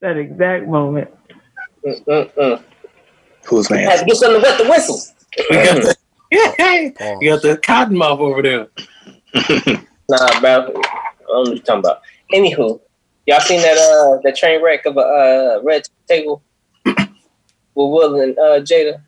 that 0.00 0.16
exact 0.16 0.66
moment. 0.66 1.10
Mm-mm-mm. 1.84 2.62
Who's 3.46 3.68
Had 3.68 3.74
man? 3.76 3.98
to 3.98 4.04
get 4.04 4.16
something 4.16 4.42
to 4.42 4.48
wet 4.48 4.58
the 4.58 4.68
whistle. 4.68 5.00
You 5.38 5.44
got 5.50 5.82
the, 5.82 5.96
yeah, 6.30 7.16
you 7.20 7.30
got 7.30 7.42
the 7.42 7.56
cotton 7.58 7.96
mouth 7.96 8.20
over 8.20 8.42
there. 8.42 8.68
Nah, 10.10 10.40
bro. 10.40 10.50
I 10.50 10.62
don't 10.62 10.74
know 10.74 10.80
what 11.28 11.48
you're 11.48 11.58
talking 11.58 11.80
about. 11.80 12.00
Anywho, 12.32 12.80
y'all 13.26 13.40
seen 13.40 13.60
that 13.60 13.76
uh 13.76 14.18
that 14.24 14.36
train 14.36 14.64
wreck 14.64 14.86
of 14.86 14.96
a 14.96 15.00
uh, 15.00 15.60
red 15.62 15.82
table 16.08 16.42
with 16.86 17.06
Will 17.74 18.18
and 18.22 18.38
uh, 18.38 18.60
Jada 18.62 19.02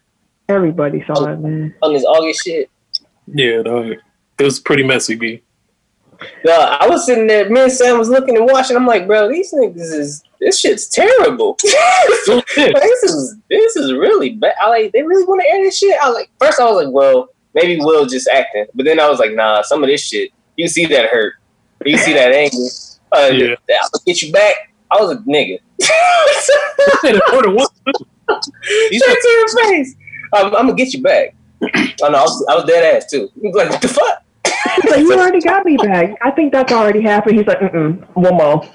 Everybody 0.51 1.03
saw 1.07 1.25
it, 1.25 1.39
man. 1.41 1.75
on 1.81 1.95
this 1.95 2.05
August 2.05 2.45
shit? 2.45 2.69
Yeah, 3.29 3.63
dog. 3.63 3.93
It 4.39 4.43
was 4.45 4.61
pretty 4.61 4.83
messy, 4.83 5.15
B. 5.15 5.43
No, 6.45 6.53
I 6.53 6.87
was 6.89 7.07
sitting 7.07 7.27
there. 7.27 7.49
Me 7.49 7.63
and 7.63 7.73
Sam 7.73 7.99
was 7.99 8.09
looking 8.09 8.37
and 8.37 8.47
watching. 8.47 8.77
I'm 8.77 8.87
like, 8.87 9.07
bro, 9.07 9.29
these 9.29 9.53
niggas 9.53 9.93
is 9.95 10.23
this 10.41 10.59
shit's 10.61 10.89
terrible. 10.89 11.57
This 12.27 13.03
is 13.05 13.37
this 13.49 13.77
is 13.77 13.93
really 13.93 14.31
bad. 14.31 14.55
I 14.61 14.69
like 14.69 14.93
they 14.93 15.03
really 15.03 15.25
want 15.25 15.41
to 15.43 15.49
air 15.49 15.63
this 15.63 15.79
shit. 15.79 15.97
I 16.01 16.09
was 16.09 16.15
like 16.17 16.31
first 16.41 16.61
I 16.61 16.65
was 16.65 16.85
like, 16.85 16.93
well, 16.93 17.29
maybe 17.55 17.79
Will 17.83 18.07
just 18.07 18.29
acting, 18.29 18.67
but 18.75 18.85
then 18.85 19.01
I 19.01 19.09
was 19.09 19.19
like, 19.19 19.33
nah, 19.33 19.63
some 19.63 19.83
of 19.83 19.89
this 19.89 20.07
shit 20.07 20.31
you 20.57 20.69
see 20.69 20.87
that 20.87 21.07
hurt, 21.11 21.35
you 21.85 21.97
see 21.97 22.13
that 22.13 22.33
anger. 22.33 22.57
Uh, 23.13 23.31
Yeah. 23.33 23.55
I'll 23.83 24.01
get 24.07 24.23
you 24.23 24.33
back. 24.33 24.73
I 24.91 25.01
was 25.01 25.13
a 25.13 25.17
nigga. 25.21 25.59
Said 25.81 27.15
it 27.15 27.23
more 27.33 27.43
than 27.43 27.55
once, 27.55 27.71
too. 27.87 28.07
you 28.91 28.99
said 28.99 29.15
to 29.15 29.29
your 29.29 29.49
face. 29.69 29.95
I'm, 30.35 30.47
I'm 30.47 30.53
gonna 30.67 30.75
get 30.75 30.93
you 30.95 31.03
back. 31.03 31.35
Oh 32.03 32.09
no, 32.09 32.19
I 32.19 32.23
was, 32.23 32.47
I 32.49 32.55
was 32.55 32.65
dead 32.65 32.97
ass 32.97 33.11
too. 33.11 33.31
He 33.41 33.49
was 33.49 33.57
like, 33.61 33.71
what 33.71 33.83
the 33.83 33.89
fuck? 33.89 34.25
He's 34.77 34.91
like, 34.91 35.01
you 35.01 35.13
already 35.13 35.41
got 35.41 35.65
me 35.65 35.77
back. 35.77 36.17
I 36.23 36.31
think 36.31 36.53
that's 36.53 36.73
already 36.73 37.01
happened. 37.01 37.39
He's 37.39 37.47
like, 37.47 37.59
mm-mm, 37.59 38.07
one 38.15 38.35
more. 38.35 38.63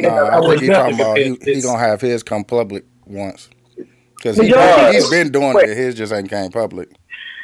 Nah, 0.00 0.38
I 0.38 0.48
think 0.48 0.60
he 0.60 0.68
talking 0.68 0.94
about 0.94 1.18
he, 1.18 1.36
he 1.42 1.60
gonna 1.60 1.78
have 1.78 2.00
his 2.00 2.22
come 2.22 2.44
public 2.44 2.84
once. 3.06 3.48
Because 4.16 4.36
Did 4.36 4.46
he, 4.46 4.52
has 4.52 5.08
been 5.10 5.30
doing 5.30 5.54
Wait. 5.54 5.70
it. 5.70 5.76
His 5.76 5.94
just 5.94 6.12
ain't 6.12 6.28
came 6.28 6.50
public. 6.50 6.90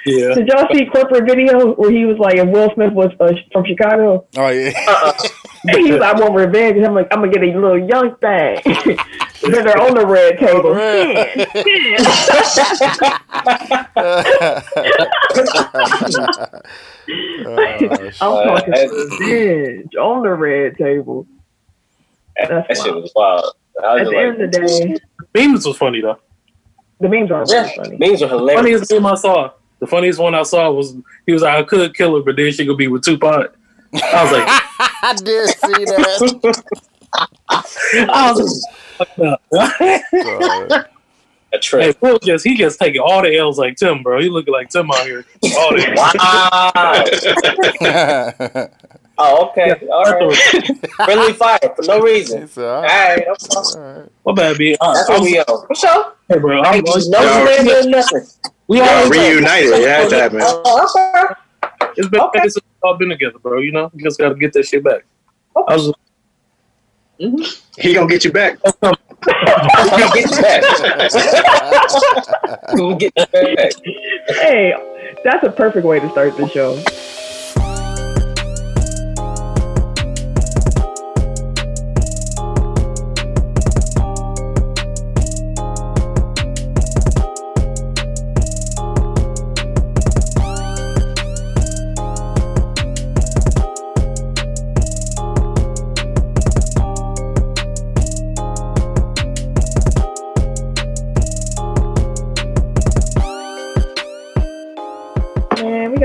Yeah. 0.05 0.35
Did 0.35 0.49
y'all 0.49 0.67
see 0.73 0.85
corporate 0.87 1.25
video 1.25 1.75
where 1.75 1.91
he 1.91 2.05
was 2.05 2.19
like, 2.19 2.37
and 2.37 2.53
Will 2.53 2.71
Smith 2.75 2.93
was 2.93 3.11
uh, 3.21 3.33
from 3.53 3.65
Chicago? 3.65 4.27
Oh 4.37 4.49
yeah. 4.49 5.13
And 5.67 5.77
he 5.85 5.93
was 5.93 6.01
like, 6.01 6.17
I 6.17 6.21
want 6.21 6.35
revenge. 6.35 6.77
And 6.77 6.87
I'm 6.87 6.95
like, 6.95 7.09
I'm 7.11 7.21
gonna 7.21 7.33
get 7.33 7.43
a 7.43 7.59
little 7.59 7.79
young 7.79 8.15
thing. 8.17 8.99
then 9.43 9.65
they're 9.65 9.81
on 9.81 9.95
the 9.95 10.07
red 10.07 10.39
table. 10.39 10.71
red. 10.75 11.47
Oh, 17.47 17.95
shit. 17.97 18.15
I'm 18.21 18.45
talking 18.47 18.75
Uh, 18.75 18.89
revenge 19.21 19.95
on 19.97 20.23
the 20.23 20.31
red 20.35 20.77
table. 20.77 21.27
That, 22.37 22.49
That's 22.49 22.69
that 22.81 22.85
shit 22.85 22.95
was 22.95 23.13
wild. 23.15 23.45
I 23.83 23.95
was 23.95 24.01
At 24.03 24.05
the 24.05 24.11
like, 24.11 24.25
end 24.27 24.43
of 24.43 24.53
the 24.53 24.59
day, 24.67 24.97
Memes 25.47 25.67
was 25.67 25.77
funny 25.77 26.01
though. 26.01 26.19
the 27.01 27.09
memes 27.09 27.31
are 27.31 27.45
yeah, 27.49 27.63
really 27.63 27.77
funny. 27.77 27.97
memes 27.99 28.21
were 28.23 28.29
hilarious. 28.29 28.61
Funniest 28.89 28.93
meme 28.93 29.07
I 29.07 29.15
saw. 29.17 29.51
The 29.81 29.87
funniest 29.87 30.19
one 30.21 30.35
I 30.35 30.43
saw 30.45 30.71
was 30.71 30.97
he 31.27 31.33
was 31.33 31.43
like, 31.43 31.55
I 31.57 31.63
could 31.65 31.95
kill 31.95 32.17
her, 32.17 32.23
but 32.23 32.37
then 32.37 32.53
she 32.53 32.65
could 32.67 32.79
be 32.79 32.89
with 32.89 33.03
Tupac. 33.05 33.55
I 33.95 34.23
was 34.23 34.33
like, 34.33 34.47
I 35.03 35.15
did 35.23 35.49
see 35.51 35.85
that. 35.85 36.63
I 37.49 38.33
was 38.37 38.67
like, 38.99 39.09
fucked 39.09 39.21
up. 39.21 39.41
Uh, 39.53 39.71
A 41.53 41.57
hey, 41.57 41.61
trip. 41.61 41.97
Will 42.03 42.19
just 42.19 42.45
he 42.45 42.57
just 42.57 42.81
taking 42.81 43.01
all 43.01 43.23
the 43.23 43.37
L's 43.37 43.59
like 43.59 43.77
Tim, 43.77 44.03
bro. 44.03 44.21
He 44.21 44.29
looking 44.29 44.53
like 44.53 44.71
Tim 44.71 44.91
out 44.91 45.05
here. 45.07 45.25
All 45.57 45.71
the 45.73 45.95
Wow. 45.97 46.73
oh, 49.19 49.49
okay. 49.51 49.87
All 49.89 50.03
right. 50.03 50.37
Friendly 51.05 51.33
fire 51.35 51.59
for 51.77 51.83
no 51.87 52.01
reason. 52.01 52.43
It's 52.43 52.59
all 52.59 52.65
All 52.67 52.83
right. 52.83 53.19
right. 53.19 53.23
I'm 53.23 53.29
All 53.29 53.37
sorry. 53.65 54.01
right. 54.03 54.11
My 54.27 54.33
bad, 54.33 54.59
B. 54.59 54.77
I, 54.81 54.95
That's 54.95 55.09
what 55.09 55.21
was, 55.21 55.31
we 55.31 55.39
on. 55.39 55.67
For 55.69 55.75
sure. 55.77 56.13
hey, 56.29 56.39
bro. 56.39 56.63
Hey, 56.65 56.79
I'm, 56.79 56.85
no 56.85 56.93
Y'all- 56.95 57.47
slander, 57.47 57.89
nothing. 57.91 58.23
we 58.67 58.79
Y'all 58.79 58.89
all 58.89 59.09
reunited. 59.11 59.71
It 59.75 59.89
has 59.89 60.11
to 60.11 60.17
happen. 60.19 60.41
Oh, 60.43 60.89
okay. 61.63 61.87
it's 61.97 62.09
been 62.09 62.21
Okay. 62.21 62.41
it's 62.43 62.57
all 62.83 62.97
been 62.97 63.11
together, 63.11 63.39
bro. 63.39 63.61
You 63.61 63.71
know, 63.73 63.91
you 63.95 64.03
just 64.03 64.19
got 64.19 64.31
to 64.31 64.35
get 64.35 64.53
that 64.55 64.67
shit 64.67 64.83
back. 64.83 65.05
I 65.57 65.77
was 65.77 65.93
Mm-hmm. 67.21 67.81
He 67.81 67.95
gonna 67.95 68.07
get 68.09 68.25
you 68.25 68.33
back. 68.33 68.59
We'll 69.27 70.13
get 70.13 70.31
you 70.31 70.43
back. 70.43 70.63
We'll 72.75 72.97
get 72.97 73.13
you 73.17 73.25
back. 73.33 73.73
Hey, 74.29 74.75
that's 75.25 75.47
a 75.47 75.51
perfect 75.51 75.87
way 75.87 75.99
to 76.01 76.11
start 76.11 76.37
the 76.37 76.47
show. 76.49 76.75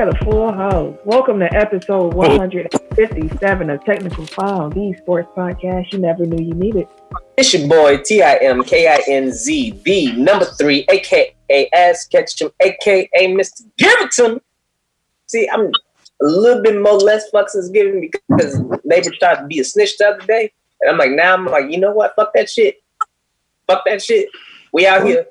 Got 0.10 0.22
a 0.22 0.26
full 0.26 0.52
house. 0.52 0.98
Welcome 1.06 1.40
to 1.40 1.54
episode 1.54 2.14
157 2.14 3.70
of 3.70 3.84
Technical 3.84 4.26
File, 4.26 4.70
the 4.70 4.94
sports 4.98 5.30
podcast 5.36 5.92
you 5.92 6.00
never 6.00 6.26
knew 6.26 6.44
you 6.44 6.54
needed. 6.54 6.88
It's 7.38 7.54
your 7.54 7.68
boy 7.68 7.98
T 7.98 8.22
I 8.22 8.36
M 8.38 8.64
K 8.64 8.88
I 8.88 9.02
N 9.08 9.32
Z, 9.32 9.80
the 9.84 10.14
number 10.14 10.46
three, 10.46 10.86
aka 10.90 11.70
Ass 11.74 12.08
Ketchum, 12.08 12.52
aka 12.62 13.10
Mr. 13.16 13.64
Give 13.78 13.92
It 14.02 14.12
To 14.12 14.36
Me. 14.36 14.40
See, 15.28 15.50
I'm 15.52 15.66
a 15.66 16.26
little 16.26 16.64
bit 16.64 16.82
more 16.82 16.98
less 16.98 17.30
fucks 17.32 17.56
is 17.56 17.70
giving 17.70 18.00
me 18.00 18.12
because 18.30 18.60
neighbor 18.84 19.12
tried 19.20 19.42
to 19.42 19.48
be 19.48 19.60
a 19.60 19.64
snitch 19.64 19.98
the 19.98 20.08
other 20.08 20.26
day. 20.26 20.52
And 20.82 20.92
I'm 20.92 20.98
like, 20.98 21.12
now 21.12 21.34
I'm 21.34 21.46
like, 21.46 21.70
you 21.70 21.80
know 21.80 21.92
what? 21.92 22.16
Fuck 22.16 22.34
that 22.34 22.50
shit. 22.50 22.82
Fuck 23.68 23.84
that 23.86 24.02
shit. 24.02 24.30
We 24.74 24.88
out 24.88 25.06
here. 25.06 25.28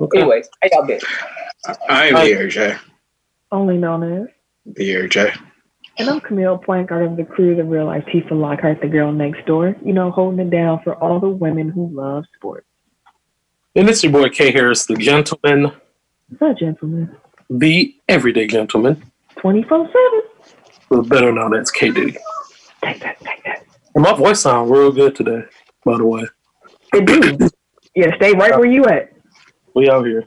okay. 0.00 0.20
Anyways, 0.20 0.48
how 0.62 0.68
y'all 0.72 0.86
been? 0.86 1.00
I 1.88 2.08
am 2.08 2.26
here, 2.26 2.38
Air 2.38 2.48
J. 2.48 2.76
Only 3.52 3.76
known 3.76 4.22
as. 4.22 4.28
The 4.76 4.92
Air 4.92 5.08
J. 5.08 5.32
And 5.98 6.08
I'm 6.08 6.20
Camille 6.20 6.58
Plankard 6.58 7.10
of 7.10 7.16
the 7.16 7.24
crew, 7.24 7.56
the 7.56 7.64
real 7.64 7.86
life 7.86 8.04
Tifa 8.06 8.30
Lockhart, 8.32 8.80
the 8.80 8.88
girl 8.88 9.12
next 9.12 9.44
door. 9.46 9.76
You 9.84 9.92
know, 9.92 10.10
holding 10.10 10.46
it 10.46 10.50
down 10.50 10.80
for 10.84 10.94
all 10.94 11.18
the 11.20 11.28
women 11.28 11.68
who 11.68 11.88
love 11.92 12.24
sports. 12.36 12.66
And 13.74 13.88
it's 13.88 14.02
your 14.02 14.12
boy 14.12 14.28
K 14.28 14.52
Harris, 14.52 14.86
the 14.86 14.96
gentleman, 14.96 15.72
What's 16.28 16.42
up, 16.42 16.58
gentlemen? 16.58 17.14
the 17.48 17.94
everyday 18.08 18.46
gentleman, 18.46 19.02
24 19.36 19.86
7. 19.86 19.96
Well, 20.90 21.02
better 21.02 21.32
known 21.32 21.54
as 21.56 21.70
K 21.70 21.90
Diddy. 21.90 22.16
Take 22.84 23.00
that, 23.00 23.18
take 23.20 23.42
that. 23.44 23.64
And 23.94 24.04
my 24.04 24.14
voice 24.14 24.40
sounds 24.40 24.70
real 24.70 24.92
good 24.92 25.14
today, 25.16 25.42
by 25.84 25.96
the 25.98 26.06
way. 26.06 26.26
It 26.94 27.04
do. 27.06 27.48
yeah, 27.94 28.14
stay 28.16 28.32
right 28.32 28.56
where 28.58 28.66
you 28.70 28.84
at. 28.86 29.12
We 29.74 29.88
out 29.90 30.06
here. 30.06 30.26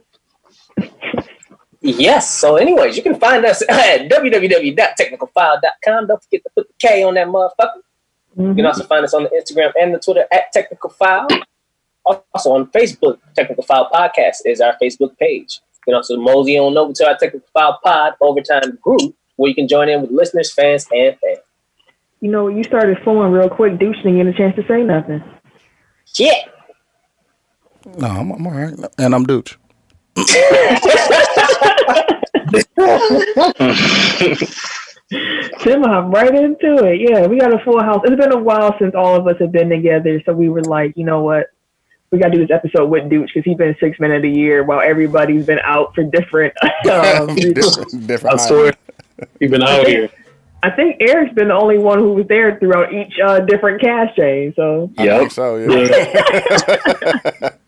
Yes. 1.86 2.30
So, 2.34 2.56
anyways, 2.56 2.96
you 2.96 3.02
can 3.02 3.14
find 3.20 3.44
us 3.44 3.62
at 3.68 4.08
www.technicalfile.com. 4.08 6.06
Don't 6.06 6.22
forget 6.22 6.42
to 6.44 6.50
put 6.56 6.66
the 6.68 6.74
K 6.78 7.02
on 7.02 7.14
that 7.14 7.26
motherfucker. 7.28 7.82
You 8.36 8.44
Mhm. 8.44 8.56
can 8.56 8.66
also 8.66 8.84
find 8.84 9.04
us 9.04 9.12
on 9.14 9.24
the 9.24 9.28
Instagram 9.30 9.72
and 9.80 9.94
the 9.94 9.98
Twitter 9.98 10.26
at 10.32 10.50
Technical 10.52 10.90
File. 10.90 11.28
Also 12.06 12.52
on 12.52 12.66
Facebook, 12.68 13.18
Technical 13.36 13.62
File 13.64 13.88
Podcast 13.92 14.38
is 14.44 14.60
our 14.60 14.76
Facebook 14.82 15.16
page. 15.18 15.60
You 15.86 15.92
can 15.92 15.94
also 15.94 16.16
mosey 16.16 16.58
on 16.58 16.76
over 16.76 16.92
to 16.94 17.06
our 17.06 17.16
Technical 17.16 17.48
File 17.52 17.78
Pod 17.84 18.14
Overtime 18.20 18.78
group 18.82 19.14
where 19.36 19.48
you 19.50 19.54
can 19.54 19.68
join 19.68 19.88
in 19.88 20.00
with 20.02 20.10
listeners, 20.10 20.52
fans, 20.52 20.86
and 20.92 21.16
fans. 21.20 21.38
You 22.20 22.30
know, 22.30 22.48
you 22.48 22.64
started 22.64 22.98
flowing 23.04 23.30
real 23.32 23.48
quick. 23.50 23.74
Dooch 23.74 23.96
didn't 24.02 24.16
get 24.16 24.26
a 24.26 24.32
chance 24.32 24.56
to 24.56 24.66
say 24.66 24.82
nothing. 24.82 25.22
Yeah. 26.16 26.44
No, 27.98 28.06
I'm, 28.08 28.30
I'm 28.32 28.46
all 28.46 28.52
right. 28.54 28.74
And 28.98 29.14
I'm 29.14 29.26
Dooch. 29.26 29.56
Tim, 35.60 35.82
hop 35.82 36.12
right 36.12 36.34
into 36.34 36.76
it. 36.84 37.00
Yeah, 37.00 37.26
we 37.26 37.38
got 37.38 37.52
a 37.54 37.58
full 37.64 37.80
house. 37.82 38.02
It's 38.04 38.16
been 38.20 38.32
a 38.32 38.38
while 38.38 38.74
since 38.78 38.94
all 38.94 39.16
of 39.16 39.26
us 39.26 39.36
have 39.40 39.52
been 39.52 39.68
together, 39.70 40.20
so 40.26 40.32
we 40.32 40.48
were 40.48 40.62
like, 40.62 40.96
you 40.96 41.04
know 41.04 41.22
what? 41.22 41.46
We 42.10 42.18
got 42.18 42.28
to 42.28 42.38
do 42.38 42.46
this 42.46 42.54
episode 42.54 42.86
with 42.90 43.04
Dooch 43.04 43.26
because 43.26 43.44
he's 43.44 43.56
been 43.56 43.74
six 43.80 43.98
men 43.98 44.12
of 44.12 44.22
the 44.22 44.30
year 44.30 44.62
while 44.64 44.80
everybody's 44.80 45.46
been 45.46 45.58
out 45.64 45.94
for 45.94 46.04
different. 46.04 46.54
Um, 46.90 47.34
different, 47.34 48.06
different 48.06 48.40
I 48.40 48.46
swear, 48.46 48.72
you've 49.40 49.50
been 49.50 49.62
out 49.62 49.86
here. 49.86 50.10
I 50.62 50.70
think 50.70 50.96
Eric's 51.00 51.34
been 51.34 51.48
the 51.48 51.54
only 51.54 51.78
one 51.78 51.98
who 51.98 52.12
was 52.12 52.26
there 52.28 52.58
throughout 52.58 52.92
each 52.92 53.14
uh, 53.24 53.40
different 53.40 53.80
cast 53.80 54.16
change. 54.16 54.54
So, 54.54 54.90
I 54.98 55.04
Yep. 55.04 55.18
think 55.18 55.32
so, 55.32 55.56
yeah. 55.56 57.48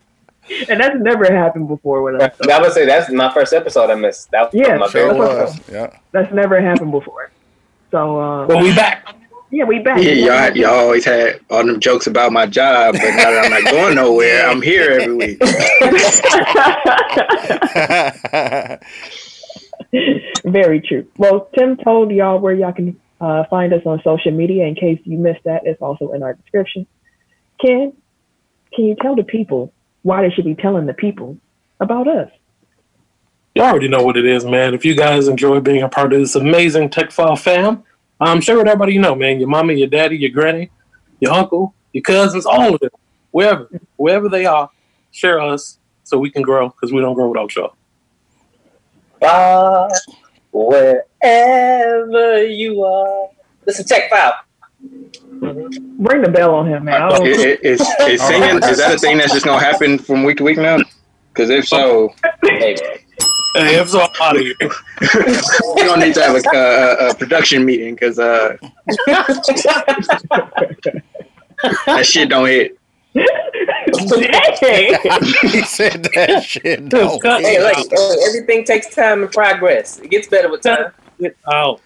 and 0.69 0.79
that's 0.79 0.95
never 0.99 1.25
happened 1.31 1.67
before 1.67 2.01
with 2.01 2.21
us. 2.21 2.35
I 2.49 2.61
would 2.61 2.73
say 2.73 2.85
that's 2.85 3.11
my 3.11 3.33
first 3.33 3.53
episode 3.53 3.89
I 3.89 3.95
missed. 3.95 4.31
That 4.31 4.51
was 4.51 4.53
Yeah, 4.53 4.77
my 4.77 4.87
sure 4.87 5.11
favorite. 5.13 5.35
that's 5.35 5.57
was. 5.57 5.69
Yeah. 5.69 5.97
That's 6.11 6.33
never 6.33 6.61
happened 6.61 6.91
before. 6.91 7.31
So, 7.91 8.19
uh, 8.19 8.47
But 8.47 8.63
we 8.63 8.73
back. 8.75 9.07
Yeah, 9.49 9.63
we 9.63 9.79
back. 9.79 10.03
Yeah, 10.03 10.11
y'all, 10.11 10.57
y'all 10.57 10.73
always 10.79 11.05
had 11.05 11.39
all 11.49 11.65
them 11.65 11.79
jokes 11.79 12.07
about 12.07 12.33
my 12.33 12.45
job, 12.45 12.95
but 12.95 13.01
now 13.15 13.31
that 13.31 13.45
I'm 13.45 13.63
not 13.63 13.71
going 13.71 13.95
nowhere, 13.95 14.45
I'm 14.45 14.61
here 14.61 14.99
every 14.99 15.15
week. 15.15 15.39
Very 20.43 20.81
true. 20.81 21.07
Well, 21.17 21.49
Tim 21.57 21.77
told 21.77 22.11
y'all 22.11 22.39
where 22.39 22.53
y'all 22.53 22.73
can 22.73 22.99
uh, 23.21 23.45
find 23.49 23.73
us 23.73 23.81
on 23.85 24.01
social 24.03 24.31
media. 24.31 24.65
In 24.65 24.75
case 24.75 24.99
you 25.05 25.17
missed 25.17 25.43
that, 25.45 25.61
it's 25.65 25.81
also 25.81 26.11
in 26.11 26.23
our 26.23 26.33
description. 26.33 26.85
Ken, 27.61 27.93
can 28.73 28.85
you 28.85 28.95
tell 29.01 29.15
the 29.15 29.23
people 29.23 29.73
why 30.03 30.21
they 30.21 30.33
should 30.33 30.45
be 30.45 30.55
telling 30.55 30.85
the 30.85 30.93
people 30.93 31.37
about 31.79 32.07
us? 32.07 32.29
You 33.55 33.63
already 33.63 33.87
know 33.87 34.03
what 34.03 34.17
it 34.17 34.25
is, 34.25 34.45
man. 34.45 34.73
If 34.73 34.85
you 34.85 34.95
guys 34.95 35.27
enjoy 35.27 35.59
being 35.61 35.81
a 35.81 35.89
part 35.89 36.13
of 36.13 36.19
this 36.19 36.35
amazing 36.35 36.91
Tech 36.91 37.11
File 37.11 37.35
fam, 37.35 37.83
I'm 38.19 38.41
sure 38.41 38.57
with 38.57 38.67
everybody 38.67 38.93
you 38.93 39.01
know, 39.01 39.15
man. 39.15 39.39
Your 39.39 39.49
mommy, 39.49 39.75
your 39.75 39.87
daddy, 39.87 40.17
your 40.17 40.29
granny, 40.29 40.69
your 41.19 41.33
uncle, 41.33 41.73
your 41.91 42.03
cousins, 42.03 42.45
all 42.45 42.73
of 42.73 42.79
them, 42.79 42.91
wherever, 43.31 43.69
wherever 43.95 44.29
they 44.29 44.45
are, 44.45 44.69
share 45.11 45.39
us 45.39 45.79
so 46.03 46.17
we 46.17 46.29
can 46.29 46.41
grow 46.41 46.69
because 46.69 46.93
we 46.93 47.01
don't 47.01 47.15
grow 47.15 47.29
without 47.29 47.55
y'all. 47.55 47.73
Far 49.19 49.89
wherever 50.51 52.45
you 52.45 52.83
are. 52.83 53.29
Listen, 53.65 53.85
Tech 53.85 54.09
File. 54.09 54.33
Ring 55.41 56.21
the 56.21 56.29
bell 56.31 56.55
on 56.55 56.67
him, 56.67 56.85
man. 56.85 57.01
I 57.01 57.09
don't- 57.09 57.27
Is, 57.27 57.39
is, 57.39 57.81
is 58.01 58.21
singing, 58.21 58.57
is 58.63 58.77
that 58.77 58.93
a 58.95 58.97
thing 58.97 59.17
that's 59.17 59.33
just 59.33 59.45
going 59.45 59.59
to 59.59 59.65
happen 59.65 59.97
from 59.99 60.23
week 60.23 60.37
to 60.37 60.43
week 60.43 60.57
now? 60.57 60.79
Because 61.33 61.49
if 61.49 61.67
so, 61.67 62.13
Hey, 62.43 62.75
Hey, 63.55 63.79
if 63.79 63.89
so, 63.89 64.01
I'm 64.01 64.09
out 64.21 64.35
of 64.37 64.41
here. 64.43 64.55
we're 64.61 65.85
going 65.85 65.99
to 65.99 66.05
need 66.07 66.13
to 66.15 66.21
have 66.23 66.35
a, 66.35 66.41
a, 66.57 67.09
a 67.09 67.15
production 67.15 67.65
meeting 67.65 67.95
because 67.95 68.19
uh, 68.19 68.55
that 71.87 72.01
shit 72.05 72.29
don't 72.29 72.47
hit. 72.47 72.77
Dang. 73.15 73.23
he 75.41 75.61
said 75.63 76.03
that 76.13 76.43
shit. 76.43 76.87
Don't 76.89 77.23
hey, 77.23 77.63
like, 77.63 77.77
uh, 77.77 78.15
everything 78.27 78.63
takes 78.63 78.93
time 78.93 79.23
and 79.23 79.31
progress. 79.31 79.99
It 79.99 80.11
gets 80.11 80.27
better 80.27 80.49
with 80.51 80.61
time. 80.61 80.91
Get 81.19 81.35
out. 81.51 81.81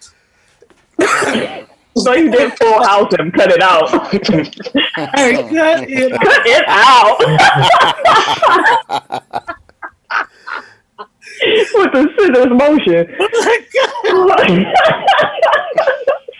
so 1.98 2.14
you 2.14 2.32
did 2.32 2.54
full 2.58 2.82
house 2.84 3.14
him, 3.14 3.32
cut 3.32 3.52
it 3.52 3.62
out. 3.62 3.90
Hey, 5.16 5.36
cut 5.44 5.90
it 5.90 6.14
out. 6.14 6.22
cut 6.22 6.46
it 6.46 6.64
out. 6.68 7.18
With 11.74 11.92
the 11.94 12.08
scissors 12.18 12.52
motion. 12.52 13.08
Oh 14.08 14.36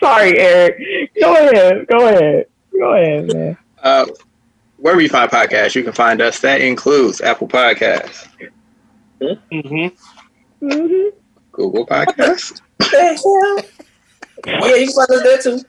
Sorry, 0.00 0.38
Eric. 0.38 1.10
Go 1.20 1.32
ahead. 1.34 1.86
Go 1.86 2.08
ahead. 2.08 2.46
Go 2.78 2.94
ahead, 2.94 3.32
man. 3.32 3.56
Uh, 3.82 4.06
wherever 4.76 5.00
you 5.00 5.08
find 5.08 5.30
podcasts, 5.30 5.74
you 5.74 5.82
can 5.82 5.92
find 5.92 6.20
us. 6.20 6.38
That 6.40 6.60
includes 6.60 7.20
Apple 7.20 7.48
Podcasts, 7.48 8.28
hmm 9.20 9.88
hmm 10.60 11.08
Google 11.52 11.86
Podcasts. 11.86 12.60
The 14.44 14.50
hell? 14.50 14.68
Yeah, 14.68 14.76
you 14.76 14.86
can 14.86 14.94
find 14.94 15.10
us 15.10 15.22
there 15.22 15.38
too. 15.42 15.64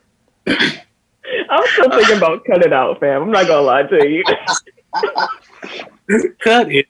I'm 1.49 1.63
still 1.73 1.89
thinking 1.91 2.17
about 2.17 2.43
cut 2.45 2.63
it 2.65 2.73
out, 2.73 2.99
fam. 2.99 3.23
I'm 3.23 3.31
not 3.31 3.47
gonna 3.47 3.61
lie 3.61 3.83
to 3.83 4.07
you. 4.07 4.23
Cut 6.43 6.71
it. 6.71 6.85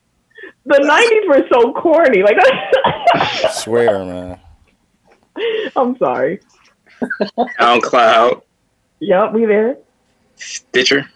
The 0.66 0.76
'90s 0.80 1.28
were 1.30 1.48
so 1.52 1.74
corny. 1.74 2.24
Like, 2.24 2.38
Swear, 3.52 4.04
man. 4.06 4.40
I'm 5.76 5.98
sorry. 5.98 6.40
SoundCloud, 7.60 8.42
Yup, 9.00 9.34
we 9.34 9.46
there. 9.46 9.78
Stitcher. 10.36 11.10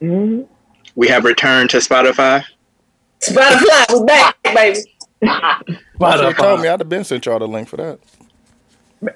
hmm 0.00 0.42
We 0.94 1.08
have 1.08 1.24
returned 1.24 1.70
to 1.70 1.78
Spotify. 1.78 2.44
Spotify, 3.20 4.00
we 4.00 4.06
back, 4.06 4.36
baby. 4.42 4.80
But, 5.98 6.20
You 6.20 6.34
told 6.34 6.60
me 6.60 6.68
I'd 6.68 6.80
have 6.80 6.88
been 6.88 7.04
sent 7.04 7.26
y'all 7.26 7.38
the 7.38 7.46
link 7.46 7.68
for 7.68 7.76
that. 7.76 8.00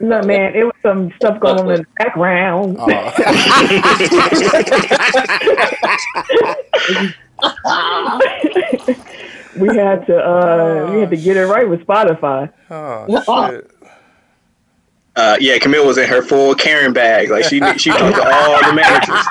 No, 0.00 0.20
man, 0.22 0.54
it 0.54 0.64
was 0.64 0.72
some 0.82 1.12
stuff 1.16 1.38
going 1.38 1.60
on 1.60 1.70
in 1.70 1.82
the 1.82 1.86
background. 1.98 2.78
Oh. 7.38 8.18
we 9.58 9.68
had 9.76 10.06
to, 10.06 10.16
uh, 10.16 10.90
we 10.90 11.00
had 11.00 11.10
to 11.10 11.16
get 11.16 11.36
it 11.36 11.46
right 11.46 11.68
with 11.68 11.80
Spotify. 11.86 12.50
oh 12.70 13.06
shit. 13.50 13.70
Uh, 15.16 15.36
yeah, 15.40 15.58
Camille 15.58 15.86
was 15.86 15.96
in 15.96 16.06
her 16.08 16.20
full 16.20 16.54
Karen 16.54 16.92
bag. 16.92 17.30
Like 17.30 17.44
she 17.44 17.58
she 17.78 17.88
talked 17.90 18.16
to 18.16 18.22
all 18.22 18.60
the 18.66 18.74
managers. 18.74 19.24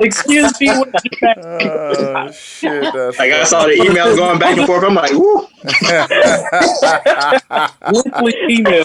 excuse 0.00 0.58
me. 0.60 0.68
what 0.68 0.88
you 1.04 1.10
got? 1.20 1.38
Oh 1.44 2.30
shit. 2.32 2.94
That's 2.94 3.18
Like 3.18 3.32
I 3.32 3.44
saw 3.44 3.66
the 3.66 3.74
emails 3.74 4.16
going 4.16 4.38
back 4.38 4.56
and 4.56 4.66
forth. 4.66 4.84
I'm 4.84 4.94
like, 4.94 5.12
woo. 5.12 5.46
Weekly 7.92 8.34
email. 8.48 8.84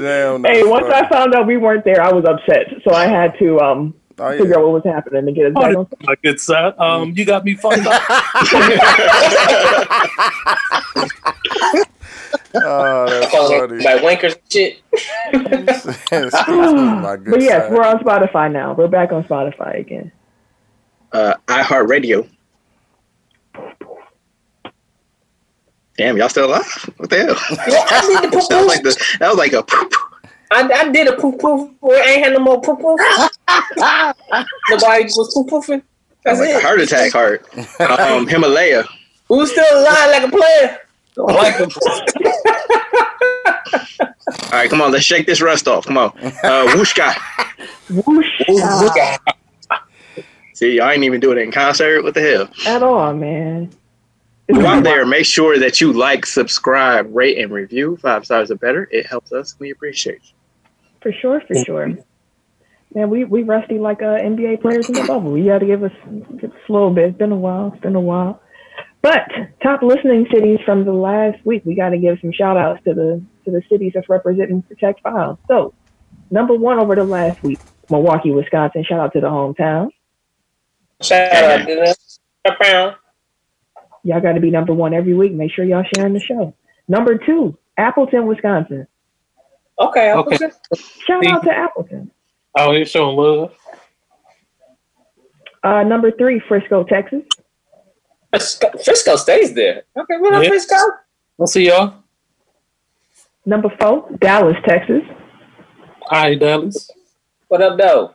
Damn, 0.00 0.44
Hey, 0.44 0.62
once 0.64 0.86
funny. 0.86 1.06
I 1.06 1.08
found 1.08 1.34
out 1.34 1.46
we 1.46 1.56
weren't 1.56 1.84
there, 1.84 2.02
I 2.02 2.12
was 2.12 2.24
upset. 2.24 2.66
So 2.86 2.94
I 2.94 3.06
had 3.06 3.38
to 3.38 3.60
um 3.60 3.94
Oh, 4.18 4.30
figure 4.38 4.56
out 4.58 4.64
what 4.64 4.82
was 4.82 4.84
happening 4.84 5.26
and 5.26 5.36
get 5.36 5.44
us 5.44 5.52
Oh, 5.56 5.60
back 5.60 5.76
on. 5.76 5.86
My 6.04 6.14
good 6.22 6.40
side. 6.40 6.72
Um, 6.78 7.12
you 7.14 7.26
got 7.26 7.44
me 7.44 7.54
fucked 7.54 7.86
up. 7.86 8.02
Oh, 12.54 13.06
that's 13.08 13.32
funny. 13.34 13.82
like 13.84 14.02
wankers 14.02 14.36
shit. 14.50 14.80
My 16.12 17.16
good 17.16 17.30
But 17.30 17.42
yes, 17.42 17.62
side. 17.64 17.72
we're 17.72 17.84
on 17.84 17.98
Spotify 17.98 18.50
now. 18.50 18.72
We're 18.74 18.88
back 18.88 19.12
on 19.12 19.24
Spotify 19.24 19.78
again. 19.78 20.10
Uh, 21.12 21.34
iHeartRadio. 21.48 22.28
Damn, 25.96 26.16
y'all 26.16 26.28
still 26.28 26.46
alive? 26.46 26.90
What 26.98 27.10
the 27.10 27.16
hell? 27.16 27.36
Yeah, 27.68 27.84
I 27.88 28.20
did 28.20 28.30
the 28.30 28.36
poo 28.36 28.46
That 28.48 28.58
was 28.58 28.66
like 28.68 28.82
the 28.82 29.16
that 29.20 29.28
was 29.28 29.38
like 29.38 29.52
a 29.52 29.62
poop. 29.62 29.92
I, 30.50 30.62
I 30.70 30.88
did 30.90 31.08
a 31.08 31.16
poo 31.16 31.32
poo. 31.36 31.68
Boy, 31.80 31.94
I 31.96 32.02
ain't 32.12 32.24
had 32.24 32.32
no 32.34 32.40
more 32.40 32.60
poo 32.60 32.76
poo. 32.76 32.96
Nobody 34.70 35.04
was 35.04 35.32
poo 35.34 35.44
poofing. 35.46 35.82
That's 36.24 36.40
like 36.40 36.50
a 36.50 36.56
it. 36.58 36.62
heart 36.62 36.80
attack 36.80 37.12
heart. 37.12 37.46
Um, 37.80 38.26
Himalaya. 38.28 38.84
Who's 39.28 39.50
still 39.50 39.64
alive 39.80 40.10
like 40.10 40.22
a 40.24 40.30
player. 40.30 40.78
like 41.16 41.58
them. 41.58 41.70
All 44.28 44.50
right, 44.52 44.68
come 44.70 44.80
on, 44.82 44.92
let's 44.92 45.04
shake 45.04 45.26
this 45.26 45.40
rust 45.40 45.66
off. 45.68 45.86
Come 45.86 45.98
on. 45.98 46.10
Uh, 46.18 46.66
Wooshka. 46.74 47.14
Whoosh. 47.90 48.42
See, 50.54 50.76
y'all 50.76 50.90
ain't 50.90 51.04
even 51.04 51.20
doing 51.20 51.38
it 51.38 51.42
in 51.42 51.52
concert. 51.52 52.02
What 52.02 52.14
the 52.14 52.20
hell? 52.20 52.48
At 52.66 52.82
all, 52.82 53.12
man. 53.14 53.70
Go 54.52 54.64
out 54.64 54.84
there, 54.84 55.04
make 55.04 55.26
sure 55.26 55.58
that 55.58 55.80
you 55.80 55.92
like, 55.92 56.24
subscribe, 56.24 57.14
rate, 57.14 57.38
and 57.38 57.52
review. 57.52 57.96
Five 57.96 58.24
stars 58.24 58.50
or 58.50 58.54
better. 58.54 58.88
It 58.92 59.06
helps 59.06 59.32
us. 59.32 59.56
We 59.58 59.70
appreciate 59.70 60.20
you. 60.22 60.30
For 61.02 61.12
sure, 61.12 61.40
for 61.40 61.54
sure. 61.64 61.96
Man, 62.94 63.10
we 63.10 63.24
we 63.24 63.42
rusty 63.42 63.78
like 63.78 64.02
uh, 64.02 64.16
NBA 64.16 64.62
players 64.62 64.88
in 64.88 64.94
the 64.94 65.04
bubble. 65.06 65.36
You 65.36 65.46
got 65.46 65.58
to 65.58 65.66
give 65.66 65.82
us 65.82 65.92
give 66.40 66.52
us 66.52 66.58
a 66.68 66.72
little 66.72 66.90
bit. 66.90 67.08
It's 67.08 67.18
been 67.18 67.32
a 67.32 67.36
while. 67.36 67.72
It's 67.72 67.82
been 67.82 67.96
a 67.96 68.00
while. 68.00 68.40
But 69.02 69.28
top 69.62 69.82
listening 69.82 70.26
cities 70.32 70.58
from 70.64 70.84
the 70.84 70.92
last 70.92 71.44
week, 71.44 71.62
we 71.64 71.74
got 71.74 71.90
to 71.90 71.98
give 71.98 72.18
some 72.20 72.32
shout 72.32 72.56
outs 72.56 72.82
to 72.84 72.94
the 72.94 73.22
to 73.44 73.50
the 73.50 73.62
cities 73.68 73.92
that's 73.94 74.08
representing 74.08 74.62
Protect 74.62 75.00
Files. 75.00 75.38
So, 75.48 75.74
number 76.30 76.54
one 76.54 76.78
over 76.78 76.94
the 76.94 77.04
last 77.04 77.42
week, 77.42 77.58
Milwaukee, 77.90 78.30
Wisconsin. 78.30 78.84
Shout 78.84 79.00
out 79.00 79.12
to 79.12 79.20
the 79.20 79.28
hometown. 79.28 79.90
Shout 81.02 81.32
out 81.32 81.66
to 81.66 81.74
them. 81.74 81.94
Ba-bow. 82.44 82.94
Y'all 84.06 84.20
got 84.20 84.34
to 84.34 84.40
be 84.40 84.52
number 84.52 84.72
one 84.72 84.94
every 84.94 85.14
week. 85.14 85.32
Make 85.32 85.50
sure 85.50 85.64
y'all 85.64 85.84
sharing 85.96 86.12
the 86.12 86.20
show. 86.20 86.54
Number 86.86 87.18
two, 87.18 87.58
Appleton, 87.76 88.26
Wisconsin. 88.26 88.86
Okay, 89.80 90.12
Okay. 90.12 90.36
okay. 90.36 90.50
Shout 91.04 91.26
out 91.26 91.42
to 91.42 91.50
Appleton. 91.50 92.12
Out 92.56 92.76
here 92.76 92.86
showing 92.86 93.16
love. 93.16 93.52
Uh, 95.64 95.82
number 95.82 96.12
three, 96.12 96.38
Frisco, 96.46 96.84
Texas. 96.84 97.24
Frisco, 98.30 98.68
Frisco 98.84 99.16
stays 99.16 99.54
there. 99.54 99.82
Okay, 99.98 100.18
what 100.18 100.34
up, 100.34 100.44
Yeah. 100.44 100.50
Frisco? 100.50 100.76
I'll 101.40 101.48
see 101.48 101.66
y'all. 101.66 101.94
Number 103.44 103.70
four, 103.80 104.08
Dallas, 104.20 104.56
Texas. 104.64 105.02
Hi, 106.02 106.36
Dallas. 106.36 106.88
What 107.48 107.60
up, 107.60 107.76
though? 107.76 108.14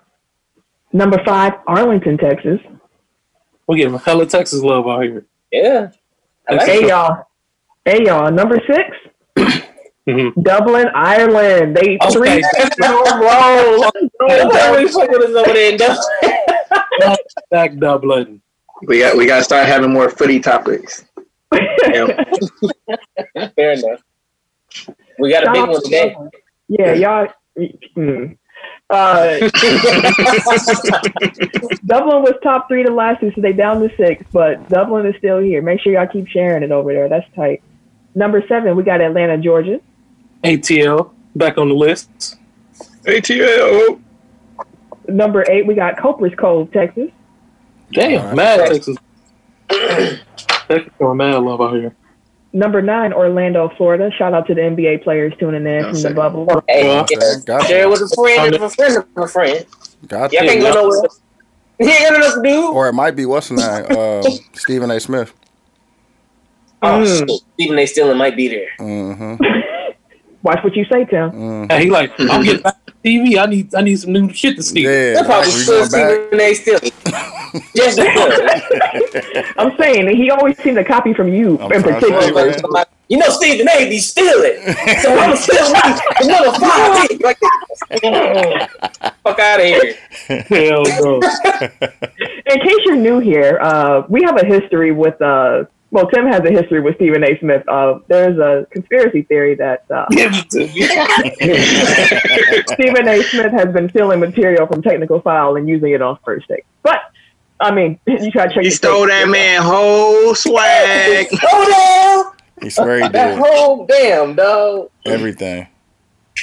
Number 0.94 1.22
five, 1.26 1.54
Arlington, 1.68 2.18
Texas. 2.18 2.62
We're 3.68 3.76
getting 3.76 4.00
hella 4.00 4.26
Texas 4.26 4.62
love 4.62 4.88
out 4.88 5.04
here. 5.04 5.26
Yeah. 5.52 5.90
I 6.50 6.54
like 6.56 6.68
Hey 6.68 6.84
it. 6.84 6.88
y'all. 6.88 7.26
Hey 7.86 8.04
y'all. 8.06 8.32
Number 8.32 8.60
six, 8.68 8.90
Mhm. 10.08 10.34
Dublin, 10.44 10.88
Ireland. 10.96 11.76
They 11.78 11.98
Okay. 12.02 12.12
three 12.12 12.30
in 12.38 12.70
a 12.84 13.20
row. 13.20 13.90
Nobody 14.20 14.72
really 14.72 14.88
fuck 14.88 15.10
with 15.10 15.22
us 15.30 15.36
over 15.36 15.54
there 15.54 15.72
in 15.72 15.78
Dublin. 15.78 17.18
Back 17.52 17.78
Dublin. 17.78 18.42
We 18.88 19.00
got 19.00 19.16
we 19.16 19.26
got 19.28 19.38
to 19.40 19.44
start 19.44 19.68
having 19.68 19.92
more 19.94 20.10
footy 20.10 20.40
topics. 20.40 21.06
Yeah. 21.92 22.24
Fair 23.56 23.72
enough. 23.74 24.02
We 25.20 25.30
got 25.30 25.48
a 25.48 25.52
big 25.52 25.68
one 25.70 25.84
today. 25.84 26.16
Yeah, 26.68 26.94
y'all. 26.94 27.28
mm. 27.98 28.38
Uh, 28.92 29.40
Dublin 31.86 32.22
was 32.24 32.34
top 32.44 32.68
three 32.68 32.84
to 32.84 32.92
last 32.92 33.22
two, 33.22 33.32
so 33.34 33.40
they 33.40 33.54
down 33.54 33.80
to 33.80 33.90
six, 33.96 34.22
but 34.34 34.68
Dublin 34.68 35.06
is 35.06 35.16
still 35.18 35.40
here. 35.40 35.62
Make 35.62 35.80
sure 35.80 35.94
y'all 35.94 36.08
keep 36.08 36.28
sharing 36.28 36.62
it 36.62 36.72
over 36.74 36.94
there. 36.94 37.08
That's 37.08 37.26
tight. 37.34 37.64
Number 38.16 38.46
seven, 38.50 38.76
we 38.76 38.84
got 38.84 39.00
Atlanta, 39.00 39.38
Georgia. 39.38 39.80
ATL 40.44 41.14
back 41.36 41.58
on 41.58 41.70
the 41.70 41.76
list. 41.76 42.36
ATL. 43.04 44.02
Number 45.08 45.46
eight, 45.50 45.66
we 45.66 45.74
got 45.74 45.98
Copperas 45.98 46.36
Cove, 46.36 46.70
Texas. 46.74 47.10
Damn, 47.94 48.36
mad 48.36 48.68
Texas. 48.68 48.98
Texas 49.70 50.92
going 51.00 51.18
mad 51.18 51.42
love 51.42 51.62
out 51.62 51.76
here. 51.76 51.96
Number 52.54 52.82
nine, 52.82 53.14
Orlando, 53.14 53.70
Florida. 53.78 54.12
Shout 54.18 54.34
out 54.34 54.46
to 54.48 54.54
the 54.54 54.62
NBA 54.62 55.04
players 55.04 55.34
tuning 55.40 55.66
in 55.66 55.84
from 55.86 56.02
the 56.02 56.14
bubble. 56.14 56.64
Hey, 56.68 56.86
Yeah. 56.96 57.06
yeah. 57.10 57.34
Got 57.46 57.66
share 57.66 57.80
it 57.80 57.84
you. 57.84 57.90
with 57.90 58.02
a 58.02 58.10
friend 58.16 58.56
of 58.56 58.62
a 58.62 58.70
friend 58.70 58.98
of 58.98 59.06
a 59.24 59.28
friend. 59.28 59.66
Got 60.08 60.34
Y'all 60.34 60.44
you. 60.44 60.50
can't 60.50 60.62
go 60.62 60.74
nowhere. 60.74 60.98
else. 61.06 61.22
He 61.80 61.86
ain't 61.90 62.10
got 62.10 62.20
nothing 62.20 62.44
to 62.44 62.50
do. 62.50 62.72
Or 62.74 62.90
it 62.90 62.94
might 62.94 63.16
be 63.16 63.26
what's 63.26 63.48
the 63.50 63.56
name? 63.56 63.86
Uh, 63.98 64.30
Stephen 64.60 64.92
A. 64.92 65.00
Smith. 65.00 65.34
Oh, 66.84 66.88
Mm. 67.04 67.30
Stephen 67.54 67.78
A. 67.80 67.84
Stillin 67.86 68.18
might 68.18 68.36
be 68.36 68.48
there. 68.48 68.68
Mm-hmm. 68.80 69.44
Watch 70.44 70.64
what 70.64 70.76
you 70.76 70.84
say, 70.86 71.06
Tim. 71.06 71.32
mm 71.32 71.72
Hey, 71.72 71.86
he 71.86 71.90
like, 71.92 72.12
I'm 72.20 72.44
getting 72.44 72.64
back 72.64 72.74
to 72.76 72.81
TV. 73.04 73.38
I 73.38 73.46
need 73.48 73.74
I 73.76 73.82
need 73.82 74.00
some 74.00 74.14
new 74.14 74.32
shit 74.34 74.56
to 74.58 74.64
see. 74.64 74.84
Yeah, 74.84 75.14
They'll 75.14 75.26
probably 75.26 75.52
still 75.52 75.84
We 75.84 75.90
going 75.90 76.30
back. 76.30 76.30
Stephen 76.30 76.40
A. 76.42 76.54
Stillin. 76.54 76.92
Just. 77.76 78.00
I'm 79.58 79.78
saying 79.78 80.16
he 80.16 80.30
always 80.32 80.58
seemed 80.60 80.78
to 80.78 80.84
copy 80.84 81.14
from 81.14 81.28
you 81.34 81.60
I'm 81.60 81.72
in 81.72 81.84
particular. 81.84 82.54
say, 82.54 82.62
man. 82.70 82.86
You 83.10 83.18
know 83.18 83.28
Stephen 83.30 83.68
A. 83.68 83.90
be 83.90 83.98
stealing. 84.00 84.62
So 85.02 85.14
I'm 85.18 85.36
stealing 85.44 85.74
another 86.22 86.52
five 86.60 87.08
dick. 87.10 87.22
Like, 87.24 87.38
fuck 89.24 89.40
out 89.40 89.60
of 89.60 89.66
here. 89.66 89.96
Hell 90.48 90.84
no. 91.02 91.20
In 92.46 92.60
case 92.62 92.78
you're 92.86 92.96
new 92.96 93.20
here, 93.20 93.60
uh, 93.62 94.04
we 94.08 94.22
have 94.24 94.38
a 94.42 94.46
history 94.46 94.92
with, 94.94 95.22
uh, 95.22 95.66
well, 95.92 96.08
Tim 96.08 96.26
has 96.26 96.42
a 96.42 96.50
history 96.52 96.80
with 96.82 96.96
Stephen 96.96 97.24
A. 97.24 97.38
Smith. 97.40 97.68
Uh, 97.68 98.00
there's 98.08 98.38
a 98.40 98.66
conspiracy 98.72 99.22
theory 99.24 99.56
that 99.56 99.86
uh, 99.92 100.06
Give 100.10 100.32
it 100.34 100.50
to 100.52 100.60
me. 100.60 100.82
Stephen 102.74 103.08
A. 103.08 103.22
Smith 103.24 103.52
has 103.52 103.74
been 103.74 103.90
stealing 103.90 104.20
material 104.20 104.68
from 104.68 104.82
Technical 104.82 105.22
File 105.22 105.56
and 105.56 105.68
using 105.68 105.92
it 105.92 106.02
on 106.02 106.18
First 106.26 106.48
Take. 106.48 106.66
But, 106.84 107.02
I 107.60 107.72
mean, 107.74 108.00
you 108.08 108.32
try 108.32 108.48
to 108.48 108.54
check 108.54 108.64
He 108.64 108.72
stole 108.72 109.02
tape. 109.06 109.10
that 109.10 109.30
man 109.30 109.62
whole 109.62 110.34
swag. 110.36 111.28
Oh 111.44 112.34
He 112.62 112.70
swear 112.70 112.98
he 112.98 113.02
damn! 113.02 113.12
That 113.12 113.36
did 113.36 113.40
whole 113.40 113.86
damn 113.88 114.36
dog. 114.36 114.90
everything. 115.06 115.68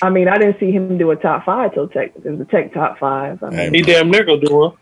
I 0.03 0.11
mean, 0.11 0.27
I 0.29 0.37
didn't 0.37 0.59
see 0.59 0.73
him 0.73 0.99
do 0.99 1.11
a 1.13 1.17
top 1.17 1.45
five 1.45 1.75
till 1.75 1.89
Tech. 1.89 2.13
It 2.17 2.25
was 2.29 2.41
a 2.41 2.45
Tech 2.45 2.75
top 2.75 2.99
five. 2.99 3.41
I, 3.43 3.51
mean, 3.51 3.75
He 3.75 3.83
damn 3.83 4.11
near 4.11 4.25
gonna 4.25 4.41
do 4.41 4.55
one. 4.55 4.73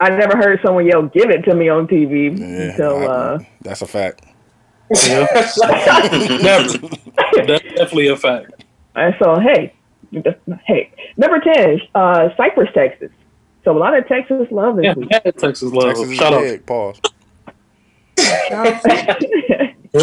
I 0.00 0.08
never 0.10 0.36
heard 0.36 0.60
someone 0.64 0.86
yell 0.86 1.02
"Give 1.02 1.30
it 1.30 1.42
to 1.44 1.54
me" 1.54 1.68
on 1.68 1.86
TV 1.86 2.36
Yeah, 2.38 2.70
until. 2.70 2.96
I- 2.98 3.06
Uh, 3.06 3.38
that's 3.62 3.82
a 3.82 3.86
fact. 3.86 4.24
Yeah. 5.06 5.26
Never. 6.42 6.78
That's 7.46 7.62
definitely 7.62 8.08
a 8.08 8.16
fact. 8.16 8.64
And 8.96 9.14
so, 9.22 9.38
hey, 9.38 9.72
hey, 10.66 10.90
number 11.16 11.38
ten, 11.38 11.80
uh, 11.94 12.30
Cypress, 12.36 12.70
Texas. 12.74 13.10
So 13.64 13.70
a 13.76 13.78
lot 13.78 13.96
of 13.96 14.08
Texas 14.08 14.48
love 14.50 14.76
this 14.76 14.86
Yeah, 14.86 14.94
week. 14.94 15.08
yeah, 15.12 15.20
Texas 15.20 15.62
love. 15.72 15.94
Texas 15.94 16.12
Shut 16.16 16.32
up. 16.32 16.40
big. 16.42 16.66
Pause. 16.66 17.00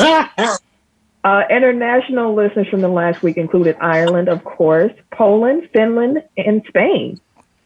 uh, 1.24 1.44
international 1.50 2.34
listeners 2.36 2.68
from 2.70 2.82
the 2.82 2.88
last 2.88 3.24
week 3.24 3.38
included 3.38 3.76
Ireland, 3.82 4.30
of 4.30 4.44
course, 4.44 4.92
Poland, 5.12 5.70
Finland, 5.74 6.24
and 6.38 6.64
Spain. 6.68 7.20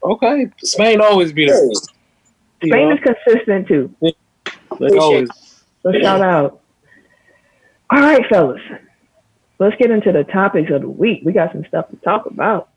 okay, 0.04 0.48
Spain 0.64 1.02
always 1.02 1.32
be 1.34 1.46
there. 1.48 1.60
Spain 2.64 2.92
is 2.92 3.00
consistent 3.00 3.68
too. 3.68 3.94
They 4.02 4.98
always. 4.98 5.30
So 5.84 5.92
shout 5.94 6.22
out. 6.22 6.62
All 7.90 8.00
right, 8.00 8.22
fellas, 8.30 8.62
let's 9.60 9.76
get 9.78 9.92
into 9.92 10.12
the 10.12 10.24
topics 10.24 10.72
of 10.72 10.82
the 10.82 10.90
week. 10.90 11.24
We 11.26 11.34
got 11.34 11.52
some 11.52 11.66
stuff 11.66 11.90
to 11.90 11.98
talk 11.98 12.26
about. 12.26 12.70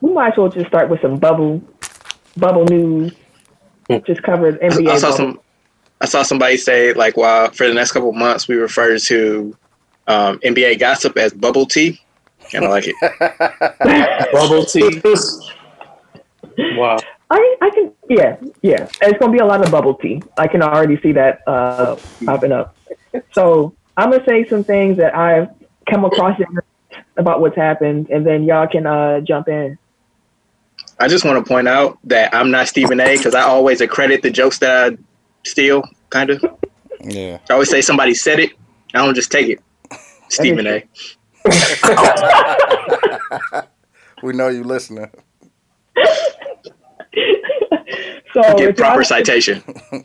We 0.00 0.12
might 0.12 0.32
as 0.32 0.38
well 0.38 0.48
just 0.48 0.66
start 0.66 0.90
with 0.90 1.00
some 1.00 1.16
bubble, 1.16 1.62
bubble 2.36 2.64
news. 2.66 3.12
Just 4.06 4.22
covered 4.22 4.60
NBA. 4.60 4.88
I 4.88 4.98
saw 4.98 5.10
bubble. 5.10 5.16
some. 5.16 5.40
I 6.00 6.06
saw 6.06 6.22
somebody 6.22 6.58
say 6.58 6.92
like, 6.92 7.16
"Wow, 7.16 7.48
for 7.48 7.66
the 7.66 7.74
next 7.74 7.92
couple 7.92 8.10
of 8.10 8.16
months, 8.16 8.46
we 8.46 8.56
refer 8.56 8.98
to 8.98 9.56
um, 10.06 10.38
NBA 10.40 10.78
gossip 10.78 11.16
as 11.16 11.32
bubble 11.32 11.66
tea." 11.66 12.00
Kind 12.50 12.64
of 12.64 12.70
like 12.70 12.84
it. 12.86 14.32
Bubble 14.32 14.64
tea. 14.64 15.00
Wow. 16.76 16.98
I 17.30 17.56
I 17.60 17.70
can 17.70 17.92
yeah 18.08 18.36
yeah. 18.62 18.88
It's 19.02 19.18
gonna 19.18 19.32
be 19.32 19.38
a 19.38 19.44
lot 19.44 19.64
of 19.64 19.70
bubble 19.70 19.94
tea. 19.94 20.22
I 20.38 20.46
can 20.46 20.62
already 20.62 21.00
see 21.00 21.12
that 21.12 21.40
uh, 21.46 21.96
popping 22.24 22.52
up. 22.52 22.76
So 23.32 23.74
I'm 23.96 24.10
gonna 24.10 24.24
say 24.24 24.46
some 24.48 24.62
things 24.62 24.96
that 24.98 25.14
I've 25.16 25.48
come 25.90 26.04
across 26.04 26.38
about 27.16 27.40
what's 27.40 27.56
happened, 27.56 28.10
and 28.10 28.24
then 28.24 28.44
y'all 28.44 28.68
can 28.68 28.86
uh, 28.86 29.20
jump 29.20 29.48
in. 29.48 29.76
I 30.98 31.08
just 31.08 31.24
want 31.24 31.44
to 31.44 31.48
point 31.48 31.68
out 31.68 31.98
that 32.04 32.34
I'm 32.34 32.50
not 32.50 32.68
Stephen 32.68 33.00
A. 33.00 33.16
because 33.16 33.34
I 33.34 33.42
always 33.42 33.80
accredit 33.80 34.22
the 34.22 34.30
jokes 34.30 34.58
that 34.60 34.92
I 34.92 34.96
steal. 35.44 35.82
Kind 36.10 36.30
of. 36.30 36.44
Yeah. 37.02 37.38
I 37.50 37.52
always 37.52 37.70
say 37.70 37.82
somebody 37.82 38.14
said 38.14 38.40
it. 38.40 38.52
I 38.94 39.04
don't 39.04 39.14
just 39.14 39.30
take 39.30 39.48
it. 39.48 39.60
Stephen 40.28 40.66
A. 40.66 40.84
We 44.22 44.32
know 44.32 44.48
you 44.48 44.64
listening. 44.64 45.10
So 48.34 48.42
Get 48.58 48.76
proper 48.76 48.96
y'all- 48.96 49.04
citation. 49.04 49.62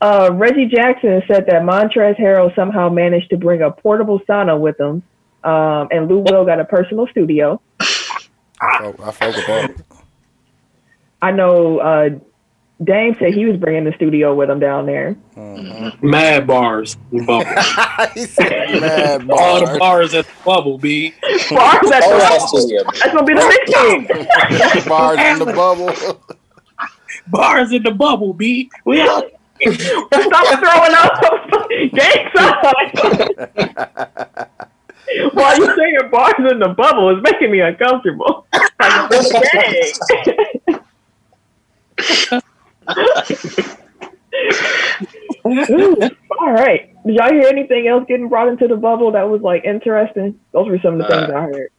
uh, 0.00 0.30
Reggie 0.32 0.66
Jackson 0.66 1.20
said 1.26 1.46
that 1.46 1.62
Montrezl 1.62 2.16
Harrell 2.16 2.54
somehow 2.54 2.88
managed 2.88 3.30
to 3.30 3.36
bring 3.36 3.62
a 3.62 3.72
portable 3.72 4.20
sauna 4.20 4.56
with 4.58 4.78
him, 4.78 5.02
um, 5.42 5.88
and 5.90 6.06
Lou 6.08 6.20
Will 6.20 6.44
got 6.44 6.60
a 6.60 6.64
personal 6.64 7.08
studio. 7.08 7.60
I 7.80 7.88
fuck, 8.78 9.00
I 9.00 9.10
fuck 9.10 9.34
with 9.34 9.46
that. 9.46 9.74
I 11.20 11.32
know 11.32 11.78
uh, 11.78 12.10
Dame 12.84 13.16
said 13.18 13.34
he 13.34 13.44
was 13.44 13.56
bringing 13.56 13.82
the 13.84 13.92
studio 13.94 14.34
with 14.34 14.48
him 14.48 14.60
down 14.60 14.86
there. 14.86 15.16
Mm-hmm. 15.36 16.08
Mad 16.08 16.46
bars. 16.46 16.96
in 17.10 17.26
Bubble. 17.26 17.44
he 18.14 18.20
said 18.24 18.80
mad 18.80 19.28
All 19.30 19.58
the 19.60 19.66
bars. 19.66 19.78
bars 19.78 20.14
at 20.14 20.26
the 20.26 20.32
bubble, 20.44 20.78
B. 20.78 21.12
Bars 21.50 21.90
at 21.90 22.02
Oh, 22.04 22.12
the- 22.12 22.18
that's 22.18 22.48
studio. 22.48 22.84
that's 22.84 23.02
gonna 23.12 23.24
be 23.24 23.34
the 23.34 23.40
mixtape. 23.40 24.88
bars 24.88 25.18
in 25.18 25.38
the 25.40 25.52
bubble. 25.52 25.92
Bars 27.30 27.72
in 27.72 27.82
the 27.82 27.90
bubble, 27.90 28.32
B. 28.32 28.70
We 28.86 29.00
out. 29.02 29.24
Stop 29.60 30.46
throwing 30.60 30.94
up 30.94 31.20
gang 31.92 32.30
signs. 32.34 32.92
While 35.34 35.56
you 35.58 35.66
saying 35.76 35.98
bars 36.10 36.34
in 36.38 36.58
the 36.60 36.68
bubble 36.76 37.10
is 37.16 37.22
making 37.22 37.50
me 37.50 37.60
uncomfortable. 37.60 38.46
Like, 38.80 39.10
dang. 39.10 40.80
Ooh, 42.30 42.40
all 45.44 46.52
right. 46.52 46.94
Did 47.06 47.14
y'all 47.16 47.32
hear 47.32 47.46
anything 47.48 47.86
else 47.88 48.04
getting 48.08 48.28
brought 48.28 48.48
into 48.48 48.68
the 48.68 48.76
bubble 48.76 49.12
that 49.12 49.28
was 49.28 49.40
like 49.42 49.64
interesting? 49.64 50.38
Those 50.52 50.68
were 50.68 50.78
some 50.80 51.00
of 51.00 51.06
the 51.06 51.14
things 51.14 51.30
I 51.30 51.40
heard. 51.42 51.70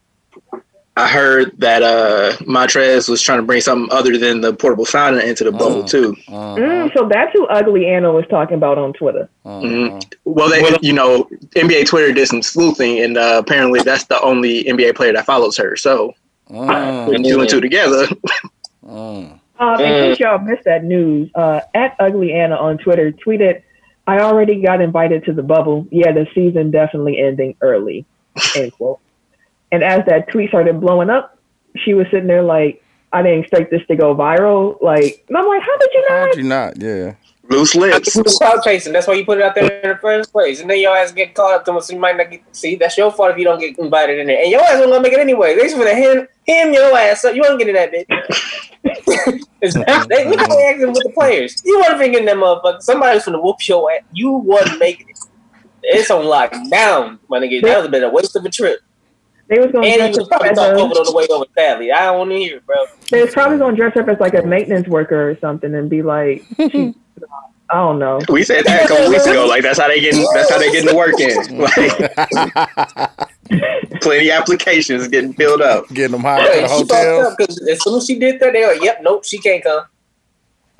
I 0.97 1.07
heard 1.07 1.53
that 1.59 1.81
uh, 1.81 2.35
Montrezl 2.43 3.07
was 3.09 3.21
trying 3.21 3.39
to 3.39 3.45
bring 3.45 3.61
something 3.61 3.87
other 3.95 4.17
than 4.17 4.41
the 4.41 4.53
portable 4.53 4.85
sauna 4.85 5.23
into 5.23 5.45
the 5.45 5.51
bubble 5.51 5.83
Mm. 5.83 5.89
too. 5.89 6.15
Uh-huh. 6.27 6.55
Mm, 6.57 6.93
so 6.97 7.07
that's 7.09 7.31
who 7.33 7.45
Ugly 7.47 7.87
Anna 7.87 8.11
was 8.11 8.25
talking 8.29 8.55
about 8.57 8.77
on 8.77 8.91
Twitter. 8.93 9.29
Uh-huh. 9.45 9.99
Well, 10.25 10.49
they, 10.49 10.61
you 10.81 10.91
know, 10.91 11.23
NBA 11.55 11.85
Twitter 11.87 12.11
did 12.11 12.27
some 12.27 12.41
sleuthing, 12.41 12.99
and 12.99 13.17
uh, 13.17 13.41
apparently 13.41 13.79
that's 13.81 14.05
the 14.05 14.19
only 14.21 14.65
NBA 14.65 14.95
player 14.95 15.13
that 15.13 15.25
follows 15.25 15.55
her. 15.57 15.77
So 15.77 16.13
Uh-huh. 16.49 17.05
putting 17.05 17.23
two 17.23 17.39
and 17.39 17.49
two 17.49 17.61
together. 17.61 18.07
Um, 19.59 19.79
in 19.81 19.91
case 19.91 20.19
y'all 20.19 20.39
missed 20.39 20.63
that 20.63 20.83
news, 20.83 21.29
uh, 21.35 21.61
at 21.73 21.95
Ugly 21.99 22.33
Anna 22.33 22.55
on 22.55 22.77
Twitter 22.77 23.11
tweeted, 23.11 23.61
"I 24.07 24.19
already 24.19 24.61
got 24.61 24.81
invited 24.81 25.25
to 25.25 25.33
the 25.33 25.43
bubble. 25.43 25.85
Yeah, 25.91 26.13
the 26.13 26.27
season 26.33 26.71
definitely 26.71 27.19
ending 27.19 27.55
early." 27.61 28.05
End 28.55 28.71
quote. 28.73 28.99
And 29.71 29.83
as 29.83 30.05
that 30.05 30.29
tweet 30.29 30.49
started 30.49 30.79
blowing 30.79 31.09
up, 31.09 31.37
she 31.75 31.93
was 31.93 32.07
sitting 32.09 32.27
there 32.27 32.41
like, 32.41 32.81
"I 33.11 33.21
didn't 33.21 33.41
expect 33.41 33.69
this 33.69 33.85
to 33.87 33.95
go 33.95 34.15
viral." 34.15 34.81
Like, 34.81 35.25
and 35.27 35.37
I'm 35.37 35.45
like, 35.45 35.61
"How 35.61 35.77
did 35.77 35.89
you 35.93 36.05
not?" 36.09 36.19
How'd 36.19 36.37
you 36.37 36.43
not? 36.43 36.81
Yeah. 36.81 37.13
Loose 37.49 37.73
lips. 37.73 38.13
Cloud 38.37 38.61
chasing. 38.63 38.93
That's 38.93 39.07
why 39.07 39.15
you 39.15 39.25
put 39.25 39.39
it 39.39 39.43
out 39.43 39.55
there 39.55 39.81
in 39.81 39.89
the 39.89 39.97
first 39.97 40.31
place. 40.31 40.61
And 40.61 40.69
then 40.69 40.79
your 40.79 40.95
ass 40.95 41.11
get 41.11 41.33
caught 41.33 41.53
up 41.53 41.65
to 41.65 41.81
so 41.81 41.93
you 41.93 41.99
might 41.99 42.15
not 42.15 42.29
get 42.29 42.43
see. 42.55 42.75
That's 42.75 42.95
your 42.95 43.11
fault 43.11 43.31
if 43.31 43.37
you 43.37 43.43
don't 43.43 43.59
get 43.59 43.77
invited 43.79 44.19
in 44.19 44.27
there. 44.27 44.41
And 44.41 44.51
your 44.51 44.61
ass 44.61 44.73
wasn't 44.73 44.91
gonna 44.91 45.01
make 45.01 45.13
it 45.13 45.19
anyway. 45.19 45.55
They 45.55 45.63
just 45.63 45.75
the 45.75 45.95
him 45.95 46.27
him 46.43 46.73
your 46.73 46.95
ass 46.95 47.25
up. 47.25 47.33
You 47.33 47.41
won't 47.41 47.59
get 47.59 47.69
in 47.69 47.75
that 47.75 47.91
bitch. 47.91 49.43
They 49.61 49.67
look 49.67 50.39
at 50.39 50.49
the 50.49 50.65
acting 50.69 50.87
with 50.87 51.03
the 51.03 51.11
players. 51.13 51.53
You 51.65 51.79
wasn't 51.79 51.99
finna 51.99 52.11
get 52.13 52.19
in 52.21 52.25
that 52.27 52.37
motherfucker. 52.37 52.81
Somebody's 52.81 53.25
finna 53.25 53.43
whoop 53.43 53.57
your 53.67 53.91
ass. 53.91 54.03
You 54.13 54.31
wasn't 54.31 54.79
making 54.79 55.09
it. 55.09 55.19
it's 55.83 56.09
on 56.09 56.23
lockdown, 56.23 57.19
my 57.29 57.39
nigga. 57.39 57.61
That 57.61 57.75
would 57.75 57.83
have 57.83 57.91
been 57.91 58.03
a 58.03 58.09
waste 58.09 58.37
of 58.37 58.45
a 58.45 58.49
trip. 58.49 58.79
They 59.49 59.57
was 59.59 59.71
gonna 59.71 59.87
And 59.87 59.93
he 59.93 59.97
dress 59.97 60.17
was 60.17 60.25
up 60.25 60.29
probably 60.29 60.49
as 60.49 60.57
talking 60.57 60.79
a, 60.79 60.83
over 60.83 60.93
on 60.93 61.05
the 61.05 61.11
way 61.11 61.27
over 61.29 61.45
Sally. 61.57 61.91
I 61.91 62.05
don't 62.05 62.19
want 62.19 62.29
to 62.31 62.37
hear 62.37 62.57
it, 62.57 62.65
bro. 62.65 62.75
they 63.09 63.21
was 63.23 63.33
probably 63.33 63.57
gonna 63.57 63.75
dress 63.75 63.97
up 63.97 64.07
as 64.07 64.19
like 64.19 64.35
a 64.35 64.43
maintenance 64.43 64.87
worker 64.87 65.29
or 65.29 65.37
something 65.39 65.73
and 65.75 65.89
be 65.89 66.01
like, 66.03 66.45
I 66.59 67.75
don't 67.75 67.99
know. 67.99 68.19
We 68.29 68.43
said 68.43 68.65
that 68.65 68.85
a 68.85 68.87
couple 68.87 69.09
weeks 69.09 69.25
ago. 69.27 69.45
Like 69.47 69.61
that's 69.63 69.79
how 69.79 69.87
they 69.87 69.99
getting. 69.99 70.25
That's 70.33 70.49
how 70.49 70.57
they 70.59 70.71
getting 70.71 70.89
the 70.89 70.95
work 70.95 71.19
in. 71.19 71.59
Like 73.49 74.01
plenty 74.01 74.31
applications 74.31 75.07
getting 75.07 75.33
filled 75.33 75.61
up. 75.61 75.87
Getting 75.89 76.11
them 76.13 76.21
hired 76.21 76.47
Hey, 76.47 76.61
to 76.61 76.61
the 76.61 76.67
she 76.67 76.79
fucked 76.85 76.91
hotels. 76.91 77.25
up 77.31 77.37
because 77.37 77.67
as 77.67 77.83
soon 77.83 77.97
as 77.97 78.05
she 78.05 78.19
did 78.19 78.39
that, 78.39 78.53
they 78.53 78.61
were 78.65 78.73
like, 78.73 78.83
"Yep, 78.83 78.99
nope, 79.01 79.25
she 79.25 79.37
can't 79.39 79.63
come." 79.63 79.83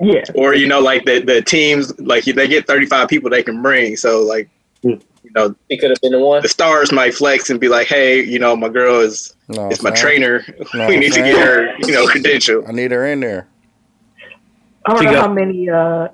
Yeah, 0.00 0.22
Or 0.34 0.54
you 0.54 0.66
know, 0.66 0.80
like 0.80 1.04
the 1.04 1.20
the 1.20 1.42
teams, 1.42 1.98
like 2.00 2.24
they 2.24 2.48
get 2.48 2.66
thirty 2.66 2.86
five 2.86 3.08
people 3.08 3.28
they 3.30 3.42
can 3.42 3.60
bring. 3.62 3.96
So 3.96 4.22
like, 4.22 4.48
Hmm. 4.82 4.94
You 5.22 5.30
know, 5.34 5.54
He 5.68 5.76
could 5.76 5.90
have 5.90 6.00
been 6.00 6.12
the 6.12 6.18
one. 6.20 6.42
the 6.42 6.48
stars 6.48 6.92
might 6.92 7.14
flex 7.14 7.50
and 7.50 7.60
be 7.60 7.68
like, 7.68 7.86
hey, 7.88 8.22
you 8.22 8.38
know, 8.38 8.56
my 8.56 8.68
girl 8.68 9.00
is 9.00 9.34
No, 9.48 9.68
is 9.70 9.82
my 9.82 9.90
man. 9.90 9.98
trainer. 9.98 10.44
No, 10.74 10.88
we 10.88 10.96
need 10.96 11.12
to 11.12 11.20
get 11.20 11.38
her, 11.46 11.74
you 11.78 11.92
know, 11.92 12.06
credential. 12.06 12.64
I 12.66 12.72
need 12.72 12.90
her 12.90 13.06
in 13.06 13.20
there. 13.20 13.46
I 14.86 14.90
She 14.90 14.94
wonder 15.06 15.12
got- 15.12 15.26
how 15.26 15.32
many. 15.32 15.68
uh 15.70 16.08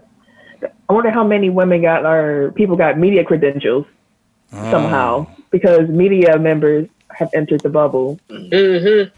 I 0.88 0.92
wonder 0.92 1.10
how 1.10 1.24
many 1.24 1.50
women 1.50 1.82
got 1.82 2.04
or 2.06 2.52
people 2.52 2.76
got 2.76 2.98
media 2.98 3.24
credentials 3.24 3.86
Oh. 4.52 4.70
somehow 4.70 5.26
because 5.50 5.88
media 5.88 6.38
members 6.38 6.88
have 7.10 7.28
entered 7.34 7.60
the 7.62 7.68
bubble. 7.68 8.20
Mm-hmm. 8.30 9.10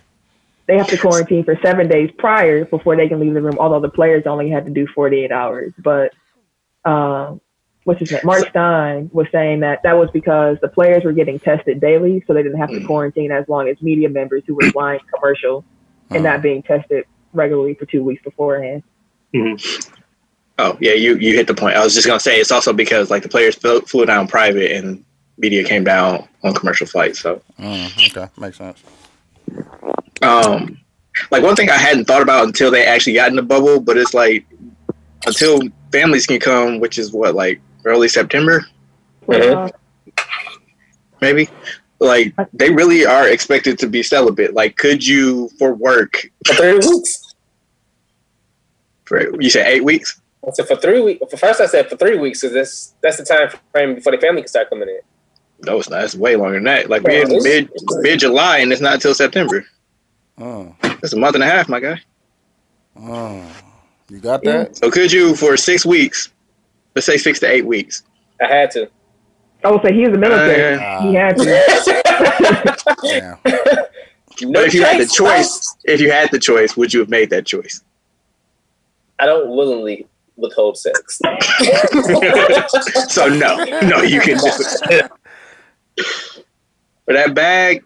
They 0.67 0.77
have 0.79 0.87
to 0.89 0.97
quarantine 0.97 1.45
for 1.45 1.57
seven 1.63 1.87
days 1.89 2.11
prior 2.17 2.65
before 2.65 2.97
they 2.97 3.09
can 3.09 3.21
leave 3.21 3.35
the 3.35 3.43
room. 3.43 3.57
Although 3.59 3.81
the 3.81 3.91
players 3.91 4.27
only 4.27 4.49
had 4.51 4.65
to 4.65 4.71
do 4.71 4.87
forty 4.87 5.25
eight 5.25 5.31
hours, 5.33 5.73
but 5.79 6.13
um, 6.85 7.41
what's 7.89 8.01
his 8.01 8.13
name? 8.13 8.21
Marc 8.23 8.47
Stein 8.51 9.09
was 9.15 9.27
saying 9.33 9.61
that 9.61 9.83
that 9.83 9.95
was 9.97 10.11
because 10.13 10.59
the 10.61 10.69
players 10.69 11.05
were 11.05 11.13
getting 11.15 11.41
tested 11.41 11.81
daily, 11.81 12.23
so 12.27 12.35
they 12.35 12.43
didn't 12.43 12.59
have 12.59 12.69
to 12.71 12.81
Mm. 12.81 12.87
quarantine 12.87 13.33
as 13.33 13.49
long 13.49 13.67
as 13.69 13.81
media 13.81 14.11
members 14.11 14.43
who 14.47 14.55
were 14.55 14.71
flying 14.73 15.01
commercial 15.15 15.65
and 16.11 16.21
Oh. 16.21 16.29
not 16.31 16.43
being 16.43 16.63
tested 16.63 17.05
regularly 17.33 17.75
for 17.75 17.87
two 17.87 18.05
weeks 18.05 18.23
beforehand. 18.23 18.83
Oh 20.59 20.77
yeah, 20.81 20.93
you 20.93 21.17
you 21.17 21.35
hit 21.35 21.47
the 21.47 21.55
point. 21.55 21.77
I 21.77 21.83
was 21.85 21.95
just 21.95 22.07
gonna 22.07 22.21
say 22.21 22.39
it's 22.41 22.51
also 22.51 22.73
because 22.73 23.11
like 23.11 23.23
the 23.23 23.29
players 23.29 23.55
flew, 23.55 23.81
flew 23.83 24.05
down 24.07 24.27
private 24.29 24.73
and 24.73 25.05
media 25.39 25.63
came 25.65 25.85
down 25.85 26.29
on 26.43 26.53
commercial 26.53 26.87
flights. 26.87 27.21
So 27.21 27.41
Mm, 27.59 28.09
okay, 28.11 28.29
makes 28.39 28.59
sense. 28.59 28.83
um, 30.23 30.79
like 31.31 31.43
one 31.43 31.57
thing 31.57 31.71
I 31.71 31.77
hadn't 31.77 32.07
thought 32.07 32.23
about 32.23 32.45
until 32.47 32.71
they 32.71 32.85
actually 32.85 33.15
got 33.15 33.31
in 33.31 33.37
the 33.37 33.43
bubble, 33.43 33.81
but 33.81 33.97
it's 33.97 34.15
like 34.15 34.45
until 35.27 35.61
families 35.93 36.27
can 36.27 36.41
come, 36.41 36.81
which 36.81 36.99
is 36.99 37.13
what 37.13 37.35
like 37.35 37.61
early 37.85 38.09
September, 38.09 38.67
Mhm. 39.29 39.69
Uh, 39.69 40.23
maybe. 41.21 41.49
Like 42.01 42.33
they 42.53 42.71
really 42.71 43.05
are 43.05 43.29
expected 43.29 43.79
to 43.81 43.89
be 43.89 44.03
celibate. 44.03 44.55
Like, 44.55 44.77
could 44.77 45.05
you 45.05 45.51
for 45.59 45.75
work 45.75 46.31
For 46.47 46.55
three 46.55 46.75
weeks. 46.75 47.35
for 49.05 49.43
you 49.43 49.51
said 49.51 49.67
eight 49.67 49.85
weeks? 49.85 50.21
I 50.47 50.53
said 50.53 50.69
for 50.69 50.77
three 50.77 51.01
weeks. 51.01 51.25
For 51.31 51.37
first, 51.37 51.61
I 51.61 51.67
said 51.67 51.89
for 51.91 51.97
three 51.97 52.17
weeks 52.19 52.41
because 52.41 52.55
that's 52.55 52.95
that's 53.03 53.17
the 53.17 53.25
time 53.25 53.51
frame 53.73 53.95
before 53.97 54.13
the 54.13 54.19
family 54.19 54.43
can 54.43 54.49
start 54.49 54.71
coming 54.71 54.89
in. 54.89 55.01
No, 55.67 55.79
it's 55.81 55.91
not. 55.91 56.05
It's 56.05 56.15
way 56.15 56.37
longer 56.37 56.55
than 56.55 56.65
that. 56.65 56.89
Like 56.89 57.03
Yeah, 57.03 57.25
mid 57.25 57.33
it's- 57.33 57.43
mid 57.43 57.69
mid 58.03 58.21
July, 58.21 58.59
and 58.59 58.73
it's 58.73 58.81
not 58.81 58.95
until 58.95 59.13
September. 59.15 59.67
Oh, 60.41 60.73
It's 61.03 61.13
a 61.13 61.17
month 61.19 61.35
and 61.35 61.43
a 61.43 61.47
half, 61.49 61.69
my 61.69 61.81
guy. 61.81 62.01
oh, 63.01 63.43
you 64.09 64.19
got 64.21 64.45
that? 64.45 64.77
So 64.77 64.89
could 64.89 65.11
you 65.11 65.35
for 65.35 65.57
six 65.57 65.85
weeks? 65.85 66.31
Let's 66.99 67.07
say 67.07 67.17
six 67.17 67.39
to 67.39 67.47
eight 67.49 67.65
weeks. 67.65 68.03
I 68.43 68.49
had 68.49 68.73
to. 68.73 68.91
I 69.63 69.71
would 69.71 69.83
say 69.83 69.95
he 69.95 70.01
was 70.01 70.11
the 70.11 70.19
military. 70.19 70.75
Uh, 70.75 71.01
he 71.03 71.15
had 71.15 71.37
to. 71.37 71.45
Yeah. 73.05 73.37
no 74.43 74.53
but 74.53 74.65
if 74.65 74.75
you 74.75 74.83
had 74.83 75.01
the 75.01 75.07
choice. 75.07 75.15
choice, 75.15 75.77
if 75.85 76.01
you 76.01 76.11
had 76.11 76.29
the 76.33 76.41
choice, 76.41 76.77
would 76.77 76.93
you 76.93 76.99
have 76.99 77.09
made 77.09 77.31
that 77.31 77.47
choice? 77.47 77.85
I 79.21 79.27
don't 79.27 79.49
willingly 79.49 80.09
withhold 80.35 80.77
sex. 80.77 81.19
so 83.09 83.29
no, 83.29 83.65
no, 83.83 84.03
you 84.03 84.21
can 84.21 84.41
just 84.41 84.85
for 84.85 85.09
that 87.15 87.33
bag. 87.33 87.85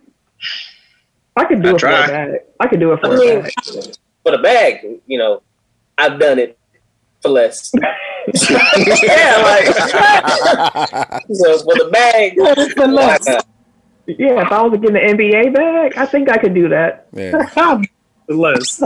I 1.37 1.45
could 1.45 1.63
do 1.63 1.69
I 1.69 1.73
it 1.73 1.75
for 1.75 1.81
try. 1.81 2.05
a 2.05 2.09
bag. 2.09 2.41
I 2.61 2.67
could 2.67 2.81
do 2.81 2.93
it 2.93 3.01
I 3.03 3.09
for 3.09 3.15
a 3.15 3.19
mean, 3.19 3.43
bag. 3.43 3.53
for 4.23 4.33
the 4.33 4.39
bag, 4.39 4.87
you 5.07 5.19
know, 5.19 5.43
I've 5.99 6.19
done 6.19 6.39
it 6.39 6.59
for 7.21 7.29
less. 7.29 7.75
yeah, 8.27 9.37
like 9.43 9.67
so 11.33 11.59
for 11.59 11.75
the 11.77 11.89
bag, 11.93 12.35
For 12.75 12.87
why 12.87 12.93
less. 12.93 13.27
not? 13.27 13.47
Yeah, 14.07 14.43
if 14.47 14.53
I 14.53 14.63
was 14.63 14.81
getting 14.81 14.97
an 14.97 15.17
NBA 15.17 15.55
bag, 15.55 15.93
I 15.97 16.07
think 16.07 16.29
I 16.31 16.37
could 16.39 16.55
do 16.55 16.69
that. 16.71 17.07
yeah. 17.13 17.33
Less. 18.29 18.81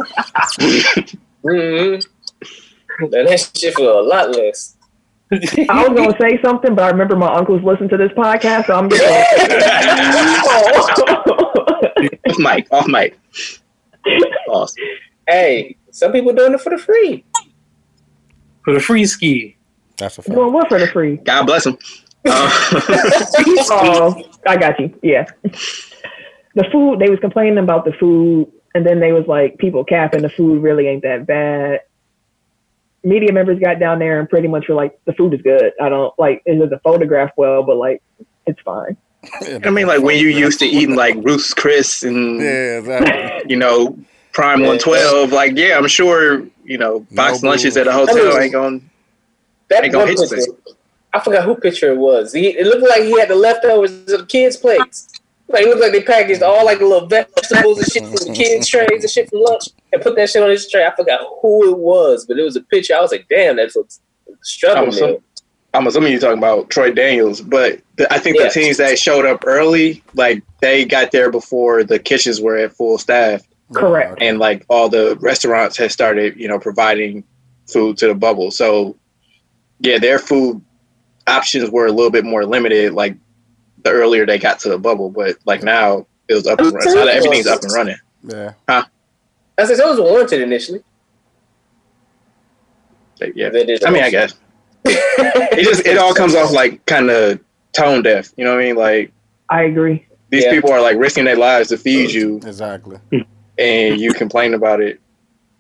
Mhm. 1.45 2.05
And 2.99 3.13
that 3.13 3.51
shit 3.57 3.75
for 3.75 3.83
a 3.83 4.01
lot 4.03 4.31
less. 4.31 4.77
I 5.33 5.87
was 5.89 5.93
gonna 5.99 6.17
say 6.21 6.41
something, 6.43 6.75
but 6.75 6.85
I 6.85 6.89
remember 6.91 7.17
my 7.17 7.33
uncles 7.35 7.63
listen 7.63 7.89
to 7.91 7.97
this 7.97 8.13
podcast, 8.13 8.67
so 8.67 8.75
I'm 8.75 8.89
just 8.89 9.03
gonna. 9.03 9.25
Off 12.27 12.39
mic, 12.39 12.67
off 12.71 12.87
mic. 12.87 13.19
Pause. 14.47 14.75
Hey, 15.29 15.77
some 15.91 16.13
people 16.13 16.33
doing 16.33 16.55
it 16.55 16.61
for 16.61 16.71
the 16.71 16.79
free. 16.79 17.25
For 18.67 18.73
the 18.75 18.81
free 18.81 19.07
ski. 19.07 19.57
That's 19.97 20.19
a 20.19 20.23
fact. 20.23 20.35
Doing 20.35 20.53
what 20.53 20.69
for 20.69 20.81
the 20.81 20.89
free? 20.89 21.19
God 21.19 21.45
bless 21.47 21.65
him. 21.67 21.79
Uh, 22.29 22.51
Oh, 23.71 24.25
I 24.49 24.57
got 24.57 24.81
you. 24.81 24.93
Yeah. 25.01 25.27
The 25.45 26.65
food, 26.73 26.99
they 26.99 27.09
was 27.09 27.21
complaining 27.21 27.59
about 27.59 27.85
the 27.85 27.93
food, 27.93 28.51
and 28.75 28.85
then 28.85 28.99
they 28.99 29.13
was 29.13 29.27
like, 29.29 29.59
people 29.59 29.85
capping 29.85 30.23
the 30.23 30.29
food 30.31 30.61
really 30.61 30.89
ain't 30.89 31.05
that 31.05 31.25
bad. 31.29 31.83
Media 33.05 33.33
members 33.33 33.61
got 33.61 33.79
down 33.79 34.01
there 34.01 34.19
and 34.19 34.29
pretty 34.29 34.49
much 34.49 34.67
were 34.69 34.75
like, 34.75 34.99
the 35.05 35.13
food 35.13 35.35
is 35.35 35.43
good. 35.43 35.73
I 35.81 35.89
don't 35.89 36.13
like 36.19 36.43
it 36.47 36.59
doesn't 36.59 36.83
photograph 36.83 37.31
well, 37.37 37.63
but 37.63 37.77
like 37.77 38.03
it's 38.49 38.61
fine. 38.63 38.97
I 39.65 39.71
mean, 39.71 39.87
like 39.87 40.03
when 40.03 40.19
you 40.19 40.27
used 40.27 40.59
to 40.59 40.67
eating 40.67 40.97
like 40.97 41.15
Ruth's 41.23 41.55
Chris 41.55 42.03
and 42.03 42.41
Yeah, 42.41 42.79
exactly. 42.79 43.49
you 43.51 43.57
know 43.57 43.97
Prime 44.33 44.63
Yeah. 44.63 44.67
One 44.67 44.79
Twelve. 44.79 45.31
Like, 45.31 45.57
yeah, 45.57 45.79
I'm 45.79 45.87
sure 45.87 46.45
you 46.67 46.79
know 46.79 47.01
box 47.13 47.43
No 47.43 47.51
lunches 47.51 47.77
at 47.77 47.87
a 47.87 47.93
hotel 47.93 48.39
ain't 48.39 48.53
going. 48.53 48.91
That 49.69 49.85
Ain't 49.85 49.93
gonna 49.93 50.05
one 50.13 50.17
hit 50.17 50.31
you, 50.31 50.59
I 51.13 51.21
forgot 51.21 51.45
who 51.45 51.55
picture 51.57 51.91
it 51.93 51.97
was. 51.99 52.33
He, 52.33 52.49
it 52.49 52.67
looked 52.67 52.89
like 52.89 53.03
he 53.03 53.19
had 53.19 53.29
the 53.29 53.35
leftovers 53.35 53.91
of 54.13 54.21
the 54.21 54.27
kids' 54.27 54.57
plates. 54.57 55.09
Like 55.49 55.63
it 55.63 55.69
looked 55.69 55.81
like 55.81 55.93
they 55.93 56.03
packaged 56.03 56.43
all 56.43 56.65
like 56.65 56.81
little 56.81 57.07
vegetables 57.07 57.79
and 57.79 57.87
shit 57.91 58.03
from 58.03 58.13
the 58.13 58.35
kids' 58.37 58.69
trays 58.73 59.03
and 59.03 59.11
shit 59.11 59.29
from 59.31 59.41
lunch 59.43 59.65
and 59.93 60.03
put 60.03 60.17
that 60.17 60.29
shit 60.31 60.43
on 60.43 60.51
his 60.51 60.71
tray. 60.71 60.85
I 60.85 60.95
forgot 60.95 61.21
who 61.41 61.71
it 61.73 61.79
was, 61.79 62.27
but 62.27 62.39
it 62.39 62.43
was 62.43 62.57
a 62.57 62.61
picture. 62.63 62.95
I 62.95 63.01
was 63.01 63.13
like, 63.13 63.27
damn, 63.29 63.57
that's 63.57 63.77
looks 63.77 64.01
struggle 64.43 64.85
I'm 64.85 64.93
so- 64.93 65.23
I'm 65.75 65.87
assuming 65.87 66.13
you're 66.13 66.21
talking 66.21 66.39
about 66.39 66.71
Troy 66.71 66.91
Daniels, 66.91 67.43
but 67.43 67.81
the, 67.97 68.11
I 68.13 68.19
think 68.19 68.39
Yeah. 68.39 68.45
the 68.45 68.51
teams 68.51 68.79
that 68.79 68.99
showed 68.99 69.27
up 69.27 69.43
early, 69.47 70.03
like 70.15 70.43
they 70.61 70.85
got 70.87 71.11
there 71.13 71.31
before 71.31 71.85
the 71.85 71.99
kitchens 71.99 72.41
were 72.41 72.57
at 72.57 72.73
full 72.73 72.97
staff, 72.99 73.43
Correct. 73.75 74.19
and 74.23 74.39
like 74.39 74.65
all 74.69 74.89
the 74.89 75.17
restaurants 75.21 75.77
had 75.77 75.91
started, 75.91 76.37
you 76.39 76.47
know, 76.49 76.59
providing 76.59 77.25
food 77.67 77.97
to 77.99 78.07
the 78.07 78.15
bubble. 78.15 78.51
So, 78.51 78.97
yeah, 79.81 79.99
their 79.99 80.19
food 80.21 80.63
options 81.27 81.71
were 81.71 81.87
a 81.87 81.93
little 81.93 82.11
bit 82.13 82.25
more 82.25 82.45
limited. 82.47 82.93
Like 82.95 83.17
the 83.83 83.91
earlier 83.91 84.25
they 84.25 84.39
got 84.39 84.61
to 84.61 84.69
the 84.69 84.79
bubble, 84.79 85.11
but 85.11 85.37
like 85.47 85.63
now 85.65 86.07
it 86.29 86.35
was 86.35 86.47
up 86.47 86.61
and 86.61 86.73
running. 86.73 86.91
So 86.91 86.95
now 86.95 87.05
that 87.07 87.17
everything's 87.17 87.47
up 87.49 87.63
and 87.63 87.73
running. 87.73 87.97
Yeah. 88.23 88.53
I 88.69 89.65
said 89.65 89.79
it 89.79 89.87
was 89.87 89.99
warranted 90.01 90.43
initially. 90.43 90.83
Like, 93.21 93.33
yeah, 93.35 93.49
They 93.49 93.65
did 93.65 93.85
I 93.85 93.91
mean, 93.91 94.03
I 94.05 94.11
guess 94.11 94.35
it 94.85 95.65
just 95.65 95.87
it 95.87 95.97
all 95.99 96.15
comes 96.15 96.35
off 96.35 96.53
like 96.53 96.85
kind 96.87 97.11
of 97.11 97.41
tone 97.73 98.03
deaf. 98.03 98.31
You 98.37 98.45
know 98.45 98.55
what 98.55 98.61
I 98.61 98.65
mean? 98.67 98.77
Like 98.77 99.13
I 99.49 99.63
agree. 99.63 100.07
these 100.31 100.45
Yeah. 100.45 100.51
people 100.53 100.71
are 100.73 100.81
like 100.83 100.99
risking 100.99 101.25
their 101.25 101.37
lives 101.37 101.71
to 101.71 101.79
feed 101.79 102.11
you, 102.13 102.37
Exactly. 102.39 102.99
And 103.59 104.01
you 104.01 104.13
complain 104.13 104.55
about 104.55 104.81
it. 104.81 105.01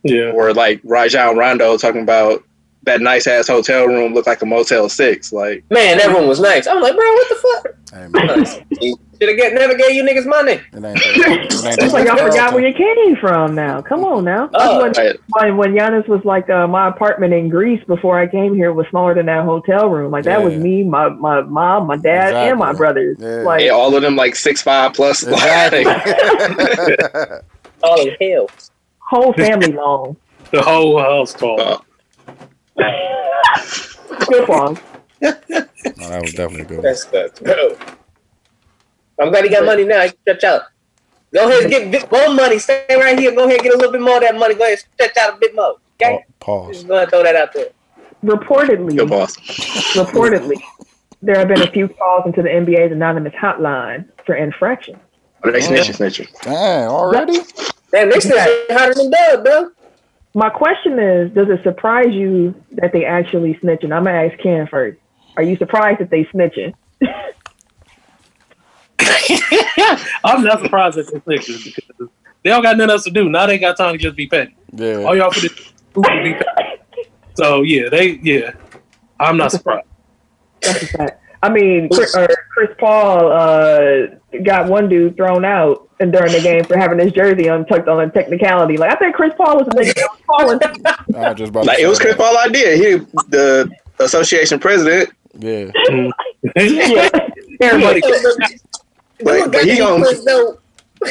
Yeah. 0.02 0.30
Or 0.30 0.54
like 0.54 0.80
Rajon 0.84 1.36
Rondo 1.36 1.76
talking 1.76 2.02
about 2.02 2.44
that 2.86 3.00
nice 3.00 3.26
ass 3.26 3.48
hotel 3.48 3.86
room 3.86 4.14
looked 4.14 4.28
like 4.28 4.40
a 4.42 4.46
Motel 4.46 4.88
Six. 4.88 5.32
Like 5.32 5.64
Man, 5.70 5.98
that 5.98 6.08
room 6.08 6.28
was 6.28 6.40
nice. 6.40 6.66
I'm 6.66 6.80
like, 6.80 6.94
bro, 6.94 7.04
what 7.04 7.28
the 7.28 7.34
fuck? 7.34 7.76
Hey, 7.92 8.08
man. 8.08 8.96
Should 9.18 9.30
have 9.30 9.38
get 9.38 9.54
never 9.54 9.74
gave 9.74 9.92
you 9.92 10.02
niggas 10.02 10.26
money. 10.26 10.52
It 10.52 10.84
ain't 10.84 10.98
it 10.98 11.26
ain't 11.26 11.78
It's 11.82 11.92
like 11.94 12.06
y'all 12.06 12.18
forgot 12.18 12.52
where 12.52 12.66
you 12.66 12.74
came 12.74 13.16
from 13.16 13.54
now. 13.54 13.80
Come 13.80 14.04
on 14.04 14.24
now. 14.24 14.50
Oh, 14.52 14.82
when, 14.82 14.92
right. 14.92 15.18
when, 15.30 15.56
when 15.56 15.72
Giannis 15.72 16.06
was 16.06 16.22
like, 16.24 16.50
uh, 16.50 16.66
my 16.66 16.88
apartment 16.88 17.32
in 17.32 17.48
Greece 17.48 17.82
before 17.86 18.18
I 18.18 18.26
came 18.26 18.54
here 18.54 18.74
was 18.74 18.86
smaller 18.90 19.14
than 19.14 19.26
that 19.26 19.44
hotel 19.44 19.88
room. 19.88 20.10
Like 20.10 20.24
that 20.24 20.42
was 20.42 20.54
me, 20.54 20.84
my, 20.84 21.08
my 21.08 21.40
mom, 21.40 21.86
my 21.86 21.96
dad, 21.96 22.34
and 22.34 22.58
my 22.58 22.74
brothers. 22.74 23.16
Yeah. 23.18 23.36
Like 23.36 23.62
yeah, 23.62 23.70
all 23.70 23.96
of 23.96 24.02
them 24.02 24.16
like 24.16 24.36
six 24.36 24.60
five 24.60 24.92
plus. 24.92 25.22
Exactly. 25.22 25.84
Like, 27.86 27.98
All 27.98 28.06
in 28.08 28.16
hell. 28.32 28.50
whole 28.98 29.32
family 29.44 29.72
long. 29.72 30.16
The 30.52 30.62
whole 30.62 30.98
house 30.98 31.34
called. 31.34 31.60
uh, 31.60 31.78
Good 34.26 34.48
long. 34.48 34.78
No, 35.98 36.08
that 36.10 36.20
was 36.20 36.34
definitely 36.34 36.62
a 36.62 36.64
good. 36.64 36.76
One. 36.78 36.82
That's 36.82 37.04
good. 37.04 37.32
Bro. 37.42 37.76
I'm 39.20 39.30
glad 39.30 39.44
he 39.44 39.50
got 39.50 39.64
money 39.64 39.84
now. 39.84 40.02
He 40.02 40.10
can 40.10 40.18
stretch 40.20 40.44
out. 40.44 40.62
Go 41.32 41.48
ahead 41.48 41.62
and 41.62 41.70
get 41.70 41.90
bit 41.90 42.12
more 42.12 42.34
money. 42.34 42.58
Stay 42.58 42.84
right 42.90 43.18
here. 43.18 43.32
Go 43.34 43.44
ahead 43.44 43.54
and 43.58 43.62
get 43.62 43.72
a 43.74 43.76
little 43.76 43.92
bit 43.92 44.00
more 44.02 44.16
of 44.16 44.22
that 44.22 44.36
money. 44.36 44.54
Go 44.54 44.64
ahead 44.64 44.78
and 44.78 44.88
stretch 44.94 45.16
out 45.16 45.34
a 45.34 45.38
bit 45.38 45.54
more. 45.54 45.76
Okay? 46.02 46.24
Pause. 46.40 46.74
Just 46.74 46.88
go 46.88 46.96
ahead 46.96 47.08
throw 47.10 47.22
that 47.22 47.34
out 47.36 47.52
there. 47.54 47.68
Reportedly, 48.24 48.96
Good 48.96 49.08
boss. 49.08 49.36
reportedly, 49.94 50.60
there 51.22 51.38
have 51.38 51.48
been 51.48 51.62
a 51.62 51.70
few 51.70 51.88
calls 51.88 52.26
into 52.26 52.42
the 52.42 52.48
NBA's 52.48 52.92
anonymous 52.92 53.32
hotline 53.34 54.06
for 54.26 54.34
infractions. 54.34 54.98
Oh, 55.44 55.50
they 55.50 55.60
snitching, 55.60 55.96
snitching. 55.96 56.40
Dang, 56.42 56.88
already? 56.88 57.38
Damn, 57.92 58.08
next 58.08 58.26
thing 58.26 58.36
hotter 58.70 58.94
than 58.94 59.10
Doug, 59.10 59.44
bro. 59.44 59.70
My 60.34 60.50
question 60.50 60.98
is, 60.98 61.32
does 61.32 61.48
it 61.48 61.62
surprise 61.62 62.12
you 62.12 62.54
that 62.72 62.92
they 62.92 63.04
actually 63.04 63.54
snitching? 63.54 63.92
I'm 63.92 64.04
gonna 64.04 64.24
ask 64.24 64.38
Ken 64.38 64.66
first. 64.66 64.98
Are 65.36 65.42
you 65.42 65.56
surprised 65.56 66.00
that 66.00 66.10
they 66.10 66.24
snitching? 66.24 66.74
I'm 70.24 70.44
not 70.44 70.60
surprised 70.60 70.96
that 70.98 71.22
they 71.26 71.36
Sixers 71.36 71.64
because 71.64 72.08
they 72.42 72.50
don't 72.50 72.62
got 72.62 72.76
nothing 72.76 72.90
else 72.90 73.04
to 73.04 73.10
do. 73.10 73.28
Now 73.28 73.46
they 73.46 73.58
got 73.58 73.76
time 73.76 73.92
to 73.92 73.98
just 73.98 74.16
be 74.16 74.26
petty. 74.26 74.54
Yeah. 74.72 75.04
All 75.04 75.16
y'all 75.16 75.30
for 75.30 75.40
this 75.40 75.52
is 75.52 75.72
be 75.94 76.02
petty. 76.02 76.36
So 77.34 77.60
yeah, 77.62 77.90
they 77.90 78.18
yeah. 78.22 78.52
I'm 79.20 79.36
not 79.36 79.50
surprised. 79.50 79.86
That's 80.62 80.82
a 80.82 80.86
fact. 80.86 81.22
I 81.46 81.52
mean, 81.52 81.88
Chris, 81.88 82.14
or 82.16 82.28
Chris 82.52 82.70
Paul 82.78 83.30
uh, 83.30 84.06
got 84.42 84.68
one 84.68 84.88
dude 84.88 85.16
thrown 85.16 85.44
out 85.44 85.88
and 86.00 86.12
during 86.12 86.32
the 86.32 86.40
game 86.40 86.64
for 86.64 86.76
having 86.76 86.98
his 86.98 87.12
jersey 87.12 87.46
untucked 87.46 87.86
on 87.86 88.00
a 88.00 88.10
technicality. 88.10 88.76
Like 88.76 88.92
I 88.92 88.96
think 88.96 89.14
Chris 89.14 89.32
Paul 89.36 89.58
was 89.58 89.68
a 89.68 89.70
nigga 89.70 89.94
that 89.94 90.08
was 90.10 90.20
calling. 90.26 91.24
I 91.24 91.34
just 91.34 91.50
about 91.50 91.66
Like 91.66 91.78
it 91.78 91.86
was 91.86 92.00
Chris 92.00 92.16
that. 92.16 92.22
Paul 92.22 92.38
idea. 92.38 92.74
He 92.76 92.96
the 93.28 93.70
association 94.00 94.58
president. 94.58 95.10
Yeah. 95.38 95.70
yeah, 96.56 97.08
Everybody, 97.60 98.00
But, 99.22 99.52
but 99.52 99.64
he 99.64 99.76
gonna 99.78 100.04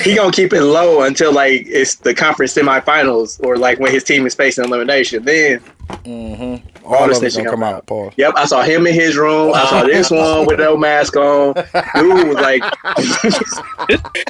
he 0.04 0.16
gonna 0.16 0.32
keep 0.32 0.52
it 0.52 0.62
low 0.64 1.04
until 1.04 1.32
like 1.32 1.64
it's 1.68 1.96
the 1.96 2.14
conference 2.14 2.54
semifinals 2.54 3.42
or 3.44 3.58
like 3.58 3.80
when 3.80 3.92
his 3.92 4.04
team 4.04 4.26
is 4.26 4.36
facing 4.36 4.66
elimination. 4.66 5.24
Then 5.24 5.62
Mm-hmm. 5.88 6.86
All 6.86 6.96
All 6.96 7.08
the 7.08 7.14
snitching 7.16 7.38
gonna 7.38 7.50
come 7.50 7.60
come 7.62 7.64
out, 7.64 7.86
Paul. 7.88 8.14
yep, 8.18 8.34
I 8.36 8.46
saw 8.46 8.62
him 8.64 8.86
in 8.88 8.94
his 8.94 9.18
room. 9.18 9.54
I 9.54 9.66
saw 9.66 9.84
this 9.84 10.12
one 10.12 10.46
with 10.46 10.60
no 10.60 10.78
mask 10.78 11.16
on. 11.16 11.54
Dude 11.96 12.28
was 12.28 12.36
like, 12.38 12.64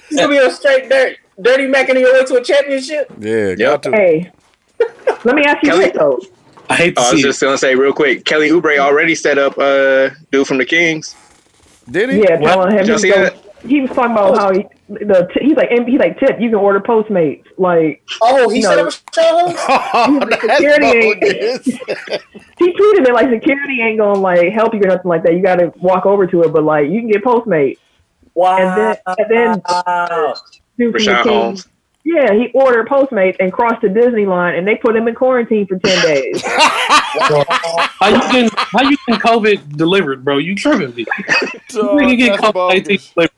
He's 0.09 0.17
gonna 0.17 0.29
be 0.29 0.37
a 0.37 0.51
straight 0.51 0.89
dirt, 0.89 1.17
dirty 1.41 1.67
Mac 1.67 1.89
on 1.89 1.99
your 1.99 2.13
way 2.13 2.23
to 2.25 2.35
a 2.35 2.43
championship. 2.43 3.11
Yeah, 3.19 3.49
Yep. 3.49 3.57
got 3.57 3.83
to. 3.83 3.91
Hey, 3.91 4.31
let 5.25 5.35
me 5.35 5.43
ask 5.43 5.63
you 5.63 5.69
Kelly- 5.71 5.85
this 5.85 5.97
though. 5.97 6.19
I 6.69 6.75
hate 6.77 6.95
to 6.95 7.01
I 7.01 7.11
was 7.11 7.11
see 7.11 7.19
it. 7.19 7.29
just 7.29 7.41
gonna 7.41 7.57
say 7.57 7.75
real 7.75 7.93
quick. 7.93 8.25
Kelly 8.25 8.49
Oubre 8.49 8.77
already 8.79 9.13
set 9.15 9.37
up 9.37 9.57
uh 9.57 10.09
dude 10.31 10.47
from 10.47 10.57
the 10.57 10.65
Kings. 10.65 11.15
Did 11.89 12.09
he? 12.09 12.23
Yeah, 12.23 12.39
What? 12.39 12.47
telling 12.49 12.71
him 12.71 12.77
Did 12.79 12.87
y'all 12.87 12.97
see 12.99 13.11
that? 13.11 13.35
He 13.67 13.81
was 13.81 13.89
talking 13.91 14.11
about 14.11 14.37
how 14.37 14.53
he 14.53 14.65
the 14.89 15.27
he's 15.41 15.55
like 15.55 15.69
he's 15.87 15.99
like 15.99 16.19
tip 16.19 16.39
you 16.39 16.49
can 16.49 16.55
order 16.55 16.79
Postmates 16.79 17.43
like 17.57 18.01
Oh, 18.21 18.49
he 18.49 18.61
No. 18.61 18.69
set 18.69 18.79
up 18.79 18.93
a. 19.17 19.55
Oh, 19.67 20.19
Security. 20.41 21.01
bogus. 21.19 21.65
he 22.59 22.67
tweeted 22.73 23.07
it 23.07 23.13
like 23.13 23.29
security 23.29 23.81
ain't 23.81 23.99
gonna 23.99 24.19
like 24.19 24.51
help 24.53 24.73
you 24.73 24.79
or 24.81 24.87
nothing 24.87 25.09
like 25.09 25.23
that. 25.23 25.33
You 25.33 25.41
got 25.41 25.55
to 25.57 25.73
walk 25.77 26.05
over 26.05 26.27
to 26.27 26.41
it, 26.43 26.53
but 26.53 26.63
like 26.63 26.89
you 26.89 26.99
can 27.01 27.09
get 27.09 27.23
Postmates. 27.23 27.77
Wow. 28.35 28.57
And 28.57 28.77
then 28.77 28.97
and 29.17 29.27
then 29.29 29.61
Wow. 29.67 30.35
dude 30.77 30.93
the 30.93 30.99
Richaun 30.99 31.23
Holmes. 31.23 31.67
Yeah, 32.07 32.33
he 32.33 32.51
ordered 32.53 32.87
Postmates 32.87 33.35
and 33.39 33.51
crossed 33.51 33.81
the 33.81 33.89
Disney 33.89 34.27
line, 34.27 34.53
and 34.55 34.67
they 34.67 34.75
put 34.75 34.95
him 34.95 35.07
in 35.07 35.15
quarantine 35.15 35.65
for 35.65 35.79
ten 35.79 35.99
days. 36.03 36.43
How 37.19 38.09
you 38.09 38.19
getting 38.31 38.49
how 38.73 38.83
you 38.83 38.95
getting 39.07 39.19
COVID 39.21 39.75
delivered, 39.77 40.23
bro? 40.23 40.37
You 40.37 40.53
tripping 40.55 40.93
me? 40.93 41.05
Dog, 41.69 42.01
You 42.01 42.07
can 42.09 42.17
get 42.17 42.39
COVID 42.39 42.67
nineteen 42.69 42.99
delivered 43.15 43.31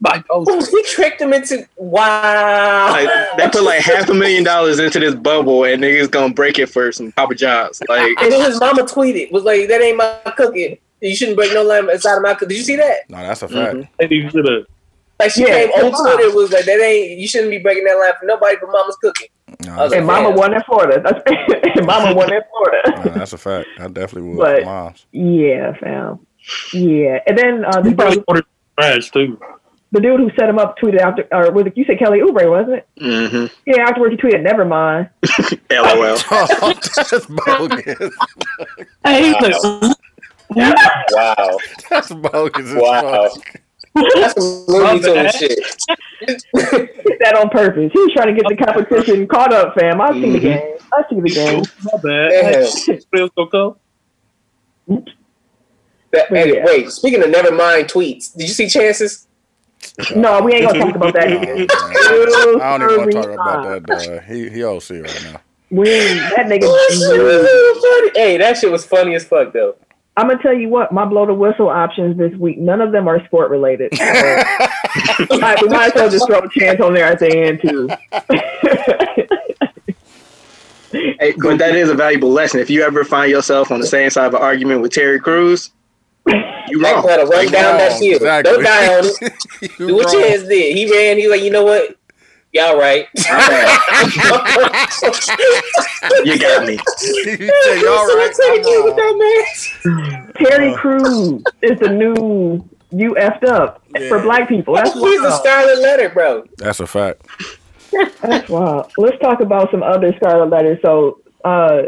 by 0.00 0.22
post. 0.30 0.70
He 0.70 0.82
tricked 0.84 1.20
him 1.20 1.32
into 1.32 1.66
wow. 1.76 2.90
Like 2.92 3.08
they 3.36 3.48
put 3.48 3.64
like 3.64 3.80
half 3.80 4.08
a 4.08 4.14
million 4.14 4.44
dollars 4.44 4.78
into 4.78 5.00
this 5.00 5.14
bubble 5.14 5.64
and 5.64 5.82
niggas 5.82 6.10
gonna 6.10 6.32
break 6.34 6.58
it 6.58 6.66
for 6.66 6.92
some 6.92 7.12
Papa 7.12 7.34
John's. 7.34 7.80
Like 7.88 8.16
and 8.20 8.32
then 8.32 8.44
his 8.44 8.60
mama 8.60 8.82
tweeted 8.84 9.32
was 9.32 9.44
like, 9.44 9.68
"That 9.68 9.80
ain't 9.80 9.96
my 9.96 10.18
cookie. 10.36 10.80
You 11.00 11.16
shouldn't 11.16 11.36
break 11.36 11.52
no 11.52 11.62
lamb 11.62 11.90
inside 11.90 12.16
of 12.16 12.22
my 12.22 12.34
cookie." 12.34 12.46
Did 12.50 12.58
you 12.58 12.64
see 12.64 12.76
that? 12.76 13.08
No, 13.10 13.18
that's 13.18 13.42
a 13.42 13.48
fact. 13.48 13.74
Mhm. 13.76 13.88
And 13.98 14.30
should 14.32 14.48
have. 14.48 14.66
Like 15.20 15.30
she 15.32 15.42
Yeah, 15.42 15.46
came 15.66 15.70
on 15.70 15.86
it's 15.86 16.00
Twitter 16.00 16.34
was 16.36 16.52
like, 16.52 16.64
"That 16.64 16.80
ain't. 16.80 17.18
You 17.18 17.26
shouldn't 17.28 17.50
be 17.50 17.58
breaking 17.58 17.84
that 17.84 17.98
lamb 17.98 18.12
for 18.20 18.26
nobody 18.26 18.56
but 18.60 18.70
mama's 18.70 18.96
cookie." 18.96 19.30
No, 19.64 19.72
Okay. 19.72 19.80
that's, 19.82 19.94
and 19.94 20.06
Mama 20.06 20.28
Yeah. 20.30 20.34
won 20.36 20.54
in 20.54 20.62
Florida. 20.62 21.00
That's, 21.04 21.22
and 21.76 21.86
Mama 21.86 22.14
won 22.14 22.32
in 22.32 22.38
no, 22.38 22.92
Florida. 22.94 23.18
that's 23.18 23.32
a 23.32 23.38
fact. 23.38 23.68
I 23.78 23.86
definitely 23.88 24.30
would. 24.30 24.38
But- 24.38 24.64
Moms. 24.64 25.06
yeah, 25.12 25.74
fam. 25.74 26.20
Yeah, 26.72 27.18
and 27.26 27.38
then 27.38 27.64
uh, 27.64 27.80
the 27.82 27.90
He 27.90 27.94
probably 27.94 28.16
dude, 28.16 28.24
ordered 28.28 28.44
trash 28.78 29.10
too. 29.10 29.38
The 29.92 30.00
dude 30.00 30.20
who 30.20 30.30
set 30.38 30.48
him 30.48 30.58
up 30.58 30.76
tweeted 30.78 30.98
after, 31.00 31.26
or 31.32 31.50
was 31.52 31.66
it 31.66 31.76
you 31.76 31.84
said 31.84 31.98
Kelly 31.98 32.20
Oubre, 32.20 32.50
wasn't 32.50 32.76
it? 32.78 32.86
hmm 32.98 33.46
Yeah, 33.66 33.82
afterwards 33.88 34.14
he 34.14 34.20
tweeted, 34.20 34.42
"Never 34.42 34.64
mind." 34.64 35.08
LOL. 35.70 36.16
Oh, 36.30 36.74
that's 36.96 37.26
bogus. 37.26 38.14
Hey, 39.04 39.32
Wow. 40.54 40.74
wow, 41.12 41.58
That's 41.90 42.12
bogus. 42.12 42.66
as 42.66 42.74
Wow. 42.74 43.28
fuck. 43.28 43.60
that's 44.14 44.34
some 44.34 44.64
Looney 44.68 45.00
Tunes 45.00 45.34
shit. 45.34 45.58
Did 46.26 47.18
that 47.20 47.36
on 47.38 47.48
purpose. 47.50 47.90
He 47.92 47.98
was 47.98 48.12
trying 48.14 48.34
to 48.34 48.40
get 48.42 48.48
the 48.48 48.56
competition 48.64 49.26
caught 49.26 49.52
up, 49.52 49.74
fam. 49.78 50.00
I 50.00 50.12
see 50.12 50.20
the 50.32 50.38
Mhm. 50.38 50.40
game. 50.40 50.76
I 50.92 51.02
see 51.08 51.20
the 51.20 51.28
game. 51.30 51.62
my 51.84 51.98
bad. 52.02 52.30
Damn. 52.86 52.98
Hey, 53.12 53.28
Coco. 53.36 53.76
That- 56.10 56.28
hey, 56.28 56.54
Yeah. 56.56 56.64
Wait, 56.66 56.90
speaking 56.90 57.22
of 57.22 57.30
never 57.30 57.50
mind 57.52 57.88
tweets, 57.88 58.32
did 58.36 58.42
you 58.48 58.54
see 58.54 58.68
Chances? 58.68 59.26
No, 60.16 60.40
we 60.42 60.54
ain't 60.54 60.66
gonna 60.66 60.78
talk 60.86 60.94
about 60.96 61.14
that. 61.14 61.28
No, 62.52 62.60
I 62.60 62.78
don't 62.78 62.90
even 62.90 63.00
want 63.00 63.12
to 63.12 63.18
talk 63.18 63.28
about 63.34 63.86
that. 63.86 64.06
Dog. 64.06 64.22
He 64.24 64.48
he 64.48 64.62
OC 64.64 64.90
right 64.90 65.24
now. 65.24 65.40
We 65.70 65.84
that 65.84 66.46
nigga. 66.46 66.62
Oh, 66.64 66.88
shit 66.90 67.22
was 67.22 67.46
so 67.48 67.80
funny. 67.80 68.10
Hey, 68.14 68.36
that 68.38 68.56
shit 68.58 68.70
was 68.70 68.84
funny 68.84 69.14
as 69.14 69.24
fuck 69.24 69.52
though. 69.52 69.74
I'm 70.16 70.28
gonna 70.28 70.42
tell 70.42 70.52
you 70.54 70.68
what. 70.68 70.92
My 70.92 71.04
blow 71.06 71.24
the 71.26 71.32
whistle 71.34 71.68
options 71.68 72.16
this 72.18 72.34
week. 72.34 72.58
None 72.58 72.80
of 72.80 72.92
them 72.92 73.08
are 73.08 73.24
sport 73.26 73.50
related. 73.50 73.92
So, 75.16 75.40
I- 75.40 75.56
we 75.62 75.68
might 75.68 75.86
as 75.86 75.94
well 75.94 76.10
just 76.10 76.26
throw 76.26 76.40
a 76.40 76.48
chance 76.50 76.78
on 76.80 76.92
there 76.92 77.06
at 77.06 77.18
the 77.18 77.34
end 77.34 77.62
too. 77.62 77.88
Hey, 80.92 81.32
but 81.38 81.56
that 81.58 81.74
is 81.74 81.88
a 81.88 81.94
valuable 81.94 82.30
lesson. 82.30 82.60
If 82.60 82.68
you 82.68 82.82
ever 82.82 83.02
find 83.04 83.30
yourself 83.30 83.70
on 83.70 83.80
the 83.80 83.86
same 83.86 84.10
side 84.10 84.26
of 84.26 84.34
an 84.34 84.42
argument 84.42 84.82
with 84.82 84.92
Terry 84.92 85.18
Crews, 85.18 85.70
you 86.26 86.80
That 86.82 86.94
wrong. 86.94 87.06
gotta 87.06 87.26
run 87.26 87.46
down 87.50 87.78
that 87.78 88.00
hill. 88.00 88.16
Exactly. 88.16 88.52
Don't 88.52 88.62
die 88.62 88.98
on 88.98 89.04
it. 89.04 89.70
You 89.78 89.86
Do 89.88 89.94
what 89.96 90.06
wrong. 90.06 90.22
Chance 90.22 90.42
did. 90.44 90.76
He 90.76 90.90
ran. 90.90 91.18
He 91.18 91.26
was 91.26 91.36
like, 91.36 91.44
you 91.44 91.50
know 91.50 91.64
what? 91.64 91.96
Y'all 92.52 92.76
right. 92.78 93.08
You 96.24 96.38
got 96.38 96.66
me. 96.66 96.72
you 97.02 97.36
say 97.36 97.80
y'all 97.80 98.06
So 98.06 98.16
right. 98.16 98.32
I'm 98.44 98.62
you 98.64 98.84
with 98.84 98.96
that 98.96 99.14
man. 99.84 100.32
Terry 100.36 100.74
Crews 100.74 101.42
is 101.62 101.78
the 101.80 101.88
new 101.88 102.64
you 102.90 103.14
effed 103.14 103.44
up 103.48 103.82
for 104.08 104.20
black 104.20 104.48
people. 104.48 104.74
That's 104.74 104.92
He's 104.92 105.02
the 105.22 105.28
wild. 105.28 105.40
Scarlet 105.40 105.78
Letter, 105.80 106.08
bro. 106.10 106.44
That's 106.58 106.80
a 106.80 106.86
fact. 106.86 107.22
That's 108.22 108.48
wild. 108.48 108.92
Let's 108.98 109.18
talk 109.20 109.40
about 109.40 109.70
some 109.70 109.82
other 109.82 110.12
scarlet 110.16 110.50
letters. 110.50 110.78
So, 110.84 111.20
uh, 111.44 111.82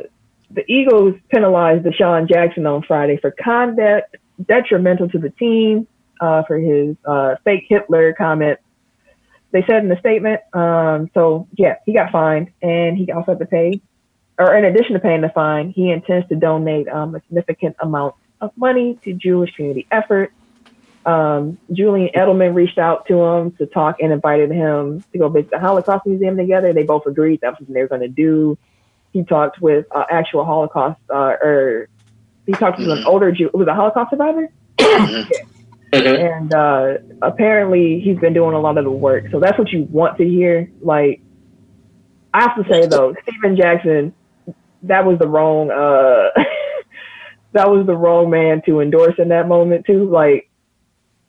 the 0.51 0.64
Eagles 0.70 1.14
penalized 1.31 1.85
DeSean 1.85 2.29
Jackson 2.29 2.66
on 2.66 2.83
Friday 2.83 3.18
for 3.18 3.33
conduct 3.33 4.16
detrimental 4.42 5.09
to 5.09 5.18
the 5.18 5.31
team 5.31 5.87
uh, 6.20 6.42
for 6.44 6.59
his 6.59 6.97
uh, 7.05 7.37
fake 7.44 7.64
Hitler 7.68 8.12
comment. 8.12 8.59
They 9.53 9.64
said 9.66 9.83
in 9.83 9.88
the 9.88 9.99
statement. 9.99 10.40
Um, 10.53 11.11
so, 11.14 11.47
yeah, 11.53 11.77
he 11.87 11.92
got 11.92 12.11
fined, 12.11 12.51
and 12.61 12.97
he 12.97 13.11
also 13.12 13.33
had 13.33 13.38
to 13.38 13.47
pay, 13.47 13.81
or 14.38 14.55
in 14.57 14.64
addition 14.64 14.94
to 14.94 15.01
paying 15.01 15.20
the 15.20 15.29
fine, 15.29 15.70
he 15.70 15.90
intends 15.90 16.29
to 16.29 16.35
donate 16.35 16.88
um, 16.88 17.14
a 17.14 17.20
significant 17.20 17.77
amount 17.79 18.16
of 18.40 18.51
money 18.57 18.99
to 19.05 19.12
Jewish 19.12 19.55
community 19.55 19.87
efforts. 19.92 20.33
Um, 21.07 21.59
Julian 21.70 22.11
Edelman 22.14 22.55
reached 22.55 22.79
out 22.79 23.07
to 23.07 23.23
him 23.23 23.53
to 23.53 23.66
talk 23.66 23.97
and 24.01 24.12
invited 24.12 24.51
him 24.51 25.05
to 25.12 25.18
go 25.18 25.29
visit 25.29 25.51
the 25.51 25.61
Holocaust 25.61 26.07
Museum 26.07 26.37
together. 26.37 26.73
They 26.73 26.83
both 26.83 27.07
agreed 27.07 27.42
that 27.42 27.59
was 27.59 27.68
what 27.68 27.75
they 27.75 27.83
were 27.83 27.88
going 27.88 28.01
to 28.01 28.09
do. 28.09 28.59
He 29.12 29.23
talked 29.23 29.61
with 29.61 29.87
uh, 29.94 30.05
actual 30.11 30.44
Holocaust, 30.44 30.99
uh, 31.09 31.37
or 31.40 31.88
he 32.47 32.53
talked 32.53 32.79
to 32.79 32.93
an 32.93 33.05
older 33.05 33.33
Jew. 33.33 33.51
Was 33.55 33.69
a 33.69 33.75
Holocaust 33.75 34.11
survivor? 34.11 34.49
Mhm. 34.79 35.31
and 35.93 36.55
uh, 36.55 36.95
apparently 37.23 38.01
he's 38.01 38.19
been 38.19 38.33
doing 38.33 38.55
a 38.55 38.61
lot 38.61 38.79
of 38.79 38.85
the 38.85 38.91
work. 38.91 39.27
So 39.31 39.39
that's 39.39 39.59
what 39.59 39.71
you 39.71 39.87
want 39.91 40.19
to 40.19 40.25
hear. 40.25 40.69
Like, 40.81 41.21
I 42.33 42.43
have 42.43 42.57
to 42.57 42.65
say 42.69 42.87
though, 42.87 43.15
Steven 43.23 43.57
Jackson, 43.57 44.15
that 44.83 45.07
was 45.07 45.19
the 45.19 45.29
wrong. 45.29 45.71
Uh, 45.71 46.31
that 47.53 47.71
was 47.71 47.87
the 47.87 47.97
wrong 47.97 48.31
man 48.31 48.63
to 48.67 48.81
endorse 48.81 49.15
in 49.19 49.29
that 49.29 49.47
moment 49.47 49.87
too. 49.87 50.11
Like, 50.11 50.51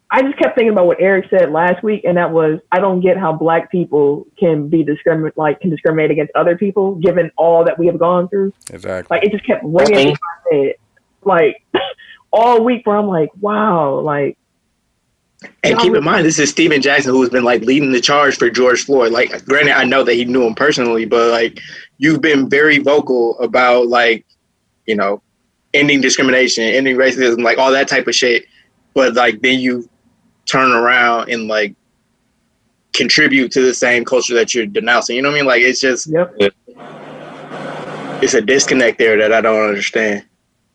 I 0.10 0.22
just 0.22 0.38
kept 0.38 0.56
thinking 0.56 0.72
about 0.72 0.88
what 0.88 0.98
Eric 1.00 1.26
said 1.30 1.52
last 1.52 1.84
week, 1.84 2.04
and 2.04 2.18
that 2.18 2.32
was, 2.32 2.60
I 2.72 2.80
don't 2.80 3.02
get 3.02 3.18
how 3.18 3.34
black 3.34 3.72
people 3.72 4.26
can 4.40 4.70
be 4.70 4.84
discriminate, 4.84 5.38
like 5.38 5.60
can 5.60 5.70
discriminate 5.70 6.12
against 6.12 6.32
other 6.36 6.58
people, 6.58 6.96
given 6.96 7.32
all 7.38 7.66
that 7.66 7.78
we 7.78 7.88
have 7.88 8.00
gone 8.00 8.30
through. 8.30 8.54
Exactly. 8.72 9.16
Like, 9.16 9.26
it 9.26 9.32
just 9.32 9.46
kept 9.46 9.64
ringing 9.64 10.10
in 10.10 10.16
my 10.52 10.58
head. 10.58 10.76
Like, 11.26 11.64
all 12.32 12.64
week 12.64 12.86
where 12.86 12.98
I'm 12.98 13.08
like, 13.08 13.30
wow, 13.40 14.00
like 14.00 14.38
And 15.64 15.80
keep 15.80 15.94
in 15.94 16.04
mind, 16.04 16.26
this 16.26 16.40
is 16.40 16.50
Steven 16.50 16.82
Jackson 16.82 17.12
who's 17.12 17.30
been 17.30 17.44
like 17.44 17.62
leading 17.62 17.92
the 17.92 18.02
charge 18.02 18.38
for 18.38 18.50
George 18.50 18.84
Floyd. 18.86 19.12
Like, 19.12 19.46
granted, 19.46 19.78
I 19.78 19.86
know 19.86 20.04
that 20.04 20.14
he 20.14 20.26
knew 20.26 20.44
him 20.44 20.56
personally, 20.56 21.06
but 21.06 21.32
like, 21.32 21.60
you've 21.98 22.22
been 22.22 22.50
very 22.50 22.80
vocal 22.80 23.40
about 23.40 23.88
like, 23.88 24.26
you 24.86 24.96
know, 24.96 25.22
ending 25.74 26.02
discrimination, 26.02 26.64
ending 26.64 26.98
racism, 26.98 27.42
like 27.44 27.58
all 27.58 27.72
that 27.72 27.88
type 27.88 28.08
of 28.08 28.16
shit. 28.16 28.46
But 28.94 29.14
like, 29.14 29.42
then 29.42 29.60
you 29.60 29.90
turn 30.46 30.72
around 30.72 31.30
and 31.30 31.48
like 31.48 31.76
contribute 32.94 33.52
to 33.52 33.62
the 33.62 33.74
same 33.74 34.06
culture 34.06 34.34
that 34.36 34.54
you're 34.54 34.66
denouncing. 34.66 35.16
You 35.16 35.22
know 35.22 35.30
what 35.30 35.36
I 35.36 35.40
mean? 35.40 35.48
Like, 35.48 35.62
it's 35.62 35.80
just 35.80 36.08
yep. 36.08 36.34
it's 38.22 38.34
a 38.34 38.42
disconnect 38.42 38.98
there 38.98 39.18
that 39.18 39.34
I 39.34 39.42
don't 39.42 39.68
understand. 39.68 40.26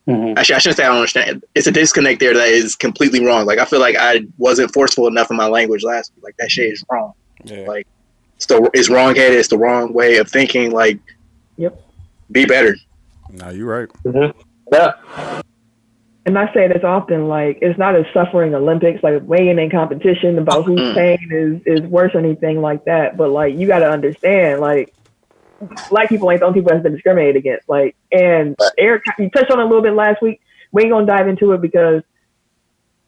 Mhm. 0.08 0.36
Actually, 0.38 0.54
I 0.54 0.58
shouldn't 0.58 0.76
say 0.78 0.84
I 0.84 0.88
don't 0.88 0.96
understand. 0.96 1.44
It's 1.54 1.66
a 1.66 1.72
disconnect 1.72 2.20
there 2.20 2.34
that 2.34 2.48
is 2.48 2.74
completely 2.74 3.24
wrong. 3.24 3.46
Like 3.46 3.58
I 3.58 3.64
feel 3.64 3.80
like 3.80 3.96
I 3.98 4.22
wasn't 4.38 4.72
forceful 4.72 5.06
enough 5.06 5.30
in 5.30 5.36
my 5.36 5.46
language 5.46 5.84
last 5.84 6.12
week. 6.16 6.24
Like 6.24 6.36
that 6.38 6.50
shit 6.50 6.72
is 6.72 6.84
wrong. 6.90 7.12
Yeah. 7.44 7.66
Like 7.68 7.86
it's 8.36 8.46
the 8.46 8.68
it's 8.74 8.88
wrong 8.90 9.14
headed. 9.14 9.38
It's 9.38 9.48
the 9.48 9.58
wrong 9.58 9.92
way 9.92 10.16
of 10.16 10.28
thinking. 10.28 10.70
Like, 10.72 10.98
Yep. 11.58 11.80
be 12.32 12.46
better. 12.46 12.76
Nah, 13.32 13.50
you're 13.50 13.66
right. 13.66 13.88
Yeah. 14.72 14.92
And 16.26 16.38
I 16.38 16.52
say 16.52 16.68
this 16.68 16.84
often, 16.84 17.28
like 17.28 17.58
it's 17.62 17.78
not 17.78 17.94
a 17.94 18.04
suffering 18.12 18.54
Olympics, 18.54 19.02
like 19.02 19.22
weighing 19.24 19.58
in 19.58 19.70
competition 19.70 20.38
about 20.38 20.64
whose 20.64 20.94
pain 20.94 21.18
is 21.30 21.60
is 21.66 21.86
worse 21.88 22.14
or 22.14 22.18
anything 22.18 22.60
like 22.60 22.84
that. 22.84 23.16
But 23.16 23.30
like 23.30 23.56
you 23.56 23.66
got 23.66 23.80
to 23.80 23.90
understand, 23.90 24.60
like 24.60 24.92
black 25.88 26.08
people 26.08 26.30
ain't 26.30 26.40
the 26.40 26.46
only 26.46 26.60
people 26.60 26.72
that's 26.72 26.82
been 26.82 26.94
discriminated 26.94 27.36
against. 27.36 27.68
Like, 27.68 27.96
and 28.12 28.56
Eric, 28.78 29.04
you 29.18 29.30
touched 29.30 29.50
on 29.50 29.60
it 29.60 29.62
a 29.62 29.66
little 29.66 29.82
bit 29.82 29.92
last 29.92 30.22
week. 30.22 30.40
We 30.72 30.82
ain't 30.82 30.92
gonna 30.92 31.06
dive 31.06 31.28
into 31.28 31.52
it 31.52 31.60
because 31.60 32.02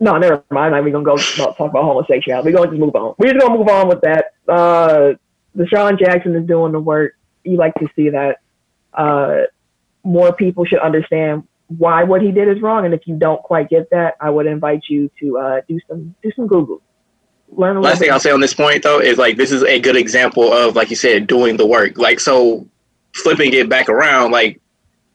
no, 0.01 0.19
never 0.19 0.43
mind. 0.51 0.75
I'm 0.75 0.87
even 0.89 1.05
gonna 1.05 1.17
go 1.17 1.17
talk 1.17 1.59
about 1.59 1.85
homosexuality. 1.85 2.51
We're 2.51 2.57
gonna 2.57 2.71
just 2.71 2.81
move 2.81 2.95
on. 2.97 3.15
We're 3.19 3.33
just 3.33 3.41
gonna 3.41 3.57
move 3.57 3.69
on 3.69 3.89
with 3.89 4.01
that. 4.01 4.33
Uh, 4.49 5.13
DeSean 5.57 5.99
Jackson 5.99 6.35
is 6.35 6.47
doing 6.47 6.73
the 6.73 6.81
work. 6.81 7.15
You 7.45 7.57
like 7.57 7.75
to 7.75 7.89
see 7.95 8.11
that. 8.11 8.39
Uh, 8.93 9.43
more 10.05 10.33
people 10.33 10.65
should 10.65 10.81
understand 10.81 11.47
why 11.69 12.03
what 12.03 12.21
he 12.21 12.33
did 12.33 12.49
is 12.49 12.61
wrong. 12.61 12.85
And 12.85 12.93
if 12.93 13.07
you 13.07 13.17
don't 13.17 13.43
quite 13.43 13.71
get 13.71 13.91
that, 13.91 14.17
I 14.21 14.31
would 14.31 14.47
invite 14.47 14.83
you 14.89 15.09
to 15.21 15.39
uh, 15.39 15.61
do 15.69 15.79
some 15.89 16.15
do 16.23 16.33
some 16.35 16.49
Google. 16.49 16.83
Learn 17.55 17.81
Last 17.81 17.99
thing. 17.99 18.11
I'll 18.11 18.21
say 18.21 18.31
on 18.31 18.41
this 18.41 18.55
point 18.55 18.83
though 18.83 18.99
is 18.99 19.19
like 19.19 19.37
this 19.37 19.53
is 19.53 19.63
a 19.65 19.79
good 19.79 19.97
example 19.97 20.53
of 20.53 20.75
like 20.75 20.89
you 20.89 20.97
said 20.97 21.27
doing 21.27 21.57
the 21.57 21.67
work. 21.67 21.99
Like 21.99 22.19
so, 22.19 22.67
flipping 23.15 23.53
it 23.53 23.69
back 23.69 23.89
around. 23.89 24.31
Like 24.31 24.61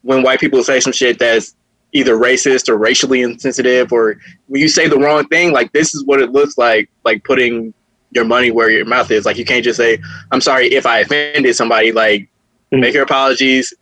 when 0.03 0.21
white 0.21 0.39
people 0.39 0.63
say 0.63 0.79
some 0.79 0.93
shit 0.93 1.17
that's 1.17 1.55
either 1.93 2.15
racist 2.15 2.69
or 2.69 2.77
racially 2.77 3.23
insensitive, 3.23 3.91
or 3.91 4.17
when 4.47 4.61
you 4.61 4.69
say 4.69 4.87
the 4.87 4.99
wrong 4.99 5.27
thing, 5.27 5.51
like 5.51 5.71
this 5.71 5.95
is 5.95 6.03
what 6.05 6.21
it 6.21 6.31
looks 6.31 6.57
like. 6.59 6.89
Like 7.03 7.23
putting 7.23 7.73
your 8.11 8.25
money 8.25 8.51
where 8.51 8.69
your 8.69 8.85
mouth 8.85 9.09
is. 9.11 9.25
Like 9.25 9.37
you 9.37 9.45
can't 9.45 9.63
just 9.63 9.77
say, 9.77 9.99
"I'm 10.31 10.41
sorry 10.41 10.67
if 10.67 10.85
I 10.85 10.99
offended 10.99 11.55
somebody." 11.55 11.91
Like 11.91 12.21
mm-hmm. 12.21 12.81
make 12.81 12.93
your 12.93 13.03
apologies. 13.03 13.73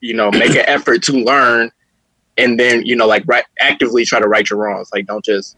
You 0.00 0.14
know, 0.14 0.30
make 0.30 0.50
an 0.50 0.64
effort 0.66 1.02
to 1.04 1.12
learn, 1.12 1.70
and 2.36 2.58
then 2.58 2.84
you 2.84 2.96
know, 2.96 3.06
like 3.06 3.22
right, 3.26 3.44
actively 3.60 4.04
try 4.04 4.20
to 4.20 4.28
right 4.28 4.48
your 4.48 4.58
wrongs. 4.58 4.90
Like 4.92 5.06
don't 5.06 5.24
just 5.24 5.56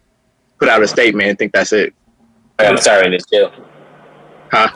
put 0.59 0.69
out 0.69 0.83
a 0.83 0.89
statement 0.89 1.29
and 1.29 1.39
think 1.39 1.53
that's 1.53 1.73
it. 1.73 1.95
I'm 2.59 2.77
sorry 2.79 3.05
and 3.05 3.13
then 3.15 3.21
chill. 3.31 3.53
Huh? 4.51 4.69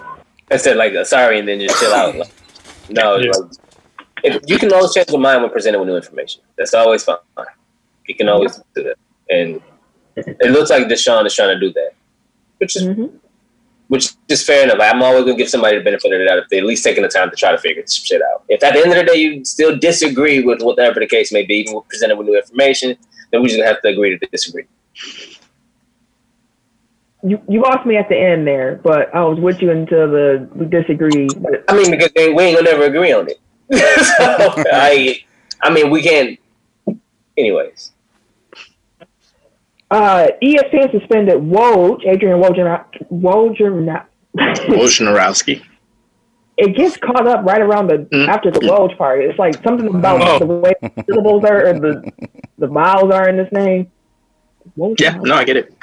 I 0.50 0.56
said 0.56 0.76
like 0.76 0.92
sorry 1.06 1.38
and 1.38 1.48
then 1.48 1.60
just 1.60 1.78
chill 1.80 1.92
out. 1.92 2.14
Like, 2.16 2.30
no, 2.90 3.16
Yeah. 3.16 3.30
like, 3.30 3.50
if, 4.22 4.42
you 4.46 4.58
can 4.58 4.72
always 4.72 4.92
change 4.92 5.08
your 5.10 5.20
mind 5.20 5.42
when 5.42 5.50
presented 5.50 5.78
with 5.78 5.88
new 5.88 5.96
information. 5.96 6.42
That's 6.58 6.74
always 6.74 7.04
fine. 7.04 7.16
You 8.06 8.14
can 8.14 8.28
always 8.28 8.60
do 8.74 8.82
that, 8.82 8.96
and 9.30 9.60
it 10.16 10.50
looks 10.50 10.68
like 10.70 10.86
DeSean 10.88 11.24
is 11.24 11.34
trying 11.34 11.54
to 11.54 11.60
do 11.60 11.72
that, 11.72 11.92
which 12.58 12.76
is 12.76 12.82
Mhm. 12.82 13.12
which 13.88 14.10
is 14.28 14.42
fair 14.44 14.64
enough. 14.64 14.78
I'm 14.80 15.02
always 15.02 15.24
gonna 15.24 15.36
give 15.36 15.48
somebody 15.48 15.78
the 15.78 15.84
benefit 15.84 16.12
of 16.12 16.18
the 16.18 16.24
doubt 16.26 16.38
if 16.38 16.44
they're 16.50 16.58
at 16.60 16.66
least 16.66 16.84
taking 16.84 17.02
the 17.02 17.08
time 17.08 17.30
to 17.30 17.36
try 17.36 17.50
to 17.52 17.58
figure 17.58 17.82
this 17.82 17.94
shit 17.94 18.20
out. 18.20 18.42
If 18.48 18.62
at 18.62 18.74
the 18.74 18.80
end 18.80 18.92
of 18.92 18.98
the 18.98 19.04
day 19.04 19.18
you 19.18 19.44
still 19.44 19.76
disagree 19.78 20.40
with 20.44 20.60
whatever 20.60 21.00
the 21.00 21.06
case 21.06 21.32
may 21.32 21.44
be, 21.44 21.54
even 21.60 21.74
when 21.74 21.84
presented 21.88 22.16
with 22.18 22.26
new 22.26 22.36
information, 22.36 22.96
then 23.30 23.40
we're 23.40 23.48
just 23.48 23.58
gonna 23.58 23.68
have 23.72 23.80
to 23.82 23.88
agree 23.88 24.18
to 24.18 24.26
disagree. 24.26 24.64
You 27.22 27.38
you 27.48 27.60
lost 27.62 27.84
me 27.86 27.96
at 27.96 28.08
the 28.08 28.16
end 28.16 28.46
there, 28.46 28.80
but 28.82 29.14
I 29.14 29.22
was 29.24 29.38
with 29.38 29.60
you 29.60 29.70
until 29.70 30.10
the 30.10 30.48
we 30.54 30.66
disagreed. 30.66 31.30
But 31.42 31.64
I 31.68 31.76
mean, 31.76 31.90
because 31.90 32.10
they, 32.16 32.32
we 32.32 32.44
ain't 32.44 32.56
gonna 32.56 32.70
never 32.70 32.84
agree 32.84 33.12
on 33.12 33.28
it. 33.28 33.38
so, 33.72 34.54
I, 34.72 35.18
I 35.62 35.70
mean, 35.70 35.90
we 35.90 36.02
can't. 36.02 36.38
Anyways, 37.36 37.92
uh, 39.90 40.28
ESPN 40.42 40.90
suspended 40.92 41.36
Woj, 41.42 42.06
Adrian 42.06 42.40
Wojnarowski. 42.40 43.06
Wojnarowski. 43.10 44.04
Wojnarowski. 44.68 45.62
It 46.56 46.76
gets 46.76 46.96
caught 46.98 47.26
up 47.26 47.44
right 47.44 47.60
around 47.60 47.86
the 47.88 47.98
Mm. 48.12 48.28
after 48.28 48.50
the 48.50 48.60
Woj 48.60 48.96
part. 48.98 49.20
It's 49.24 49.38
like 49.38 49.62
something 49.62 49.88
about 49.94 50.20
Oh. 50.22 50.38
the 50.38 50.46
way 50.46 50.72
the 50.82 51.04
syllables 51.06 51.44
are 51.44 51.66
or 51.68 51.72
the 51.74 52.12
the 52.58 52.66
vowels 52.66 53.12
are 53.12 53.28
in 53.28 53.36
this 53.36 53.50
name. 53.52 53.90
Woj- 54.76 55.00
Yeah, 55.00 55.16
no, 55.22 55.34
I 55.34 55.44
get 55.44 55.56
it. 55.56 55.74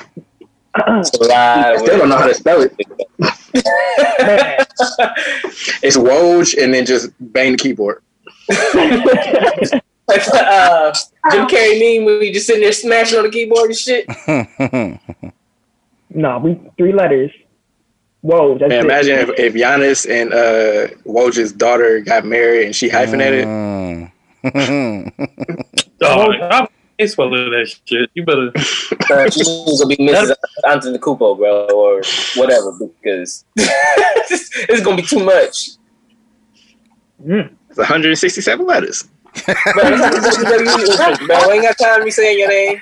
so, 1.03 1.31
I 1.31 1.77
still 1.77 1.97
don't 1.97 2.09
know 2.09 2.17
how 2.17 2.27
to 2.27 2.33
spell 2.33 2.61
it. 2.61 2.75
It's 5.81 5.97
Woj 5.97 6.61
and 6.61 6.73
then 6.73 6.85
just 6.85 7.09
bang 7.19 7.53
the 7.53 7.57
keyboard. 7.57 8.01
like 8.49 10.27
uh, 10.33 10.93
Jim 11.31 11.47
Carrey 11.47 11.79
meme 11.79 12.05
when 12.05 12.21
you 12.23 12.33
just 12.33 12.47
sitting 12.47 12.61
there 12.61 12.71
smashing 12.71 13.17
on 13.17 13.25
the 13.25 13.31
keyboard 13.31 13.69
and 13.69 13.77
shit. 13.77 14.07
no, 16.09 16.39
we 16.39 16.59
three 16.77 16.93
letters. 16.93 17.31
Whoa, 18.21 18.57
that's 18.57 18.69
Man, 18.69 18.79
it. 18.79 18.85
imagine 18.85 19.19
if, 19.19 19.29
if 19.39 19.53
Giannis 19.53 20.09
and 20.09 20.33
uh, 20.33 20.87
Woj's 21.05 21.51
daughter 21.51 22.01
got 22.01 22.25
married 22.25 22.65
and 22.65 22.75
she 22.75 22.89
hyphenated. 22.89 23.45
Mm. 23.45 24.11
Oh, 26.01 26.67
I'm 26.99 27.05
face 27.05 27.15
full 27.15 27.33
of 27.33 27.51
that 27.51 27.75
shit. 27.85 28.09
You 28.13 28.25
better. 28.25 28.51
Uh, 29.09 29.29
she's 29.29 29.47
gonna 29.47 29.87
be 29.87 29.95
Mrs. 29.95 30.35
Antetokounmpo, 30.65 31.37
bro, 31.37 31.67
or 31.69 32.01
whatever, 32.35 32.73
because 32.73 33.45
it's 33.55 34.81
gonna 34.81 34.97
be 34.97 35.01
too 35.01 35.23
much. 35.23 35.77
It's 37.23 37.77
167 37.77 38.65
letters. 38.65 39.07
Bro, 39.45 39.53
bro, 41.25 41.47
we 41.47 41.53
ain't 41.53 41.63
got 41.63 41.77
time 41.77 41.99
to 41.99 42.01
be 42.03 42.11
saying 42.11 42.37
your 42.37 42.49
name. 42.49 42.81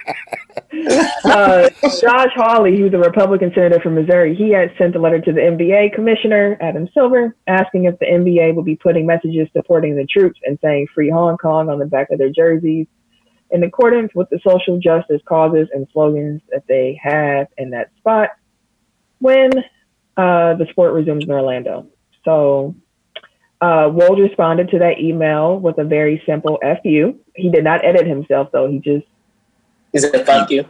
uh, 1.26 1.70
Josh 2.02 2.32
Hawley, 2.34 2.76
who's 2.76 2.94
a 2.94 2.98
Republican 2.98 3.52
senator 3.54 3.80
from 3.80 3.94
Missouri, 3.94 4.34
he 4.34 4.50
had 4.50 4.72
sent 4.80 4.96
a 4.96 5.00
letter 5.00 5.22
to 5.22 5.32
the 5.32 5.42
NBA 5.42 5.94
commissioner, 5.94 6.58
Adam 6.60 6.90
Silver, 6.92 7.36
asking 7.46 7.86
if 7.86 8.00
the 8.00 8.08
NBA 8.08 8.56
would 8.56 8.66
be 8.66 8.78
putting 8.78 9.06
messages 9.06 9.48
supporting 9.54 9.96
the 9.96 10.08
troops 10.08 10.40
and 10.44 10.58
saying 10.64 10.88
free 10.96 11.12
Hong 11.12 11.38
Kong 11.38 11.70
on 11.70 11.78
the 11.78 11.86
back 11.86 12.10
of 12.10 12.18
their 12.18 12.32
jerseys 12.32 12.88
in 13.52 13.64
accordance 13.64 14.14
with 14.16 14.30
the 14.30 14.40
social 14.46 14.80
justice 14.80 15.22
causes 15.26 15.68
and 15.74 15.88
slogans 15.94 16.42
that 16.52 16.64
they 16.68 17.00
have 17.02 17.48
in 17.58 17.72
that 17.72 17.92
spot 17.98 18.30
when 19.20 19.52
uh, 20.18 20.56
the 20.56 20.66
sport 20.70 20.94
resumes 20.94 21.24
in 21.24 21.32
Orlando. 21.32 21.88
So 22.24 22.76
uh, 23.62 23.90
Woj 23.90 24.28
responded 24.28 24.70
to 24.70 24.80
that 24.80 25.00
email 25.00 25.60
with 25.60 25.78
a 25.78 25.84
very 25.84 26.22
simple 26.26 26.60
FU. 26.62 27.20
He 27.36 27.50
did 27.50 27.64
not 27.64 27.86
edit 27.86 28.08
himself, 28.08 28.50
though. 28.52 28.70
He 28.70 28.80
just 28.80 29.06
He 29.92 30.00
said, 30.00 30.26
"Fuck 30.26 30.50
you." 30.50 30.66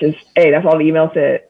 just 0.00 0.18
hey, 0.34 0.50
that's 0.50 0.66
all 0.66 0.78
the 0.78 0.84
email 0.84 1.10
said. 1.14 1.48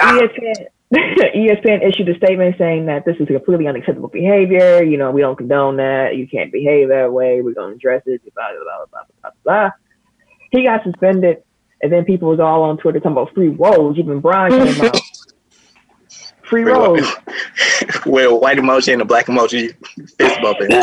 ESPN, 0.00 0.66
ESPN 0.94 1.86
issued 1.86 2.08
a 2.08 2.16
statement 2.16 2.56
saying 2.58 2.86
that 2.86 3.04
this 3.04 3.16
is 3.20 3.28
completely 3.28 3.68
unacceptable 3.68 4.08
behavior. 4.08 4.82
You 4.82 4.96
know, 4.98 5.12
we 5.12 5.20
don't 5.20 5.36
condone 5.36 5.76
that. 5.76 6.16
You 6.16 6.26
can't 6.26 6.50
behave 6.50 6.88
that 6.88 7.12
way. 7.12 7.40
We're 7.42 7.54
going 7.54 7.70
to 7.70 7.76
address 7.76 8.02
it. 8.06 8.22
Blah, 8.34 8.48
blah, 8.52 8.64
blah, 8.64 8.86
blah, 8.90 9.02
blah, 9.22 9.30
blah. 9.44 9.70
He 10.50 10.64
got 10.64 10.82
suspended, 10.82 11.44
and 11.80 11.92
then 11.92 12.04
people 12.04 12.28
was 12.28 12.40
all 12.40 12.64
on 12.64 12.76
Twitter 12.78 12.98
talking 12.98 13.12
about 13.12 13.32
free 13.34 13.50
Woj. 13.50 13.98
Even 13.98 14.20
Brian 14.20 14.50
came 14.50 14.84
out. 14.84 15.00
Free 16.42 16.64
Woj. 16.64 17.00
With 18.06 18.42
white 18.42 18.58
emoji 18.58 18.92
and 18.92 19.02
a 19.02 19.04
black 19.04 19.26
emoji 19.26 19.72
fist 20.18 20.40
bumping. 20.42 20.82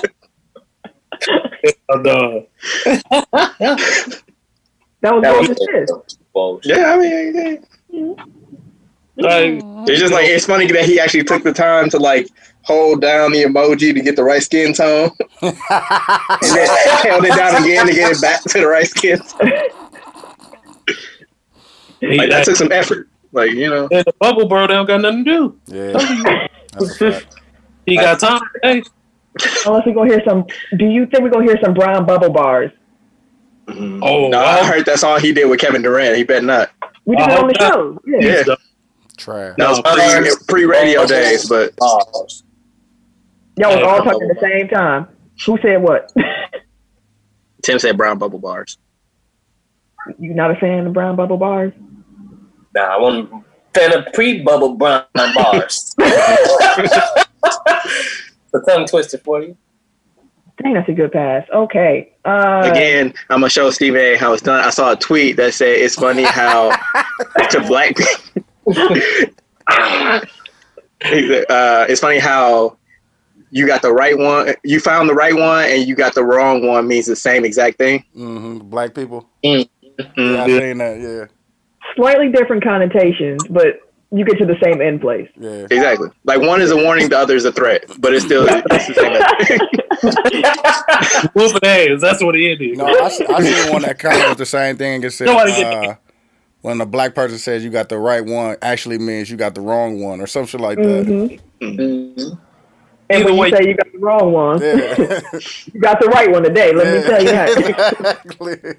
Oh, 1.89 2.01
dog. 2.01 2.45
That 5.01 5.13
was 5.13 5.21
That 5.23 5.37
was 5.37 5.49
assist. 5.49 6.19
Woj. 6.33 6.61
yeah, 6.63 6.93
I 6.93 6.97
mean, 6.97 7.63
yeah. 7.89 8.23
Like, 9.17 9.61
it's 9.89 9.99
just 9.99 10.13
like 10.13 10.25
it's 10.27 10.45
funny 10.45 10.67
that 10.71 10.85
he 10.85 10.99
actually 10.99 11.23
took 11.23 11.43
the 11.43 11.51
time 11.53 11.89
to 11.89 11.97
like 11.97 12.27
hold 12.61 13.01
down 13.01 13.31
the 13.31 13.43
emoji 13.43 13.93
to 13.93 14.01
get 14.01 14.15
the 14.15 14.23
right 14.23 14.41
skin 14.43 14.73
tone, 14.73 15.09
and 15.41 15.53
then 16.41 16.67
held 17.03 17.25
it 17.25 17.35
down 17.35 17.63
again 17.63 17.87
to 17.87 17.93
get 17.93 18.11
it 18.11 18.21
back 18.21 18.43
to 18.43 18.59
the 18.59 18.67
right 18.67 18.87
skin. 18.87 19.19
he, 21.99 22.17
Like 22.17 22.29
that 22.29 22.45
took 22.45 22.55
some 22.55 22.71
effort. 22.71 23.09
Like 23.31 23.51
you 23.51 23.69
know, 23.69 23.87
and 23.91 24.05
the 24.05 24.13
bubble 24.19 24.47
bro, 24.47 24.67
they 24.67 24.73
don't 24.73 24.85
got 24.85 25.01
nothing 25.01 25.25
to 25.25 25.31
do. 25.31 25.59
yeah. 25.67 26.47
That's 26.73 27.01
a. 27.01 27.21
He 27.85 27.95
got 27.95 28.19
time. 28.19 28.41
Hey, 28.63 28.83
Unless 29.65 29.85
we're 29.85 29.93
going 29.93 30.09
to 30.09 30.15
hear 30.15 30.23
some. 30.25 30.45
Do 30.77 30.85
you 30.85 31.05
think 31.05 31.23
we're 31.23 31.29
going 31.29 31.45
to 31.47 31.53
hear 31.53 31.61
some 31.63 31.73
Brown 31.73 32.05
bubble 32.05 32.29
bars? 32.31 32.71
Mhm. 33.67 33.99
Oh, 34.01 34.29
no, 34.29 34.39
I 34.39 34.63
heard 34.65 34.85
that's 34.85 35.03
all 35.03 35.19
he 35.19 35.31
did 35.33 35.45
with 35.49 35.59
Kevin 35.59 35.81
Durant. 35.81 36.15
He 36.17 36.23
bet 36.23 36.43
not. 36.43 36.69
We 37.05 37.15
did 37.17 37.27
I 37.29 37.33
it 37.33 37.39
on 37.39 37.47
the 37.47 37.53
show. 37.59 38.01
Yeah. 38.05 38.43
Yeah. 38.47 38.55
Trash. 39.17 39.55
That 39.57 39.69
was 39.69 39.81
No, 39.83 40.21
pre 40.21 40.31
pre 40.47 40.65
radio 40.65 41.05
days, 41.05 41.49
but 41.49 41.75
Bars. 41.75 42.43
Y'all 43.57 43.75
was 43.75 43.83
all 43.83 44.03
talking 44.03 44.29
at 44.29 44.35
the 44.35 44.41
same 44.41 44.67
time. 44.67 45.07
Who 45.45 45.57
said 45.61 45.81
what? 45.81 46.11
Tim 47.63 47.79
said 47.79 47.97
brown 47.97 48.17
bubble 48.17 48.39
bars. 48.39 48.77
you 50.19 50.33
not 50.33 50.51
a 50.51 50.55
fan 50.55 50.87
of 50.87 50.93
brown 50.93 51.15
bubble 51.15 51.37
bars? 51.37 51.73
Nah, 52.75 52.81
I 52.81 52.99
want 52.99 53.43
fan 53.73 53.97
of 53.97 54.05
pre-bubble 54.13 54.75
brown 54.75 55.05
bars. 55.13 55.93
the 55.97 57.25
tongue 58.67 58.85
twister 58.85 59.17
for 59.17 59.41
you. 59.41 59.57
Dang, 60.61 60.73
that's 60.73 60.89
a 60.89 60.93
good 60.93 61.11
pass. 61.11 61.47
Okay. 61.53 62.13
Uh, 62.25 62.63
Again, 62.71 63.13
I'm 63.29 63.41
gonna 63.41 63.49
show 63.49 63.69
Stephen 63.69 63.99
A. 64.01 64.15
how 64.15 64.33
it's 64.33 64.41
done. 64.41 64.63
I 64.63 64.71
saw 64.71 64.93
a 64.93 64.95
tweet 64.95 65.37
that 65.37 65.53
said 65.53 65.69
it's 65.69 65.95
funny 65.95 66.23
how 66.23 66.75
to 67.49 67.63
black 67.67 67.95
people. 67.95 68.43
Uh, 68.67 70.19
it's 71.89 71.99
funny 72.01 72.19
how 72.19 72.77
you 73.49 73.65
got 73.67 73.81
the 73.81 73.91
right 73.93 74.17
one, 74.17 74.53
you 74.63 74.79
found 74.79 75.09
the 75.09 75.13
right 75.13 75.35
one, 75.35 75.65
and 75.65 75.87
you 75.87 75.95
got 75.95 76.13
the 76.15 76.23
wrong 76.23 76.65
one 76.67 76.87
means 76.87 77.05
the 77.05 77.15
same 77.15 77.45
exact 77.45 77.77
thing. 77.77 78.03
hmm 78.13 78.57
Black 78.59 78.93
people. 78.93 79.27
Mhm. 79.43 79.67
Yeah, 80.17 80.43
I 80.43 80.47
seen 80.47 80.77
that. 80.79 80.99
Yeah, 80.99 81.25
slightly 81.95 82.29
different 82.29 82.63
connotations, 82.63 83.41
but 83.49 83.79
you 84.11 84.23
get 84.25 84.37
to 84.37 84.45
the 84.45 84.57
same 84.63 84.79
end 84.81 85.01
place. 85.01 85.27
yeah. 85.37 85.65
Exactly. 85.69 86.09
Like 86.23 86.39
one 86.41 86.61
is 86.61 86.71
a 86.71 86.77
warning, 86.77 87.09
the 87.09 87.17
other 87.17 87.35
is 87.35 87.43
a 87.45 87.51
threat, 87.51 87.83
but 87.99 88.13
it's 88.13 88.23
still 88.25 88.45
it's 88.47 88.87
the 88.87 88.93
same. 88.93 89.13
Whooping 91.33 91.59
ass. 91.69 92.01
That's 92.01 92.23
what 92.23 92.35
it 92.35 92.61
is. 92.61 92.77
No, 92.77 92.85
I, 92.85 93.09
see- 93.09 93.25
I 93.25 93.41
seen 93.41 93.73
one 93.73 93.81
that 93.83 93.97
kind 93.99 94.21
of 94.21 94.29
was 94.29 94.37
the 94.37 94.45
same 94.45 94.77
thing. 94.77 95.03
It 95.03 95.11
said 95.11 95.25
Nobody 95.25 95.51
get 95.53 95.73
uh, 95.73 95.95
when 96.67 96.81
a 96.81 96.85
black 96.85 97.15
person 97.15 97.37
says 97.37 97.63
you 97.63 97.69
got 97.69 97.87
the 97.87 97.97
right 97.97 98.25
one, 98.25 98.57
actually 98.61 98.97
means 98.97 99.31
you 99.31 99.37
got 99.37 99.55
the 99.55 99.61
wrong 99.61 100.01
one 100.01 100.19
or 100.19 100.27
some 100.27 100.45
shit 100.45 100.59
like 100.59 100.77
that. 100.77 101.05
hmm 101.05 101.65
Mhm. 101.65 102.37
And 103.09 103.21
Either 103.21 103.31
when 103.31 103.37
way- 103.39 103.49
you 103.51 103.55
say 103.55 103.67
you 103.69 103.73
got 103.77 103.91
the 103.93 103.99
wrong 103.99 104.33
one, 104.33 104.61
Yeah. 104.61 105.21
you 105.73 105.79
got 105.79 106.01
the 106.01 106.07
right 106.07 106.29
one 106.29 106.43
today. 106.43 106.73
Let 106.73 106.93
me 106.93 107.01
tell 107.09 107.21
you 107.23 107.29
that. 107.29 107.57
exactly. 107.57 108.75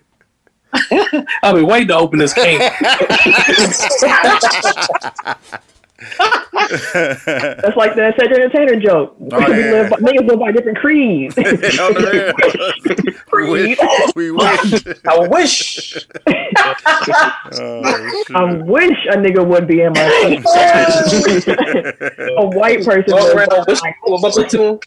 I've 1.42 1.55
been 1.55 1.66
waiting 1.66 1.88
to 1.88 1.96
open 1.96 2.18
this 2.18 2.35
can. 2.35 2.61
That's 5.98 7.76
like 7.76 7.94
the 7.96 8.12
Cedric 8.18 8.40
and 8.40 8.52
Tanner 8.52 8.76
joke. 8.76 9.16
Oh, 9.32 9.38
we 9.38 9.46
live 9.56 9.90
by, 9.90 9.96
niggas 9.96 10.28
live 10.28 10.38
by 10.38 10.52
different 10.52 10.78
creeds. 10.78 11.37
On 11.37 11.42
the 11.44 12.12
real. 12.12 12.32
we 13.32 13.50
wish. 13.50 13.78
We 14.14 14.30
wish. 14.30 14.87
I 15.06 15.18
wish. 15.28 16.06
Oh. 17.50 17.82
I 18.34 18.44
wish 18.62 18.98
a 19.11 19.16
nigga 19.16 19.44
would 19.46 19.66
be 19.66 19.80
in 19.82 19.92
my 19.92 20.00
a 22.37 22.46
white 22.46 22.84
person. 22.84 23.04
Go 23.08 23.16
would. 23.16 23.34
around, 23.37 23.64
wish 23.66 23.80
we'll 24.04 24.20
bump 24.20 24.37
into 24.38 24.62
him. 24.62 24.78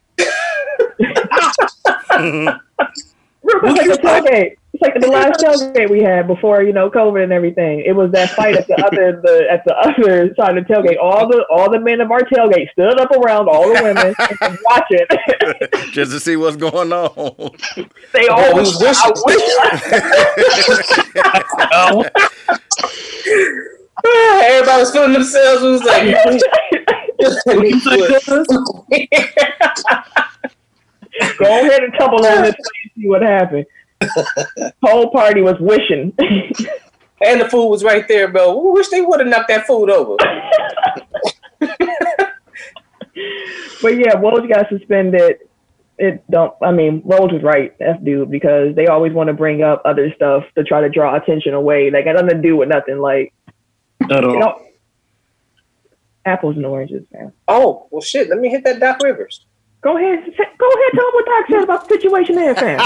Real 3.43 3.59
quick, 3.59 3.75
like 3.75 3.87
the 3.87 3.97
tailgate. 4.01 4.55
It's 4.83 4.95
like 4.95 4.99
the 4.99 5.09
last 5.09 5.39
tailgate 5.39 5.91
we 5.91 6.01
had 6.01 6.25
before 6.25 6.63
you 6.63 6.73
know 6.73 6.89
COVID 6.89 7.23
and 7.23 7.31
everything. 7.31 7.83
It 7.85 7.91
was 7.91 8.11
that 8.13 8.31
fight 8.31 8.55
at 8.55 8.65
the 8.67 8.83
other 8.83 9.21
the 9.21 9.45
at 9.51 9.63
the 9.63 9.75
other 9.75 10.33
side 10.33 10.57
of 10.57 10.65
the 10.67 10.73
tailgate. 10.73 10.97
All 10.99 11.27
the 11.27 11.45
all 11.51 11.69
the 11.69 11.79
men 11.79 12.01
of 12.01 12.09
our 12.09 12.21
tailgate 12.21 12.71
stood 12.71 12.99
up 12.99 13.11
around 13.11 13.47
all 13.47 13.67
the 13.67 13.79
women 13.83 14.15
and 14.41 14.57
watching. 14.65 15.05
Just 15.93 16.11
to 16.13 16.19
see 16.19 16.35
what's 16.35 16.55
going 16.57 16.91
on. 16.91 17.51
they 18.11 18.27
all 18.27 18.55
we 18.55 18.61
was 18.61 18.79
wish- 18.81 18.97
I 18.99 19.11
wish. 19.23 19.41
Everybody 24.03 24.79
was 24.79 24.91
feeling 24.91 25.13
themselves. 25.13 25.61
It 25.63 25.69
was 25.69 25.83
like, 25.83 26.15
Go 31.37 31.45
ahead 31.45 31.83
and 31.83 31.93
tumble 31.99 32.25
on 32.25 32.41
this 32.43 32.55
and 32.55 32.91
see 32.95 33.07
what 33.07 33.21
happened. 33.21 33.65
Whole 34.83 35.11
party 35.11 35.41
was 35.41 35.59
wishing. 35.59 36.13
and 36.19 37.41
the 37.41 37.49
food 37.49 37.67
was 37.67 37.83
right 37.83 38.07
there, 38.07 38.27
bro. 38.27 38.57
We 38.57 38.71
wish 38.71 38.89
they 38.89 39.01
would 39.01 39.19
have 39.19 39.29
knocked 39.29 39.49
that 39.49 39.67
food 39.67 39.89
over. 39.89 40.17
But 43.81 43.97
yeah, 43.97 44.15
Woj 44.15 44.47
got 44.47 44.69
suspended. 44.69 45.37
It 45.97 46.23
don't. 46.29 46.53
I 46.63 46.71
mean, 46.71 47.01
Woj 47.01 47.33
was 47.33 47.43
right, 47.43 47.73
f 47.79 47.97
dude, 48.03 48.31
because 48.31 48.75
they 48.75 48.87
always 48.87 49.13
want 49.13 49.27
to 49.27 49.33
bring 49.33 49.63
up 49.63 49.81
other 49.85 50.13
stuff 50.15 50.43
to 50.55 50.63
try 50.63 50.81
to 50.81 50.89
draw 50.89 51.15
attention 51.15 51.53
away. 51.53 51.89
Like 51.91 52.05
got 52.05 52.13
nothing 52.13 52.29
to 52.29 52.41
do 52.41 52.55
with 52.57 52.69
nothing. 52.69 52.99
Like 52.99 53.33
At 54.09 54.23
all. 54.23 54.33
you 54.33 54.39
know, 54.39 54.61
apples 56.25 56.55
and 56.55 56.65
oranges, 56.65 57.05
man. 57.11 57.33
Oh, 57.47 57.87
well, 57.91 58.01
shit. 58.01 58.29
Let 58.29 58.39
me 58.39 58.49
hit 58.49 58.63
that 58.63 58.79
Doc 58.79 59.01
Rivers. 59.03 59.45
Go 59.81 59.97
ahead, 59.97 60.19
go 60.25 60.69
ahead, 60.69 60.91
tell 60.93 61.05
them 61.05 61.13
what 61.13 61.25
Doc 61.25 61.45
said 61.49 61.63
about 61.63 61.89
the 61.89 61.95
situation 61.95 62.35
there, 62.35 62.53
fam. 62.55 62.79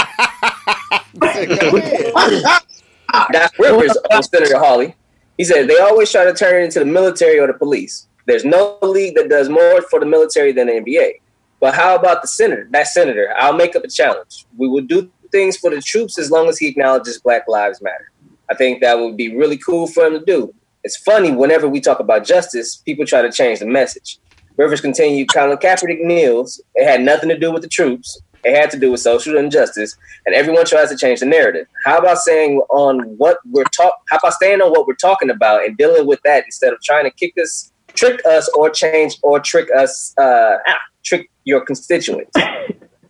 Doc 3.32 3.52
Rivers 3.58 3.96
on 4.12 4.22
Senator 4.22 4.58
Hawley. 4.58 4.94
He 5.38 5.44
said 5.44 5.68
they 5.68 5.78
always 5.78 6.10
try 6.10 6.24
to 6.24 6.34
turn 6.34 6.62
it 6.62 6.64
into 6.64 6.78
the 6.80 6.84
military 6.84 7.38
or 7.38 7.46
the 7.46 7.54
police. 7.54 8.06
There's 8.26 8.44
no 8.44 8.78
league 8.82 9.14
that 9.16 9.28
does 9.28 9.48
more 9.48 9.82
for 9.82 10.00
the 10.00 10.06
military 10.06 10.52
than 10.52 10.66
the 10.66 10.74
NBA. 10.74 11.20
But 11.60 11.74
how 11.74 11.94
about 11.94 12.22
the 12.22 12.28
senator? 12.28 12.68
That 12.70 12.88
senator, 12.88 13.32
I'll 13.36 13.56
make 13.56 13.76
up 13.76 13.84
a 13.84 13.88
challenge. 13.88 14.46
We 14.56 14.68
will 14.68 14.84
do 14.84 15.10
things 15.30 15.56
for 15.56 15.70
the 15.70 15.80
troops 15.80 16.18
as 16.18 16.30
long 16.30 16.48
as 16.48 16.58
he 16.58 16.66
acknowledges 16.66 17.20
Black 17.20 17.46
Lives 17.48 17.80
Matter. 17.80 18.10
I 18.50 18.54
think 18.54 18.80
that 18.80 18.98
would 18.98 19.16
be 19.16 19.36
really 19.36 19.56
cool 19.58 19.86
for 19.86 20.06
him 20.06 20.12
to 20.18 20.24
do. 20.24 20.54
It's 20.84 20.96
funny 20.96 21.32
whenever 21.32 21.68
we 21.68 21.80
talk 21.80 21.98
about 21.98 22.24
justice, 22.24 22.76
people 22.76 23.04
try 23.04 23.22
to 23.22 23.32
change 23.32 23.58
the 23.60 23.66
message. 23.66 24.18
Rivers 24.56 24.80
continued, 24.80 25.32
Colin 25.32 25.58
Kaepernick 25.58 26.00
kneels. 26.00 26.60
It 26.74 26.86
had 26.86 27.02
nothing 27.02 27.28
to 27.28 27.38
do 27.38 27.52
with 27.52 27.62
the 27.62 27.68
troops. 27.68 28.20
It 28.46 28.54
had 28.54 28.70
to 28.70 28.78
do 28.78 28.92
with 28.92 29.00
social 29.00 29.36
injustice, 29.36 29.96
and 30.24 30.32
everyone 30.32 30.66
tries 30.66 30.88
to 30.90 30.96
change 30.96 31.18
the 31.18 31.26
narrative. 31.26 31.66
How 31.84 31.98
about 31.98 32.18
saying 32.18 32.60
on 32.70 33.00
what 33.18 33.38
we're 33.50 33.64
talk? 33.64 33.92
How 34.08 34.18
about 34.18 34.34
staying 34.34 34.60
on 34.60 34.70
what 34.70 34.86
we're 34.86 34.94
talking 34.94 35.30
about 35.30 35.64
and 35.64 35.76
dealing 35.76 36.06
with 36.06 36.20
that 36.22 36.44
instead 36.44 36.72
of 36.72 36.80
trying 36.80 37.04
to 37.06 37.10
kick 37.10 37.34
us, 37.42 37.72
trick 37.94 38.24
us, 38.24 38.48
or 38.50 38.70
change 38.70 39.18
or 39.22 39.40
trick 39.40 39.68
us, 39.76 40.16
uh, 40.18 40.58
trick 41.02 41.28
your 41.42 41.60
constituents? 41.60 42.30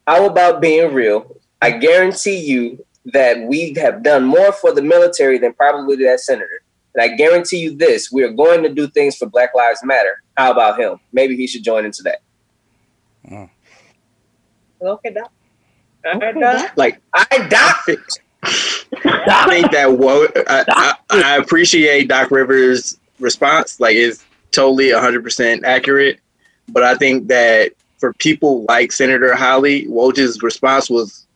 How 0.06 0.24
about 0.24 0.62
being 0.62 0.94
real? 0.94 1.36
I 1.60 1.72
guarantee 1.72 2.38
you 2.38 2.82
that 3.12 3.38
we 3.46 3.74
have 3.74 4.02
done 4.02 4.24
more 4.24 4.52
for 4.52 4.72
the 4.72 4.82
military 4.82 5.36
than 5.36 5.52
probably 5.52 5.96
that 5.96 6.20
senator. 6.20 6.62
And 6.94 7.02
I 7.02 7.14
guarantee 7.14 7.58
you 7.58 7.76
this: 7.76 8.10
we 8.10 8.22
are 8.22 8.32
going 8.32 8.62
to 8.62 8.70
do 8.72 8.88
things 8.88 9.16
for 9.16 9.26
Black 9.26 9.50
Lives 9.54 9.80
Matter. 9.84 10.22
How 10.38 10.50
about 10.50 10.80
him? 10.80 10.98
Maybe 11.12 11.36
he 11.36 11.46
should 11.46 11.62
join 11.62 11.84
into 11.84 12.02
that. 12.04 12.22
Mm. 13.30 13.50
Okay, 14.82 15.10
Doc. 15.12 15.30
All 16.04 16.12
right, 16.20 16.22
Okay, 16.36 16.40
Doc. 16.40 16.72
like 16.76 17.00
I 17.14 17.48
Doc. 17.48 17.84
I 19.04 19.46
think 19.48 19.70
that 19.72 19.92
Wo- 19.98 20.28
I, 20.48 20.64
I, 20.68 20.94
I 21.10 21.36
appreciate 21.38 22.08
Doc 22.08 22.30
Rivers' 22.30 22.98
response. 23.18 23.80
Like, 23.80 23.96
it's 23.96 24.24
totally 24.52 24.90
100% 24.90 25.64
accurate. 25.64 26.20
But 26.68 26.82
I 26.82 26.94
think 26.96 27.28
that 27.28 27.72
for 27.98 28.12
people 28.14 28.64
like 28.64 28.92
Senator 28.92 29.34
Hawley, 29.34 29.86
Woj's 29.86 30.42
response 30.42 30.90
was 30.90 31.26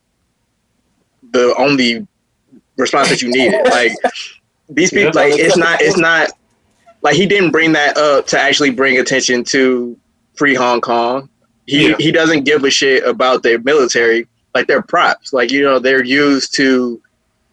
the 1.32 1.54
only 1.56 2.06
response 2.76 3.08
that 3.08 3.22
you 3.22 3.30
needed. 3.30 3.60
Like, 3.70 3.92
these 4.68 4.90
people, 4.90 5.12
like, 5.14 5.32
it's 5.34 5.56
not, 5.56 5.80
it's 5.80 5.96
not, 5.98 6.30
like, 7.02 7.16
he 7.16 7.26
didn't 7.26 7.50
bring 7.50 7.72
that 7.72 7.96
up 7.96 8.26
to 8.28 8.38
actually 8.38 8.70
bring 8.70 8.98
attention 8.98 9.42
to 9.44 9.98
free 10.34 10.54
Hong 10.54 10.80
Kong. 10.80 11.28
He, 11.70 11.88
Yeah. 11.90 11.94
he 11.98 12.10
doesn't 12.12 12.44
give 12.44 12.64
a 12.64 12.70
shit 12.70 13.04
about 13.04 13.42
their 13.42 13.58
military. 13.60 14.26
Like, 14.54 14.66
they're 14.66 14.82
props. 14.82 15.32
Like, 15.32 15.50
you 15.52 15.62
know, 15.62 15.78
they're 15.78 16.04
used 16.04 16.54
to 16.56 17.00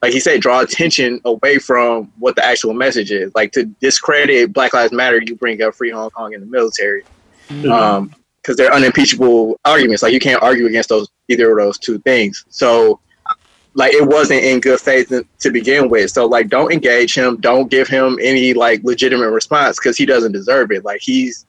like 0.04 0.14
he 0.14 0.20
said, 0.20 0.40
draw 0.42 0.60
attention 0.60 1.20
away 1.26 1.58
from 1.58 2.12
what 2.20 2.36
the 2.36 2.46
actual 2.46 2.72
message 2.72 3.10
is. 3.12 3.32
Like 3.34 3.52
to 3.54 3.66
discredit 3.82 4.54
Black 4.54 4.72
Lives 4.74 4.94
Matter, 4.94 5.20
you 5.26 5.36
bring 5.36 5.60
up 5.64 5.74
free 5.74 5.90
Hong 5.90 6.12
Kong 6.12 6.34
in 6.34 6.40
the 6.40 6.46
military, 6.46 7.04
Mhm. 7.50 7.72
um, 7.72 8.14
because 8.40 8.58
they're 8.58 8.72
unimpeachable 8.72 9.60
arguments. 9.66 10.04
Like 10.04 10.14
you 10.14 10.20
can't 10.20 10.42
argue 10.44 10.68
against 10.68 10.90
those 10.90 11.08
either 11.30 11.50
of 11.52 11.58
those 11.58 11.80
two 11.80 11.98
things. 11.98 12.46
So, 12.50 13.00
like 13.74 13.92
it 13.96 14.06
wasn't 14.06 14.44
in 14.44 14.60
good 14.60 14.80
faith 14.80 15.12
to 15.40 15.50
begin 15.52 15.90
with. 15.90 16.12
So, 16.12 16.28
like, 16.28 16.48
don't 16.48 16.72
engage 16.72 17.16
him. 17.16 17.38
Don't 17.38 17.68
give 17.72 17.88
him 17.88 18.20
any 18.22 18.54
like 18.54 18.82
legitimate 18.84 19.32
response 19.32 19.78
because 19.80 19.98
he 19.98 20.06
doesn't 20.06 20.32
deserve 20.32 20.72
it. 20.72 20.86
Like 20.86 21.02
he's 21.02 21.48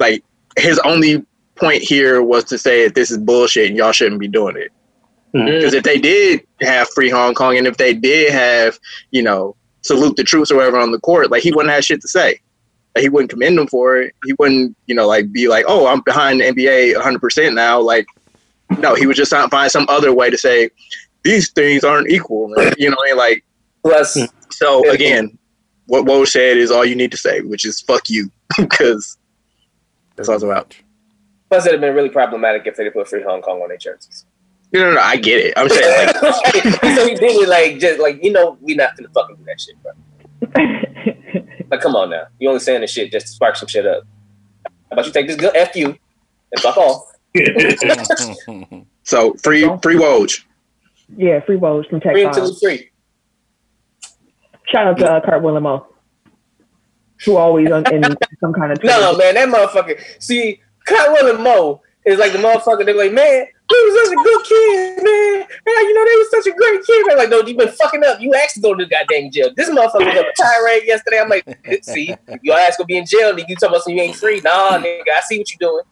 like 0.00 0.24
his 0.56 0.78
only 0.80 1.24
point 1.56 1.82
here 1.82 2.22
was 2.22 2.44
to 2.44 2.58
say 2.58 2.84
that 2.84 2.94
this 2.94 3.10
is 3.10 3.18
bullshit 3.18 3.68
and 3.68 3.76
y'all 3.76 3.92
shouldn't 3.92 4.20
be 4.20 4.28
doing 4.28 4.56
it. 4.56 4.72
Mm-hmm. 5.34 5.46
Because 5.46 5.74
if 5.74 5.82
they 5.82 5.98
did 5.98 6.46
have 6.60 6.88
free 6.90 7.10
Hong 7.10 7.34
Kong 7.34 7.56
and 7.56 7.66
if 7.66 7.76
they 7.76 7.94
did 7.94 8.32
have, 8.32 8.78
you 9.10 9.22
know, 9.22 9.56
salute 9.82 10.16
the 10.16 10.24
troops 10.24 10.50
or 10.50 10.56
whatever 10.56 10.78
on 10.78 10.92
the 10.92 11.00
court, 11.00 11.30
like 11.30 11.42
he 11.42 11.52
wouldn't 11.52 11.74
have 11.74 11.84
shit 11.84 12.00
to 12.00 12.08
say. 12.08 12.40
Like, 12.94 13.02
he 13.02 13.08
wouldn't 13.08 13.30
commend 13.30 13.58
them 13.58 13.66
for 13.66 13.96
it. 13.96 14.14
He 14.24 14.34
wouldn't, 14.38 14.76
you 14.86 14.94
know, 14.94 15.08
like 15.08 15.32
be 15.32 15.48
like, 15.48 15.64
oh, 15.66 15.86
I'm 15.86 16.00
behind 16.02 16.40
the 16.40 16.44
NBA 16.44 16.94
100% 16.94 17.54
now. 17.54 17.80
Like, 17.80 18.06
no, 18.78 18.94
he 18.94 19.06
would 19.06 19.16
just 19.16 19.34
find 19.50 19.70
some 19.70 19.86
other 19.88 20.14
way 20.14 20.30
to 20.30 20.38
say, 20.38 20.70
these 21.24 21.50
things 21.50 21.82
aren't 21.82 22.10
equal. 22.10 22.48
Man. 22.48 22.72
You 22.78 22.90
know, 22.90 22.96
and 23.08 23.18
like 23.18 23.44
Plus, 23.84 24.14
hmm. 24.14 24.24
so 24.50 24.90
again, 24.90 25.38
what 25.86 26.06
Woj 26.06 26.26
said 26.26 26.56
is 26.56 26.70
all 26.70 26.84
you 26.84 26.96
need 26.96 27.10
to 27.10 27.18
say, 27.18 27.42
which 27.42 27.64
is 27.64 27.80
fuck 27.82 28.08
you, 28.08 28.30
because 28.58 29.18
that's 30.16 30.28
all 30.28 30.36
it's 30.36 30.44
about. 30.44 30.74
Plus 31.48 31.66
it'd 31.66 31.74
have 31.74 31.80
been 31.80 31.94
really 31.94 32.08
problematic 32.08 32.66
if 32.66 32.76
they 32.76 32.88
put 32.90 33.08
free 33.08 33.22
Hong 33.22 33.42
Kong 33.42 33.60
on 33.60 33.68
their 33.68 33.78
jerseys. 33.78 34.26
No, 34.72 34.80
no, 34.80 34.94
no, 34.94 35.00
I 35.00 35.16
get 35.16 35.40
it. 35.40 35.54
I'm 35.56 35.68
saying 35.68 36.06
like 36.06 36.16
so 36.96 37.08
he 37.08 37.14
did 37.14 37.22
it 37.22 37.48
like 37.48 37.78
just 37.78 38.00
like 38.00 38.22
you 38.22 38.32
know 38.32 38.58
we 38.60 38.74
not 38.74 38.96
gonna 38.96 39.08
fucking 39.10 39.36
do 39.36 39.44
that 39.44 39.60
shit, 39.60 39.76
bro. 39.82 39.92
Like 41.70 41.80
come 41.80 41.96
on 41.96 42.10
now, 42.10 42.26
you 42.38 42.48
only 42.48 42.60
saying 42.60 42.82
this 42.82 42.90
shit 42.90 43.10
just 43.10 43.26
to 43.26 43.32
spark 43.32 43.56
some 43.56 43.66
shit 43.66 43.86
up. 43.86 44.04
How 44.64 44.70
about 44.92 45.06
you 45.06 45.12
take 45.12 45.26
this 45.26 45.36
good 45.36 45.56
f 45.56 45.74
you 45.74 45.86
and 45.86 46.60
fuck 46.60 46.76
off? 46.76 47.10
so 49.02 49.34
free 49.34 49.62
free 49.82 49.96
Woj. 49.96 50.44
yeah, 51.16 51.40
free 51.40 51.56
Woj 51.56 51.88
from 51.88 52.00
Tech 52.00 52.12
Free 52.12 52.24
until 52.24 52.48
Five. 52.48 52.58
free. 52.60 52.90
Shout 54.70 54.86
out 54.86 54.98
to 54.98 55.10
uh, 55.10 55.20
Kurt 55.20 55.42
Willemo, 55.42 55.86
who 57.24 57.36
always 57.36 57.70
on, 57.70 57.92
in 57.92 58.04
some 58.40 58.52
kind 58.52 58.72
of 58.72 58.82
No, 58.84 59.16
man, 59.16 59.34
that 59.34 59.48
motherfucker. 59.48 60.00
See, 60.20 60.60
Cotwell 60.84 61.34
and 61.34 61.42
Mo 61.42 61.80
is 62.04 62.18
like 62.18 62.32
the 62.32 62.38
motherfucker. 62.38 62.84
They're 62.84 62.94
like, 62.94 63.12
man, 63.12 63.46
he 63.68 63.74
was 63.74 63.94
such 64.04 64.12
a 64.12 64.16
good 64.22 64.44
kid, 64.44 65.02
man. 65.02 65.38
Man, 65.40 65.84
you 65.84 65.94
know, 65.94 66.04
they 66.04 66.16
was 66.16 66.30
such 66.30 66.46
a 66.52 66.56
great 66.56 66.84
kid. 66.84 67.06
Man, 67.06 67.16
like, 67.16 67.30
no, 67.30 67.40
you've 67.40 67.56
been 67.56 67.68
fucking 67.68 68.04
up. 68.04 68.20
You 68.20 68.34
asked 68.34 68.56
to 68.56 68.60
go 68.60 68.74
to 68.74 68.84
the 68.84 68.90
goddamn 68.90 69.30
jail. 69.30 69.50
This 69.56 69.70
motherfucker 69.70 70.06
was 70.06 70.18
on 70.18 70.24
a 70.24 70.32
tirade 70.36 70.82
yesterday. 70.86 71.20
I'm 71.20 71.28
like, 71.28 71.46
see, 71.82 72.14
your 72.42 72.58
ass 72.58 72.76
gonna 72.76 72.86
be 72.86 72.98
in 72.98 73.06
jail. 73.06 73.32
Nigga, 73.32 73.48
you 73.48 73.56
talking 73.56 73.70
about 73.70 73.84
some 73.84 73.94
you 73.94 74.02
ain't 74.02 74.16
free? 74.16 74.40
Nah, 74.42 74.78
nigga, 74.78 75.08
I 75.16 75.20
see 75.26 75.38
what 75.38 75.50
you 75.50 75.56
doing. 75.58 75.84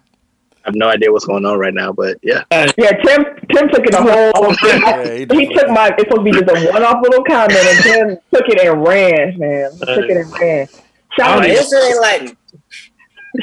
I 0.64 0.66
have 0.66 0.76
no 0.76 0.88
idea 0.88 1.10
what's 1.10 1.24
going 1.24 1.44
on 1.44 1.58
right 1.58 1.74
now, 1.74 1.92
but 1.92 2.18
yeah. 2.22 2.44
Yeah, 2.52 2.92
Tim 3.02 3.24
Tim 3.50 3.68
took 3.68 3.84
it 3.84 3.94
a 3.94 4.00
whole. 4.00 4.54
Yeah, 4.62 5.14
he 5.14 5.26
he 5.48 5.52
took 5.52 5.68
my. 5.68 5.88
It's 5.98 6.08
supposed 6.08 6.18
to 6.18 6.22
be 6.22 6.30
just 6.30 6.44
a 6.44 6.54
one-off 6.70 7.02
little 7.02 7.24
comment, 7.24 7.58
and 7.58 7.82
Tim 7.82 8.16
took 8.32 8.48
it 8.48 8.60
and 8.60 8.86
ran, 8.86 9.36
man. 9.38 9.72
Took 9.78 10.08
it 10.08 10.16
and 10.16 10.30
ran. 10.40 10.68
Shout 11.18 11.38
out, 11.38 11.42
this 11.42 11.68
shit 11.70 12.04
ain't 12.06 12.38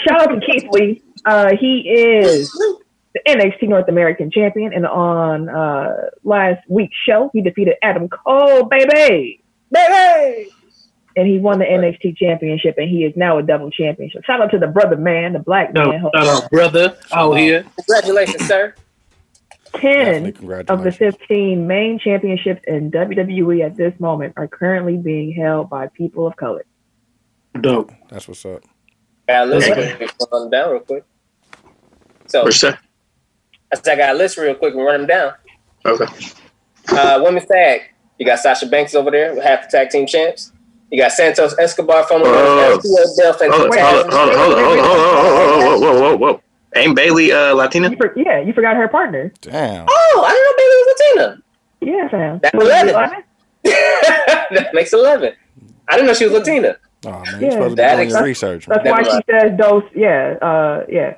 shout 0.07 0.21
out 0.21 0.27
to 0.27 0.39
Keith 0.45 0.67
Lee. 0.71 1.01
Uh, 1.25 1.55
he 1.59 1.81
is 1.81 2.51
the 3.13 3.19
NXT 3.27 3.69
North 3.69 3.87
American 3.89 4.31
champion, 4.31 4.73
and 4.73 4.85
on 4.85 5.49
uh, 5.49 6.09
last 6.23 6.61
week's 6.67 6.95
show, 7.05 7.29
he 7.33 7.41
defeated 7.41 7.75
Adam 7.81 8.07
Cole, 8.09 8.65
baby, 8.65 9.43
Baby! 9.71 10.49
and 11.15 11.27
he 11.27 11.39
won 11.39 11.59
the 11.59 11.65
NXT 11.65 12.17
championship, 12.17 12.75
and 12.77 12.89
he 12.89 13.03
is 13.03 13.13
now 13.15 13.37
a 13.39 13.43
double 13.43 13.71
championship. 13.71 14.23
Shout 14.25 14.41
out 14.41 14.51
to 14.51 14.59
the 14.59 14.67
brother 14.67 14.95
man, 14.95 15.33
the 15.33 15.39
black 15.39 15.73
No, 15.73 15.91
man. 15.91 16.01
shout 16.15 16.27
out, 16.27 16.49
brother, 16.51 16.97
out 17.11 17.33
here. 17.33 17.65
Congratulations, 17.75 18.47
sir. 18.47 18.73
Ten 19.75 20.33
of 20.67 20.83
the 20.83 20.91
15 20.91 21.67
main 21.67 21.99
championships 21.99 22.61
in 22.65 22.89
WWE 22.89 23.63
at 23.63 23.75
this 23.77 23.93
moment 23.99 24.33
are 24.35 24.47
currently 24.47 24.97
being 24.97 25.31
held 25.31 25.69
by 25.69 25.87
people 25.87 26.25
of 26.25 26.35
color. 26.35 26.65
Dope. 27.61 27.91
That's 28.09 28.27
what's 28.27 28.45
up. 28.45 28.63
Got 29.27 29.47
a 29.47 29.51
list 29.51 29.69
real 29.69 29.95
quick. 29.97 30.11
Run 30.31 30.41
them 30.43 30.49
down 30.51 30.71
real 30.71 30.79
quick. 30.81 31.03
So, 32.27 32.45
For 32.45 32.51
sure. 32.51 32.77
I 33.71 33.75
said 33.75 33.93
I 33.93 33.95
got 33.97 34.15
a 34.15 34.17
list 34.17 34.37
real 34.37 34.55
quick 34.55 34.73
and 34.73 34.83
run 34.83 35.01
them 35.01 35.07
down. 35.07 35.33
Okay. 35.85 36.05
Uh, 36.91 37.21
women's 37.23 37.45
tag. 37.47 37.81
You 38.17 38.25
got 38.25 38.39
Sasha 38.39 38.65
Banks 38.65 38.95
over 38.95 39.11
there 39.11 39.33
with 39.35 39.43
half 39.43 39.69
the 39.69 39.77
tag 39.77 39.89
team 39.89 40.05
champs. 40.05 40.51
You 40.91 40.99
got 41.01 41.11
Santos 41.11 41.55
Escobar 41.59 42.03
from 42.05 42.23
the 42.23 42.29
Oh. 42.29 42.79
Delph 43.21 43.41
and 43.41 43.53
Hold 43.53 43.71
on, 43.71 43.79
hold 43.79 44.05
on, 44.05 44.11
hold 44.11 44.29
on, 44.29 44.35
hold 44.35 44.57
on, 44.57 44.57
hold 44.57 44.57
on, 44.57 44.75
hold 44.75 44.99
on, 44.99 45.61
hold 45.61 45.63
on, 45.63 45.81
whoa, 45.81 45.93
whoa, 46.01 46.01
whoa, 46.01 46.17
whoa. 46.17 46.41
Ain't 46.75 46.95
Bayley 46.95 47.31
uh, 47.31 47.53
Latina? 47.53 47.89
You 47.89 47.97
for, 47.97 48.13
yeah, 48.15 48.39
you 48.39 48.53
forgot 48.53 48.75
her 48.75 48.87
partner. 48.87 49.31
Uh, 49.47 49.49
Damn. 49.51 49.85
Oh, 49.89 50.23
I 50.25 50.31
didn't 50.31 50.45
know 50.45 50.55
Bayley 50.57 50.77
was 50.85 50.87
Latina. 50.99 51.43
Yeah, 51.81 52.09
fam. 52.09 52.39
That's 52.41 52.53
11. 52.55 52.93
Latina? 52.93 53.23
Latina. 53.63 54.45
that 54.51 54.69
makes 54.73 54.93
eleven. 54.93 55.33
I 55.87 55.95
didn't 55.95 56.07
know 56.07 56.13
she 56.13 56.25
was 56.25 56.33
Latina. 56.33 56.77
Oh 57.05 57.11
man, 57.11 57.23
Yeah, 57.25 57.39
you're 57.39 57.51
supposed 57.51 57.69
to 57.69 57.69
be 57.69 57.75
that 57.75 57.95
doing 57.95 58.07
is- 58.07 58.13
your 58.13 58.23
research. 58.23 58.65
That's 58.65 58.83
Man. 58.83 58.91
why 58.93 59.03
she 59.03 59.19
says 59.29 59.57
Dose. 59.57 59.83
Yeah, 59.95 60.35
uh, 60.41 60.85
yeah, 60.89 61.15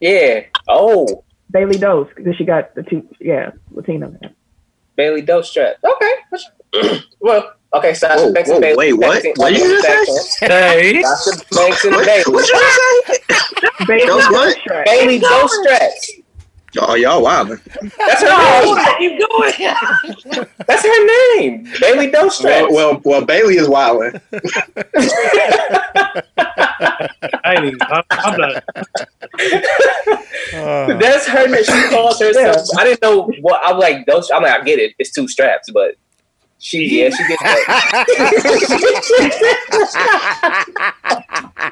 Yeah. 0.00 0.40
Oh, 0.68 1.24
Bayley 1.50 1.78
Dose 1.78 2.08
because 2.14 2.36
she 2.36 2.44
got 2.44 2.74
the 2.74 2.82
two. 2.82 3.06
Yeah, 3.20 3.50
Latina. 3.70 4.08
Man. 4.08 4.34
Bayley 4.96 5.22
Doe 5.22 5.42
strap. 5.42 5.76
Okay. 5.84 7.00
well, 7.20 7.52
okay. 7.74 7.94
Sasha 7.94 8.24
Whoa, 8.26 8.32
Banks 8.32 8.48
whoa, 8.50 8.56
and 8.56 8.62
Bayley. 8.62 8.92
wait, 8.92 8.98
what? 8.98 9.22
tag 9.22 9.32
What 9.36 9.52
did 9.54 9.58
you 9.62 9.80
just 9.82 9.86
tag 9.86 10.06
say? 10.06 10.46
Hey, 10.48 11.02
Sasha 11.02 11.44
Banks 11.54 11.84
and 11.84 11.94
What, 11.94 12.06
Bayley. 12.06 12.32
what 12.34 12.48
you 12.48 13.04
say? 13.08 13.84
Bayley 13.86 14.06
Dose 14.06 14.30
what? 14.30 14.44
Dose 14.54 14.62
track. 14.64 14.86
Bayley 14.86 15.18
Doe 15.18 15.46
straps. 15.46 16.10
Oh, 16.78 16.94
y'all 16.94 17.22
wildin'. 17.22 17.60
That's 17.96 18.22
her 18.22 18.28
name. 18.64 18.76
keep 18.98 19.18
going. 19.18 19.52
That's 20.66 20.82
her 20.84 21.06
name. 21.38 21.68
Bayley 21.80 22.10
Doe 22.10 22.30
Well, 22.42 22.72
well, 22.72 23.00
well, 23.04 23.24
Bayley 23.24 23.56
is 23.56 23.68
wildin'. 23.68 24.20
I 27.44 27.54
ain't 27.54 27.64
even, 27.64 27.78
I'm, 27.82 28.02
I'm 28.10 28.40
not. 28.40 28.64
Uh, 30.54 30.98
That's 30.98 31.26
her 31.26 31.46
name. 31.48 31.64
She 31.64 31.88
calls 31.88 32.20
herself. 32.20 32.68
I 32.78 32.84
didn't 32.84 33.02
know 33.02 33.30
what 33.40 33.60
I'm 33.64 33.78
like. 33.78 34.06
Those. 34.06 34.30
I'm 34.30 34.42
like, 34.42 34.60
I 34.60 34.64
get 34.64 34.78
it. 34.78 34.94
It's 34.98 35.12
two 35.12 35.28
straps, 35.28 35.70
but 35.72 35.96
she, 36.58 37.00
yeah, 37.00 37.10
she 37.10 37.26
gets 37.28 37.42
that. 37.42 37.72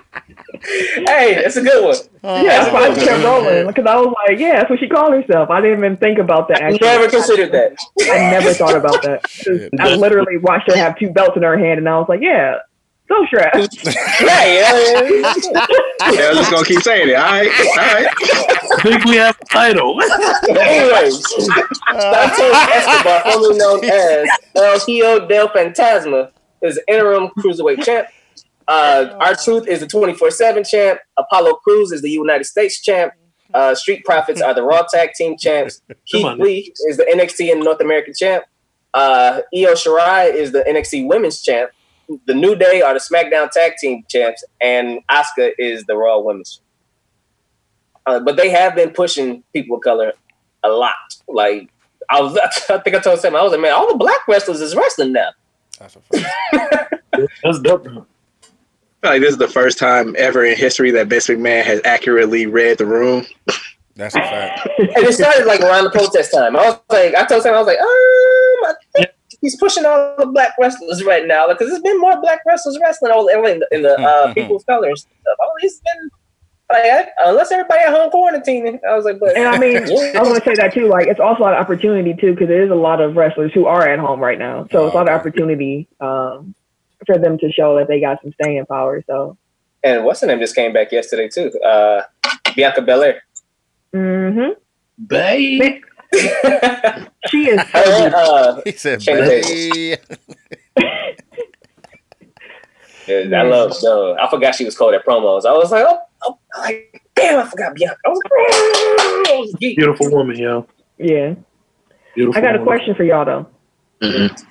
hey, 0.62 1.40
that's 1.42 1.56
a 1.56 1.62
good 1.62 1.84
one. 1.84 1.96
Oh, 2.22 2.42
yeah, 2.42 2.62
that's 2.62 2.72
why 2.72 2.80
I 2.84 2.94
just 2.94 3.06
kept 3.06 3.24
rolling 3.24 3.66
because 3.66 3.86
I 3.86 3.96
was 3.96 4.14
like, 4.26 4.38
yeah, 4.38 4.56
that's 4.56 4.70
what 4.70 4.78
she 4.78 4.88
called 4.88 5.12
herself. 5.12 5.50
I 5.50 5.60
didn't 5.60 5.78
even 5.78 5.96
think 5.96 6.18
about 6.18 6.48
that. 6.48 6.62
I 6.62 6.66
Actually, 6.66 6.88
never 6.88 7.08
considered 7.10 7.52
that. 7.52 7.76
I 8.02 8.30
never 8.30 8.52
thought 8.54 8.76
about 8.76 9.02
that. 9.02 9.24
I 9.80 9.94
literally 9.94 10.38
watched 10.38 10.70
her 10.70 10.76
have 10.76 10.98
two 10.98 11.10
belts 11.10 11.36
in 11.36 11.42
her 11.42 11.58
hand, 11.58 11.78
and 11.78 11.88
I 11.88 11.98
was 11.98 12.08
like, 12.08 12.20
yeah, 12.22 12.58
Dos 13.08 13.26
strap. 13.26 13.54
Yeah, 14.20 14.44
yeah, 14.46 15.02
yeah. 15.02 15.66
Yeah, 16.12 16.28
I'm 16.30 16.36
just 16.36 16.50
gonna 16.50 16.64
keep 16.64 16.80
saying 16.80 17.10
it. 17.10 17.14
All 17.14 17.22
right, 17.22 17.50
all 17.50 17.94
right. 17.94 18.08
I 18.08 18.82
think 18.82 19.04
we 19.04 19.16
have 19.16 19.38
a 19.40 19.44
title. 19.46 20.00
Anyways, 20.48 21.22
Santos 21.28 22.54
Escobar, 22.72 23.22
formerly 23.32 23.58
known 23.58 23.84
as 23.84 24.28
El 24.54 24.78
Hijo 24.80 25.28
del 25.28 25.48
Fantasma, 25.48 26.30
is 26.62 26.80
interim 26.88 27.28
cruiserweight 27.38 27.84
champ. 27.84 28.08
Uh, 28.66 29.16
R-Truth 29.20 29.68
is 29.68 29.80
the 29.80 29.86
24 29.86 30.30
7 30.30 30.64
champ. 30.64 31.00
Apollo 31.16 31.54
Crews 31.56 31.92
is 31.92 32.02
the 32.02 32.10
United 32.10 32.44
States 32.44 32.80
champ. 32.80 33.12
Uh, 33.52 33.74
Street 33.74 34.04
Profits 34.04 34.40
are 34.40 34.54
the 34.54 34.62
Raw 34.62 34.82
Tag 34.82 35.12
Team 35.14 35.36
champs. 35.38 35.80
Keith. 36.06 36.38
Lee 36.38 36.72
is 36.88 36.96
the 36.96 37.04
NXT 37.04 37.52
and 37.52 37.62
North 37.62 37.80
American 37.80 38.14
champ. 38.14 38.44
Uh, 38.94 39.40
Io 39.54 39.74
Shirai 39.74 40.32
is 40.34 40.52
the 40.52 40.60
NXT 40.60 41.06
Women's 41.08 41.42
champ. 41.42 41.70
The 42.26 42.34
New 42.34 42.54
Day 42.54 42.82
are 42.82 42.94
the 42.94 43.00
SmackDown 43.00 43.50
Tag 43.50 43.74
Team 43.80 44.04
champs, 44.08 44.44
and 44.60 45.00
Asuka 45.10 45.52
is 45.58 45.84
the 45.84 45.96
Raw 45.96 46.18
Women's. 46.18 46.60
Uh, 48.06 48.20
but 48.20 48.36
they 48.36 48.50
have 48.50 48.74
been 48.74 48.90
pushing 48.90 49.42
people 49.52 49.76
of 49.76 49.82
color 49.82 50.12
a 50.62 50.68
lot. 50.68 50.94
Like 51.28 51.70
I 52.10 52.20
was, 52.20 52.36
I 52.70 52.78
think 52.78 52.96
I 52.96 53.00
told 53.00 53.20
Sam, 53.20 53.36
I 53.36 53.42
was 53.42 53.52
like, 53.52 53.60
man, 53.60 53.72
all 53.72 53.88
the 53.88 53.98
black 53.98 54.26
wrestlers 54.28 54.60
is 54.60 54.74
wrestling 54.74 55.12
now. 55.12 55.30
That's 55.78 55.96
a 55.96 56.00
fact. 56.00 56.94
That's 57.42 57.60
dope. 57.60 57.86
Though. 59.04 59.10
I 59.10 59.12
feel 59.12 59.20
like 59.20 59.22
this 59.22 59.32
is 59.32 59.38
the 59.38 59.48
first 59.48 59.78
time 59.78 60.14
ever 60.18 60.44
in 60.44 60.56
history 60.56 60.90
that 60.92 61.08
Vince 61.08 61.28
McMahon 61.28 61.64
has 61.64 61.80
accurately 61.84 62.46
read 62.46 62.78
the 62.78 62.86
room. 62.86 63.26
That's 63.96 64.14
a 64.14 64.18
fact. 64.18 64.68
And 64.78 65.04
it 65.06 65.14
started 65.14 65.46
like 65.46 65.60
around 65.60 65.84
the 65.84 65.90
protest 65.90 66.32
time. 66.32 66.56
I 66.56 66.70
was 66.70 66.80
like, 66.90 67.14
I 67.14 67.24
told 67.26 67.42
Sam, 67.42 67.54
I 67.54 67.58
was 67.58 67.66
like, 67.66 67.78
um, 67.78 67.86
I 67.86 68.74
think 68.96 69.10
he's 69.40 69.56
pushing 69.56 69.84
all 69.84 70.16
the 70.18 70.26
black 70.26 70.52
wrestlers 70.58 71.04
right 71.04 71.26
now 71.26 71.48
because 71.48 71.68
there's 71.68 71.82
been 71.82 72.00
more 72.00 72.20
black 72.20 72.40
wrestlers 72.46 72.78
wrestling 72.80 73.12
all 73.12 73.28
in 73.28 73.60
the, 73.60 73.68
in 73.72 73.82
the 73.82 73.98
uh, 74.00 74.34
people 74.34 74.56
of 74.56 74.66
color 74.66 74.88
and 74.88 74.98
stuff. 74.98 75.12
Oh, 75.40 75.50
it's 75.60 75.80
been 75.80 76.10
like 76.72 76.84
I- 76.84 77.08
unless 77.26 77.52
everybody 77.52 77.82
at 77.82 77.92
home 77.92 78.10
quarantining. 78.10 78.78
I 78.88 78.94
was 78.96 79.04
like, 79.04 79.20
but 79.20 79.36
And 79.36 79.46
I 79.48 79.58
mean, 79.58 79.76
I 80.16 80.22
want 80.22 80.42
to 80.42 80.44
say 80.44 80.54
that 80.56 80.72
too. 80.74 80.88
Like, 80.88 81.06
it's 81.06 81.20
also 81.20 81.44
an 81.44 81.54
opportunity 81.54 82.14
too, 82.14 82.32
because 82.32 82.48
there 82.48 82.64
is 82.64 82.70
a 82.70 82.74
lot 82.74 83.00
of 83.00 83.16
wrestlers 83.16 83.52
who 83.52 83.66
are 83.66 83.86
at 83.88 83.98
home 83.98 84.20
right 84.20 84.38
now. 84.38 84.66
So 84.72 84.86
it's 84.86 84.94
a 84.94 84.96
lot 84.96 85.08
of 85.08 85.14
opportunity 85.14 85.88
um, 86.00 86.54
for 87.06 87.18
them 87.18 87.38
to 87.38 87.50
show 87.52 87.76
that 87.78 87.88
they 87.88 88.00
got 88.00 88.20
some 88.22 88.32
staying 88.40 88.66
power. 88.66 89.02
So, 89.06 89.36
and 89.82 90.04
what's 90.04 90.20
the 90.20 90.26
name 90.26 90.38
just 90.40 90.54
came 90.54 90.72
back 90.72 90.92
yesterday 90.92 91.28
too? 91.28 91.50
Uh, 91.60 92.02
Bianca 92.54 92.82
Belair. 92.82 93.22
Mm-hmm. 93.94 94.52
Babe. 95.06 95.82
she 97.28 97.48
is 97.48 97.60
so 97.70 97.82
good. 97.84 98.14
uh, 98.14 98.60
He 98.64 98.72
said, 98.72 99.00
Shayna 99.00 99.26
"Baby." 99.26 99.96
Yeah, 103.06 103.38
I 103.38 103.42
love 103.42 103.74
so 103.74 104.16
I 104.18 104.30
forgot 104.30 104.54
she 104.54 104.64
was 104.64 104.76
called 104.76 104.94
at 104.94 105.04
promos. 105.04 105.44
I 105.44 105.52
was 105.52 105.70
like, 105.70 105.84
oh, 105.86 105.98
oh 106.22 106.38
like, 106.58 107.02
damn, 107.14 107.38
I 107.44 107.48
forgot 107.48 107.74
Bianca. 107.74 107.98
I 108.06 108.08
was 108.08 108.20
like, 108.24 108.32
oh, 108.34 109.24
I 109.28 109.36
was 109.40 109.54
geek. 109.60 109.76
Beautiful 109.76 110.10
woman, 110.10 110.38
yo. 110.38 110.66
Yeah. 110.98 111.34
Beautiful. 112.14 112.38
I 112.38 112.42
got 112.42 112.54
a 112.54 112.58
woman. 112.58 112.66
question 112.66 112.94
for 112.94 113.04
y'all 113.04 113.24
though. 113.26 113.46
Mhm. 114.00 114.42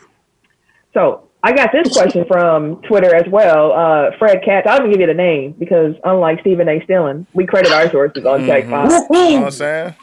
So 0.93 1.27
I 1.45 1.51
got 1.51 1.71
this 1.73 1.91
question 1.93 2.23
from 2.25 2.81
Twitter 2.83 3.13
as 3.13 3.27
well. 3.29 3.73
Uh, 3.73 4.11
Fred 4.17 4.41
Katz. 4.45 4.65
I'll 4.67 4.77
even 4.79 4.91
give 4.91 5.01
you 5.01 5.07
the 5.07 5.13
name 5.13 5.51
because 5.59 5.93
unlike 6.05 6.39
Stephen 6.39 6.69
A. 6.69 6.79
Stillen, 6.81 7.25
we 7.33 7.45
credit 7.45 7.71
our 7.71 7.89
sources 7.91 8.25
on 8.25 8.45
Tech 8.45 8.63
Mhm. 8.65 8.69
Five. 8.69 8.91
You 9.09 9.29
know 9.31 9.35
what 9.41 9.45
I'm 9.45 9.51
saying? 9.51 9.93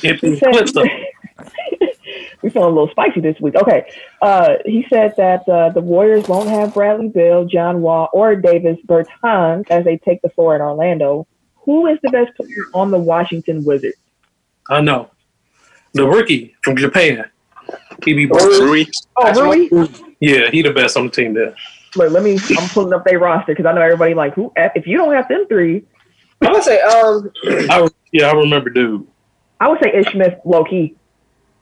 Get 0.00 0.20
He 0.20 0.36
said- 0.36 0.52
clips 0.52 0.76
up. 0.76 0.86
we 2.42 2.50
feeling 2.50 2.66
a 2.66 2.74
little 2.74 2.90
spicy 2.90 3.20
this 3.20 3.40
week. 3.40 3.54
Okay. 3.54 3.84
Uh, 4.20 4.54
he 4.66 4.84
said 4.90 5.14
that 5.16 5.48
uh, 5.48 5.68
the 5.70 5.80
Warriors 5.80 6.26
won't 6.28 6.48
have 6.48 6.74
Bradley 6.74 7.08
Beal, 7.08 7.44
John 7.44 7.80
Wall, 7.80 8.08
or 8.12 8.34
Davis 8.34 8.78
Bertans 8.88 9.70
as 9.70 9.84
they 9.84 9.98
take 9.98 10.20
the 10.22 10.30
floor 10.30 10.56
in 10.56 10.60
Orlando. 10.62 11.28
Who 11.64 11.86
is 11.86 11.98
the 12.02 12.10
best 12.10 12.34
player 12.36 12.64
on 12.74 12.90
the 12.90 12.98
Washington 12.98 13.64
Wizards? 13.64 13.96
I 14.68 14.80
know. 14.80 15.10
The 15.94 16.06
rookie 16.06 16.56
from 16.62 16.76
Japan. 16.76 17.26
He 18.04 18.12
be 18.14 18.26
Rui. 18.26 18.86
Oh, 19.16 19.24
That's 19.24 19.40
Rui? 19.40 19.68
Yeah, 20.20 20.50
he 20.50 20.62
the 20.62 20.72
best 20.72 20.96
on 20.96 21.06
the 21.06 21.10
team 21.10 21.34
there. 21.34 21.54
Look, 21.96 22.12
let 22.12 22.22
me. 22.22 22.38
I'm 22.56 22.68
pulling 22.68 22.92
up 22.92 23.04
their 23.04 23.18
roster 23.18 23.52
because 23.52 23.66
I 23.66 23.72
know 23.72 23.80
everybody 23.80 24.14
like 24.14 24.34
who. 24.34 24.52
If 24.56 24.86
you 24.86 24.96
don't 24.96 25.12
have 25.14 25.28
them 25.28 25.46
three, 25.48 25.82
I'm 26.42 26.52
gonna 26.52 26.62
say, 26.62 26.80
um, 26.80 27.30
I, 27.70 27.88
yeah, 28.12 28.28
I 28.28 28.32
remember 28.32 28.70
dude. 28.70 29.06
I 29.60 29.68
would 29.68 29.80
say 29.82 29.92
Ish 29.94 30.12
Smith 30.12 30.34
low 30.44 30.64
key. 30.64 30.96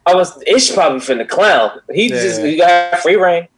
I 0.07 0.15
was 0.15 0.41
Ish 0.47 0.75
probably 0.75 1.01
finna 1.01 1.29
clown. 1.29 1.81
He 1.93 2.09
Yeah. 2.09 2.23
just 2.23 2.43
he 2.43 2.57
got 2.57 2.99
free 3.01 3.17
reign, 3.17 3.49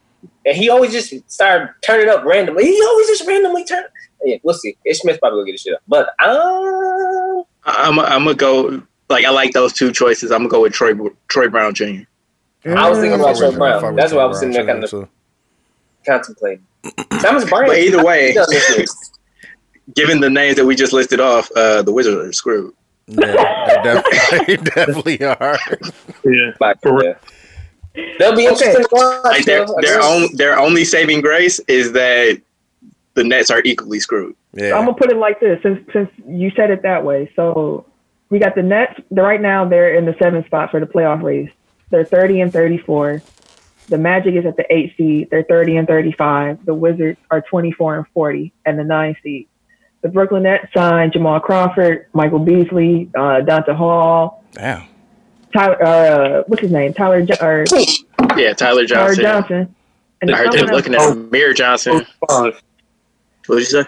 and 0.46 0.56
he 0.56 0.68
always 0.70 0.92
just 0.92 1.12
started 1.30 1.70
turning 1.82 2.08
up 2.08 2.24
randomly. 2.24 2.64
He 2.64 2.80
always 2.82 3.08
just 3.08 3.26
randomly 3.26 3.64
turn. 3.64 3.84
Yeah, 4.24 4.36
we'll 4.42 4.54
see. 4.54 4.76
Ish 4.84 5.00
Smith 5.00 5.18
probably 5.20 5.38
gonna 5.40 5.46
get 5.46 5.52
his 5.52 5.60
shit 5.62 5.74
up, 5.74 5.80
but 5.88 6.10
um, 6.24 7.44
I'm 7.64 7.98
I'm 7.98 8.24
gonna 8.24 8.34
go. 8.34 8.82
Like 9.08 9.24
I 9.24 9.30
like 9.30 9.52
those 9.52 9.72
two 9.72 9.90
choices. 9.90 10.30
I'm 10.30 10.38
gonna 10.40 10.50
go 10.50 10.62
with 10.62 10.72
Troy 10.72 10.94
Troy 11.28 11.48
Brown 11.48 11.74
Jr. 11.74 12.02
I 12.66 12.88
was 12.90 12.98
thinking 12.98 13.18
about 13.20 13.30
fuck 13.32 13.38
Troy 13.38 13.48
with- 13.48 13.58
Brown. 13.58 13.96
That's 13.96 14.10
Troy 14.12 14.18
why 14.20 14.24
I 14.24 14.26
was 14.28 14.40
Brown 14.40 14.52
sitting 14.52 14.66
there 14.66 14.74
kinda- 14.74 14.88
so. 14.88 15.08
contemplating. 16.06 16.64
Thomas 17.20 17.48
Bryant. 17.48 17.68
But 17.68 17.78
either 17.78 18.02
way, 18.04 18.28
he 18.28 18.34
done 18.34 18.46
this 18.50 18.76
year. 18.76 18.86
given 19.94 20.20
the 20.20 20.30
names 20.30 20.56
that 20.56 20.64
we 20.64 20.74
just 20.74 20.92
listed 20.92 21.20
off, 21.20 21.50
uh, 21.56 21.82
the 21.82 21.92
Wizards 21.92 22.16
are 22.28 22.32
screwed. 22.32 22.74
Yeah, 23.06 23.16
they 23.26 23.82
definitely, 23.82 24.46
they 24.46 24.56
definitely 24.56 25.22
are. 25.24 25.58
Yeah. 26.24 26.52
Like, 26.60 26.80
For 26.80 27.02
yeah. 27.04 27.14
They'll 28.18 28.36
be 28.36 28.46
Okay. 28.48 28.50
interesting 28.50 28.82
to 28.84 28.88
watch. 28.92 29.24
Like 29.24 29.44
their 29.46 29.66
their 29.80 30.00
own 30.00 30.28
their 30.36 30.56
only 30.58 30.84
saving 30.84 31.20
grace 31.22 31.58
is 31.66 31.90
that 31.92 32.40
the 33.14 33.24
Nets 33.24 33.50
are 33.50 33.60
equally 33.64 33.98
screwed. 33.98 34.36
I'm 34.56 34.70
gonna 34.70 34.94
put 34.94 35.10
it 35.10 35.16
like 35.16 35.40
this, 35.40 35.60
since 35.62 35.80
since 35.92 36.08
you 36.26 36.50
said 36.54 36.70
it 36.70 36.82
that 36.82 37.04
way. 37.04 37.30
So 37.34 37.84
we 38.30 38.38
got 38.38 38.54
the 38.54 38.62
Nets. 38.62 38.94
Right 39.10 39.40
now 39.40 39.68
they're 39.68 39.94
in 39.96 40.04
the 40.06 40.14
seventh 40.22 40.46
spot 40.46 40.70
for 40.70 40.78
the 40.78 40.86
playoff 40.86 41.20
race. 41.22 41.50
They're 41.90 42.04
30 42.04 42.40
and 42.42 42.52
34. 42.52 43.22
The 43.88 43.98
Magic 43.98 44.34
is 44.36 44.46
at 44.46 44.56
the 44.56 44.64
eight 44.72 44.94
seed. 44.96 45.28
They're 45.30 45.42
30 45.42 45.76
and 45.78 45.88
35. 45.88 46.64
The 46.64 46.74
Wizards 46.74 47.18
are 47.30 47.40
24 47.40 47.96
and 47.98 48.06
40, 48.14 48.52
and 48.64 48.78
the 48.78 48.84
nine 48.84 49.16
seed. 49.22 49.48
The 50.02 50.08
Brooklyn 50.08 50.44
Nets 50.44 50.72
signed 50.72 51.12
Jamal 51.12 51.40
Crawford, 51.40 52.06
Michael 52.12 52.38
Beasley, 52.38 53.10
uh, 53.14 53.40
Donta 53.42 53.74
Hall, 53.74 54.44
damn. 54.52 54.84
Tyler. 55.52 55.82
Uh, 55.84 56.42
what's 56.46 56.62
his 56.62 56.70
name? 56.70 56.94
Tyler 56.94 57.22
jo- 57.22 57.34
or 57.42 57.64
Yeah, 58.36 58.52
Tyler 58.54 58.86
Tyler 58.86 59.14
Johnson. 59.14 59.22
Johnson. 59.24 59.74
And 60.22 60.30
I 60.30 60.36
heard 60.36 60.52
someone 60.52 60.66
them 60.66 60.76
looking 60.76 60.94
at 60.94 61.00
Amir 61.10 61.52
Johnson. 61.54 62.06
five. 62.28 62.62
What 63.46 63.56
did 63.56 63.58
you 63.58 63.64
say? 63.64 63.84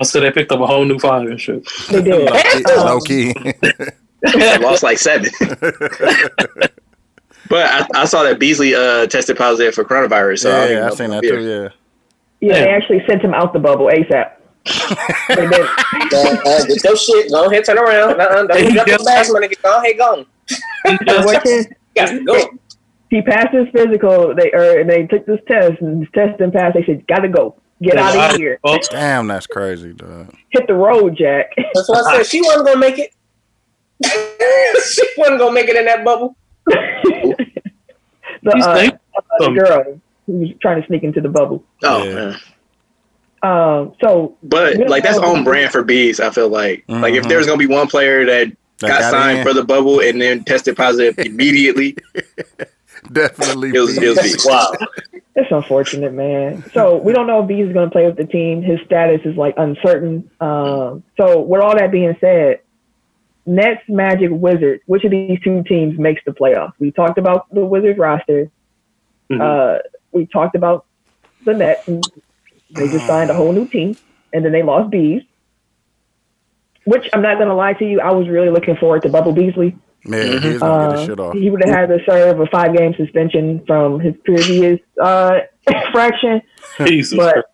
I 0.00 0.04
said 0.04 0.22
they 0.22 0.30
picked 0.30 0.50
up 0.52 0.60
a 0.60 0.66
whole 0.66 0.84
new 0.86 0.98
five 0.98 1.26
and 1.28 1.38
shit. 1.40 1.68
They 1.90 2.02
did. 2.02 2.30
Low 2.76 3.00
key. 3.00 3.34
I 4.26 4.56
lost 4.60 4.82
like 4.82 4.98
seven. 4.98 5.30
but 7.48 7.66
I, 7.66 8.02
I 8.02 8.04
saw 8.04 8.22
that 8.22 8.38
Beasley 8.38 8.74
uh, 8.74 9.06
tested 9.06 9.36
positive 9.36 9.74
for 9.74 9.84
coronavirus. 9.84 10.38
So 10.40 10.50
I 10.50 10.68
yeah, 10.70 10.78
I 10.84 10.88
know 10.88 10.94
seen 10.94 11.10
that 11.10 11.16
I'm 11.16 11.22
too. 11.22 11.38
here. 11.38 11.62
Yeah. 11.62 11.68
Yeah, 12.40 12.64
they 12.64 12.70
actually 12.70 13.02
sent 13.08 13.20
him 13.22 13.34
out 13.34 13.52
the 13.52 13.58
bubble 13.58 13.86
ASAP. 13.88 14.32
They 15.28 15.46
did. 15.48 15.68
Uh, 16.10 16.64
get 16.66 16.84
your 16.84 16.96
shit. 16.96 17.30
Go 17.30 17.50
ahead, 17.50 17.64
turn 17.64 17.78
around. 17.78 18.18
Uh-uh, 18.20 18.46
don't 18.46 18.62
He 18.62 18.72
drop 18.72 18.86
your 18.86 18.98
bags, 19.04 19.30
my 19.32 19.40
nigga. 19.40 19.60
Go 19.62 19.78
ahead, 19.78 19.98
go. 19.98 20.24
He 20.46 20.98
just- 21.04 21.26
What 21.26 21.42
can- 21.42 21.64
Got 21.96 22.06
to 22.10 22.24
go. 22.24 22.50
he 23.10 23.20
passed 23.22 23.52
his 23.52 23.66
physical. 23.72 24.34
They 24.34 24.50
or 24.52 24.84
they 24.84 25.06
took 25.06 25.26
this 25.26 25.40
test 25.48 25.80
and 25.80 26.00
his 26.00 26.08
test 26.14 26.38
didn't 26.38 26.52
pass. 26.52 26.72
They 26.74 26.84
said, 26.84 27.06
"Gotta 27.08 27.28
go, 27.28 27.56
get 27.82 27.96
out 27.96 28.34
of 28.34 28.36
here, 28.36 28.58
Oh, 28.64 28.78
Damn, 28.90 29.26
that's 29.26 29.46
crazy, 29.48 29.92
dog. 29.94 30.32
hit 30.50 30.66
the 30.68 30.74
road, 30.74 31.16
Jack." 31.18 31.50
That's 31.74 31.88
why 31.88 32.00
I 32.06 32.16
said 32.18 32.26
she 32.26 32.40
wasn't 32.40 32.66
gonna 32.66 32.78
make 32.78 32.98
it. 32.98 33.12
she 34.92 35.02
wasn't 35.18 35.40
gonna 35.40 35.52
make 35.52 35.68
it 35.68 35.76
in 35.76 35.86
that 35.86 36.04
bubble. 36.04 36.36
The, 38.42 38.52
he's 38.54 38.66
uh, 38.66 38.74
think- 38.74 38.94
the 39.40 39.46
um, 39.46 39.54
girl 39.54 40.00
who 40.26 40.32
was 40.34 40.50
trying 40.60 40.80
to 40.80 40.86
sneak 40.86 41.02
into 41.02 41.20
the 41.20 41.28
bubble. 41.28 41.64
Oh 41.82 42.04
Yeah. 42.04 42.14
man. 42.14 42.36
Um, 43.40 43.92
so 44.00 44.36
But 44.42 44.76
like 44.88 45.04
that's 45.04 45.18
on 45.18 45.44
brand 45.44 45.70
for 45.72 45.82
bees. 45.84 46.18
I 46.20 46.30
feel 46.30 46.48
like 46.48 46.84
like 46.88 47.14
if 47.14 47.24
Mhm. 47.24 47.28
there's 47.28 47.46
gonna 47.46 47.58
be 47.58 47.66
one 47.66 47.86
player 47.86 48.24
that 48.26 48.48
That 48.80 48.88
got, 48.88 49.00
got 49.00 49.10
signed 49.12 49.38
in. 49.38 49.44
for 49.46 49.52
the 49.54 49.62
bubble 49.64 50.00
and 50.00 50.20
then 50.20 50.42
tested 50.44 50.76
positive 50.76 51.18
immediately, 51.24 51.96
Definitely. 53.12 53.70
it 53.74 53.78
was 53.80 53.96
it 53.96 54.08
was 54.08 54.18
bees. 54.20 54.44
Wow. 54.46 54.72
it's 55.36 55.52
unfortunate, 55.52 56.12
man. 56.12 56.64
So 56.74 56.96
we 56.96 57.12
don't 57.12 57.28
know 57.28 57.42
if 57.42 57.48
Bees 57.48 57.68
is 57.68 57.72
going 57.72 57.86
to 57.88 57.92
play 57.92 58.06
with 58.06 58.16
the 58.16 58.24
team. 58.24 58.60
His 58.60 58.80
status 58.84 59.20
is 59.24 59.36
like 59.36 59.54
uncertain. 59.56 60.28
Um, 60.40 61.04
so 61.16 61.40
with 61.40 61.60
all 61.60 61.76
that 61.76 61.92
being 61.92 62.16
said, 62.20 62.58
Nets, 63.48 63.82
Magic, 63.88 64.28
Wizards. 64.30 64.82
Which 64.86 65.04
of 65.04 65.10
these 65.10 65.40
two 65.42 65.62
teams 65.64 65.98
makes 65.98 66.22
the 66.26 66.32
playoffs? 66.32 66.72
We 66.78 66.90
talked 66.92 67.18
about 67.18 67.52
the 67.52 67.64
Wizards 67.64 67.98
roster. 67.98 68.50
Mhm. 69.30 69.40
Uh, 69.40 69.78
we 70.12 70.26
talked 70.26 70.54
about 70.54 70.84
the 71.44 71.54
Nets. 71.54 71.88
And 71.88 72.04
they 72.70 72.88
just 72.88 73.06
signed 73.06 73.30
a 73.30 73.34
whole 73.34 73.52
new 73.52 73.66
team, 73.66 73.96
and 74.32 74.44
then 74.44 74.52
they 74.52 74.62
lost 74.62 74.90
Bees. 74.90 75.22
Which 76.84 77.06
I'm 77.12 77.22
not 77.22 77.36
going 77.36 77.48
to 77.48 77.54
lie 77.54 77.74
to 77.74 77.84
you, 77.84 78.00
I 78.00 78.12
was 78.12 78.28
really 78.28 78.50
looking 78.50 78.76
forward 78.76 79.02
to 79.02 79.08
Bubble 79.08 79.32
Beasley. 79.32 79.76
Yeah, 80.04 80.22
he's 80.22 80.40
gonna 80.40 80.52
get 80.52 80.62
Uh, 80.62 80.90
his 80.92 81.06
shit 81.06 81.20
off. 81.20 81.34
he 81.34 81.50
would 81.50 81.62
have 81.64 81.74
had 81.74 81.88
to 81.88 81.98
serve 82.08 82.40
a 82.40 82.46
five 82.46 82.74
game 82.74 82.94
suspension 82.94 83.62
from 83.66 83.98
his 84.00 84.14
previous 84.24 84.78
uh, 85.02 85.40
infraction. 85.66 86.40
Jesus 86.86 87.16
But 87.18 87.32
Christ. 87.32 87.46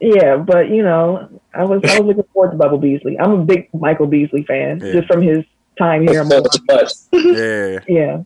Yeah, 0.00 0.36
but 0.36 0.68
you 0.70 0.82
know, 0.82 1.40
I 1.54 1.64
was 1.64 1.82
I 1.84 1.98
was 2.00 2.06
looking 2.16 2.24
forward 2.32 2.52
to 2.52 2.56
Bubble 2.56 2.78
Beasley. 2.78 3.18
I'm 3.18 3.32
a 3.32 3.44
big 3.44 3.68
Michael 3.74 4.06
Beasley 4.06 4.42
fan, 4.44 4.80
Yeah. 4.82 4.92
just 4.92 5.06
from 5.08 5.22
his 5.22 5.44
time 5.78 6.06
here. 6.06 6.20
in 6.22 6.28
So 6.28 6.40
Milwaukee. 6.40 6.60
much. 6.70 6.92
Yeah, 7.12 7.80
Yeah, 7.88 8.22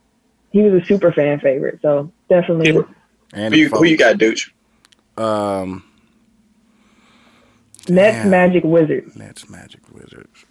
he 0.52 0.62
was 0.62 0.82
a 0.82 0.86
super 0.86 1.12
fan 1.12 1.40
favorite, 1.40 1.80
so 1.82 2.12
definitely. 2.28 2.72
Yeah. 2.72 2.82
and 3.32 3.54
Who 3.54 3.60
you, 3.60 3.68
who 3.68 3.84
you 3.84 3.96
got, 3.96 4.16
Dooch? 4.16 4.50
Um, 5.16 5.84
Nets, 7.88 8.16
Damn. 8.18 8.30
Magic, 8.30 8.64
Wizards. 8.64 9.16
Nets, 9.16 9.48
Magic, 9.48 9.80
Wizards. 9.92 10.44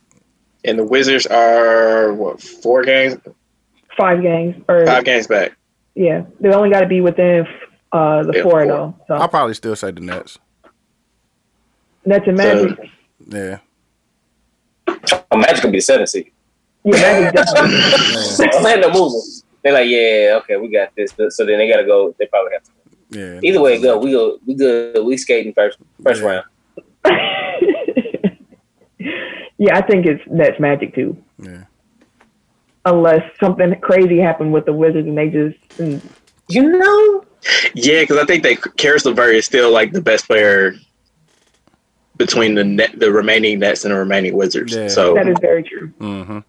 And 0.66 0.78
the 0.78 0.84
Wizards 0.84 1.26
are 1.28 2.14
what 2.14 2.42
four 2.42 2.84
games, 2.84 3.18
Five 3.98 4.22
games, 4.22 4.62
or 4.68 4.86
five 4.86 5.04
games 5.06 5.28
back. 5.28 5.58
yeah, 5.96 6.24
they 6.40 6.50
only 6.54 6.70
got 6.70 6.82
to 6.82 6.88
be 6.88 7.02
within 7.02 7.46
uh, 7.92 8.24
the 8.24 8.34
Yeah, 8.36 8.44
four 8.44 8.52
four. 8.52 8.66
though. 8.68 8.96
So 9.08 9.14
I'll 9.16 9.28
probably 9.30 9.54
still 9.54 9.76
say 9.76 9.92
the 9.92 10.02
Nets. 10.02 10.38
Nets 12.06 12.28
and 12.28 12.38
Magic. 12.38 12.90
Yeah, 13.28 13.60
Oh, 15.32 15.38
Magic 15.38 15.62
could 15.62 15.72
be 15.72 15.78
the 15.78 15.82
seven 15.82 16.08
seed. 16.08 16.32
yeah, 16.84 16.92
Magic 16.94 17.34
definitely. 17.36 17.78
yeah, 18.46 18.56
Orlando 18.58 18.92
moving. 18.94 19.22
They're 19.64 19.74
like, 19.74 19.90
yeah, 19.90 20.40
okay, 20.42 20.56
we 20.58 20.70
got 20.70 20.90
this. 20.96 21.14
So 21.36 21.46
then 21.46 21.58
they 21.58 21.70
gotta 21.70 21.86
go. 21.86 22.16
They 22.18 22.26
probably 22.28 22.54
have 22.54 22.64
to. 22.64 22.72
yeah. 23.12 23.40
Either 23.44 23.62
way, 23.62 23.76
it 23.76 23.82
go. 23.82 23.98
We 24.00 24.12
go. 24.12 24.40
We 24.46 24.54
good. 24.56 25.04
We 25.06 25.18
skating 25.18 25.54
first. 25.54 25.78
First 26.04 26.22
Yeah. 26.22 26.28
round. 26.28 26.46
yeah, 29.58 29.78
I 29.78 29.82
think 29.82 30.06
it's 30.06 30.22
Nets 30.28 30.60
Magic 30.60 30.96
too. 30.96 31.18
Yeah. 31.42 31.64
Unless 32.86 33.24
something 33.40 33.76
crazy 33.82 34.20
happened 34.20 34.54
with 34.54 34.66
the 34.66 34.74
Wizards 34.74 35.08
and 35.08 35.18
they 35.18 35.30
just 35.30 35.58
and 35.80 36.02
You 36.48 36.64
know, 36.80 37.26
Yeah, 37.76 38.02
because 38.02 38.18
I 38.18 38.26
think 38.26 38.44
that 38.44 38.78
Caris 38.78 39.06
LeVert 39.06 39.36
is 39.36 39.46
still 39.46 39.72
like 39.72 39.92
the 39.92 40.02
best 40.02 40.26
player 40.28 40.74
between 42.20 42.54
the 42.54 42.64
net, 42.64 43.00
the 43.00 43.12
remaining 43.12 43.58
Nets 43.60 43.84
and 43.84 43.92
the 43.94 43.98
remaining 43.98 44.36
Wizards. 44.36 44.76
Yeah. 44.76 44.88
So, 44.90 45.16
that 45.16 45.28
is 45.28 45.38
very 45.42 45.64
true. 45.64 45.92
Mm-hmm. 46.00 46.40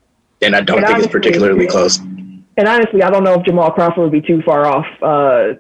and 0.42 0.54
I 0.56 0.60
don't 0.60 0.78
And 0.78 0.86
think 0.88 0.98
it's 0.98 1.06
particularly 1.10 1.64
yeah. 1.64 1.70
close. 1.70 1.98
And 1.98 2.68
honestly, 2.68 3.02
I 3.02 3.08
don't 3.08 3.24
know 3.24 3.34
if 3.34 3.46
Jamal 3.46 3.70
Crawford 3.70 4.02
would 4.02 4.12
be 4.12 4.20
too 4.20 4.42
far 4.42 4.66
off 4.66 4.84
uh, 5.02 5.54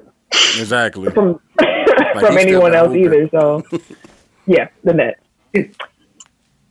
Exactly. 0.58 1.10
from 1.12 1.40
he's 1.60 2.20
from 2.20 2.36
anyone 2.36 2.74
else 2.74 2.88
hooping. 2.92 3.04
either. 3.04 3.28
So 3.30 3.62
yeah, 4.46 4.68
the 4.84 4.92
Nets. 4.92 5.20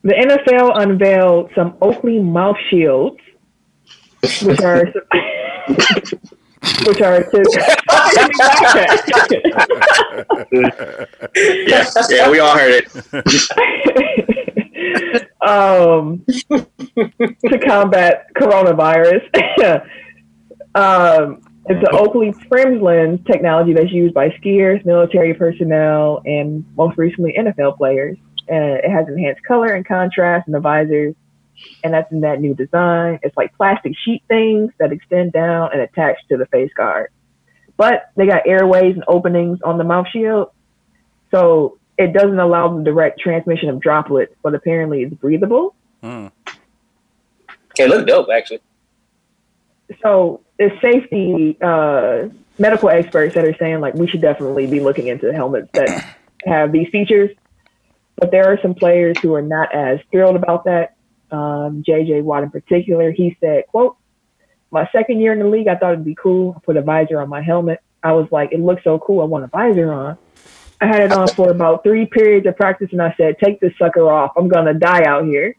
The 0.02 0.12
NFL 0.14 0.80
unveiled 0.80 1.50
some 1.54 1.76
Oakley 1.82 2.18
mouth 2.20 2.56
shields, 2.70 3.18
which 4.42 4.60
are 4.60 4.84
which 6.86 7.00
are 7.00 7.24
Yeah, 11.66 11.90
yeah, 12.10 12.30
we 12.30 12.38
all 12.38 12.56
heard 12.56 12.84
it. 12.84 12.86
um, 15.46 16.24
to 16.26 17.58
combat 17.66 18.26
coronavirus. 18.36 19.22
um, 20.74 21.42
it's 21.66 21.88
an 21.88 21.94
Oakley 21.94 22.32
Prizm 22.50 22.82
lens 22.82 23.20
technology 23.26 23.72
that's 23.72 23.92
used 23.92 24.14
by 24.14 24.28
skiers, 24.30 24.84
military 24.84 25.34
personnel, 25.34 26.20
and 26.24 26.64
most 26.76 26.98
recently 26.98 27.34
NFL 27.38 27.76
players. 27.76 28.18
Uh, 28.50 28.80
it 28.82 28.90
has 28.90 29.06
enhanced 29.08 29.42
color 29.44 29.68
and 29.74 29.86
contrast, 29.86 30.46
in 30.46 30.52
the 30.52 30.60
visors 30.60 31.14
and 31.82 31.94
that's 31.94 32.10
in 32.12 32.20
that 32.22 32.40
new 32.40 32.54
design. 32.54 33.18
It's 33.22 33.36
like 33.36 33.56
plastic 33.56 33.92
sheet 34.04 34.22
things 34.28 34.72
that 34.78 34.92
extend 34.92 35.32
down 35.32 35.70
and 35.72 35.80
attach 35.80 36.16
to 36.28 36.36
the 36.36 36.46
face 36.46 36.72
guard. 36.74 37.10
But 37.76 38.10
they 38.16 38.26
got 38.26 38.46
airways 38.46 38.94
and 38.94 39.04
openings 39.08 39.60
on 39.62 39.78
the 39.78 39.84
mouth 39.84 40.06
shield, 40.12 40.50
so 41.30 41.78
it 41.96 42.12
doesn't 42.12 42.38
allow 42.38 42.76
the 42.76 42.82
direct 42.82 43.20
transmission 43.20 43.68
of 43.68 43.80
droplets, 43.80 44.34
but 44.42 44.54
apparently 44.54 45.02
it's 45.02 45.14
breathable. 45.14 45.74
Mm. 46.02 46.30
It 47.78 47.88
look 47.88 48.06
dope, 48.06 48.28
actually. 48.30 48.60
So 50.02 50.40
it's 50.58 50.80
safety 50.80 51.56
uh, 51.60 52.28
medical 52.58 52.88
experts 52.88 53.34
that 53.34 53.44
are 53.44 53.56
saying 53.58 53.80
like 53.80 53.94
we 53.94 54.06
should 54.06 54.20
definitely 54.20 54.66
be 54.66 54.80
looking 54.80 55.08
into 55.08 55.32
helmets 55.32 55.68
that 55.72 56.16
have 56.46 56.72
these 56.72 56.88
features. 56.88 57.30
But 58.16 58.30
there 58.30 58.52
are 58.52 58.58
some 58.60 58.74
players 58.74 59.18
who 59.20 59.34
are 59.34 59.42
not 59.42 59.74
as 59.74 60.00
thrilled 60.10 60.36
about 60.36 60.64
that. 60.64 60.94
Um, 61.32 61.82
JJ 61.86 62.22
Watt 62.22 62.42
in 62.42 62.50
particular, 62.50 63.10
he 63.12 63.36
said, 63.40 63.64
"quote 63.68 63.96
My 64.70 64.88
second 64.92 65.20
year 65.20 65.32
in 65.32 65.38
the 65.38 65.46
league, 65.48 65.68
I 65.68 65.76
thought 65.76 65.92
it'd 65.92 66.04
be 66.04 66.14
cool. 66.14 66.54
I 66.56 66.60
put 66.60 66.76
a 66.76 66.82
visor 66.82 67.20
on 67.20 67.28
my 67.28 67.42
helmet. 67.42 67.80
I 68.02 68.12
was 68.12 68.28
like, 68.30 68.52
it 68.52 68.60
looks 68.60 68.82
so 68.84 68.98
cool. 68.98 69.20
I 69.20 69.24
want 69.24 69.44
a 69.44 69.48
visor 69.48 69.92
on. 69.92 70.16
I 70.80 70.86
had 70.86 71.02
it 71.02 71.12
on 71.12 71.28
for 71.28 71.50
about 71.50 71.82
three 71.82 72.06
periods 72.06 72.46
of 72.46 72.56
practice, 72.56 72.88
and 72.92 73.02
I 73.02 73.12
said, 73.18 73.36
take 73.38 73.60
this 73.60 73.72
sucker 73.78 74.08
off. 74.10 74.32
I'm 74.36 74.48
gonna 74.48 74.72
die 74.74 75.04
out 75.04 75.24
here. 75.24 75.54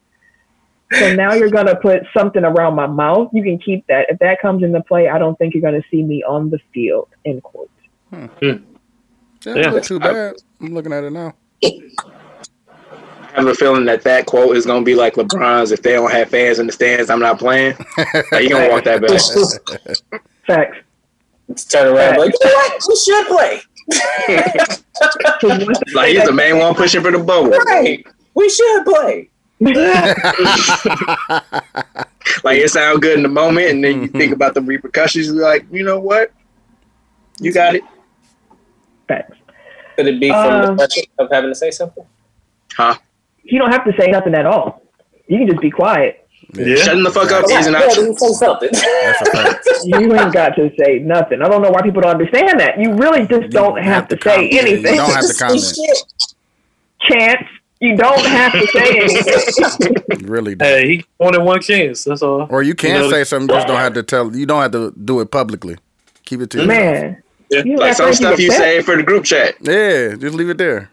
So 0.94 1.14
now 1.14 1.34
you're 1.34 1.50
gonna 1.52 1.76
put 1.76 2.02
something 2.18 2.44
around 2.44 2.76
my 2.76 2.88
mouth. 2.88 3.30
You 3.32 3.44
can 3.44 3.60
keep 3.60 3.86
that. 3.88 4.08
If 4.10 4.20
that 4.20 4.42
comes 4.42 4.64
into 4.64 4.82
play, 4.82 5.08
I 5.08 5.20
don't 5.20 5.38
think 5.38 5.54
you're 5.54 5.62
gonna 5.62 5.84
see 5.92 6.04
me 6.04 6.24
on 6.24 6.50
the 6.50 6.60
field. 6.74 7.08
End 7.24 7.42
quote. 7.44 7.70
Yeah, 8.12 8.28
Yeah. 8.42 8.56
yeah. 9.46 9.70
Not 9.70 9.84
too 9.84 10.00
bad. 10.00 10.36
I'm 10.60 10.74
looking 10.74 10.92
at 10.92 11.04
it 11.04 11.12
now. 11.12 11.34
I 13.34 13.40
have 13.40 13.48
a 13.48 13.56
feeling 13.56 13.86
that 13.86 14.02
that 14.04 14.26
quote 14.26 14.58
is 14.58 14.66
gonna 14.66 14.84
be 14.84 14.96
like 14.96 15.14
LeBron's. 15.16 15.72
If 15.72 15.82
they 15.82 15.94
don't 15.94 16.12
have 16.12 16.30
fans 16.30 16.60
in 16.60 16.68
the 16.68 16.74
stands, 16.74 17.10
I'm 17.10 17.20
not 17.20 17.40
playing. 17.40 17.76
Like, 18.32 18.44
you 18.44 18.50
gonna 18.50 18.70
walk 18.70 18.84
that 18.86 19.02
back. 19.02 20.22
Facts. 20.48 20.78
Let's 21.48 21.66
turn 21.66 21.88
around 21.96 22.18
like, 22.18 22.34
you 22.34 22.48
know 22.48 22.54
what? 22.54 22.84
We 22.88 22.96
should 22.96 23.28
play. 23.28 23.62
Like 25.94 26.10
he's 26.16 26.24
the 26.26 26.32
main 26.34 26.60
one 26.60 26.76
pushing 26.76 27.02
for 27.02 27.12
the 27.12 27.18
bubble. 27.20 27.50
Right. 27.50 28.06
We 28.36 28.50
should 28.50 28.86
play. 28.86 29.30
Like 32.44 32.60
it 32.60 32.70
sounds 32.70 33.00
good 33.00 33.18
in 33.18 33.24
the 33.24 33.30
moment, 33.30 33.68
and 33.72 33.84
then 33.84 34.02
you 34.04 34.08
think 34.08 34.32
about 34.34 34.54
the 34.54 34.62
repercussions. 34.62 35.28
You're 35.28 35.42
like, 35.44 35.66
you 35.72 35.84
know 35.84 36.00
what? 36.00 36.32
You 37.40 37.52
got 37.52 37.76
it, 37.76 37.84
Facts. 39.08 39.38
Could 39.96 40.08
it 40.08 40.20
be 40.20 40.30
from 40.30 40.38
Um, 40.38 40.62
the 40.62 40.76
pressure 40.88 41.02
of 41.20 41.30
having 41.32 41.50
to 41.52 41.56
say 41.56 41.72
something? 41.72 42.06
huh? 42.74 42.96
You 43.44 43.60
don't 43.60 43.72
have 43.72 43.86
to 43.86 43.94
say 44.00 44.08
nothing 44.08 44.36
at 44.36 44.46
all. 44.46 44.84
You 45.28 45.38
can 45.40 45.48
just 45.48 45.62
be 45.62 45.72
quiet. 45.72 46.28
Yeah. 46.54 46.76
Shutting 46.76 47.04
the 47.04 47.12
fuck 47.12 47.32
up 47.32 47.46
Yeah, 47.48 47.60
is 47.60 47.68
an 47.68 47.74
yeah, 47.74 47.80
option. 47.86 48.04
then 48.06 48.18
say 48.18 48.34
something. 48.34 48.70
That's 48.72 49.22
a 49.22 49.32
fact. 49.32 49.68
You 49.84 50.14
ain't 50.16 50.34
got 50.34 50.50
to 50.56 50.70
say 50.78 51.00
nothing. 51.00 51.42
I 51.42 51.48
don't 51.48 51.62
know 51.62 51.70
why 51.70 51.82
people 51.82 52.02
don't 52.02 52.12
understand 52.12 52.60
that. 52.60 52.80
You 52.80 52.94
really 52.94 53.26
just 53.26 53.50
don't 53.52 53.82
have, 53.82 54.08
to, 54.10 54.16
say 54.22 54.50
comment. 54.50 54.54
anything. 54.54 54.94
You 54.94 55.00
don't 55.00 55.12
have 55.12 55.22
to 55.22 55.28
Just 55.28 55.40
comment. 55.40 55.78
Chance. 57.10 57.48
You 57.80 57.96
don't 57.98 58.26
have 58.26 58.52
to 58.52 58.68
say 58.68 59.00
anything. 59.00 60.20
You 60.20 60.28
really 60.28 60.56
do. 60.56 60.64
Hey, 60.66 60.88
he 60.88 61.06
wanted 61.20 61.42
one 61.42 61.62
chance. 61.62 62.04
That's 62.04 62.22
all. 62.22 62.48
Or 62.50 62.62
you 62.62 62.76
can 62.76 63.02
know, 63.02 63.10
say 63.10 63.24
something, 63.24 63.48
just 63.48 63.68
don't 63.68 63.78
have 63.78 63.94
to 63.94 64.04
tell. 64.04 64.36
You 64.36 64.46
don't 64.46 64.62
have 64.62 64.72
to 64.74 64.94
do 65.04 65.20
it 65.22 65.32
publicly. 65.32 65.78
Keep 66.26 66.42
it 66.42 66.50
to 66.52 66.58
yourself. 66.60 66.68
Man. 66.78 67.24
Yeah. 67.50 67.64
You 67.66 67.78
Like 67.78 67.96
some 67.96 68.14
stuff 68.14 68.40
you 68.40 68.52
say 68.52 68.82
for 68.82 68.96
the 68.96 69.04
group 69.04 69.26
chat. 69.26 69.56
Yeah, 69.62 70.16
just 70.16 70.36
leave 70.36 70.50
it 70.50 70.58
there. 70.58 70.90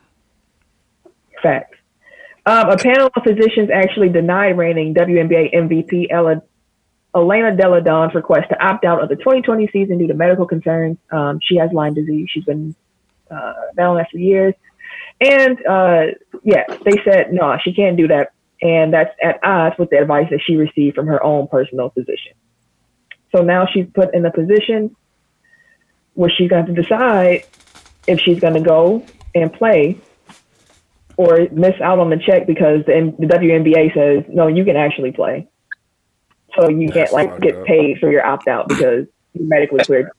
Facts. 1.43 1.78
Um, 2.49 2.71
a 2.71 2.79
panel 2.79 3.11
of 3.15 3.23
physicians 3.25 3.69
actually 3.71 4.09
denied 4.09 4.57
reigning 4.57 4.95
WNBA 4.95 5.55
MVP 5.55 6.07
Ella, 6.09 6.41
Elena 7.15 7.55
Delle 7.55 7.83
Donne's 7.83 8.15
request 8.15 8.49
to 8.49 8.67
opt 8.67 8.87
out 8.87 9.03
of 9.03 9.11
the 9.11 9.17
2020 9.17 9.69
season 9.71 9.99
due 9.99 10.07
to 10.07 10.15
medical 10.15 10.47
concerns. 10.47 10.97
Um, 11.11 11.41
she 11.43 11.57
has 11.57 11.71
Lyme 11.75 11.93
disease. 11.93 12.31
She's 12.33 12.47
been 12.47 12.75
uh, 13.31 13.53
battling 13.75 13.99
that 13.99 14.11
for 14.11 14.17
years. 14.17 14.55
And 15.21 15.59
uh, 15.67 16.07
yeah, 16.43 16.65
they 16.87 17.03
said, 17.05 17.35
no, 17.35 17.59
she 17.63 17.75
can't 17.75 17.99
do 17.99 18.09
that. 18.09 18.33
And 18.63 18.95
that's 18.95 19.15
at 19.23 19.41
odds 19.45 19.77
with 19.79 19.91
the 19.91 19.99
advice 19.99 20.29
that 20.31 20.41
she 20.43 20.57
received 20.57 20.95
from 20.95 21.07
her 21.09 21.23
own 21.23 21.49
personal 21.49 21.91
physician. 21.91 22.33
So 23.37 23.43
now 23.43 23.67
she's 23.71 23.89
put 23.93 24.15
in 24.15 24.25
a 24.25 24.33
position 24.33 24.97
where 26.15 26.31
she's 26.31 26.49
going 26.49 26.65
to 26.65 26.73
decide 26.73 27.45
if 28.07 28.21
she's 28.21 28.41
going 28.41 28.55
to 28.55 28.63
go 28.63 29.05
and 29.35 29.53
play 29.53 30.01
or 31.19 31.49
miss 31.51 31.75
out 31.83 31.99
on 31.99 32.09
the 32.11 32.17
check 32.17 32.47
because 32.47 32.85
the, 32.87 33.13
the 33.19 33.27
WNBA 33.27 33.93
says 33.93 34.25
no, 34.29 34.47
you 34.47 34.65
can 34.65 34.77
actually 34.77 35.11
play. 35.13 35.49
So 36.57 36.69
you 36.71 36.89
That's 36.89 37.11
can't 37.11 37.13
like 37.13 37.41
get 37.41 37.57
up. 37.57 37.67
paid 37.67 37.99
for 37.99 38.11
your 38.11 38.25
opt 38.25 38.49
out 38.49 38.69
because 38.69 39.07
you're 39.35 39.47
medically 39.49 39.85
cleared. 39.85 40.11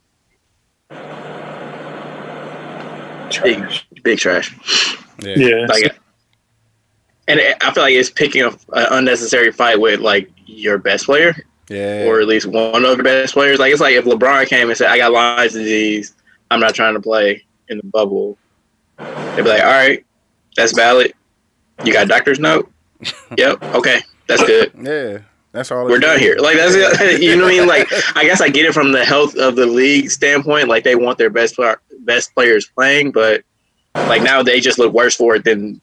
Big, 3.44 3.64
big 4.04 4.18
trash. 4.20 4.54
Yeah. 5.20 5.36
Yeah. 5.38 5.66
Like, 5.70 5.98
and 7.28 7.40
it, 7.40 7.58
I 7.62 7.72
feel 7.74 7.84
like 7.84 7.94
it's 7.94 8.10
picking 8.10 8.44
up 8.44 8.54
an 8.74 8.88
unnecessary 8.92 9.52
fight 9.52 9.80
with 9.80 10.02
like 10.02 10.30
your 10.46 10.78
best 10.78 11.06
player, 11.06 11.34
Yeah. 11.70 12.06
or 12.08 12.20
at 12.20 12.28
least 12.28 12.48
one 12.48 12.84
of 12.84 12.98
the 12.98 13.04
best 13.04 13.34
players. 13.34 13.60
Like 13.60 13.72
it's 13.72 13.82
like 13.82 13.94
if 13.96 14.04
LeBron 14.06 14.48
came 14.48 14.68
and 14.68 14.78
said, 14.78 14.90
"I 14.90 14.98
got 14.98 15.12
Lyme 15.14 15.48
disease, 15.48 16.14
I'm 16.52 16.60
not 16.60 16.74
trying 16.76 16.96
to 16.96 17.00
play 17.00 17.46
in 17.70 17.78
the 17.78 17.84
bubble," 17.84 18.38
they'd 18.98 19.44
be 19.44 19.50
like, 19.50 19.62
"All 19.64 19.70
right, 19.72 20.04
that's 20.60 20.74
valid. 20.76 21.14
You 21.84 21.94
got 21.94 22.06
a 22.06 22.10
doctor's 22.10 22.40
note? 22.40 22.70
yep. 23.38 23.62
Okay, 23.64 24.02
that's 24.28 24.44
good. 24.44 24.72
yeah. 24.82 25.20
That's 25.52 25.72
all. 25.72 25.86
We're 25.86 25.98
it's- 25.98 26.02
done 26.12 26.20
here. 26.20 26.38
Like 26.38 26.58
that's 26.58 26.76
it. 26.76 27.22
you 27.24 27.36
know 27.36 27.46
what 27.46 27.54
I 27.54 27.58
mean? 27.58 27.68
Like 27.68 27.88
I 28.16 28.24
guess 28.24 28.42
I 28.42 28.50
get 28.50 28.66
it 28.66 28.74
from 28.74 28.92
the 28.92 29.04
health 29.04 29.36
of 29.36 29.56
the 29.56 29.66
league 29.66 30.12
standpoint. 30.12 30.68
Like 30.68 30.84
they 30.84 30.96
want 30.96 31.18
their 31.18 31.30
best 31.32 31.56
best 32.02 32.34
players 32.36 32.68
playing, 32.68 33.12
but 33.12 33.44
like 33.96 34.22
now 34.22 34.44
they 34.44 34.60
just 34.60 34.78
look 34.78 34.94
worse 34.94 35.16
for 35.16 35.36
it 35.36 35.44
than 35.44 35.82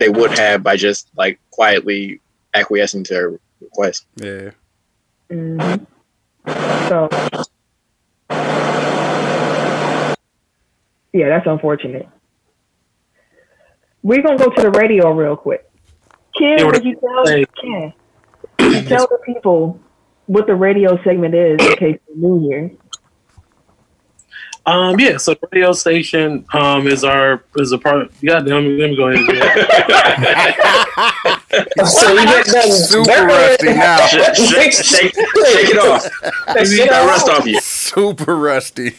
they 0.00 0.08
would 0.08 0.30
have 0.38 0.62
by 0.62 0.76
just 0.76 1.08
like 1.16 1.38
quietly 1.50 2.20
acquiescing 2.54 3.04
to 3.04 3.12
their 3.14 3.38
request. 3.60 4.06
Yeah. 4.16 4.50
hmm 5.30 5.58
So 6.88 7.08
yeah, 11.12 11.28
that's 11.28 11.46
unfortunate. 11.46 12.08
We're 14.02 14.22
gonna 14.22 14.38
go 14.38 14.50
to 14.50 14.62
the 14.62 14.70
radio 14.70 15.10
real 15.12 15.36
quick. 15.36 15.64
Ken, 16.38 16.58
Yeah, 16.58 16.64
would 16.66 16.84
you 16.84 16.96
tell 16.96 17.26
hey. 17.26 17.44
Ken, 17.60 17.92
you 18.60 18.82
tell 18.82 19.06
the 19.06 19.18
people 19.24 19.80
what 20.26 20.46
the 20.46 20.54
radio 20.54 21.02
segment 21.04 21.34
is 21.34 21.58
in 21.60 21.76
case 21.76 21.98
they're 22.06 22.16
new 22.16 22.48
here? 22.48 22.70
Um, 24.64 25.00
yeah, 25.00 25.16
so 25.16 25.34
the 25.34 25.48
radio 25.50 25.72
station 25.72 26.44
um 26.52 26.86
is 26.86 27.02
our 27.02 27.42
is 27.56 27.72
a 27.72 27.78
part. 27.78 28.12
God 28.24 28.46
damn 28.46 28.64
it, 28.64 28.78
let 28.78 28.90
me 28.90 28.96
go 28.96 29.08
ahead. 29.08 29.28
And 31.76 31.88
So 31.88 32.12
you 32.12 32.24
get 32.24 32.46
done. 32.46 32.70
Super 32.70 33.26
rusty 33.26 33.66
now. 33.74 34.06
Shake, 34.06 34.34
shake, 34.34 34.72
shake, 34.72 35.14
shake 35.14 35.70
it 35.70 35.78
off. 35.78 36.04
That 36.46 36.66
shit 36.66 36.76
Get 36.78 36.90
that 36.90 37.02
off. 37.02 37.08
rust 37.10 37.28
off 37.28 37.44
you. 37.46 37.60
Super 37.60 38.36
rusty. 38.36 38.94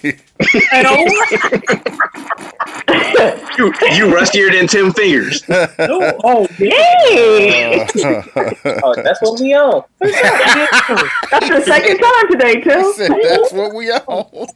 You, 3.58 3.72
you 3.96 4.14
rustier 4.14 4.52
than 4.52 4.68
Tim 4.68 4.92
Fingers. 4.92 5.44
oh, 5.50 6.12
oh, 6.24 6.48
Hey, 6.58 7.88
Oh, 8.84 8.96
that's 9.02 9.22
what 9.22 9.40
we 9.40 9.54
on. 9.54 9.84
that's 10.02 11.50
the 11.50 11.62
second 11.66 12.00
time 12.00 12.28
today, 12.32 12.56
too. 12.62 12.94
That's 12.98 13.52
what 13.54 13.74
we 13.74 13.92
on. 13.92 14.48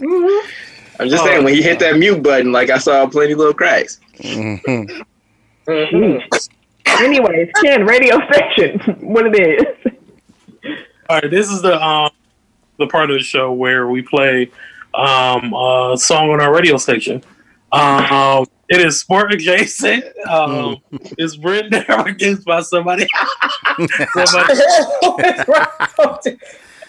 I'm 0.00 1.08
just 1.08 1.24
saying, 1.24 1.44
when 1.44 1.54
you 1.54 1.62
hit 1.62 1.78
that 1.80 1.96
mute 1.98 2.22
button, 2.22 2.52
like 2.52 2.70
I 2.70 2.78
saw 2.78 3.06
plenty 3.06 3.34
little 3.34 3.54
cracks. 3.54 4.00
Mhm. 4.18 5.02
Mhm. 5.66 6.48
Anyways, 6.86 7.48
Ken, 7.62 7.84
radio 7.86 8.18
station, 8.30 8.78
what 9.00 9.26
it 9.26 9.38
is. 9.38 9.92
All 11.08 11.18
right, 11.20 11.30
this 11.30 11.50
is 11.50 11.62
the 11.62 11.82
um 11.82 12.10
the 12.78 12.86
part 12.86 13.10
of 13.10 13.18
the 13.18 13.22
show 13.22 13.52
where 13.52 13.88
we 13.88 14.02
play 14.02 14.50
um 14.94 15.52
a 15.54 15.94
song 15.96 16.30
on 16.30 16.40
our 16.40 16.52
radio 16.54 16.76
station. 16.76 17.22
Um, 17.72 18.46
it 18.68 18.80
is 18.80 18.98
sport 19.00 19.32
adjacent. 19.32 20.04
Um, 20.28 20.78
it's 21.18 21.38
written 21.38 21.70
there 21.70 22.00
against 22.06 22.44
by 22.44 22.60
somebody. 22.62 23.06
somebody. 24.26 24.58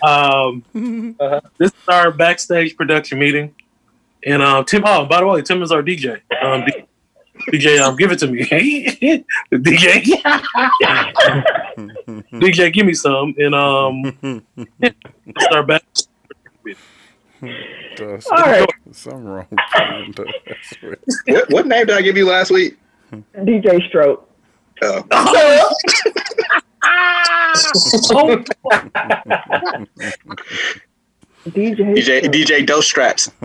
What's 0.02 0.04
wrong? 0.04 0.64
Um, 0.74 1.16
Uh-huh. 1.20 1.42
this 1.58 1.70
is 1.72 1.88
our 1.88 2.12
backstage 2.12 2.76
production 2.76 3.20
meeting, 3.20 3.54
and 4.26 4.42
um, 4.42 4.66
Tim. 4.66 4.84
Oh, 4.86 5.06
by 5.06 5.20
the 5.20 5.28
way, 5.28 5.42
Tim 5.42 5.62
is 5.62 5.72
our 5.72 5.82
DJ. 5.84 6.20
Um, 6.42 6.66
D- 6.66 6.86
DJ, 7.52 7.80
um, 7.82 7.96
give 7.96 8.12
it 8.12 8.20
to 8.20 8.28
me. 8.28 8.44
DJ, 9.52 10.04
DJ, 12.34 12.74
give 12.74 12.86
me 12.86 12.94
some, 12.94 13.34
and 13.38 13.56
um, 13.56 14.44
it's 14.80 15.48
our 15.52 15.64
back. 15.64 15.84
Does- 17.96 18.28
All 18.32 18.38
right, 18.38 18.70
Something 18.92 19.24
wrong. 19.26 19.48
with 19.50 20.20
it. 20.20 20.28
I 20.48 20.56
swear. 20.76 20.98
What, 21.28 21.50
what 21.52 21.68
name 21.68 21.86
did 21.88 21.96
I 21.98 22.02
give 22.02 22.16
you 22.18 22.28
last 22.28 22.52
week? 22.52 22.78
DJ 23.36 23.88
Stroke. 23.88 24.28
Oh. 24.84 25.70
Ah! 26.84 27.54
Oh, 31.44 31.50
DJ. 31.50 31.96
DJ 31.96 32.22
DJ 32.32 32.66
Dos 32.68 32.86
Straps. 32.86 33.32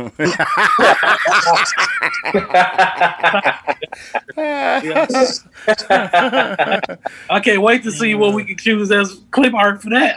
I 7.30 7.40
can't 7.40 7.62
wait 7.62 7.82
to 7.84 7.90
see 7.90 8.14
what 8.14 8.34
we 8.34 8.44
can 8.44 8.58
choose 8.58 8.92
as 8.92 9.20
clip 9.30 9.54
art 9.54 9.80
for 9.80 9.88
that. 9.90 10.16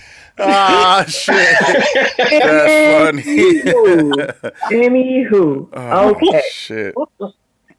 ah, 0.38 1.04
shit. 1.08 1.34
That's 2.16 3.22
funny. 3.22 3.22
Anywho, 4.72 5.68
Oh, 5.72 6.10
okay. 6.10 6.42
Shit. 6.50 6.94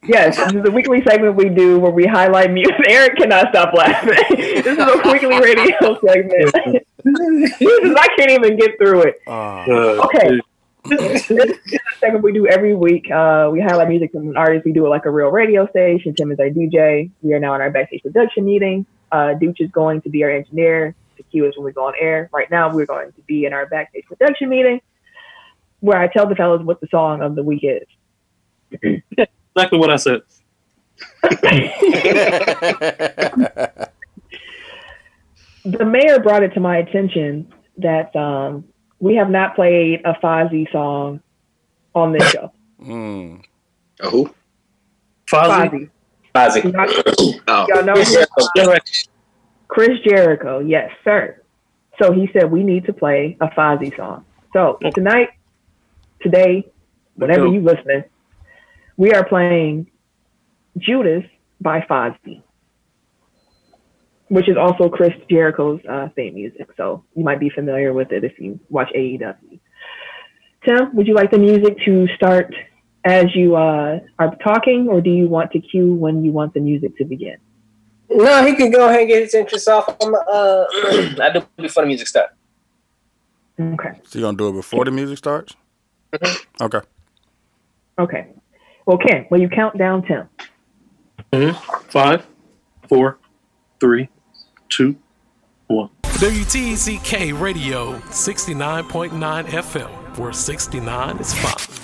Yes, 0.04 0.36
this 0.36 0.52
is 0.52 0.62
a 0.68 0.70
weekly 0.70 1.02
segment 1.02 1.34
we 1.34 1.48
do 1.48 1.80
where 1.80 1.90
we 1.90 2.06
highlight 2.06 2.52
music. 2.52 2.74
Eric 2.88 3.16
cannot 3.16 3.48
stop 3.50 3.74
laughing. 3.74 4.14
this 4.38 4.66
is 4.66 4.78
a 4.78 4.96
weekly 5.10 5.40
radio 5.40 5.98
segment. 6.06 6.54
I 7.98 8.08
can't 8.16 8.30
even 8.30 8.56
get 8.56 8.78
through 8.78 9.02
it. 9.02 9.16
Uh, 9.26 10.04
Okay. 10.04 10.40
this 10.88 11.28
is 11.28 11.38
a 11.40 11.78
segment 11.98 12.22
we 12.22 12.32
do 12.32 12.46
every 12.46 12.76
week. 12.76 13.10
Uh, 13.10 13.48
we 13.52 13.60
highlight 13.60 13.88
music 13.88 14.12
from 14.12 14.28
an 14.28 14.36
artist. 14.36 14.64
We 14.64 14.72
do 14.72 14.86
it 14.86 14.90
like 14.90 15.04
a 15.06 15.10
real 15.10 15.30
radio 15.30 15.66
station. 15.68 16.14
Tim 16.14 16.30
is 16.30 16.38
our 16.38 16.50
DJ. 16.50 17.10
We 17.22 17.32
are 17.34 17.40
now 17.40 17.54
in 17.56 17.60
our 17.60 17.70
backstage 17.70 18.02
production 18.04 18.44
meeting. 18.44 18.86
Uh, 19.10 19.34
Dooch 19.40 19.60
is 19.60 19.70
going 19.72 20.02
to 20.02 20.08
be 20.08 20.22
our 20.22 20.30
engineer. 20.30 20.94
The 21.16 21.22
cue 21.24 21.46
is 21.46 21.56
when 21.56 21.64
we 21.64 21.72
go 21.72 21.86
on 21.86 21.94
air. 22.00 22.28
Right 22.32 22.50
now, 22.50 22.74
we're 22.74 22.86
going 22.86 23.12
to 23.12 23.22
be 23.22 23.44
in 23.44 23.52
our 23.52 23.66
backstage 23.66 24.04
production 24.06 24.48
meeting 24.48 24.80
where 25.80 25.98
I 25.98 26.08
tell 26.08 26.26
the 26.28 26.34
fellas 26.34 26.62
what 26.62 26.80
the 26.80 26.88
song 26.90 27.20
of 27.22 27.34
the 27.34 27.42
week 27.42 27.62
is. 27.64 29.00
exactly 29.52 29.78
what 29.78 29.90
I 29.90 29.96
said. 29.96 30.20
the 35.64 35.84
mayor 35.84 36.20
brought 36.20 36.42
it 36.42 36.54
to 36.54 36.60
my 36.60 36.78
attention 36.78 37.52
that 37.78 38.14
um, 38.16 38.64
we 39.00 39.14
have 39.16 39.30
not 39.30 39.54
played 39.54 40.00
a 40.04 40.14
Fozzy 40.14 40.70
song 40.72 41.20
on 41.94 42.12
this 42.12 42.30
show. 42.30 42.52
Mm. 42.82 43.42
Oh, 44.00 44.10
who? 44.10 44.34
Fozzy. 45.30 45.90
Fozzy. 46.34 46.62
Fozzy. 46.62 46.72
Y'all, 46.72 47.34
Oh, 47.48 47.66
y'all 47.68 47.84
know 47.84 47.94
who- 48.02 48.74
Chris 49.68 49.98
Jericho. 50.06 50.60
Yes, 50.60 50.90
sir. 51.04 51.42
So 52.00 52.12
he 52.12 52.28
said 52.32 52.50
we 52.50 52.62
need 52.62 52.86
to 52.86 52.92
play 52.92 53.36
a 53.40 53.48
Fozzy 53.48 53.96
song. 53.96 54.24
So 54.52 54.78
tonight, 54.94 55.30
today, 56.20 56.70
whenever 57.14 57.46
you 57.46 57.60
listening, 57.60 58.04
we 58.96 59.12
are 59.12 59.24
playing 59.24 59.90
Judas 60.78 61.24
by 61.60 61.80
Fozzy, 61.80 62.42
which 64.28 64.48
is 64.48 64.56
also 64.56 64.88
Chris 64.88 65.12
Jericho's 65.30 65.80
uh, 65.88 66.08
theme 66.14 66.34
music. 66.34 66.68
So 66.76 67.04
you 67.14 67.24
might 67.24 67.40
be 67.40 67.50
familiar 67.50 67.92
with 67.92 68.12
it 68.12 68.24
if 68.24 68.38
you 68.38 68.60
watch 68.68 68.90
AEW. 68.94 69.60
Tim, 70.66 70.96
would 70.96 71.06
you 71.06 71.14
like 71.14 71.30
the 71.30 71.38
music 71.38 71.78
to 71.84 72.08
start 72.16 72.54
as 73.04 73.26
you 73.34 73.54
uh, 73.54 74.00
are 74.18 74.36
talking, 74.44 74.88
or 74.88 75.00
do 75.00 75.10
you 75.10 75.28
want 75.28 75.52
to 75.52 75.60
cue 75.60 75.94
when 75.94 76.24
you 76.24 76.32
want 76.32 76.54
the 76.54 76.60
music 76.60 76.96
to 76.98 77.04
begin? 77.04 77.36
No, 78.08 78.44
he 78.46 78.54
can 78.54 78.70
go 78.70 78.88
ahead 78.88 79.00
and 79.00 79.08
get 79.08 79.22
his 79.22 79.34
interest 79.34 79.68
off. 79.68 79.88
I'm, 80.02 80.14
uh, 80.14 80.18
I 81.20 81.30
do 81.32 81.46
before 81.56 81.82
the 81.82 81.88
music 81.88 82.08
starts. 82.08 82.32
Okay. 83.58 83.92
So 84.04 84.18
you're 84.18 84.28
gonna 84.28 84.36
do 84.36 84.48
it 84.48 84.52
before 84.52 84.84
the 84.84 84.90
music 84.90 85.18
starts? 85.18 85.56
Okay. 86.60 86.80
Okay. 87.98 88.28
Well, 88.84 88.98
Ken, 88.98 89.26
will 89.30 89.40
you 89.40 89.48
count 89.48 89.76
down 89.78 90.02
Tim? 90.02 90.28
Five, 91.88 92.26
four, 92.88 93.18
three, 93.80 94.08
two, 94.68 94.96
one. 95.66 95.90
WTCK 96.04 97.38
Radio 97.38 97.98
69.9 97.98 99.44
FM, 99.46 100.18
where 100.18 100.32
69 100.32 101.18
is 101.18 101.34
fine. 101.34 101.76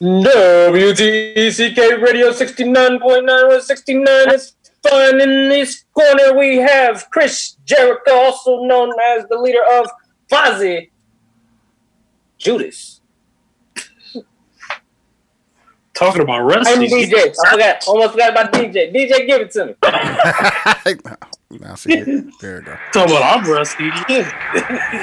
WTCK 0.00 1.76
Radio 2.02 2.30
69.9 2.30 3.48
with 3.48 3.64
69 3.64 4.34
is 4.34 4.54
fun. 4.82 5.20
In 5.20 5.48
this 5.48 5.84
corner, 5.94 6.36
we 6.36 6.56
have 6.56 7.08
Chris 7.10 7.56
Jericho, 7.64 8.12
also 8.12 8.64
known 8.64 8.92
as 9.10 9.26
the 9.28 9.38
leader 9.38 9.62
of 9.72 9.90
Fozzy. 10.30 10.90
Judas. 12.38 13.00
Talking 16.00 16.22
about 16.22 16.40
I'm 16.40 16.46
Rusty. 16.46 16.88
DJ. 16.88 17.34
I 17.44 17.50
forgot. 17.50 17.84
Almost 17.86 18.12
forgot 18.12 18.30
about 18.30 18.52
DJ. 18.54 18.90
DJ, 18.90 19.26
give 19.26 19.42
it 19.42 19.50
to 19.50 19.66
me. 19.66 19.74
now 21.60 21.74
see 21.74 21.92
it. 21.92 22.32
There 22.40 22.60
we 22.60 22.64
go. 22.64 22.78
Talking 22.90 23.16
about 23.16 23.38
I'm 23.38 23.50
Rusty. 23.50 23.90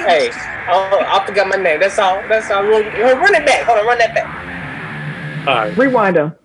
Hey, 0.08 0.32
I, 0.32 1.22
I 1.22 1.26
forgot 1.28 1.50
my 1.50 1.58
name. 1.58 1.80
That's 1.80 2.00
all. 2.00 2.24
That's 2.28 2.50
all. 2.50 2.64
Run 2.64 2.84
run 2.84 3.36
it 3.36 3.46
back. 3.46 3.66
Hold 3.66 3.78
on. 3.78 3.86
Run 3.86 4.00
that 4.00 4.16
back. 4.16 5.48
All 5.48 5.56
right. 5.56 5.78
Rewind 5.78 6.16
them. 6.16 6.36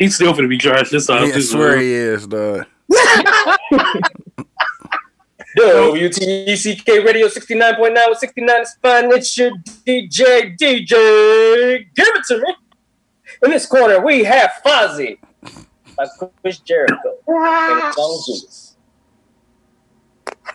He's 0.00 0.14
still 0.14 0.32
gonna 0.32 0.48
be 0.48 0.56
trash 0.56 0.88
this 0.88 1.06
time. 1.08 1.24
I 1.24 1.40
swear 1.40 1.76
he 1.78 1.92
is, 1.92 2.26
dog. 2.26 2.64
WTCK 5.58 7.04
Radio 7.04 7.26
69.9 7.26 8.08
with 8.08 8.18
69 8.18 8.62
is 8.62 8.74
fun. 8.80 9.12
It's 9.12 9.36
your 9.36 9.50
DJ, 9.50 10.56
DJ. 10.56 11.86
Give 11.94 12.06
it 12.08 12.24
to 12.28 12.38
me. 12.38 12.54
In 13.42 13.50
this 13.50 13.66
corner, 13.66 14.00
we 14.00 14.24
have 14.24 14.52
Fozzy 14.64 15.18
by 15.98 16.06
Chris 16.40 16.60
Jericho. 16.60 17.18
And 17.26 17.84
it's 17.84 17.96
song 17.96 18.22
Judas. 18.26 18.76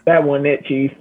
That 0.06 0.24
one, 0.24 0.48
it, 0.48 0.66
Chief. 0.66 0.92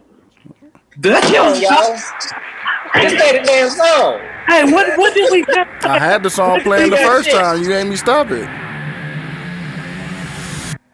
Come 1.03 1.13
on, 1.13 1.61
y'all. 1.61 1.97
Just 1.97 3.17
play 3.17 3.39
the 3.39 3.43
damn 3.45 3.69
song. 3.71 4.21
Hey, 4.47 4.71
what 4.71 4.97
what 4.97 5.13
did 5.15 5.33
we? 5.33 5.45
I 5.83 5.99
had 5.99 6.23
the 6.23 6.31
song 6.31 6.61
playing 6.61 6.91
the 6.91 6.99
first 6.99 7.31
time. 7.31 7.63
You 7.63 7.69
made 7.71 7.89
me 7.89 7.97
stop 7.97 8.31
it. 8.31 8.49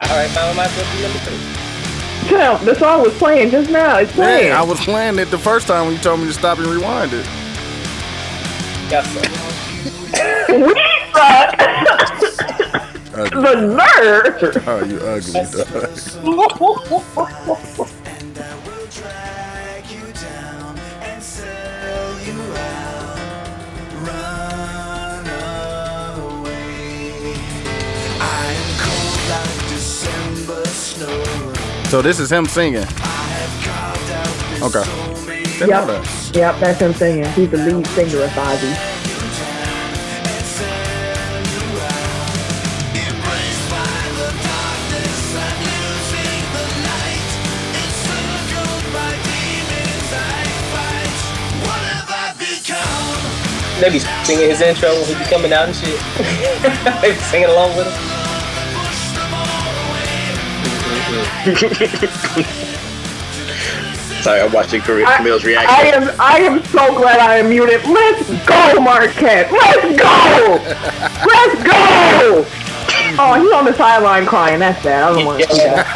All 0.02 0.16
right, 0.16 0.34
now 0.34 0.52
my 0.54 0.66
to 0.66 1.02
number 1.02 1.18
three. 1.18 2.28
Tim, 2.28 2.64
the 2.64 2.74
song 2.74 3.02
was 3.02 3.16
playing 3.18 3.50
just 3.50 3.70
now. 3.70 3.98
It's 3.98 4.12
playing. 4.12 4.48
Yeah, 4.48 4.60
I 4.60 4.64
was 4.64 4.80
playing 4.80 5.18
it 5.18 5.30
the 5.30 5.38
first 5.38 5.66
time 5.66 5.86
when 5.86 5.94
you 5.94 6.00
told 6.00 6.20
me 6.20 6.26
to 6.26 6.32
stop 6.32 6.58
and 6.58 6.66
rewind 6.66 7.12
it. 7.12 7.26
Yes, 8.88 9.06
sir. 9.12 9.20
we 10.56 10.74
suck. 11.12 11.56
The 13.30 13.54
nerve. 13.54 14.62
Oh, 14.66 14.84
you 14.84 14.98
ugly, 15.00 15.44
dog. 17.78 17.90
So 31.90 32.00
this 32.00 32.20
is 32.20 32.30
him 32.30 32.46
singing. 32.46 32.84
Okay. 34.62 34.84
Didn't 35.58 35.60
know 35.60 35.66
Yep. 35.66 35.86
that. 35.88 36.30
Yep, 36.34 36.60
that's 36.60 36.80
him 36.80 36.94
singing. 36.94 37.24
He's 37.32 37.50
the 37.50 37.56
lead 37.56 37.84
singer 37.88 38.22
of 38.22 38.30
Fozzy. 38.30 38.76
They 53.80 53.90
be 53.90 53.98
singing 53.98 54.50
his 54.50 54.60
intro 54.60 54.90
when 54.92 55.04
he 55.06 55.14
be 55.14 55.24
coming 55.24 55.52
out 55.54 55.66
and 55.66 55.74
shit. 55.74 55.98
they 57.00 57.12
be 57.12 57.18
singing 57.18 57.48
along 57.48 57.76
with 57.78 57.86
him. 57.86 58.09
Sorry, 64.22 64.40
I'm 64.42 64.52
watching 64.52 64.82
Camille- 64.82 65.06
I- 65.06 65.16
Camille's 65.16 65.44
I 65.44 65.48
reaction. 65.48 66.02
am 66.02 66.10
I 66.20 66.38
am 66.40 66.62
so 66.64 66.94
glad 66.94 67.20
I 67.20 67.36
am 67.36 67.48
muted. 67.48 67.82
Let's 67.86 68.28
go, 68.44 68.78
Marquette. 68.80 69.50
Let's 69.50 69.96
go. 69.98 70.60
Let's 71.26 71.62
go. 71.64 72.44
Oh, 73.18 73.34
he's 73.42 73.50
on 73.52 73.64
the 73.64 73.72
sideline 73.74 74.26
crying. 74.26 74.58
That's 74.60 74.82
bad. 74.84 75.02
I 75.04 75.12
don't 75.14 75.24
want 75.24 75.42
to 75.42 75.48
see 75.54 75.64
that. 75.64 75.86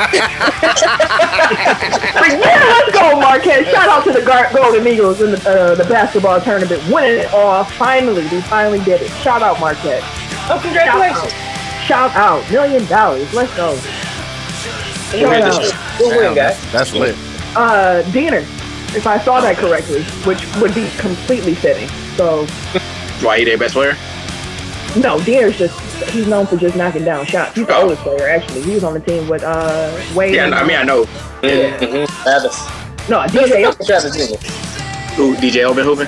Like, 2.14 2.32
yeah, 2.32 2.64
let's 2.64 2.92
go, 2.98 3.20
Marquette. 3.20 3.66
Shout 3.66 3.88
out 3.88 4.04
to 4.04 4.12
the 4.12 4.22
Gar- 4.24 4.50
Golden 4.54 4.86
Eagles 4.86 5.20
in 5.20 5.32
the, 5.32 5.50
uh, 5.50 5.74
the 5.74 5.84
basketball 5.84 6.40
tournament, 6.40 6.82
winning 6.88 7.18
it 7.20 7.32
all. 7.34 7.64
Finally, 7.64 8.22
we 8.28 8.40
finally 8.42 8.78
did 8.84 9.02
it. 9.02 9.10
Shout 9.22 9.42
out, 9.42 9.58
Marquette. 9.60 10.02
Oh, 10.48 10.58
congratulations. 10.62 11.32
Shout 11.84 12.14
out, 12.16 12.48
million 12.50 12.86
dollars. 12.86 13.32
Let's 13.34 13.54
go. 13.56 13.76
Shout 15.18 15.42
out. 15.42 15.98
Good 15.98 16.16
win, 16.16 16.34
guys. 16.34 16.72
That's 16.72 16.92
lit. 16.94 17.16
Uh, 17.56 18.02
Diener, 18.12 18.38
if 18.96 19.06
I 19.06 19.18
saw 19.18 19.40
that 19.40 19.56
correctly, 19.56 20.02
which 20.26 20.44
would 20.60 20.74
be 20.74 20.88
completely 20.98 21.54
fitting. 21.54 21.88
So, 22.16 22.46
Why 23.24 23.38
he 23.38 23.44
their 23.44 23.58
best 23.58 23.74
player? 23.74 23.96
No, 24.96 25.20
Diener's 25.24 25.58
just 25.58 25.78
he's 26.10 26.26
known 26.26 26.46
for 26.46 26.56
just 26.56 26.76
knocking 26.76 27.04
down 27.04 27.24
shots. 27.26 27.54
He's 27.56 27.66
the 27.66 27.74
Oh. 27.74 27.82
oldest 27.82 28.02
player 28.02 28.28
actually. 28.28 28.62
He 28.62 28.74
was 28.74 28.84
on 28.84 28.94
the 28.94 29.00
team 29.00 29.28
with 29.28 29.42
uh 29.42 29.90
Wade. 30.14 30.34
Yeah, 30.34 30.44
and, 30.46 30.54
I 30.54 30.64
mean 30.64 30.76
I 30.76 30.82
know 30.84 31.02
Yeah. 31.42 31.78
Mm-hmm. 31.78 32.22
Travis. 32.22 33.08
no 33.08 33.20
DJ 33.26 33.86
Travis 33.86 34.16
Jr. 34.16 35.14
who 35.14 35.34
DJ 35.36 35.62
Elvin 35.62 35.84
Hooven. 35.84 36.06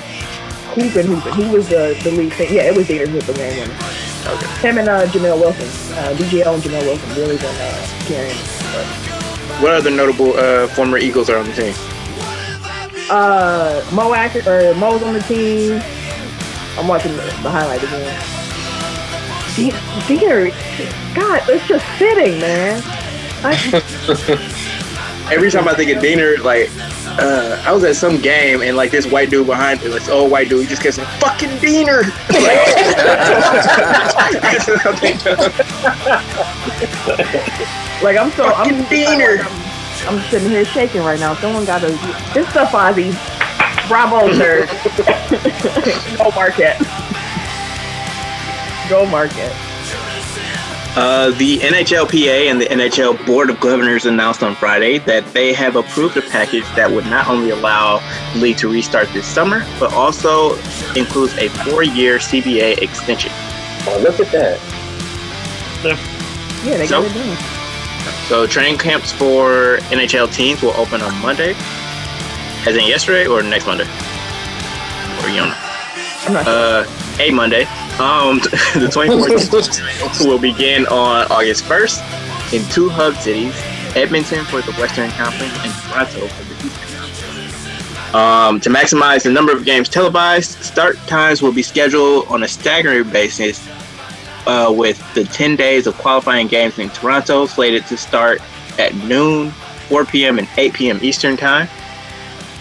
Hoopin 0.74 1.04
Hoopin. 1.06 1.34
He 1.34 1.48
was 1.54 1.68
the 1.68 1.98
the 2.04 2.10
lead 2.12 2.32
thing. 2.34 2.52
Yeah, 2.52 2.62
it 2.62 2.76
was 2.76 2.86
Diener 2.86 3.06
Hoopin 3.06 3.34
game 3.36 3.58
winner. 3.58 3.74
Okay. 4.26 4.68
Him 4.68 4.78
and 4.78 4.88
uh 4.88 5.06
Jamil 5.06 5.38
Wilson. 5.40 5.66
Uh 5.96 6.14
DJL 6.16 6.54
and 6.54 6.62
Jamil 6.62 6.82
Wilson 6.84 7.08
really 7.16 7.36
been 7.36 7.56
uh 7.56 7.86
carrying. 8.06 8.36
What 9.62 9.72
other 9.72 9.90
notable 9.90 10.36
uh, 10.36 10.66
former 10.68 10.98
Eagles 10.98 11.30
are 11.30 11.38
on 11.38 11.46
the 11.46 11.52
team? 11.54 11.74
uh 13.08 13.82
Mo 13.92 14.12
Acker 14.14 14.40
or 14.50 14.74
Mo's 14.74 15.02
on 15.02 15.14
the 15.14 15.20
team. 15.20 15.80
I'm 16.78 16.88
watching 16.88 17.12
the, 17.12 17.22
the 17.42 17.50
highlight 17.50 17.82
again. 17.82 18.22
De- 19.54 20.06
Diener, 20.06 20.50
God, 21.14 21.40
it's 21.48 21.66
just 21.66 21.84
fitting, 21.98 22.38
man. 22.40 22.82
I, 23.42 23.54
Every 25.32 25.50
time 25.50 25.66
I 25.68 25.74
think 25.74 25.90
of 25.96 26.02
Diener, 26.02 26.36
like 26.38 26.68
uh, 27.18 27.62
I 27.64 27.72
was 27.72 27.84
at 27.84 27.96
some 27.96 28.20
game 28.20 28.62
and 28.62 28.76
like 28.76 28.90
this 28.90 29.06
white 29.06 29.30
dude 29.30 29.46
behind 29.46 29.80
me, 29.82 29.88
this 29.88 30.08
old 30.08 30.30
white 30.30 30.48
dude, 30.48 30.62
he 30.62 30.68
just 30.68 30.82
kept 30.82 30.96
saying 30.96 31.08
"fucking 31.20 31.58
Diener." 31.58 32.02
That's 32.28 32.36
what 34.68 34.86
I 34.86 34.96
think 34.96 35.26
of. 35.26 35.38
Like 38.02 38.18
I'm 38.18 38.30
so 38.32 38.44
I'm, 38.44 38.68
Fucking 38.68 38.84
Diener. 38.90 39.38
I'm, 39.42 40.08
I'm 40.18 40.30
sitting 40.30 40.50
here 40.50 40.64
shaking 40.64 41.02
right 41.02 41.18
now. 41.18 41.34
Someone 41.34 41.64
got 41.64 41.80
to 41.80 41.88
this 42.34 42.48
stuff, 42.50 42.72
Ozzy. 42.72 43.12
Bravo, 43.88 44.28
nerd. 44.28 44.68
Go 46.18 46.30
Marquette. 46.32 46.78
Go 48.90 49.06
Marquette. 49.06 49.75
Uh, 50.96 51.30
the 51.32 51.58
NHLPA 51.58 52.50
and 52.50 52.58
the 52.58 52.64
NHL 52.66 53.24
Board 53.26 53.50
of 53.50 53.60
Governors 53.60 54.06
announced 54.06 54.42
on 54.42 54.54
Friday 54.54 54.96
that 55.00 55.26
they 55.34 55.52
have 55.52 55.76
approved 55.76 56.16
a 56.16 56.22
package 56.22 56.64
that 56.74 56.90
would 56.90 57.04
not 57.04 57.28
only 57.28 57.50
allow 57.50 57.98
the 58.32 58.38
league 58.40 58.56
to 58.58 58.68
restart 58.72 59.06
this 59.12 59.26
summer, 59.26 59.66
but 59.78 59.92
also 59.92 60.54
includes 60.94 61.34
a 61.36 61.48
four-year 61.50 62.16
CBA 62.16 62.78
extension. 62.78 63.30
Oh, 63.88 64.00
look 64.02 64.18
at 64.20 64.32
that. 64.32 64.58
Yeah, 66.64 66.78
they 66.78 66.86
So? 66.86 67.02
got 67.02 67.10
it 67.10 67.14
done. 67.14 67.36
So 68.28 68.46
training 68.46 68.78
camps 68.78 69.12
for 69.12 69.76
NHL 69.90 70.32
teams 70.32 70.62
will 70.62 70.74
open 70.78 71.02
on 71.02 71.14
Monday, 71.20 71.54
as 72.66 72.74
in 72.74 72.86
yesterday 72.86 73.26
or 73.26 73.42
next 73.42 73.66
Monday, 73.66 73.84
or 75.22 75.28
you 75.28 75.36
know, 75.36 75.54
I'm 76.26 76.32
not 76.32 76.44
sure. 76.46 76.54
uh, 76.54 77.20
a 77.20 77.30
Monday. 77.32 77.66
Um, 77.98 78.38
the 78.40 78.90
24th 78.92 80.26
will 80.26 80.38
begin 80.38 80.86
on 80.88 81.30
August 81.32 81.64
1st 81.64 82.52
in 82.52 82.62
two 82.70 82.90
hub 82.90 83.14
cities: 83.14 83.54
Edmonton 83.96 84.44
for 84.44 84.60
the 84.60 84.72
Western 84.72 85.10
Conference 85.12 85.54
and 85.64 85.72
Toronto 85.72 86.26
for 86.26 86.44
the 86.44 86.66
Eastern 86.66 86.98
Conference. 86.98 88.14
Um, 88.14 88.60
to 88.60 88.68
maximize 88.68 89.22
the 89.22 89.30
number 89.30 89.50
of 89.50 89.64
games 89.64 89.88
televised, 89.88 90.62
start 90.62 90.98
times 91.06 91.40
will 91.40 91.52
be 91.52 91.62
scheduled 91.62 92.28
on 92.28 92.42
a 92.42 92.48
staggering 92.48 93.08
basis 93.08 93.66
uh, 94.46 94.72
with 94.76 95.02
the 95.14 95.24
10 95.24 95.56
days 95.56 95.86
of 95.86 95.96
qualifying 95.96 96.48
games 96.48 96.78
in 96.78 96.90
Toronto 96.90 97.46
slated 97.46 97.86
to 97.86 97.96
start 97.96 98.40
at 98.78 98.94
noon, 98.94 99.50
4 99.88 100.04
p.m., 100.04 100.38
and 100.38 100.48
8 100.58 100.74
p.m. 100.74 100.98
Eastern 101.02 101.36
Time. 101.36 101.66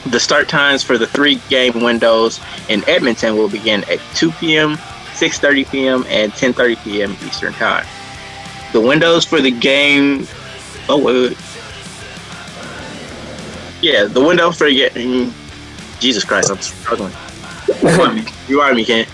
The 0.07 0.19
start 0.19 0.47
times 0.47 0.81
for 0.81 0.97
the 0.97 1.07
three 1.07 1.41
game 1.49 1.83
windows 1.83 2.39
in 2.69 2.87
Edmonton 2.87 3.35
will 3.35 3.49
begin 3.49 3.83
at 3.89 3.99
2 4.15 4.31
p.m., 4.31 4.77
6:30 5.15 5.69
p.m., 5.71 6.05
and 6.07 6.31
10:30 6.33 6.83
p.m. 6.83 7.11
Eastern 7.25 7.53
Time. 7.53 7.85
The 8.73 8.81
windows 8.81 9.25
for 9.25 9.41
the 9.41 9.51
game. 9.51 10.27
Oh 10.89 10.97
wait. 10.97 11.37
Yeah, 13.81 14.05
the 14.05 14.23
window 14.23 14.51
for 14.51 14.69
the 14.69 14.89
game. 14.89 15.33
Jesus 15.99 16.23
Christ, 16.23 16.51
I'm 16.51 16.59
struggling. 16.59 17.13
Me, 18.15 18.25
Rewind 18.47 18.75
me, 18.75 18.85
Ken. 18.85 19.07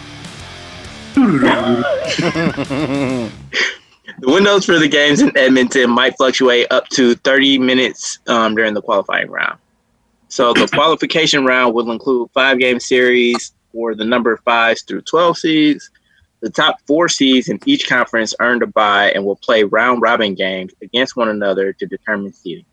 The 4.22 4.30
windows 4.30 4.66
for 4.66 4.78
the 4.78 4.88
games 4.88 5.22
in 5.22 5.36
Edmonton 5.36 5.90
might 5.90 6.16
fluctuate 6.16 6.72
up 6.72 6.88
to 6.90 7.16
30 7.16 7.58
minutes 7.58 8.20
um, 8.28 8.54
during 8.56 8.74
the 8.76 8.82
qualifying 8.82 9.32
round. 9.32 9.58
So 10.28 10.54
the 10.54 10.68
qualification 10.68 11.44
round 11.44 11.74
will 11.74 11.92
include 11.92 12.30
five 12.32 12.60
game 12.60 12.80
series 12.80 13.52
for 13.72 13.96
the 13.96 14.06
number 14.06 14.36
fives 14.38 14.82
through 14.82 15.02
12 15.02 15.38
seeds. 15.38 15.90
The 16.42 16.50
top 16.50 16.78
four 16.88 17.08
seeds 17.08 17.50
in 17.50 17.60
each 17.66 17.88
conference 17.88 18.34
earned 18.40 18.64
a 18.64 18.68
bye 18.68 19.12
and 19.12 19.24
will 19.24 19.36
play 19.36 19.64
round 19.64 20.02
robin 20.02 20.34
games 20.34 20.74
against 20.82 21.16
one 21.16 21.30
another 21.30 21.72
to 21.74 21.86
determine 21.86 22.34
seeding. 22.34 22.66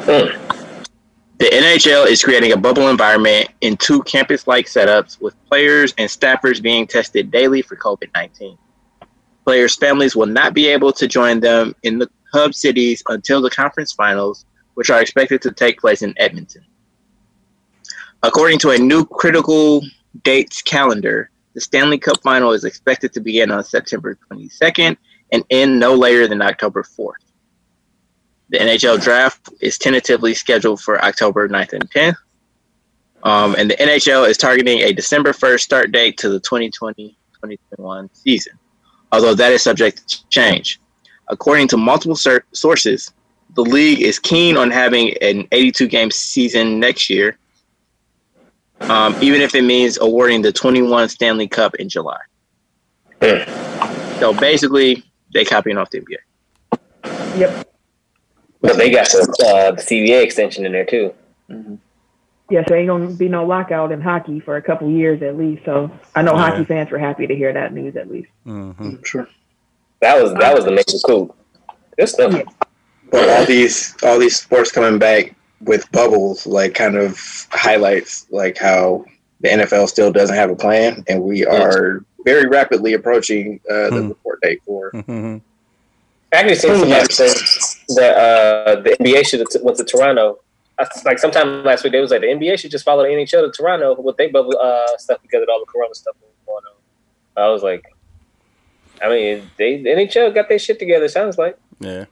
Hmm. 0.00 0.60
The 1.38 1.46
NHL 1.46 2.06
is 2.06 2.22
creating 2.22 2.52
a 2.52 2.56
bubble 2.56 2.88
environment 2.88 3.48
in 3.62 3.76
two 3.78 4.02
campus 4.02 4.46
like 4.46 4.66
setups 4.66 5.20
with 5.22 5.34
players 5.46 5.94
and 5.96 6.08
staffers 6.08 6.60
being 6.60 6.86
tested 6.86 7.30
daily 7.30 7.62
for 7.62 7.76
COVID 7.76 8.08
19. 8.14 8.58
Players' 9.46 9.74
families 9.74 10.14
will 10.14 10.26
not 10.26 10.52
be 10.52 10.66
able 10.66 10.92
to 10.92 11.08
join 11.08 11.40
them 11.40 11.74
in 11.82 11.98
the 11.98 12.10
hub 12.32 12.54
cities 12.54 13.02
until 13.08 13.40
the 13.40 13.48
conference 13.48 13.92
finals, 13.92 14.44
which 14.74 14.90
are 14.90 15.00
expected 15.00 15.40
to 15.42 15.50
take 15.50 15.80
place 15.80 16.02
in 16.02 16.14
Edmonton. 16.18 16.64
According 18.22 18.58
to 18.58 18.70
a 18.70 18.78
new 18.78 19.06
critical 19.06 19.82
dates 20.22 20.62
calendar, 20.62 21.30
the 21.54 21.60
Stanley 21.60 21.98
Cup 21.98 22.20
final 22.22 22.52
is 22.52 22.64
expected 22.64 23.12
to 23.12 23.20
begin 23.20 23.50
on 23.50 23.64
September 23.64 24.16
22nd 24.30 24.96
and 25.32 25.44
end 25.50 25.78
no 25.78 25.94
later 25.94 26.26
than 26.26 26.42
October 26.42 26.82
4th. 26.82 27.14
The 28.50 28.58
NHL 28.58 29.00
draft 29.00 29.48
is 29.60 29.78
tentatively 29.78 30.34
scheduled 30.34 30.80
for 30.80 31.02
October 31.04 31.48
9th 31.48 31.72
and 31.72 31.90
10th. 31.90 32.16
Um, 33.22 33.54
and 33.58 33.70
the 33.70 33.76
NHL 33.76 34.28
is 34.28 34.36
targeting 34.36 34.80
a 34.80 34.92
December 34.92 35.32
1st 35.32 35.60
start 35.60 35.92
date 35.92 36.16
to 36.18 36.28
the 36.28 36.40
2020 36.40 37.16
2021 37.34 38.10
season, 38.12 38.58
although 39.12 39.34
that 39.34 39.52
is 39.52 39.62
subject 39.62 40.06
to 40.08 40.28
change. 40.28 40.80
According 41.28 41.68
to 41.68 41.76
multiple 41.76 42.16
sur- 42.16 42.44
sources, 42.52 43.12
the 43.54 43.62
league 43.62 44.00
is 44.00 44.18
keen 44.18 44.56
on 44.56 44.70
having 44.70 45.16
an 45.22 45.46
82 45.52 45.88
game 45.88 46.10
season 46.10 46.78
next 46.80 47.08
year, 47.10 47.38
um, 48.80 49.14
even 49.20 49.40
if 49.40 49.54
it 49.54 49.62
means 49.62 49.98
awarding 50.00 50.42
the 50.42 50.52
21 50.52 51.08
Stanley 51.08 51.48
Cup 51.48 51.74
in 51.76 51.88
July. 51.88 52.18
so 53.20 54.32
basically, 54.34 55.04
they 55.32 55.44
copying 55.44 55.76
off 55.76 55.90
the 55.90 56.00
NBA. 56.00 57.38
Yep. 57.38 57.68
But 58.62 58.76
they 58.76 58.90
got 58.90 59.06
the, 59.08 59.46
uh, 59.46 59.70
the 59.72 59.82
CBA 59.82 60.22
extension 60.22 60.66
in 60.66 60.72
there 60.72 60.84
too. 60.84 61.14
Yeah, 62.50 62.64
so 62.66 62.74
ain't 62.74 62.88
gonna 62.88 63.10
be 63.10 63.28
no 63.28 63.46
lockout 63.46 63.92
in 63.92 64.00
hockey 64.00 64.40
for 64.40 64.56
a 64.56 64.62
couple 64.62 64.90
years 64.90 65.22
at 65.22 65.36
least. 65.38 65.64
So 65.64 65.90
I 66.14 66.22
know 66.22 66.34
Yeah. 66.34 66.50
hockey 66.50 66.64
fans 66.64 66.90
were 66.90 66.98
happy 66.98 67.26
to 67.26 67.34
hear 67.34 67.52
that 67.52 67.72
news 67.72 67.96
at 67.96 68.10
least. 68.10 68.28
Mm-hmm. 68.46 69.02
Sure. 69.04 69.28
That 70.00 70.20
was 70.20 70.34
that 70.34 70.54
was 70.54 70.64
the 70.64 70.72
major 70.72 70.98
coup. 71.06 71.32
Good 71.96 72.08
stuff. 72.08 72.32
Yeah. 72.34 72.42
But 73.10 73.28
all 73.28 73.44
these 73.44 73.94
all 74.02 74.18
these 74.18 74.36
sports 74.40 74.72
coming 74.72 74.98
back 74.98 75.34
with 75.62 75.90
bubbles, 75.92 76.46
like 76.46 76.74
kind 76.74 76.96
of 76.96 77.18
highlights 77.50 78.26
like 78.30 78.56
how 78.58 79.04
the 79.40 79.48
NFL 79.48 79.88
still 79.88 80.12
doesn't 80.12 80.36
have 80.36 80.50
a 80.50 80.56
plan, 80.56 81.04
and 81.08 81.22
we 81.22 81.44
are 81.46 82.04
very 82.24 82.46
rapidly 82.48 82.92
approaching 82.94 83.60
uh, 83.70 83.90
the 83.90 84.00
Hmm. 84.02 84.08
report 84.08 84.40
date 84.42 84.60
for. 84.66 84.90
hmm 85.06 85.38
I 86.32 86.36
actually 86.36 86.54
seen 86.56 86.76
somebody 86.78 87.12
say 87.12 87.26
that 87.96 88.16
uh, 88.16 88.80
the 88.82 88.90
NBA 89.00 89.26
should 89.26 89.40
have 89.40 89.48
t- 89.48 89.58
went 89.62 89.76
to 89.78 89.84
Toronto. 89.84 90.38
I, 90.78 90.86
like 91.04 91.18
sometime 91.18 91.64
last 91.64 91.82
week, 91.82 91.92
they 91.92 92.00
was 92.00 92.12
like 92.12 92.20
the 92.20 92.28
NBA 92.28 92.56
should 92.58 92.70
just 92.70 92.84
follow 92.84 93.02
the 93.02 93.08
NHL 93.08 93.42
to 93.44 93.50
Toronto 93.50 94.00
with 94.00 94.16
their 94.16 94.30
bubble 94.30 94.56
uh, 94.60 94.96
stuff 94.96 95.18
because 95.22 95.42
of 95.42 95.48
all 95.50 95.58
the 95.58 95.66
Corona 95.66 95.92
stuff 95.94 96.14
going 96.46 96.62
on. 96.64 97.42
I 97.42 97.48
was 97.48 97.64
like, 97.64 97.84
I 99.02 99.08
mean, 99.08 99.50
they 99.58 99.82
the 99.82 99.88
NHL 99.90 100.32
got 100.32 100.48
their 100.48 100.58
shit 100.60 100.78
together. 100.78 101.08
Sounds 101.08 101.36
like. 101.36 101.58
Yeah. 101.80 102.04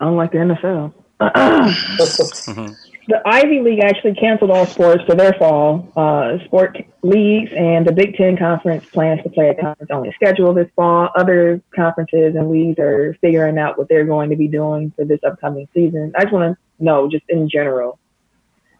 Unlike 0.00 0.32
the 0.32 0.38
NFL. 0.38 0.92
The 3.08 3.20
Ivy 3.26 3.60
League 3.60 3.80
actually 3.80 4.14
canceled 4.14 4.52
all 4.52 4.64
sports 4.64 5.02
for 5.04 5.16
their 5.16 5.32
fall. 5.32 5.88
Uh, 5.96 6.38
sport 6.44 6.78
leagues 7.02 7.50
and 7.52 7.84
the 7.84 7.90
Big 7.90 8.14
Ten 8.16 8.36
Conference 8.36 8.84
plans 8.86 9.20
to 9.24 9.28
play 9.28 9.48
a 9.48 9.54
conference 9.54 9.90
only 9.90 10.12
schedule 10.12 10.54
this 10.54 10.70
fall. 10.76 11.10
Other 11.16 11.60
conferences 11.74 12.36
and 12.36 12.48
leagues 12.48 12.78
are 12.78 13.16
figuring 13.20 13.58
out 13.58 13.76
what 13.76 13.88
they're 13.88 14.04
going 14.04 14.30
to 14.30 14.36
be 14.36 14.46
doing 14.46 14.92
for 14.94 15.04
this 15.04 15.18
upcoming 15.26 15.66
season. 15.74 16.12
I 16.16 16.22
just 16.22 16.32
want 16.32 16.56
to 16.56 16.84
know, 16.84 17.10
just 17.10 17.24
in 17.28 17.50
general, 17.50 17.98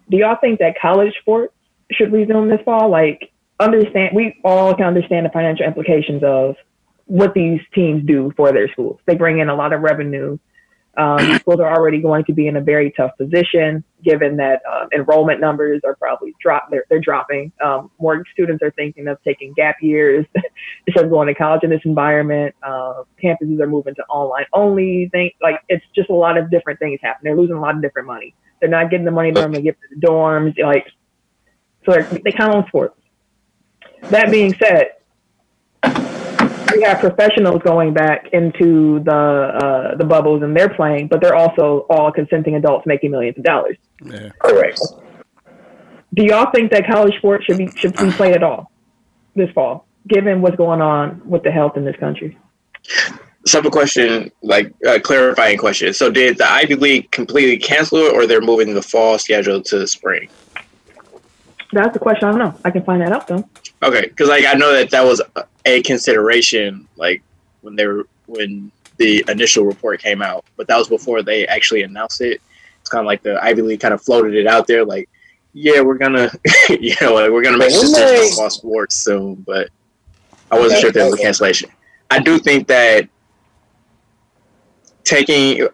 do 0.08 0.18
y'all 0.18 0.36
think 0.40 0.60
that 0.60 0.76
college 0.80 1.14
sports 1.20 1.52
should 1.90 2.12
resume 2.12 2.48
this 2.48 2.60
fall? 2.64 2.90
Like, 2.90 3.32
understand, 3.58 4.14
we 4.14 4.38
all 4.44 4.72
can 4.74 4.86
understand 4.86 5.26
the 5.26 5.30
financial 5.30 5.66
implications 5.66 6.22
of 6.22 6.54
what 7.06 7.34
these 7.34 7.60
teams 7.74 8.06
do 8.06 8.32
for 8.36 8.52
their 8.52 8.70
schools. 8.70 9.00
They 9.06 9.16
bring 9.16 9.40
in 9.40 9.48
a 9.48 9.54
lot 9.54 9.72
of 9.72 9.80
revenue. 9.80 10.38
Um, 10.96 11.38
schools 11.38 11.60
are 11.60 11.72
already 11.72 12.00
going 12.00 12.24
to 12.24 12.32
be 12.32 12.46
in 12.46 12.56
a 12.56 12.60
very 12.60 12.92
tough 12.92 13.12
position 13.16 13.84
given 14.04 14.36
that 14.36 14.62
um, 14.70 14.88
enrollment 14.92 15.40
numbers 15.40 15.80
are 15.84 15.94
probably 15.94 16.34
drop 16.40 16.68
they're, 16.70 16.84
they're 16.90 17.00
dropping. 17.00 17.52
Um, 17.64 17.90
more 18.00 18.24
students 18.32 18.62
are 18.62 18.70
thinking 18.72 19.08
of 19.08 19.18
taking 19.22 19.52
gap 19.54 19.76
years 19.80 20.26
instead 20.86 21.04
of 21.04 21.10
going 21.10 21.28
to 21.28 21.34
college 21.34 21.62
in 21.62 21.70
this 21.70 21.82
environment. 21.84 22.54
Uh, 22.62 23.04
campuses 23.22 23.60
are 23.60 23.66
moving 23.66 23.94
to 23.94 24.02
online 24.04 24.44
only. 24.52 25.08
Think 25.12 25.34
like 25.40 25.60
it's 25.68 25.84
just 25.94 26.10
a 26.10 26.14
lot 26.14 26.36
of 26.36 26.50
different 26.50 26.78
things 26.78 27.00
happening. 27.02 27.32
They're 27.32 27.40
losing 27.40 27.56
a 27.56 27.60
lot 27.60 27.76
of 27.76 27.82
different 27.82 28.08
money. 28.08 28.34
They're 28.60 28.70
not 28.70 28.90
getting 28.90 29.04
the 29.04 29.10
money 29.10 29.30
they 29.30 29.40
normally 29.40 29.62
get 29.62 29.76
for 29.76 29.94
the 29.94 30.06
dorms. 30.06 30.58
Like 30.62 30.86
so, 31.84 32.00
they 32.24 32.32
count 32.32 32.54
on 32.54 32.66
sports. 32.68 32.96
That 34.10 34.30
being 34.30 34.54
said, 34.54 34.88
we 36.74 36.82
have 36.82 37.00
professionals 37.00 37.62
going 37.62 37.92
back 37.92 38.28
into 38.32 39.00
the 39.04 39.12
uh, 39.12 39.96
the 39.96 40.04
bubbles 40.04 40.42
and 40.42 40.56
they're 40.56 40.68
playing, 40.68 41.08
but 41.08 41.20
they're 41.20 41.36
also 41.36 41.86
all 41.90 42.12
consenting 42.12 42.54
adults 42.56 42.86
making 42.86 43.10
millions 43.10 43.38
of 43.38 43.44
dollars. 43.44 43.76
Yeah. 44.04 44.30
Correct. 44.38 44.80
Do 46.14 46.24
y'all 46.24 46.50
think 46.52 46.70
that 46.72 46.86
college 46.86 47.16
sports 47.16 47.44
should 47.44 47.58
be 47.58 47.70
should 47.76 47.96
be 47.96 48.10
played 48.10 48.34
at 48.34 48.42
all 48.42 48.70
this 49.34 49.50
fall, 49.50 49.86
given 50.08 50.42
what's 50.42 50.56
going 50.56 50.80
on 50.80 51.22
with 51.24 51.42
the 51.42 51.50
health 51.50 51.76
in 51.76 51.84
this 51.84 51.96
country? 51.96 52.36
Simple 53.44 53.70
question, 53.70 54.30
like 54.42 54.72
uh, 54.86 54.98
clarifying 55.02 55.58
question. 55.58 55.92
So, 55.94 56.10
did 56.10 56.38
the 56.38 56.50
Ivy 56.50 56.76
League 56.76 57.10
completely 57.10 57.56
cancel 57.56 57.98
it, 57.98 58.14
or 58.14 58.26
they're 58.26 58.40
moving 58.40 58.74
the 58.74 58.82
fall 58.82 59.18
schedule 59.18 59.60
to 59.62 59.78
the 59.78 59.86
spring? 59.88 60.28
That's 61.72 61.92
the 61.94 61.98
question. 61.98 62.28
I 62.28 62.32
don't 62.32 62.38
know. 62.40 62.54
I 62.64 62.70
can 62.70 62.84
find 62.84 63.00
that 63.00 63.12
out 63.12 63.26
though. 63.26 63.48
Okay, 63.82 64.02
because 64.02 64.28
like 64.28 64.44
I 64.46 64.52
know 64.54 64.72
that 64.72 64.90
that 64.90 65.04
was 65.04 65.22
a 65.64 65.82
consideration, 65.82 66.86
like 66.96 67.22
when 67.62 67.76
they 67.76 67.86
were 67.86 68.06
when 68.26 68.70
the 68.98 69.24
initial 69.28 69.64
report 69.64 70.00
came 70.00 70.20
out, 70.22 70.44
but 70.56 70.66
that 70.68 70.76
was 70.76 70.88
before 70.88 71.22
they 71.22 71.46
actually 71.46 71.82
announced 71.82 72.20
it. 72.20 72.40
It's 72.80 72.90
kind 72.90 73.00
of 73.00 73.06
like 73.06 73.22
the 73.22 73.42
Ivy 73.42 73.62
League 73.62 73.80
kind 73.80 73.94
of 73.94 74.02
floated 74.02 74.34
it 74.34 74.46
out 74.46 74.66
there, 74.66 74.84
like, 74.84 75.08
yeah, 75.54 75.80
we're 75.80 75.96
gonna, 75.98 76.30
you 76.68 76.94
know, 77.00 77.14
like, 77.14 77.30
we're 77.30 77.42
gonna 77.42 77.56
make 77.58 77.70
Well, 77.70 77.80
decisions 77.82 78.36
they- 78.36 78.42
on 78.42 78.50
sports 78.50 78.96
soon, 78.96 79.36
but 79.46 79.70
I 80.50 80.58
wasn't 80.58 80.80
sure 80.80 80.88
if 80.88 80.94
there 80.94 81.04
was 81.06 81.14
a 81.14 81.22
cancellation. 81.22 81.70
I 82.10 82.18
do 82.18 82.38
think 82.38 82.66
that 82.68 83.08
taking 85.04 85.66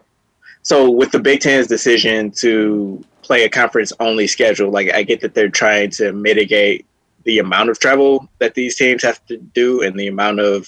so 0.61 0.89
with 0.89 1.11
the 1.11 1.19
Big 1.19 1.41
Ten's 1.41 1.67
decision 1.67 2.31
to 2.31 3.03
play 3.29 3.43
a 3.43 3.49
conference 3.49 3.93
only 3.99 4.25
schedule, 4.25 4.71
like 4.71 4.91
I 4.91 5.03
get 5.03 5.21
that 5.21 5.35
they're 5.35 5.49
trying 5.49 5.91
to 5.91 6.11
mitigate 6.13 6.87
the 7.25 7.37
amount 7.37 7.69
of 7.69 7.77
travel 7.77 8.27
that 8.39 8.55
these 8.55 8.75
teams 8.75 9.03
have 9.03 9.23
to 9.27 9.37
do 9.37 9.83
and 9.83 9.99
the 9.99 10.07
amount 10.07 10.39
of 10.39 10.67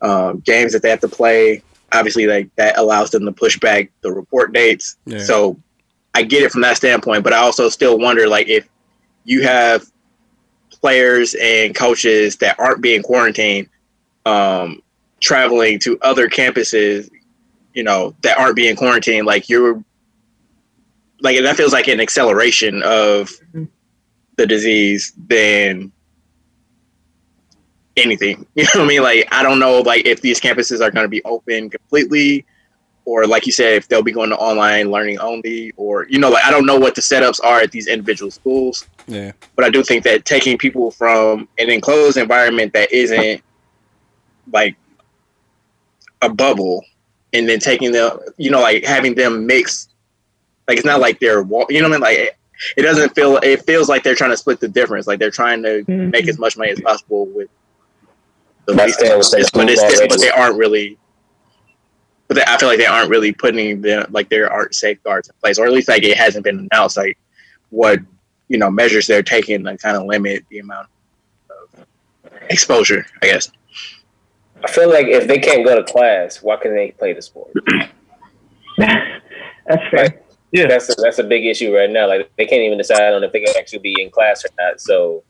um, 0.00 0.40
games 0.40 0.72
that 0.72 0.80
they 0.80 0.88
have 0.88 1.00
to 1.00 1.08
play. 1.08 1.62
Obviously, 1.92 2.26
like 2.26 2.48
that 2.56 2.78
allows 2.78 3.10
them 3.10 3.26
to 3.26 3.32
push 3.32 3.60
back 3.60 3.90
the 4.00 4.10
report 4.10 4.54
dates. 4.54 4.96
Yeah. 5.04 5.18
So 5.18 5.58
I 6.14 6.22
get 6.22 6.42
it 6.42 6.50
from 6.50 6.62
that 6.62 6.78
standpoint, 6.78 7.24
but 7.24 7.34
I 7.34 7.40
also 7.40 7.68
still 7.68 7.98
wonder, 7.98 8.26
like, 8.26 8.48
if 8.48 8.66
you 9.24 9.42
have 9.42 9.84
players 10.70 11.34
and 11.34 11.74
coaches 11.74 12.36
that 12.36 12.58
aren't 12.58 12.80
being 12.80 13.02
quarantined, 13.02 13.68
um, 14.24 14.82
traveling 15.20 15.78
to 15.80 15.98
other 16.00 16.30
campuses, 16.30 17.10
you 17.74 17.82
know, 17.82 18.14
that 18.22 18.38
aren't 18.38 18.56
being 18.56 18.76
quarantined, 18.76 19.26
like 19.26 19.50
you're 19.50 19.84
like 21.22 21.40
that 21.40 21.56
feels 21.56 21.72
like 21.72 21.88
an 21.88 22.00
acceleration 22.00 22.82
of 22.82 23.30
Mhm. 23.54 23.68
the 24.36 24.46
disease 24.46 25.12
than 25.28 25.92
anything. 27.96 28.46
You 28.54 28.64
know 28.64 28.70
what 28.80 28.84
I 28.84 28.86
mean? 28.88 29.02
Like 29.02 29.28
I 29.32 29.42
don't 29.42 29.58
know 29.58 29.80
like 29.80 30.06
if 30.06 30.20
these 30.20 30.40
campuses 30.40 30.80
are 30.80 30.90
going 30.90 31.04
to 31.04 31.08
be 31.08 31.22
open 31.24 31.70
completely 31.70 32.44
or 33.04 33.26
like 33.26 33.46
you 33.46 33.52
said 33.52 33.74
if 33.74 33.88
they'll 33.88 34.02
be 34.02 34.12
going 34.12 34.30
to 34.30 34.36
online 34.36 34.90
learning 34.90 35.18
only 35.18 35.72
or 35.76 36.06
you 36.08 36.18
know 36.18 36.30
like 36.30 36.44
I 36.44 36.50
don't 36.50 36.66
know 36.66 36.78
what 36.78 36.94
the 36.94 37.00
setups 37.00 37.40
are 37.42 37.60
at 37.60 37.70
these 37.72 37.86
individual 37.88 38.30
schools 38.30 38.86
Yeah. 39.08 39.32
but 39.56 39.64
I 39.64 39.70
do 39.70 39.82
think 39.82 40.04
that 40.04 40.24
taking 40.24 40.56
people 40.56 40.90
from 40.92 41.48
an 41.58 41.68
enclosed 41.70 42.16
environment 42.16 42.72
that 42.74 42.92
isn't 42.92 43.42
like 44.52 44.76
a 46.22 46.28
bubble 46.28 46.84
and 47.32 47.48
then 47.48 47.58
taking 47.58 47.90
them, 47.92 48.18
you 48.36 48.50
know, 48.50 48.60
like 48.60 48.84
having 48.84 49.14
them 49.16 49.46
mix, 49.46 49.88
like 50.72 50.78
it's 50.78 50.86
not 50.86 51.00
like 51.00 51.20
they're, 51.20 51.42
wa- 51.42 51.66
you 51.68 51.80
know 51.82 51.88
what 51.88 51.96
I 51.96 51.98
mean? 51.98 52.00
Like 52.02 52.18
it, 52.18 52.36
it 52.78 52.82
doesn't 52.82 53.14
feel, 53.14 53.36
it 53.42 53.64
feels 53.66 53.88
like 53.88 54.02
they're 54.02 54.14
trying 54.14 54.30
to 54.30 54.36
split 54.36 54.58
the 54.60 54.68
difference. 54.68 55.06
Like 55.06 55.18
they're 55.18 55.30
trying 55.30 55.62
to 55.64 55.84
Mhm. 55.84 56.10
make 56.12 56.28
as 56.28 56.38
much 56.38 56.56
money 56.56 56.70
as 56.70 56.80
possible 56.80 57.26
with 57.26 57.48
the 58.66 58.72
least, 58.74 58.98
the- 59.00 59.06
but, 59.06 59.68
it's, 59.68 59.80
schools 59.80 60.00
but 60.08 60.20
they 60.20 60.30
aren't 60.30 60.56
really. 60.56 60.96
But 62.28 62.36
they, 62.36 62.44
I 62.46 62.56
feel 62.56 62.68
like 62.68 62.78
they 62.78 62.86
aren't 62.86 63.10
really 63.10 63.32
putting 63.32 63.82
the 63.82 64.06
like 64.10 64.28
there 64.30 64.50
aren't 64.50 64.74
safeguards 64.74 65.28
in 65.28 65.34
place, 65.42 65.58
or 65.58 65.66
at 65.66 65.72
least 65.72 65.88
like 65.88 66.02
it 66.04 66.16
hasn't 66.16 66.44
been 66.44 66.68
announced 66.72 66.96
like 66.96 67.18
what 67.70 67.98
you 68.48 68.56
know 68.58 68.70
measures 68.70 69.06
they're 69.06 69.22
taking 69.22 69.64
to 69.64 69.76
kind 69.76 69.96
of 69.96 70.04
limit 70.04 70.44
the 70.48 70.60
amount 70.60 70.88
of 71.50 71.84
exposure. 72.48 73.04
I 73.22 73.26
guess. 73.26 73.50
I 74.64 74.70
feel 74.70 74.88
like 74.88 75.08
if 75.08 75.26
they 75.26 75.38
can't 75.40 75.66
go 75.66 75.74
to 75.74 75.82
class, 75.82 76.40
why 76.42 76.56
can 76.56 76.74
they 76.74 76.92
play 76.92 77.12
the 77.12 77.20
sport? 77.22 77.52
That's 78.78 79.82
fair. 79.90 80.20
Yeah. 80.52 80.66
That's 80.68 80.88
a, 80.90 80.94
that's 81.00 81.18
a 81.18 81.24
big 81.24 81.44
issue 81.44 81.74
right 81.74 81.90
now. 81.90 82.06
Like 82.06 82.30
they 82.36 82.46
can't 82.46 82.62
even 82.62 82.78
decide 82.78 83.12
on 83.12 83.24
if 83.24 83.32
they 83.32 83.40
can 83.40 83.54
actually 83.58 83.80
be 83.80 84.00
in 84.00 84.10
class 84.10 84.44
or 84.44 84.50
not. 84.58 84.80
So, 84.80 85.24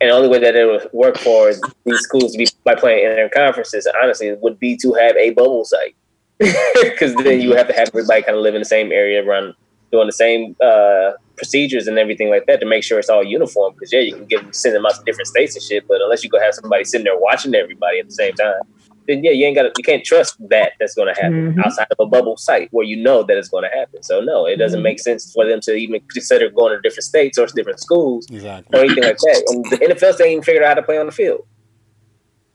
and 0.00 0.10
the 0.10 0.14
only 0.14 0.28
way 0.28 0.38
that 0.40 0.54
it 0.54 0.66
would 0.66 0.90
work 0.92 1.16
for 1.16 1.52
these 1.84 2.00
schools 2.00 2.32
to 2.32 2.38
be 2.38 2.46
by 2.64 2.74
playing 2.74 3.04
inter 3.08 3.30
conferences, 3.30 3.88
honestly, 4.02 4.34
would 4.34 4.58
be 4.58 4.76
to 4.78 4.92
have 4.92 5.16
a 5.16 5.30
bubble 5.30 5.64
site. 5.64 5.96
Because 6.82 7.14
then 7.14 7.40
you 7.40 7.56
have 7.56 7.66
to 7.68 7.72
have 7.72 7.88
everybody 7.88 8.22
kind 8.22 8.36
of 8.36 8.42
live 8.42 8.54
in 8.54 8.60
the 8.60 8.66
same 8.66 8.92
area, 8.92 9.24
run 9.24 9.54
doing 9.90 10.06
the 10.06 10.12
same 10.12 10.56
uh, 10.62 11.12
procedures 11.36 11.86
and 11.86 11.98
everything 11.98 12.28
like 12.28 12.46
that 12.46 12.60
to 12.60 12.66
make 12.66 12.82
sure 12.82 12.98
it's 12.98 13.08
all 13.08 13.24
uniform. 13.24 13.72
Because 13.74 13.92
yeah, 13.92 14.00
you 14.00 14.14
can 14.14 14.26
give 14.26 14.46
send 14.52 14.74
them 14.74 14.84
out 14.84 14.94
to 14.96 15.02
different 15.04 15.28
states 15.28 15.54
and 15.54 15.62
shit, 15.62 15.86
but 15.88 16.00
unless 16.00 16.24
you 16.24 16.30
go 16.30 16.40
have 16.40 16.54
somebody 16.54 16.84
sitting 16.84 17.04
there 17.04 17.18
watching 17.18 17.54
everybody 17.54 18.00
at 18.00 18.06
the 18.06 18.12
same 18.12 18.34
time, 18.34 18.60
then 19.06 19.22
yeah, 19.24 19.30
you 19.30 19.46
ain't 19.46 19.56
got 19.56 19.70
you 19.76 19.84
can't 19.84 20.04
trust 20.04 20.36
that 20.48 20.72
that's 20.78 20.94
going 20.94 21.12
to 21.14 21.20
happen 21.20 21.54
Mhm. 21.54 21.64
outside 21.64 21.86
of 21.90 21.96
a 21.98 22.06
bubble 22.06 22.36
site 22.36 22.68
where 22.72 22.84
you 22.84 22.96
know 22.96 23.22
that 23.22 23.36
it's 23.36 23.48
going 23.48 23.64
to 23.64 23.76
happen. 23.76 24.02
So 24.02 24.20
no, 24.20 24.46
it 24.46 24.56
doesn't 24.56 24.80
Mhm. 24.80 24.84
make 24.84 25.00
sense 25.00 25.32
for 25.32 25.46
them 25.46 25.60
to 25.62 25.74
even 25.74 26.00
consider 26.12 26.48
going 26.50 26.74
to 26.76 26.80
different 26.80 27.04
states 27.04 27.38
or 27.38 27.46
different 27.46 27.80
schools 27.80 28.26
Exactly. 28.30 28.78
or 28.78 28.84
anything 28.84 29.04
like 29.04 29.18
that. 29.18 29.44
And 29.48 29.64
the 29.66 29.84
NFL 29.84 30.12
still 30.14 30.26
ain't 30.26 30.32
even 30.32 30.42
figured 30.44 30.64
out 30.64 30.68
how 30.68 30.74
to 30.74 30.82
play 30.82 30.98
on 30.98 31.06
the 31.06 31.12
field. 31.12 31.44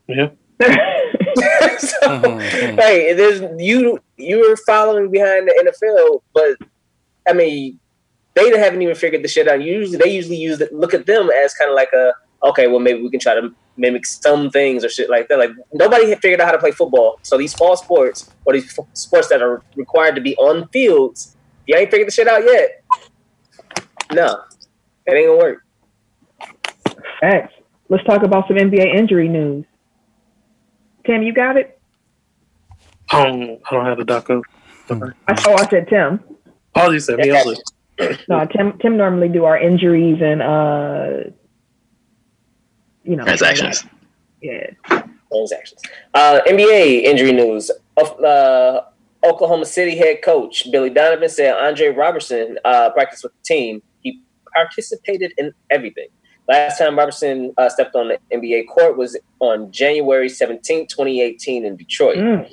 Yeah. 0.07 0.29
so, 1.79 1.97
Mhm. 2.07 2.79
hey, 2.79 3.13
there's 3.13 3.41
you 3.57 3.99
you're 4.17 4.57
following 4.57 5.09
behind 5.09 5.47
the 5.47 5.53
NFL, 5.65 6.21
but 6.33 6.57
I 7.27 7.33
mean, 7.33 7.79
they 8.35 8.49
haven't 8.57 8.81
even 8.81 8.95
figured 8.95 9.23
the 9.23 9.27
shit 9.27 9.47
out. 9.47 9.61
Usually, 9.61 9.97
they 9.97 10.09
usually 10.09 10.37
use 10.37 10.61
it, 10.61 10.71
look 10.73 10.93
at 10.93 11.05
them 11.05 11.29
as 11.43 11.53
kind 11.55 11.69
of 11.69 11.75
like 11.75 11.91
a 11.93 12.13
okay, 12.43 12.67
well 12.67 12.79
maybe 12.79 13.01
we 13.01 13.09
can 13.09 13.19
try 13.19 13.35
to 13.35 13.53
mimic 13.77 14.05
some 14.05 14.49
things 14.49 14.83
or 14.83 14.89
shit 14.89 15.09
like 15.09 15.27
that. 15.29 15.39
Like 15.39 15.51
nobody 15.73 16.09
had 16.09 16.19
figured 16.19 16.41
out 16.41 16.45
how 16.45 16.51
to 16.51 16.59
play 16.59 16.71
football, 16.71 17.19
so 17.23 17.37
these 17.37 17.53
fall 17.53 17.77
sports 17.77 18.29
or 18.45 18.53
these 18.53 18.77
f- 18.77 18.85
sports 18.93 19.29
that 19.29 19.41
are 19.41 19.61
required 19.75 20.15
to 20.15 20.21
be 20.21 20.35
on 20.37 20.67
fields, 20.69 21.35
you 21.67 21.75
ain't 21.75 21.91
figured 21.91 22.07
the 22.07 22.11
shit 22.11 22.27
out 22.27 22.43
yet. 22.43 22.83
No, 24.11 24.43
it 25.05 25.13
ain't 25.13 25.27
gonna 25.27 25.37
work. 25.37 25.63
Facts. 27.19 27.53
Let's 27.89 28.03
talk 28.05 28.23
about 28.23 28.47
some 28.47 28.57
NBA 28.57 28.95
injury 28.95 29.27
news. 29.27 29.65
Tim, 31.05 31.23
you 31.23 31.33
got 31.33 31.57
it? 31.57 31.79
I 33.11 33.25
don't, 33.25 33.61
I 33.69 33.75
don't 33.75 33.85
have 33.85 33.97
the 33.97 34.05
doc 34.05 34.29
up. 34.29 34.43
I, 34.89 34.93
oh, 35.47 35.55
I 35.55 35.67
said 35.69 35.87
Tim. 35.89 36.19
Oh, 36.75 36.91
you 36.91 36.99
said 36.99 37.19
me. 37.19 37.31
I 37.31 37.55
No, 38.27 38.45
Tim. 38.45 38.77
Tim 38.79 38.97
normally 38.97 39.29
do 39.29 39.45
our 39.45 39.57
injuries 39.57 40.21
and 40.21 40.41
uh, 40.41 41.31
you 43.03 43.15
know, 43.15 43.23
Transactions. 43.23 43.85
Yeah. 44.41 44.71
transactions. 45.31 45.81
Uh, 46.13 46.39
NBA 46.47 47.03
injury 47.03 47.31
news. 47.31 47.71
Of- 47.97 48.19
Uh, 48.23 48.81
Oklahoma 49.23 49.65
City 49.65 49.95
head 49.95 50.23
coach 50.23 50.71
Billy 50.71 50.89
Donovan 50.89 51.29
said 51.29 51.53
Andre 51.53 51.89
Roberson 51.89 52.57
uh, 52.65 52.89
practiced 52.89 53.23
with 53.23 53.33
the 53.33 53.43
team. 53.43 53.83
He 54.01 54.19
participated 54.55 55.31
in 55.37 55.53
everything. 55.69 56.07
Last 56.47 56.79
time 56.79 56.97
Roberson 56.97 57.53
uh, 57.57 57.69
stepped 57.69 57.95
on 57.95 58.07
the 58.09 58.17
NBA 58.35 58.67
court 58.67 58.97
was 58.97 59.15
on 59.39 59.71
January 59.71 60.27
17, 60.27 60.87
2018 60.87 61.65
in 61.65 61.75
Detroit. 61.77 62.17
Mm. 62.17 62.45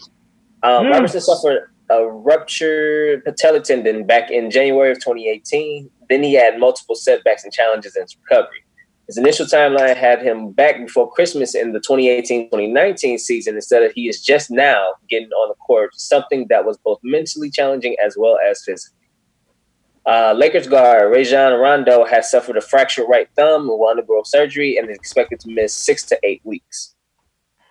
Um, 0.62 0.84
Mm. 0.86 0.90
Roberson 0.92 1.20
suffered 1.22 1.70
a 1.88 2.04
ruptured 2.06 3.24
patellar 3.24 3.62
tendon 3.62 4.04
back 4.04 4.30
in 4.30 4.50
January 4.50 4.90
of 4.90 4.98
2018. 4.98 5.88
Then 6.10 6.22
he 6.22 6.34
had 6.34 6.58
multiple 6.58 6.94
setbacks 6.94 7.44
and 7.44 7.52
challenges 7.52 7.96
in 7.96 8.02
his 8.02 8.14
recovery. 8.22 8.62
His 9.08 9.16
initial 9.16 9.46
timeline 9.46 9.96
had 9.96 10.20
him 10.20 10.52
back 10.52 10.76
before 10.78 11.10
Christmas 11.10 11.54
in 11.54 11.72
the 11.72 11.80
2018-2019 11.80 13.18
season. 13.18 13.54
Instead 13.54 13.82
of 13.82 13.92
he 13.92 14.06
is 14.06 14.22
just 14.22 14.50
now 14.50 14.92
getting 15.08 15.30
on 15.30 15.48
the 15.48 15.54
court, 15.54 15.98
something 15.98 16.46
that 16.50 16.66
was 16.66 16.76
both 16.76 16.98
mentally 17.02 17.50
challenging 17.50 17.96
as 18.04 18.16
well 18.18 18.38
as 18.38 18.62
physically. 18.62 18.98
Uh, 20.04 20.34
Lakers 20.36 20.66
guard 20.66 21.10
Rajon 21.10 21.58
Rondo 21.58 22.04
has 22.04 22.30
suffered 22.30 22.56
a 22.58 22.60
fractured 22.60 23.06
right 23.08 23.28
thumb 23.34 23.62
and 23.62 23.78
will 23.78 23.88
undergo 23.88 24.22
surgery 24.24 24.76
and 24.76 24.90
is 24.90 24.96
expected 24.96 25.40
to 25.40 25.50
miss 25.50 25.74
six 25.74 26.04
to 26.04 26.18
eight 26.22 26.42
weeks. 26.44 26.94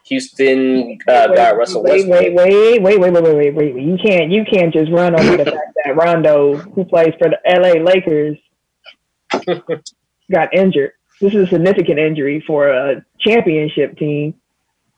Houston 0.05 0.97
uh, 1.07 1.27
guard 1.27 1.57
Russell 1.57 1.83
wait, 1.83 2.07
Westbrook. 2.07 2.19
wait, 2.19 2.33
wait, 2.33 2.81
wait, 2.81 2.99
wait, 2.99 3.11
wait, 3.11 3.23
wait, 3.23 3.53
wait, 3.53 3.75
wait. 3.75 3.83
You 3.83 3.97
can't, 3.97 4.31
you 4.31 4.43
can't 4.43 4.73
just 4.73 4.91
run 4.91 5.19
over 5.19 5.37
the 5.37 5.45
fact 5.45 5.77
that 5.83 5.95
Rondo, 5.95 6.57
who 6.57 6.85
plays 6.85 7.13
for 7.19 7.29
the 7.29 7.39
LA 7.45 7.83
Lakers, 7.83 8.37
got 10.31 10.53
injured. 10.53 10.93
This 11.19 11.33
is 11.33 11.43
a 11.43 11.47
significant 11.47 11.99
injury 11.99 12.41
for 12.45 12.69
a 12.69 13.03
championship 13.19 13.97
team, 13.97 14.35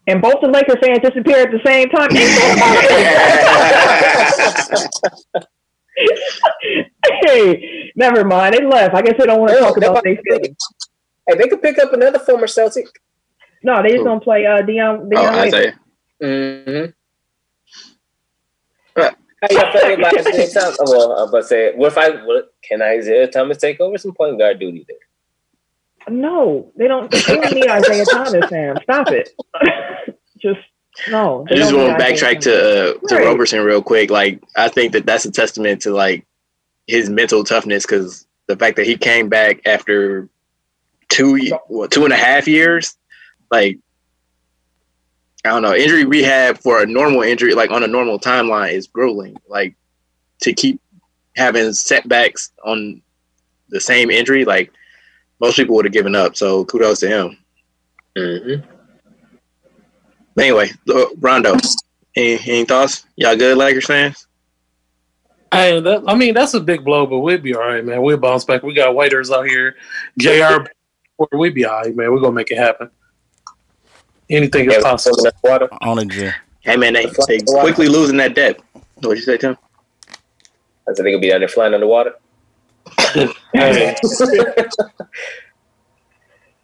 and 0.08 0.22
both 0.22 0.42
the 0.42 0.48
Laker 0.48 0.78
fans 0.78 1.00
disappeared 1.00 1.48
at 1.48 1.52
the 1.52 1.62
same 1.66 1.90
time. 1.90 2.10
hey, 7.24 7.92
never 7.96 8.26
mind. 8.26 8.56
They 8.56 8.66
left. 8.66 8.96
I 8.96 9.02
guess 9.02 9.16
they 9.18 9.26
don't 9.26 9.40
want 9.40 9.54
to 9.54 9.60
talk 9.60 9.78
about 9.78 10.04
their 10.04 10.18
feelings. 10.18 10.58
Hey, 11.28 11.38
they 11.38 11.48
could 11.48 11.62
pick 11.62 11.80
up 11.80 11.94
another 11.94 12.20
former 12.20 12.48
Celtic. 12.48 12.88
No, 13.64 13.82
they 13.82 13.92
just 13.92 14.04
gonna 14.04 14.20
play 14.20 14.46
uh, 14.46 14.62
Dion. 14.62 15.04
Oh, 15.04 15.10
Dion 15.10 15.36
Waiters. 15.36 15.54
Isaiah. 15.54 15.80
Mm-hmm. 16.22 16.92
How 19.42 19.48
y'all 19.52 19.72
feel 19.72 19.94
about 19.94 20.28
Isaiah 20.28 20.50
Thomas? 20.50 20.78
Oh, 20.82 20.92
well, 20.92 21.14
I'm 21.14 21.30
about 21.30 21.42
to 21.42 21.48
say, 21.48 21.74
what 21.76 21.94
if 21.94 21.98
I 21.98 22.10
what, 22.26 22.54
can 22.62 22.82
Isaiah 22.82 23.28
Thomas 23.28 23.58
take 23.58 23.80
over 23.80 23.98
some 23.98 24.14
point 24.14 24.38
guard 24.38 24.60
duty 24.60 24.86
there? 24.88 24.98
No, 26.10 26.72
they 26.76 26.88
don't. 26.88 27.10
They 27.12 27.36
don't 27.36 27.54
need 27.54 27.70
Isaiah 27.70 28.06
Thomas, 28.06 28.50
Sam. 28.50 28.78
Stop 28.84 29.08
it. 29.12 29.30
just 30.40 30.60
no. 31.10 31.46
I 31.50 31.54
they 31.54 31.56
just 31.58 31.74
want 31.74 31.98
to 31.98 32.06
Isaiah 32.06 32.16
backtrack 32.36 32.42
to 32.42 32.54
uh, 32.54 32.94
to 33.08 33.16
Right. 33.16 33.26
Roberson 33.26 33.62
real 33.64 33.82
quick. 33.82 34.10
Like, 34.10 34.42
I 34.56 34.70
think 34.70 34.94
that 34.94 35.06
that's 35.06 35.26
a 35.26 35.32
testament 35.32 35.82
to 35.84 35.92
like 35.92 36.26
his 36.88 37.10
mental 37.10 37.44
toughness 37.44 37.86
because 37.86 38.26
the 38.48 38.56
fact 38.56 38.76
that 38.78 38.86
he 38.86 38.98
came 38.98 39.30
back 39.30 39.62
after 39.68 40.28
two 41.10 41.36
ye- 41.36 41.58
what, 41.68 41.92
two 41.92 42.04
and 42.04 42.14
a 42.14 42.18
half 42.18 42.48
years, 42.48 42.98
like 43.52 43.78
I 45.46 45.50
don't 45.50 45.62
know, 45.62 45.74
injury 45.74 46.06
rehab 46.06 46.58
for 46.60 46.82
a 46.82 46.86
normal 46.86 47.22
injury, 47.22 47.54
like 47.54 47.72
on 47.72 47.84
a 47.84 47.88
normal 47.88 48.20
timeline, 48.20 48.74
is 48.74 48.88
grueling. 48.88 49.38
Like 49.48 49.76
to 50.42 50.54
keep 50.54 50.82
having 51.36 51.72
setbacks 51.74 52.52
on 52.66 53.02
the 53.70 53.80
same 53.80 54.10
injury, 54.10 54.46
like 54.46 54.72
most 55.40 55.56
people 55.56 55.76
would 55.76 55.86
have 55.86 55.94
given 55.94 56.16
up. 56.16 56.36
So 56.36 56.66
kudos 56.66 57.00
to 57.02 57.08
him. 57.08 57.38
Mm-hmm. 58.18 58.70
Anyway, 60.40 60.72
Rondo, 61.20 61.56
any, 62.16 62.40
any 62.46 62.66
thoughts? 62.66 63.06
Y'all 63.16 63.36
good, 63.36 63.58
Lakers 63.58 63.86
fans? 63.86 64.28
Hey, 65.52 65.80
that, 65.80 66.04
I 66.08 66.16
mean 66.16 66.34
that's 66.34 66.54
a 66.54 66.60
big 66.60 66.86
blow, 66.86 67.08
but 67.08 67.20
we'll 67.20 67.40
be 67.40 67.56
all 67.56 67.62
right, 67.62 67.84
man. 67.84 68.02
We'll 68.02 68.18
bounce 68.18 68.46
back. 68.46 68.62
We 68.62 68.74
got 68.74 68.96
waiters 68.96 69.32
out 69.32 69.48
here, 69.48 69.76
Jr. 70.18 70.66
We'll 71.32 71.52
be 71.52 71.66
all 71.66 71.82
right, 71.82 71.96
man. 71.96 72.12
We're 72.12 72.20
gonna 72.20 72.34
make 72.34 72.52
it 72.52 72.58
happen. 72.58 72.90
Anything 74.30 74.70
is 74.70 74.84
possible. 74.84 75.18
swimming 75.18 75.62
in. 75.72 75.78
On 75.82 76.00
it, 76.00 76.08
G. 76.10 76.30
Hey 76.62 76.78
man, 76.78 76.94
they, 76.94 77.08
they 77.28 77.40
quickly 77.40 77.88
losing 77.88 78.18
that 78.18 78.36
depth. 78.36 78.64
What'd 79.02 79.18
you 79.18 79.24
say, 79.24 79.38
Tim? 79.38 79.58
I 80.10 80.94
said 80.94 81.06
they 81.06 81.12
could 81.14 81.22
be 81.22 81.30
down 81.30 81.40
there 81.40 81.48
flying 81.48 81.74
underwater. 81.74 82.14
Hey, 83.54 83.96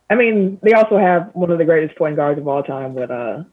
I 0.09 0.15
mean, 0.15 0.59
they 0.61 0.73
also 0.73 0.97
have 0.97 1.32
one 1.34 1.49
of 1.49 1.57
the 1.57 1.65
greatest 1.65 1.97
point 1.97 2.15
guards 2.15 2.39
of 2.39 2.47
all 2.47 2.61
time 2.63 2.93
with 2.93 3.09
uh 3.09 3.43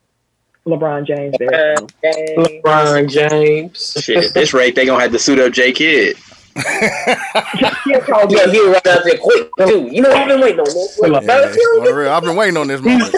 LeBron 0.67 1.07
James 1.07 1.35
there. 1.39 1.77
so. 1.77 1.87
LeBron 2.05 3.09
James. 3.09 3.97
Shit, 4.01 4.25
at 4.25 4.35
this 4.35 4.53
rate, 4.53 4.75
they 4.75 4.87
gonna 4.87 5.03
have 5.03 5.13
the 5.13 5.19
pseudo 5.19 5.47
up 5.47 5.53
J 5.53 5.73
Kidd. 5.73 6.17
He 6.55 6.61
called 8.01 8.31
Yeah, 8.31 8.47
he 8.51 8.61
right 8.67 8.87
out 8.87 9.05
there 9.05 9.19
quick 9.19 9.49
too. 9.59 9.89
You 9.91 10.03
know 10.03 10.13
I've 10.13 10.29
been 10.29 10.41
waiting 10.41 10.61
on. 10.61 10.67
What, 10.67 10.91
what, 10.99 11.11
Yeah, 11.11 11.21
Yeah, 11.21 11.27
Battlefield? 11.27 11.79
on 11.79 11.85
the 11.85 11.95
real. 11.95 12.11
I've 12.13 12.23
been 12.23 12.37
waiting 12.37 12.57
on 12.59 12.69
this 12.69 12.83
moment. 12.83 13.15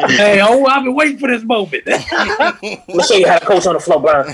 hey, 0.12 0.40
oh, 0.40 0.64
I've 0.64 0.84
been 0.84 0.94
waiting 0.94 1.18
for 1.18 1.28
this 1.28 1.44
moment. 1.44 1.86
Let 1.86 2.62
me 2.62 3.02
show 3.06 3.16
you 3.16 3.28
how 3.28 3.38
to 3.38 3.44
coach 3.44 3.66
on 3.66 3.74
the 3.74 3.80
floor, 3.80 4.00
Brian. 4.00 4.32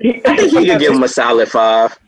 He, 0.00 0.16
You 0.16 0.66
can 0.66 0.78
give 0.78 0.92
him 0.92 1.02
a 1.02 1.08
solid 1.08 1.48
five. 1.48 1.98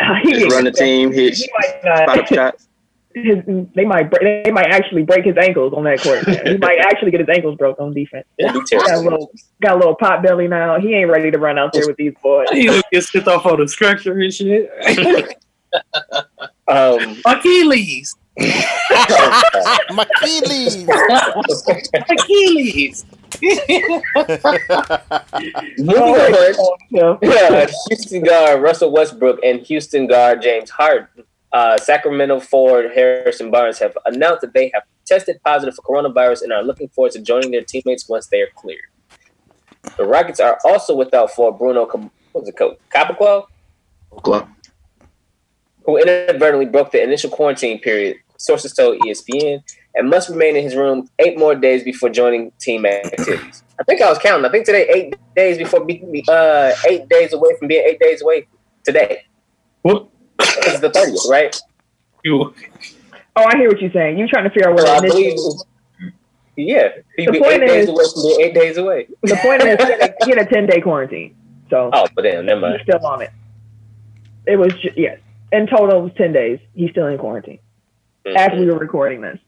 he, 0.22 0.32
Just 0.32 0.54
run 0.54 0.64
the 0.64 0.70
team, 0.72 1.12
hit 1.12 1.34
he 1.34 1.50
might 1.58 1.80
spot 1.80 2.16
not. 2.16 2.28
shots. 2.28 2.68
His, 3.14 3.38
they 3.74 3.86
might 3.86 4.10
break, 4.10 4.44
they 4.44 4.50
might 4.50 4.66
actually 4.66 5.02
break 5.02 5.24
his 5.24 5.38
ankles 5.38 5.72
on 5.72 5.84
that 5.84 6.02
court. 6.02 6.26
man. 6.26 6.46
He 6.46 6.56
might 6.58 6.78
actually 6.80 7.10
get 7.10 7.20
his 7.20 7.28
ankles 7.30 7.56
broke 7.56 7.80
on 7.80 7.94
defense. 7.94 8.26
That'd 8.38 8.62
Got 8.70 8.90
a 8.90 9.00
little 9.00 9.30
got 9.62 9.76
a 9.76 9.78
little 9.78 9.94
pot 9.94 10.22
belly 10.22 10.48
now. 10.48 10.78
He 10.78 10.94
ain't 10.94 11.08
ready 11.08 11.30
to 11.30 11.38
run 11.38 11.58
out 11.58 11.72
there 11.72 11.86
with 11.86 11.96
these 11.96 12.12
boys. 12.22 12.46
he 12.52 12.82
gets 12.92 13.10
hit 13.10 13.26
off 13.26 13.46
on 13.46 13.58
the 13.58 13.68
structure 13.68 14.18
and 14.18 14.32
shit. 14.34 14.70
Um, 16.68 17.22
Achilles. 17.24 18.16
Achilles. 19.98 20.84
Achilles. 22.10 23.06
moving 25.78 25.88
on. 25.88 26.76
Yeah. 26.90 27.16
Yeah, 27.22 27.66
Houston 27.88 28.22
guard 28.22 28.62
Russell 28.62 28.92
Westbrook 28.92 29.40
and 29.44 29.60
Houston 29.60 30.06
guard 30.06 30.42
James 30.42 30.70
Harden. 30.70 31.08
Uh, 31.52 31.78
Sacramento 31.78 32.40
forward 32.40 32.92
Harrison 32.94 33.50
Barnes 33.50 33.78
have 33.78 33.96
announced 34.04 34.42
that 34.42 34.52
they 34.52 34.70
have 34.74 34.82
tested 35.06 35.40
positive 35.44 35.74
for 35.74 35.82
coronavirus 35.82 36.42
and 36.42 36.52
are 36.52 36.62
looking 36.62 36.88
forward 36.88 37.12
to 37.12 37.20
joining 37.20 37.50
their 37.50 37.62
teammates 37.62 38.08
once 38.08 38.26
they 38.26 38.40
are 38.42 38.48
cleared. 38.56 38.80
The 39.96 40.04
Rockets 40.04 40.40
are 40.40 40.58
also 40.64 40.94
without 40.94 41.30
forward 41.30 41.58
Bruno 41.58 41.86
Cab- 41.86 42.10
what's 42.32 42.48
it 42.48 42.56
called? 42.56 42.76
Caboclo, 42.94 43.46
Glow. 44.22 44.46
who 45.84 45.96
inadvertently 45.98 46.66
broke 46.66 46.90
the 46.90 47.02
initial 47.02 47.30
quarantine 47.30 47.78
period, 47.80 48.16
sources 48.36 48.74
told 48.74 49.00
ESPN, 49.00 49.62
and 49.96 50.08
must 50.10 50.28
remain 50.28 50.56
in 50.56 50.62
his 50.62 50.76
room 50.76 51.08
eight 51.18 51.38
more 51.38 51.54
days 51.54 51.82
before 51.82 52.08
joining 52.10 52.52
team 52.60 52.84
activities. 52.86 53.62
I 53.80 53.84
think 53.84 54.00
I 54.02 54.08
was 54.08 54.18
counting. 54.18 54.44
I 54.44 54.50
think 54.50 54.66
today 54.66 54.86
eight 54.94 55.16
days 55.34 55.58
before 55.58 55.84
be, 55.84 55.98
be- 56.10 56.24
uh, 56.28 56.72
eight 56.88 57.08
days 57.08 57.32
away 57.32 57.50
from 57.58 57.68
being 57.68 57.84
eight 57.86 57.98
days 57.98 58.22
away 58.22 58.46
today. 58.84 59.22
What? 59.82 60.08
It's 60.40 60.80
the 60.80 60.90
thirtieth, 60.90 61.26
right? 61.28 61.54
You, 62.24 62.54
Oh, 63.38 63.44
I 63.44 63.56
hear 63.58 63.68
what 63.68 63.80
you're 63.82 63.90
saying. 63.92 64.16
You're 64.18 64.28
trying 64.28 64.44
to 64.44 64.50
figure 64.50 64.70
out 64.70 64.78
So 64.80 64.86
I 64.86 64.94
what 64.94 65.02
the 65.02 65.08
believe. 65.08 65.32
initial. 65.32 65.66
Yeah, 66.56 66.88
he'd 67.18 67.28
The 67.28 67.32
be 67.32 67.38
point 67.40 67.62
eight 67.62 67.66
days 67.66 67.88
away 67.88 68.04
from 68.14 68.22
being 68.22 68.40
eight 68.40 68.54
days 68.54 68.76
away. 68.78 69.08
The 69.22 69.36
point 69.36 69.62
is, 69.62 69.76
he 69.76 69.90
had 69.92 70.00
a- 70.00 70.24
he 70.24 70.30
had 70.30 70.38
a 70.38 70.46
ten 70.46 70.66
day 70.66 70.80
quarantine, 70.80 71.36
so 71.68 71.90
Oh, 71.92 72.06
but 72.14 72.22
damn, 72.22 72.46
never 72.46 72.60
he's 72.68 72.78
mind. 72.78 72.82
still 72.88 73.06
on 73.06 73.20
it. 73.22 73.30
It 74.46 74.56
was 74.56 74.72
ju- 74.80 74.92
yes. 74.96 75.18
In 75.52 75.66
total, 75.66 75.98
it 76.00 76.02
was 76.02 76.12
ten 76.16 76.32
days. 76.32 76.58
He's 76.74 76.90
still 76.92 77.06
in 77.08 77.18
quarantine 77.18 77.58
as 78.36 78.52
we 78.58 78.66
were 78.66 78.78
recording 78.78 79.20
this. 79.20 79.38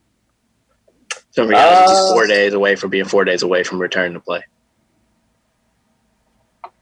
Some 1.31 1.47
reality, 1.47 1.91
he's 1.91 1.99
Uh, 1.99 2.13
four 2.13 2.27
days 2.27 2.53
away 2.53 2.75
from 2.75 2.89
being 2.89 3.05
four 3.05 3.23
days 3.23 3.43
away 3.43 3.63
from 3.63 3.79
returning 3.79 4.13
to 4.13 4.19
play. 4.19 4.43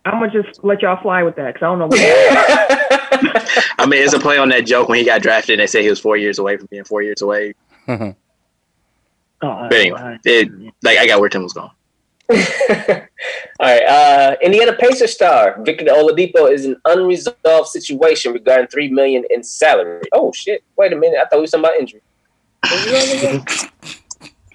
I'm 0.06 0.20
gonna 0.20 0.32
just 0.32 0.64
let 0.64 0.82
y'all 0.82 1.02
fly 1.02 1.24
with 1.24 1.36
that 1.36 1.54
because 1.54 1.66
I 1.66 1.70
don't 1.70 1.80
know. 1.80 1.88
What 1.88 2.00
I 3.80 3.86
mean, 3.86 4.02
it's 4.04 4.14
a 4.14 4.20
play 4.20 4.38
on 4.38 4.50
that 4.50 4.66
joke 4.66 4.88
when 4.90 5.00
he 5.00 5.06
got 5.06 5.22
drafted 5.22 5.54
and 5.54 5.62
they 5.62 5.68
said 5.68 5.82
he 5.82 5.90
was 5.90 6.00
four 6.00 6.18
years 6.18 6.40
away 6.40 6.58
from 6.58 6.68
being 6.72 6.84
four 6.86 7.02
years 7.02 7.22
away. 7.22 7.54
oh, 7.88 8.16
But 9.42 9.74
anyway, 9.74 10.18
it, 10.24 10.50
like 10.84 10.98
I 10.98 11.08
got 11.08 11.20
where 11.20 11.30
Tim 11.30 11.44
was 11.44 11.54
going. 11.54 11.72
All 12.30 12.38
right. 13.60 13.84
Uh, 13.84 14.36
Indiana 14.42 14.74
Pacers 14.74 15.14
star 15.14 15.62
Victor 15.64 15.86
Oladipo 15.86 16.52
is 16.52 16.66
an 16.66 16.76
unresolved 16.86 17.70
situation 17.70 18.34
regarding 18.34 18.68
three 18.68 18.90
million 18.90 19.24
in 19.30 19.44
salary. 19.44 20.04
Oh 20.14 20.32
shit! 20.34 20.64
Wait 20.78 20.92
a 20.94 20.96
minute. 20.96 21.20
I 21.20 21.28
thought 21.28 21.38
we 21.38 21.42
were 21.42 21.48
talking 21.48 21.66
about 21.66 21.76
injury. 21.78 22.02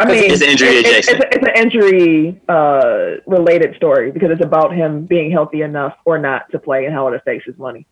I 0.01 0.07
mean, 0.07 0.31
It's 0.31 0.43
injury 0.43 0.69
it- 0.77 0.87
adjacent. 0.87 1.21
It's, 1.23 1.37
it's 1.37 1.47
an 1.49 1.55
injury 1.57 2.41
uh, 2.49 3.17
related 3.27 3.77
story 3.77 4.11
because 4.11 4.31
it's 4.31 4.45
about 4.45 4.75
him 4.75 5.05
being 5.07 5.31
healthy 5.31 5.63
enough 5.63 5.97
or 6.05 6.19
not 6.19 6.51
to 6.51 6.59
play 6.59 6.85
and 6.87 6.95
how 6.95 7.09
it 7.09 7.15
affects 7.15 7.45
his 7.47 7.57
money. 7.59 7.87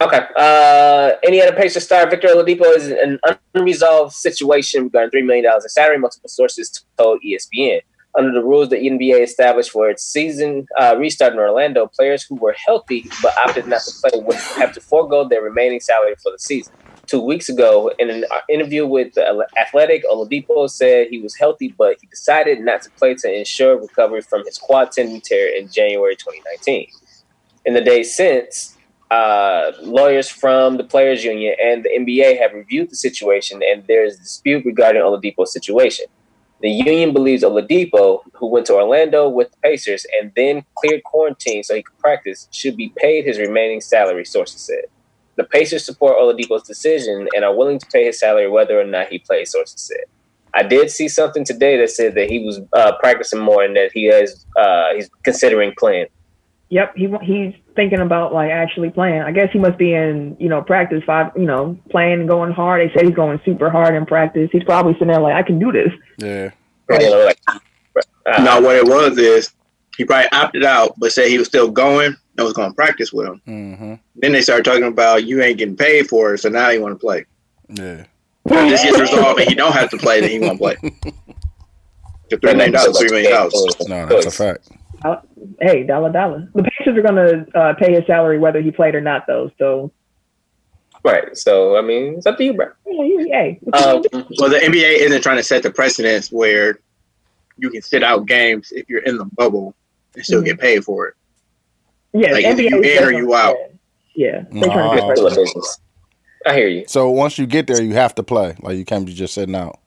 Okay. 0.00 0.20
Uh, 0.36 1.12
Indiana 1.24 1.52
Pacers 1.52 1.84
star 1.84 2.10
Victor 2.10 2.28
Oladipo 2.28 2.74
is 2.76 2.88
an 2.88 3.20
unresolved 3.54 4.12
situation 4.12 4.84
regarding 4.84 5.10
three 5.10 5.22
million 5.22 5.44
dollars 5.44 5.64
in 5.64 5.68
salary. 5.68 5.98
Multiple 5.98 6.28
sources 6.28 6.84
told 6.98 7.20
ESPN. 7.24 7.80
Under 8.18 8.32
the 8.32 8.42
rules 8.44 8.68
that 8.70 8.80
the 8.80 8.90
NBA 8.90 9.22
established 9.22 9.70
for 9.70 9.88
its 9.88 10.04
season 10.04 10.66
uh, 10.78 10.96
restart 10.98 11.32
in 11.34 11.38
Orlando, 11.38 11.86
players 11.86 12.24
who 12.24 12.34
were 12.34 12.54
healthy 12.66 13.08
but 13.22 13.32
opted 13.38 13.66
not 13.68 13.80
to 13.82 13.92
play 14.02 14.20
would 14.20 14.36
have 14.36 14.72
to 14.74 14.80
forego 14.80 15.26
their 15.26 15.40
remaining 15.40 15.80
salary 15.80 16.14
for 16.22 16.30
the 16.32 16.38
season. 16.38 16.74
Two 17.06 17.20
weeks 17.20 17.48
ago, 17.48 17.90
in 17.98 18.10
an 18.10 18.24
uh, 18.30 18.38
interview 18.48 18.86
with 18.86 19.14
the 19.14 19.46
Athletic, 19.60 20.04
Oladipo 20.04 20.70
said 20.70 21.08
he 21.08 21.20
was 21.20 21.36
healthy, 21.36 21.74
but 21.76 21.96
he 22.00 22.06
decided 22.06 22.60
not 22.60 22.82
to 22.82 22.90
play 22.90 23.14
to 23.14 23.32
ensure 23.32 23.78
recovery 23.78 24.22
from 24.22 24.44
his 24.46 24.56
quad 24.56 24.92
tendon 24.92 25.20
tear 25.20 25.54
in 25.54 25.68
January 25.68 26.14
2019. 26.14 26.88
In 27.64 27.74
the 27.74 27.80
days 27.80 28.14
since, 28.14 28.76
uh, 29.10 29.72
lawyers 29.82 30.28
from 30.28 30.76
the 30.78 30.84
Players 30.84 31.22
Union 31.22 31.54
and 31.62 31.84
the 31.84 31.90
NBA 31.90 32.38
have 32.38 32.54
reviewed 32.54 32.90
the 32.90 32.96
situation, 32.96 33.60
and 33.62 33.86
there 33.86 34.04
is 34.04 34.16
dispute 34.16 34.64
regarding 34.64 35.02
Oladipo's 35.02 35.52
situation. 35.52 36.06
The 36.62 36.70
union 36.70 37.12
believes 37.12 37.42
Oladipo, 37.42 38.22
who 38.34 38.46
went 38.46 38.66
to 38.66 38.74
Orlando 38.74 39.28
with 39.28 39.50
the 39.50 39.56
Pacers 39.58 40.06
and 40.18 40.30
then 40.36 40.64
cleared 40.76 41.02
quarantine 41.02 41.64
so 41.64 41.74
he 41.74 41.82
could 41.82 41.98
practice, 41.98 42.46
should 42.52 42.76
be 42.76 42.92
paid 42.96 43.26
his 43.26 43.38
remaining 43.38 43.80
salary, 43.80 44.24
sources 44.24 44.60
said. 44.60 44.84
The 45.36 45.44
Pacers 45.44 45.84
support 45.84 46.16
Oladipo's 46.16 46.62
decision 46.62 47.28
and 47.34 47.44
are 47.44 47.54
willing 47.54 47.78
to 47.78 47.86
pay 47.86 48.04
his 48.04 48.18
salary 48.18 48.48
whether 48.48 48.78
or 48.78 48.84
not 48.84 49.08
he 49.08 49.18
plays, 49.18 49.52
sources 49.52 49.80
said. 49.80 50.04
I 50.54 50.62
did 50.62 50.90
see 50.90 51.08
something 51.08 51.44
today 51.44 51.78
that 51.78 51.90
said 51.90 52.14
that 52.14 52.28
he 52.28 52.44
was 52.44 52.60
uh, 52.74 52.92
practicing 52.98 53.40
more 53.40 53.64
and 53.64 53.74
that 53.76 53.90
he 53.92 54.08
is 54.08 54.44
uh, 54.56 54.94
he's 54.94 55.08
considering 55.24 55.72
playing. 55.78 56.06
Yep, 56.68 56.96
he 56.96 57.08
he's 57.22 57.54
thinking 57.74 58.00
about 58.00 58.32
like 58.32 58.50
actually 58.50 58.90
playing. 58.90 59.22
I 59.22 59.32
guess 59.32 59.48
he 59.52 59.58
must 59.58 59.78
be 59.78 59.94
in 59.94 60.36
you 60.38 60.48
know 60.48 60.62
practice 60.62 61.02
five, 61.06 61.32
you 61.36 61.46
know, 61.46 61.78
playing 61.90 62.20
and 62.20 62.28
going 62.28 62.52
hard. 62.52 62.80
They 62.80 62.94
say 62.94 63.06
he's 63.06 63.14
going 63.14 63.40
super 63.44 63.70
hard 63.70 63.94
in 63.94 64.04
practice. 64.06 64.50
He's 64.52 64.64
probably 64.64 64.94
sitting 64.94 65.08
there 65.08 65.20
like 65.20 65.34
I 65.34 65.42
can 65.42 65.58
do 65.58 65.72
this. 65.72 65.92
Yeah. 66.18 66.50
You 66.90 67.32
uh, 68.26 68.42
no, 68.42 68.60
what 68.60 68.76
it 68.76 68.84
was 68.84 69.18
is 69.18 69.52
he 69.96 70.04
probably 70.04 70.28
opted 70.32 70.64
out, 70.64 70.94
but 70.98 71.12
said 71.12 71.28
he 71.28 71.38
was 71.38 71.48
still 71.48 71.70
going 71.70 72.16
and 72.36 72.44
was 72.44 72.52
going 72.54 72.70
to 72.70 72.74
practice 72.74 73.12
with 73.12 73.26
him. 73.26 73.42
Mm-hmm. 73.46 73.94
Then 74.16 74.32
they 74.32 74.40
started 74.40 74.64
talking 74.64 74.84
about 74.84 75.24
you 75.24 75.42
ain't 75.42 75.58
getting 75.58 75.76
paid 75.76 76.08
for 76.08 76.34
it, 76.34 76.38
so 76.38 76.48
now 76.48 76.70
you 76.70 76.80
want 76.80 76.94
to 76.94 76.98
play. 76.98 77.24
Yeah. 77.68 78.04
If 78.44 78.70
this 78.70 78.82
gets 78.82 78.98
resolved 79.00 79.38
and 79.40 79.48
he 79.48 79.54
don't 79.54 79.72
have 79.72 79.90
to 79.90 79.98
play, 79.98 80.20
then 80.20 80.30
he 80.30 80.38
won't 80.38 80.58
play. 80.58 80.76
The 82.30 82.38
three 82.38 82.54
million 82.54 82.72
dollars, 82.72 82.98
three 82.98 83.10
million 83.10 83.30
dollars. 83.30 83.76
No, 83.88 84.06
that's 84.06 84.24
a 84.24 84.30
fact. 84.30 84.70
Uh, 85.04 85.16
hey, 85.60 85.82
dollar 85.82 86.10
dollar. 86.10 86.48
The 86.54 86.62
Pacers 86.62 86.96
are 86.96 87.02
gonna 87.02 87.46
uh, 87.54 87.74
pay 87.74 87.92
his 87.92 88.06
salary 88.06 88.38
whether 88.38 88.62
he 88.62 88.70
played 88.70 88.94
or 88.94 89.02
not, 89.02 89.26
though. 89.26 89.50
So 89.58 89.92
Right. 91.04 91.36
So 91.36 91.76
I 91.76 91.82
mean, 91.82 92.14
it's 92.14 92.24
up 92.26 92.38
to 92.38 92.44
you, 92.44 92.54
bro. 92.54 92.68
yeah, 92.86 93.02
you- 93.02 93.28
hey, 93.30 93.58
Um. 93.74 94.02
Well, 94.38 94.48
the 94.48 94.60
NBA 94.62 95.00
isn't 95.00 95.20
trying 95.22 95.36
to 95.36 95.42
set 95.42 95.62
the 95.62 95.70
precedence 95.70 96.32
where 96.32 96.78
you 97.58 97.68
can 97.68 97.82
sit 97.82 98.02
out 98.02 98.24
games 98.26 98.72
if 98.72 98.88
you're 98.88 99.02
in 99.02 99.18
the 99.18 99.26
bubble 99.26 99.74
and 100.14 100.24
still 100.24 100.40
get 100.40 100.58
paid 100.58 100.84
for 100.84 101.08
it. 101.08 101.14
Yeah, 102.12 102.32
like, 102.32 102.44
NBA 102.44 102.70
you 102.70 102.80
in 102.80 103.04
or 103.04 103.12
you 103.12 103.34
out. 103.34 103.56
Yeah, 104.14 104.44
they 104.50 104.60
trying 104.60 104.96
to 104.98 105.06
get 105.06 105.16
still 105.16 105.28
business. 105.30 105.78
I 106.46 106.54
hear 106.54 106.68
you. 106.68 106.84
So 106.86 107.08
once 107.10 107.38
you 107.38 107.46
get 107.46 107.66
there, 107.66 107.82
you 107.82 107.94
have 107.94 108.14
to 108.16 108.22
play. 108.22 108.54
Like 108.60 108.76
you 108.76 108.84
can't 108.84 109.06
be 109.06 109.14
just 109.14 109.32
sitting 109.34 109.54
out. 109.54 109.78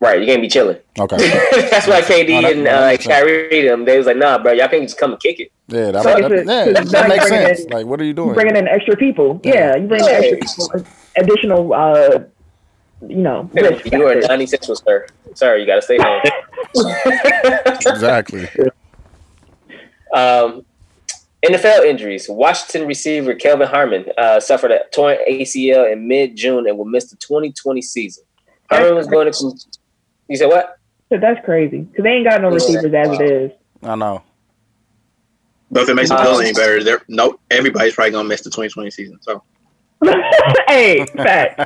Right. 0.00 0.20
You 0.20 0.26
can't 0.26 0.42
be 0.42 0.48
chilling. 0.48 0.76
Okay. 0.98 1.16
That's 1.70 1.86
why 1.86 2.02
KD 2.02 2.38
Oh, 2.38 2.42
that- 2.42 2.52
and 2.52 2.66
that 2.66 2.82
uh, 2.82 2.86
makes 2.88 3.04
sense. 3.04 3.14
Kyrie 3.14 3.62
them 3.66 3.84
they 3.86 3.96
was 3.96 4.06
like, 4.06 4.16
nah, 4.18 4.36
bro, 4.42 4.52
y'all 4.52 4.68
can't 4.68 4.82
just 4.82 4.98
come 4.98 5.12
and 5.12 5.20
kick 5.22 5.40
it. 5.40 5.50
Yeah, 5.68 5.92
that, 5.92 6.02
So 6.02 6.08
that, 6.10 6.20
if 6.20 6.32
it- 6.32 6.46
yeah, 6.46 6.64
it's 6.80 6.92
that 6.92 6.98
not 7.00 7.08
makes 7.08 7.28
sense. 7.28 7.60
in- 7.60 7.70
Like, 7.70 7.86
what 7.86 8.00
are 8.00 8.04
you 8.04 8.12
doing? 8.12 8.34
Bringing 8.34 8.56
in 8.56 8.68
extra 8.68 8.96
people. 8.96 9.40
Yeah, 9.44 9.76
you 9.76 9.86
bring 9.86 10.02
in 10.04 10.10
extra 10.10 10.36
people, 10.36 10.86
additional, 11.16 11.72
uh, 11.72 12.18
you 13.08 13.16
know, 13.16 13.48
You 13.54 13.64
are 13.64 13.70
factors. 13.72 14.28
ninety 14.28 14.46
central, 14.46 14.76
sir. 14.76 15.06
Sorry, 15.34 15.60
you 15.60 15.66
got 15.66 15.76
to 15.76 15.82
stay 15.82 15.96
home. 15.98 16.20
exactly. 17.86 18.48
Um, 20.14 20.64
NFL 21.44 21.84
injuries. 21.86 22.26
Washington 22.28 22.86
receiver 22.86 23.34
Kelvin 23.34 23.68
Harmon 23.68 24.06
uh, 24.18 24.40
suffered 24.40 24.70
a 24.72 24.80
torn 24.92 25.16
ACL 25.28 25.90
in 25.92 26.06
mid 26.08 26.36
June 26.36 26.66
and 26.68 26.76
will 26.78 26.84
miss 26.84 27.10
the 27.10 27.16
2020 27.16 27.82
season. 27.82 28.24
Harmon 28.70 28.94
was 28.94 29.06
going 29.06 29.30
to. 29.30 29.52
You 30.28 30.36
said 30.36 30.46
what? 30.48 30.78
So 31.10 31.18
that's 31.18 31.44
crazy 31.44 31.80
because 31.80 32.02
they 32.02 32.10
ain't 32.10 32.26
got 32.28 32.40
no 32.40 32.48
Yeah. 32.48 32.54
receivers 32.54 32.94
as 32.94 33.20
it 33.20 33.30
is. 33.30 33.50
I 33.82 33.94
know. 33.94 34.22
But 35.70 35.82
if 35.84 35.88
it 35.90 35.94
makes 35.94 36.08
the 36.08 36.16
Uh, 36.16 36.22
bill 36.22 36.40
any 36.40 36.52
better, 36.52 36.82
there 36.82 37.02
no 37.08 37.38
everybody's 37.50 37.94
probably 37.94 38.12
gonna 38.12 38.28
miss 38.28 38.42
the 38.42 38.50
2020 38.50 38.90
season. 38.90 39.18
So 39.20 39.42
hey, 40.68 41.04
fact. 41.06 41.60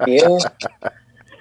Yeah. 0.06 0.38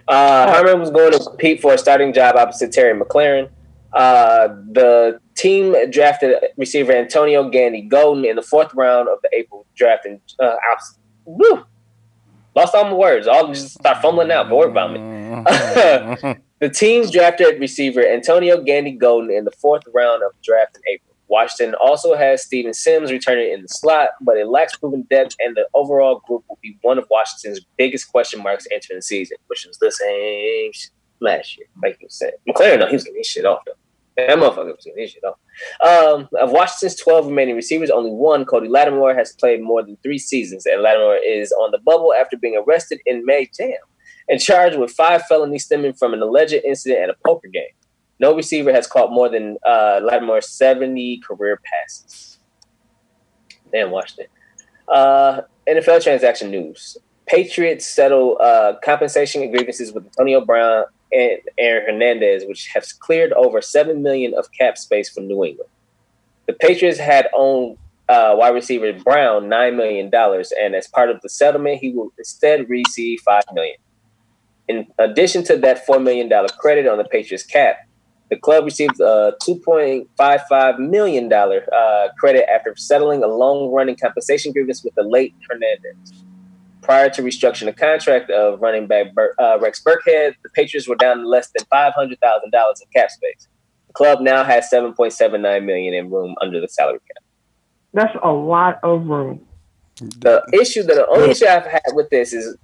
Uh, 0.07 0.51
Harmon 0.51 0.79
was 0.81 0.89
going 0.91 1.13
to 1.13 1.19
compete 1.19 1.61
for 1.61 1.73
a 1.73 1.77
starting 1.77 2.11
job 2.13 2.35
opposite 2.35 2.71
Terry 2.73 2.97
McLaurin. 2.99 3.49
Uh, 3.93 4.47
the 4.71 5.19
team 5.35 5.75
drafted 5.91 6.35
receiver 6.57 6.91
Antonio 6.93 7.49
Gandy 7.49 7.81
Golden 7.81 8.25
in 8.25 8.35
the 8.35 8.41
fourth 8.41 8.73
round 8.73 9.09
of 9.09 9.19
the 9.23 9.29
April 9.33 9.65
draft. 9.75 10.05
And 10.05 10.19
uh, 10.39 10.55
was- 10.63 10.97
woo, 11.25 11.65
lost 12.55 12.75
all 12.75 12.85
my 12.85 12.93
words. 12.93 13.27
All 13.27 13.47
just 13.47 13.73
start 13.73 14.01
fumbling 14.01 14.31
out. 14.31 14.51
About 14.51 14.93
me. 14.93 16.35
The 16.63 16.69
teams 16.69 17.11
drafted 17.11 17.59
receiver 17.59 18.07
Antonio 18.07 18.63
Gandy 18.63 18.93
Golden 18.93 19.29
in 19.35 19.43
the 19.43 19.51
fourth 19.51 19.83
round 19.93 20.23
of 20.23 20.31
the 20.31 20.41
draft 20.45 20.77
in 20.77 20.81
April. 20.93 21.13
Washington 21.27 21.75
also 21.75 22.15
has 22.15 22.41
Steven 22.41 22.73
Sims 22.73 23.11
returning 23.11 23.51
in 23.51 23.63
the 23.63 23.67
slot, 23.67 24.11
but 24.21 24.37
it 24.37 24.47
lacks 24.47 24.77
proven 24.77 25.01
depth, 25.09 25.35
and 25.41 25.57
the 25.57 25.67
overall 25.73 26.21
group 26.25 26.45
will 26.47 26.57
be 26.61 26.77
one 26.81 26.97
of 26.97 27.05
Washington's 27.11 27.59
biggest 27.77 28.09
question 28.09 28.41
marks 28.41 28.65
entering 28.73 28.97
the 28.99 29.01
season, 29.01 29.35
which 29.47 29.65
was 29.67 29.77
the 29.79 29.91
same 29.91 30.71
last 31.19 31.57
year, 31.57 31.67
like 31.83 31.97
you 31.99 32.07
said. 32.09 32.31
McLaurin, 32.47 32.79
no, 32.79 32.87
he 32.87 32.93
was 32.93 33.03
getting 33.03 33.19
his 33.19 33.27
shit 33.27 33.43
off, 33.43 33.59
though. 33.65 33.73
That 34.17 34.37
motherfucker 34.37 34.75
was 34.75 34.85
getting 34.85 35.01
his 35.01 35.11
shit 35.11 35.23
off. 35.23 35.37
Um, 35.83 36.29
of 36.39 36.51
Washington's 36.51 36.95
12 37.01 37.27
remaining 37.27 37.55
receivers, 37.55 37.89
only 37.89 38.11
one, 38.11 38.45
Cody 38.45 38.67
Latimer, 38.67 39.15
has 39.15 39.33
played 39.33 39.61
more 39.61 39.81
than 39.81 39.97
three 40.03 40.19
seasons, 40.19 40.65
and 40.65 40.81
Latimer 40.81 41.15
is 41.15 41.51
on 41.51 41.71
the 41.71 41.79
bubble 41.79 42.13
after 42.13 42.37
being 42.37 42.55
arrested 42.55 42.99
in 43.05 43.25
May. 43.25 43.49
Damn 43.57 43.73
and 44.29 44.39
charged 44.39 44.77
with 44.77 44.91
five 44.91 45.23
felonies 45.25 45.65
stemming 45.65 45.93
from 45.93 46.13
an 46.13 46.21
alleged 46.21 46.53
incident 46.53 47.01
at 47.01 47.09
a 47.09 47.15
poker 47.25 47.47
game. 47.47 47.63
No 48.19 48.35
receiver 48.35 48.71
has 48.71 48.87
caught 48.87 49.11
more 49.11 49.29
than 49.29 49.57
uh, 49.65 49.99
Latimer's 50.03 50.49
70 50.49 51.21
career 51.27 51.59
passes. 51.63 52.39
Damn, 53.71 53.91
Washington. 53.91 54.27
Uh, 54.87 55.41
NFL 55.67 56.03
transaction 56.03 56.51
news. 56.51 56.97
Patriots 57.25 57.85
settle 57.85 58.37
uh, 58.39 58.73
compensation 58.83 59.49
grievances 59.51 59.93
with 59.93 60.05
Antonio 60.05 60.45
Brown 60.45 60.85
and 61.13 61.39
Aaron 61.57 61.85
Hernandez, 61.85 62.45
which 62.45 62.67
have 62.73 62.85
cleared 62.99 63.33
over 63.33 63.61
seven 63.61 64.01
million 64.01 64.33
of 64.33 64.51
cap 64.51 64.77
space 64.77 65.09
for 65.09 65.21
New 65.21 65.43
England. 65.43 65.69
The 66.47 66.53
Patriots 66.53 66.99
had 66.99 67.27
owned 67.33 67.77
uh, 68.09 68.35
wide 68.37 68.53
receiver 68.53 68.91
Brown 68.93 69.47
nine 69.47 69.77
million 69.77 70.09
dollars, 70.09 70.51
and 70.59 70.75
as 70.75 70.87
part 70.87 71.09
of 71.09 71.21
the 71.21 71.29
settlement, 71.29 71.79
he 71.79 71.91
will 71.91 72.11
instead 72.17 72.69
receive 72.69 73.19
five 73.21 73.43
million. 73.53 73.77
In 74.67 74.87
addition 74.97 75.43
to 75.45 75.57
that 75.57 75.85
$4 75.85 76.01
million 76.01 76.29
credit 76.57 76.87
on 76.87 76.97
the 76.97 77.03
Patriots 77.03 77.43
cap, 77.43 77.85
the 78.29 78.37
club 78.37 78.63
received 78.63 78.99
a 79.01 79.35
$2.55 79.43 80.79
million 80.79 81.31
uh, 81.31 82.07
credit 82.17 82.49
after 82.49 82.73
settling 82.77 83.23
a 83.23 83.27
long 83.27 83.71
running 83.71 83.95
compensation 83.95 84.53
grievance 84.53 84.83
with 84.83 84.95
the 84.95 85.03
late 85.03 85.35
Hernandez. 85.49 86.23
Prior 86.83 87.09
to 87.09 87.21
restructuring 87.21 87.65
the 87.65 87.73
contract 87.73 88.29
of 88.29 88.61
running 88.61 88.87
back 88.87 89.13
Bur- 89.13 89.33
uh, 89.39 89.57
Rex 89.59 89.81
Burkhead, 89.81 90.35
the 90.43 90.49
Patriots 90.53 90.87
were 90.87 90.95
down 90.95 91.19
to 91.19 91.27
less 91.27 91.49
than 91.55 91.65
$500,000 91.73 92.11
in 92.11 92.51
cap 92.93 93.09
space. 93.09 93.47
The 93.87 93.93
club 93.93 94.19
now 94.19 94.43
has 94.43 94.69
7.79 94.71 95.65
million 95.65 95.93
in 95.93 96.11
room 96.11 96.35
under 96.41 96.59
the 96.59 96.67
salary 96.67 96.99
cap. 97.07 97.23
That's 97.93 98.15
a 98.21 98.31
lot 98.31 98.79
of 98.83 99.07
room. 99.07 99.45
The 99.97 100.43
issue, 100.51 100.83
that 100.83 100.95
the 100.95 101.07
only 101.07 101.29
issue 101.29 101.45
I've 101.45 101.65
had 101.65 101.93
with 101.93 102.09
this 102.09 102.33
is 102.33 102.57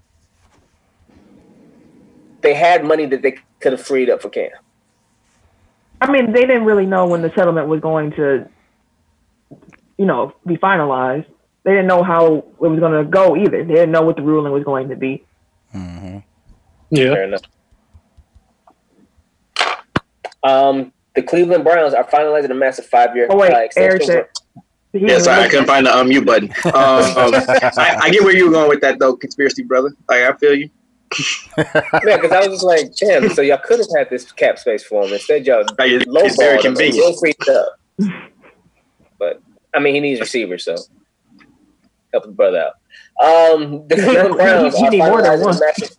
they 2.42 2.54
had 2.54 2.84
money 2.84 3.06
that 3.06 3.22
they 3.22 3.38
could 3.60 3.72
have 3.74 3.82
freed 3.82 4.10
up 4.10 4.22
for 4.22 4.30
Cam. 4.30 4.50
I 6.02 6.12
mean, 6.12 6.32
they 6.32 6.42
didn't 6.42 6.66
really 6.66 6.86
know 6.86 7.08
when 7.08 7.22
the 7.22 7.32
settlement 7.36 7.68
was 7.68 7.82
going 7.82 8.12
to, 8.12 8.50
you 9.98 10.06
know, 10.06 10.34
be 10.46 10.58
finalized. 10.58 11.26
They 11.64 11.72
didn't 11.72 11.88
know 11.88 12.04
how 12.04 12.36
it 12.36 12.46
was 12.60 12.80
going 12.80 12.94
to 13.04 13.10
go 13.10 13.36
either. 13.36 13.64
They 13.64 13.74
didn't 13.74 13.92
know 13.92 14.02
what 14.02 14.16
the 14.16 14.22
ruling 14.22 14.52
was 14.54 14.64
going 14.64 14.90
to 14.90 14.96
be. 14.96 15.24
Mhm. 15.76 16.24
Yeah. 16.90 17.14
Fair 17.14 17.24
enough. 17.24 17.42
Um, 20.44 20.94
the 21.16 21.22
Cleveland 21.22 21.64
Browns 21.64 21.94
are 21.94 22.06
finalizing 22.06 22.52
a 22.52 22.56
massive 22.56 22.86
five-year 22.86 23.28
Oh 23.30 23.38
wait, 23.38 23.52
Eric 23.52 23.66
extension. 23.66 24.06
said. 24.06 24.28
yeah, 24.94 25.08
didn't 25.08 25.24
sorry, 25.24 25.44
I 25.44 25.50
couldn't 25.50 25.66
find 25.66 25.86
the 25.86 25.92
unmute 25.92 26.26
button. 26.26 26.50
Um, 26.66 27.34
um, 27.34 27.34
I, 27.78 27.98
I 28.04 28.10
get 28.10 28.24
where 28.24 28.36
you 28.36 28.46
were 28.46 28.52
going 28.52 28.70
with 28.70 28.82
that 28.82 29.00
though, 29.00 29.16
conspiracy 29.16 29.64
brother. 29.64 29.94
Like 30.08 30.24
I 30.24 30.32
feel 30.38 30.56
you. 30.56 30.70
Yeah, 31.58 32.16
because 32.18 32.32
I 32.32 32.40
was 32.40 32.48
just 32.50 32.64
like, 32.64 32.96
damn. 32.96 33.30
So 33.32 33.42
y'all 33.42 33.58
could 33.58 33.80
have 33.80 33.88
had 33.98 34.10
this 34.10 34.32
cap 34.32 34.58
space 34.60 34.84
for 34.84 35.04
him. 35.06 35.12
Instead, 35.14 35.46
y'all 35.46 35.66
Like, 35.78 35.92
it's, 35.92 36.06
low 36.08 36.22
it's 36.22 36.38
very 36.38 36.62
convenient. 36.62 37.18
Up. 37.50 37.80
But 39.18 39.42
I 39.74 39.80
mean, 39.80 39.96
he 39.96 40.00
needs 40.00 40.20
receivers, 40.22 40.64
so 40.64 40.76
help 42.12 42.24
the 42.26 42.32
brother 42.32 42.60
out. 42.60 42.74
Um, 43.24 43.88
the 43.88 43.96
Cleveland 43.96 44.36
Browns 44.36 44.76
He 44.78 44.86
are 44.88 44.90
need 44.92 44.98
more 45.00 45.22
than 45.22 45.32
finalizing 45.40 45.46
one. 45.46 45.56
a 45.56 45.60
massive. 45.60 45.90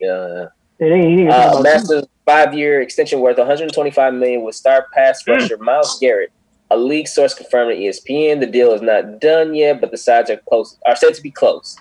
Yeah. 0.00 0.44
They 0.78 0.88
didn't- 0.90 1.08
he 1.10 1.16
didn't 1.16 1.30
talk 1.32 1.54
Uh, 1.56 1.60
massive 1.62 2.04
five-year 2.26 2.80
extension 2.82 3.20
worth 3.20 3.38
125 3.38 4.14
million 4.14 4.42
with 4.42 4.54
star 4.54 4.86
pass 4.92 5.26
rusher 5.26 5.56
Myles 5.58 5.98
Garrett. 6.00 6.30
A 6.70 6.76
league 6.76 7.06
source 7.08 7.32
confirmed 7.32 7.70
to 7.70 7.76
ESPN 7.80 8.40
the 8.40 8.46
deal 8.46 8.72
is 8.72 8.82
not 8.82 9.20
done 9.20 9.54
yet, 9.54 9.80
but 9.80 9.90
the 9.92 9.96
sides 9.96 10.28
are 10.30 10.36
close 10.48 10.76
are 10.86 10.96
said 10.96 11.14
to 11.14 11.22
be 11.22 11.30
close. 11.30 11.76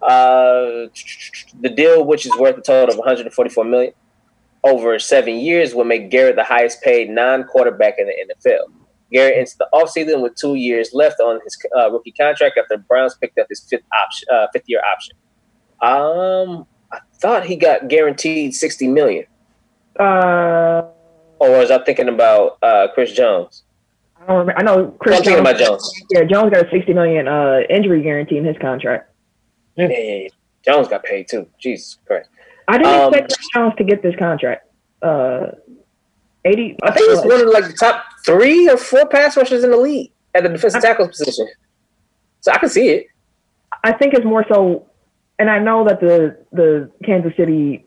Uh, 0.00 0.86
the 1.60 1.70
deal, 1.74 2.04
which 2.04 2.24
is 2.26 2.32
worth 2.38 2.56
a 2.56 2.60
total 2.60 2.92
of 2.94 2.98
144 2.98 3.64
million 3.64 3.92
over 4.62 4.98
seven 4.98 5.36
years, 5.36 5.74
will 5.74 5.84
make 5.84 6.10
Garrett 6.10 6.36
the 6.36 6.44
highest 6.44 6.80
paid 6.82 7.10
non-quarterback 7.10 7.94
in 7.98 8.06
the 8.06 8.12
NFL. 8.12 8.64
Garrett 9.14 9.36
enters 9.36 9.54
the 9.54 9.68
offseason 9.72 10.20
with 10.22 10.34
two 10.34 10.56
years 10.56 10.90
left 10.92 11.20
on 11.20 11.38
his 11.44 11.56
uh, 11.78 11.90
rookie 11.90 12.10
contract 12.12 12.58
after 12.58 12.76
the 12.76 12.82
Browns 12.82 13.14
picked 13.14 13.38
up 13.38 13.46
his 13.48 13.60
fifth 13.70 13.84
option, 13.96 14.28
uh, 14.32 14.48
fifth 14.52 14.64
year 14.66 14.80
option. 14.84 15.14
Um, 15.80 16.66
I 16.92 16.98
thought 17.20 17.46
he 17.46 17.54
got 17.56 17.88
guaranteed 17.88 18.54
60 18.54 18.88
million. 18.88 19.26
Uh, 19.98 20.82
Or 21.38 21.50
was 21.58 21.70
I 21.70 21.78
thinking 21.84 22.08
about 22.08 22.58
uh, 22.62 22.88
Chris 22.94 23.12
Jones? 23.12 23.62
I 24.20 24.26
don't 24.26 24.38
remember. 24.38 24.58
I 24.58 24.62
know 24.62 24.88
Chris 24.98 25.18
I'm 25.18 25.24
thinking 25.24 25.44
Jones. 25.44 25.60
about 25.60 25.66
Jones. 25.66 25.92
Yeah, 26.10 26.24
Jones 26.24 26.50
got 26.50 26.66
a 26.66 26.70
sixty 26.70 26.94
million 26.94 27.28
uh, 27.28 27.60
injury 27.68 28.02
guarantee 28.02 28.38
in 28.38 28.44
his 28.44 28.56
contract. 28.58 29.10
Yeah, 29.76 29.88
yeah, 29.90 29.98
yeah. 30.22 30.28
Jones 30.64 30.88
got 30.88 31.02
paid 31.04 31.28
too. 31.28 31.46
Jesus 31.60 31.98
Christ. 32.06 32.30
I 32.68 32.78
didn't 32.78 32.92
Um, 32.94 33.12
expect 33.14 33.32
Ray 33.32 33.60
Jones 33.60 33.74
to 33.78 33.84
get 33.84 34.02
this 34.02 34.16
contract. 34.16 34.66
Uh, 35.02 35.46
eighty. 36.44 36.76
I 36.82 36.92
think 36.92 37.10
he's 37.10 37.20
one 37.20 37.40
of 37.40 37.48
like 37.48 37.66
the 37.66 37.72
top 37.72 38.04
three 38.24 38.68
or 38.68 38.76
four 38.76 39.06
pass 39.06 39.36
rushers 39.36 39.64
in 39.64 39.70
the 39.70 39.76
league 39.76 40.12
at 40.34 40.42
the 40.42 40.48
defensive 40.48 40.82
tackle 40.82 41.08
position. 41.08 41.48
So 42.40 42.52
I 42.52 42.58
can 42.58 42.68
see 42.68 42.88
it. 42.88 43.06
I 43.82 43.92
think 43.92 44.14
it's 44.14 44.24
more 44.24 44.44
so, 44.52 44.86
and 45.38 45.50
I 45.50 45.58
know 45.58 45.84
that 45.86 46.00
the 46.00 46.38
the 46.52 46.90
Kansas 47.04 47.32
City 47.36 47.86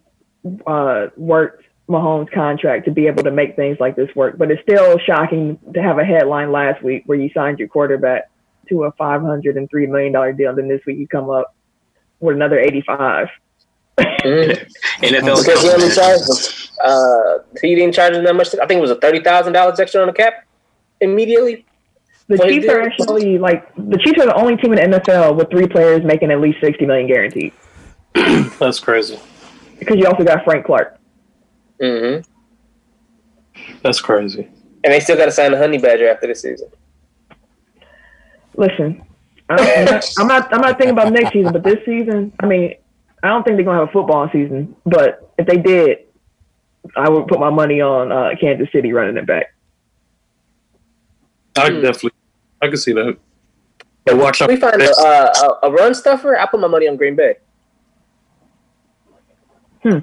uh, 0.65 1.07
worked 1.15 1.63
Mahomes' 1.89 2.31
contract 2.31 2.85
to 2.85 2.91
be 2.91 3.07
able 3.07 3.23
to 3.23 3.31
make 3.31 3.55
things 3.55 3.77
like 3.79 3.95
this 3.95 4.13
work, 4.15 4.37
but 4.37 4.51
it's 4.51 4.61
still 4.61 4.97
shocking 4.99 5.59
to 5.73 5.81
have 5.81 5.99
a 5.99 6.03
headline 6.03 6.51
last 6.51 6.83
week 6.83 7.03
where 7.05 7.17
you 7.17 7.29
signed 7.33 7.59
your 7.59 7.67
quarterback 7.67 8.29
to 8.69 8.83
a 8.83 8.91
five 8.93 9.21
hundred 9.21 9.57
and 9.57 9.69
three 9.69 9.87
million 9.87 10.13
dollar 10.13 10.33
deal, 10.33 10.49
and 10.49 10.57
then 10.57 10.67
this 10.67 10.81
week 10.85 10.97
you 10.97 11.07
come 11.07 11.29
up 11.29 11.55
with 12.19 12.35
another 12.35 12.59
eighty 12.59 12.81
five. 12.81 13.27
Mhm. 13.97 14.69
NFL 15.01 15.43
Because 16.77 16.91
he 16.91 16.95
only 16.95 17.19
coach, 17.19 17.33
charged 17.33 17.59
uh 17.59 17.59
he 17.61 17.75
didn't 17.75 17.93
charge 17.93 18.13
him 18.13 18.23
that 18.23 18.35
much. 18.35 18.47
I 18.55 18.65
think 18.65 18.79
it 18.79 18.81
was 18.81 18.91
a 18.91 18.95
thirty 18.95 19.21
thousand 19.21 19.53
dollars 19.53 19.79
extra 19.79 20.01
on 20.01 20.07
the 20.07 20.13
cap 20.13 20.45
immediately. 21.01 21.65
The 22.27 22.37
Well, 22.37 22.49
Chiefs 22.49 22.67
are 22.67 22.81
actually 22.81 23.37
like 23.37 23.73
the 23.75 23.97
Chiefs 23.97 24.19
are 24.19 24.25
the 24.25 24.35
only 24.35 24.57
team 24.57 24.73
in 24.73 24.91
the 24.91 24.99
NFL 24.99 25.35
with 25.35 25.49
three 25.49 25.67
players 25.67 26.03
making 26.03 26.31
at 26.31 26.41
least 26.41 26.59
sixty 26.61 26.85
million 26.85 27.07
guaranteed. 27.07 27.53
That's 28.59 28.79
crazy. 28.79 29.19
Because 29.79 29.97
you 29.97 30.05
also 30.05 30.23
got 30.23 30.43
Frank 30.43 30.65
Clark. 30.65 30.99
Mm-hmm. 31.81 32.29
That's 33.83 34.01
crazy. 34.01 34.49
And 34.83 34.93
they 34.93 34.99
still 34.99 35.17
got 35.17 35.25
to 35.25 35.31
sign 35.31 35.51
the 35.51 35.57
Honey 35.57 35.77
Badger 35.77 36.09
after 36.09 36.27
this 36.27 36.41
season. 36.41 36.69
Listen, 38.55 39.03
I'm 39.49 39.85
not, 39.85 40.05
I'm 40.17 40.27
not. 40.27 40.53
I'm 40.53 40.61
not 40.61 40.77
thinking 40.77 40.97
about 40.97 41.13
next 41.13 41.33
season, 41.33 41.53
but 41.53 41.63
this 41.63 41.77
season, 41.85 42.33
I 42.39 42.47
mean, 42.47 42.75
I 43.23 43.29
don't 43.29 43.43
think 43.43 43.57
they're 43.57 43.65
gonna 43.65 43.79
have 43.79 43.89
a 43.89 43.91
football 43.91 44.27
season. 44.31 44.75
But 44.85 45.31
if 45.37 45.45
they 45.47 45.57
did, 45.57 46.06
I 46.95 47.09
would 47.09 47.27
put 47.27 47.39
my 47.39 47.49
money 47.49 47.81
on 47.81 48.11
uh, 48.11 48.29
Kansas 48.39 48.69
City 48.71 48.93
running 48.93 49.17
it 49.17 49.25
back. 49.25 49.53
I 51.55 51.61
Hmm. 51.67 51.67
can 51.73 51.81
definitely, 51.81 52.11
I 52.61 52.67
can 52.67 52.77
see 52.77 52.93
that. 52.93 53.17
Yeah, 54.07 54.13
watch 54.13 54.41
out. 54.41 54.49
We 54.49 54.55
find 54.57 54.81
a, 54.81 54.89
uh, 54.91 55.57
a, 55.63 55.67
a 55.67 55.71
run 55.71 55.93
stuffer. 55.95 56.37
I 56.37 56.45
put 56.45 56.59
my 56.59 56.67
money 56.67 56.87
on 56.87 56.95
Green 56.95 57.15
Bay. 57.15 57.35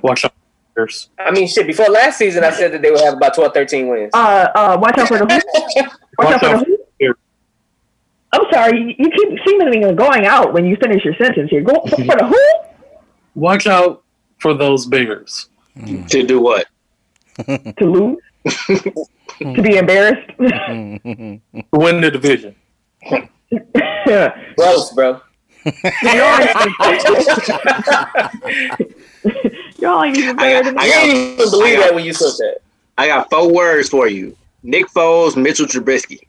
Watch 0.03 0.25
out. 0.25 0.33
Bears. 0.75 1.11
I 1.19 1.31
mean, 1.31 1.47
shit. 1.47 1.67
Before 1.69 1.87
last 1.87 2.19
season, 2.19 2.43
I 2.43 2.51
said 2.51 2.73
that 2.73 2.83
they 2.83 2.91
would 2.91 3.01
have 3.01 3.15
about 3.15 3.35
12, 3.35 3.55
13 3.55 3.87
wins. 3.89 4.11
Uh, 4.13 4.49
uh, 4.55 4.79
watch 4.81 4.99
out 4.99 5.07
for 5.09 5.19
the 5.19 5.27
who? 5.27 5.83
Watch 6.19 6.33
out 6.35 6.41
for 6.41 6.65
the 6.65 6.65
who? 7.01 7.15
I'm 8.33 8.43
sorry, 8.53 8.77
you, 8.81 8.87
you 8.99 9.11
keep 9.11 9.39
seemingly 9.47 9.79
going 9.95 10.27
out 10.27 10.53
when 10.53 10.65
you 10.67 10.77
finish 10.83 11.05
your 11.05 11.15
sentence 11.15 11.51
here. 11.51 11.61
Go 11.63 11.81
for 11.83 11.97
the 11.97 12.27
who? 12.27 13.01
Watch 13.41 13.69
out 13.69 14.03
for 14.39 14.55
those 14.55 14.87
Bears. 14.87 15.49
to 16.09 16.23
do 16.25 16.41
what? 16.41 16.67
To 17.79 17.85
lose? 17.85 18.19
to 19.39 19.63
be 19.63 19.77
embarrassed? 19.77 20.29
To 20.39 21.41
win 21.73 22.01
the 22.01 22.11
division. 22.13 22.55
Gross, 24.57 24.93
bro. 24.93 25.21
Y'all 29.79 30.05
ain't 30.05 30.17
even 30.19 30.39
I 30.39 30.43
better 30.43 30.63
got, 30.63 30.65
than 30.65 30.79
I 30.79 30.83
I 30.83 30.85
me. 30.85 30.91
can't 30.91 31.09
even 31.09 31.51
believe 31.51 31.77
got- 31.79 31.85
that 31.87 31.95
when 31.95 32.05
you 32.05 32.13
said 32.13 32.33
that. 32.39 32.57
I 32.99 33.07
got 33.09 33.29
four 33.31 33.53
words 33.53 33.89
for 33.89 34.07
you: 34.09 34.37
Nick 34.63 34.87
Foles, 34.89 35.37
Mitchell 35.37 35.67
Trubisky. 35.67 36.21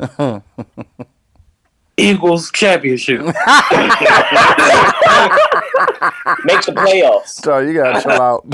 Eagles 1.98 2.52
championship. 2.52 3.22
Make 3.22 3.36
the 6.66 6.74
playoffs. 6.76 7.28
So 7.44 7.60
you 7.60 7.74
gotta 7.74 8.02
chill 8.02 8.12
out. 8.22 8.46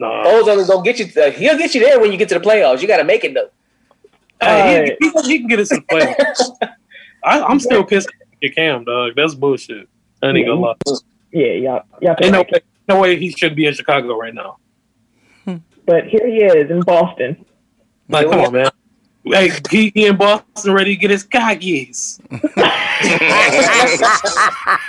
Nah. 0.00 0.24
Foles 0.24 0.48
only 0.48 0.64
gonna 0.64 0.82
get 0.82 0.98
you. 0.98 1.22
Uh, 1.22 1.30
he'll 1.30 1.58
get 1.58 1.74
you 1.74 1.80
there 1.82 2.00
when 2.00 2.10
you 2.10 2.16
get 2.16 2.30
to 2.30 2.38
the 2.38 2.40
playoffs. 2.40 2.80
You 2.80 2.88
got 2.88 2.96
to 2.96 3.04
make 3.04 3.22
it 3.22 3.34
though. 3.34 3.50
Hey, 4.40 4.96
he, 4.98 5.10
he, 5.10 5.22
he 5.28 5.38
can 5.38 5.46
get 5.46 5.60
us 5.60 5.70
in 5.70 5.84
the 5.88 5.94
playoffs. 5.94 6.50
I, 7.24 7.42
I'm 7.42 7.60
still 7.60 7.84
pissed 7.84 8.08
at 8.42 8.54
Cam, 8.54 8.84
dog. 8.84 9.12
That's 9.14 9.34
bullshit. 9.34 9.88
I 10.22 10.28
ain't 10.30 10.46
gonna 10.46 10.58
lie. 10.58 10.74
Yeah, 11.32 11.52
y'all, 11.52 11.82
y'all 12.00 12.16
Ain't 12.22 12.32
no, 12.32 12.44
feel 12.44 12.60
no 12.88 13.00
way 13.00 13.16
he 13.16 13.30
should 13.30 13.54
be 13.54 13.66
in 13.66 13.74
Chicago 13.74 14.16
right 14.16 14.34
now. 14.34 14.56
But 15.86 16.06
here 16.06 16.26
he 16.26 16.36
is 16.36 16.70
in 16.70 16.80
Boston. 16.80 17.44
Like, 18.08 18.28
come 18.28 18.40
on, 18.40 18.52
man. 18.52 18.70
Hey, 19.22 19.50
he, 19.70 19.90
he 19.94 20.06
in 20.06 20.16
Boston 20.16 20.72
ready 20.72 20.94
to 20.94 21.00
get 21.00 21.10
his 21.10 21.24
cockies. 21.26 22.20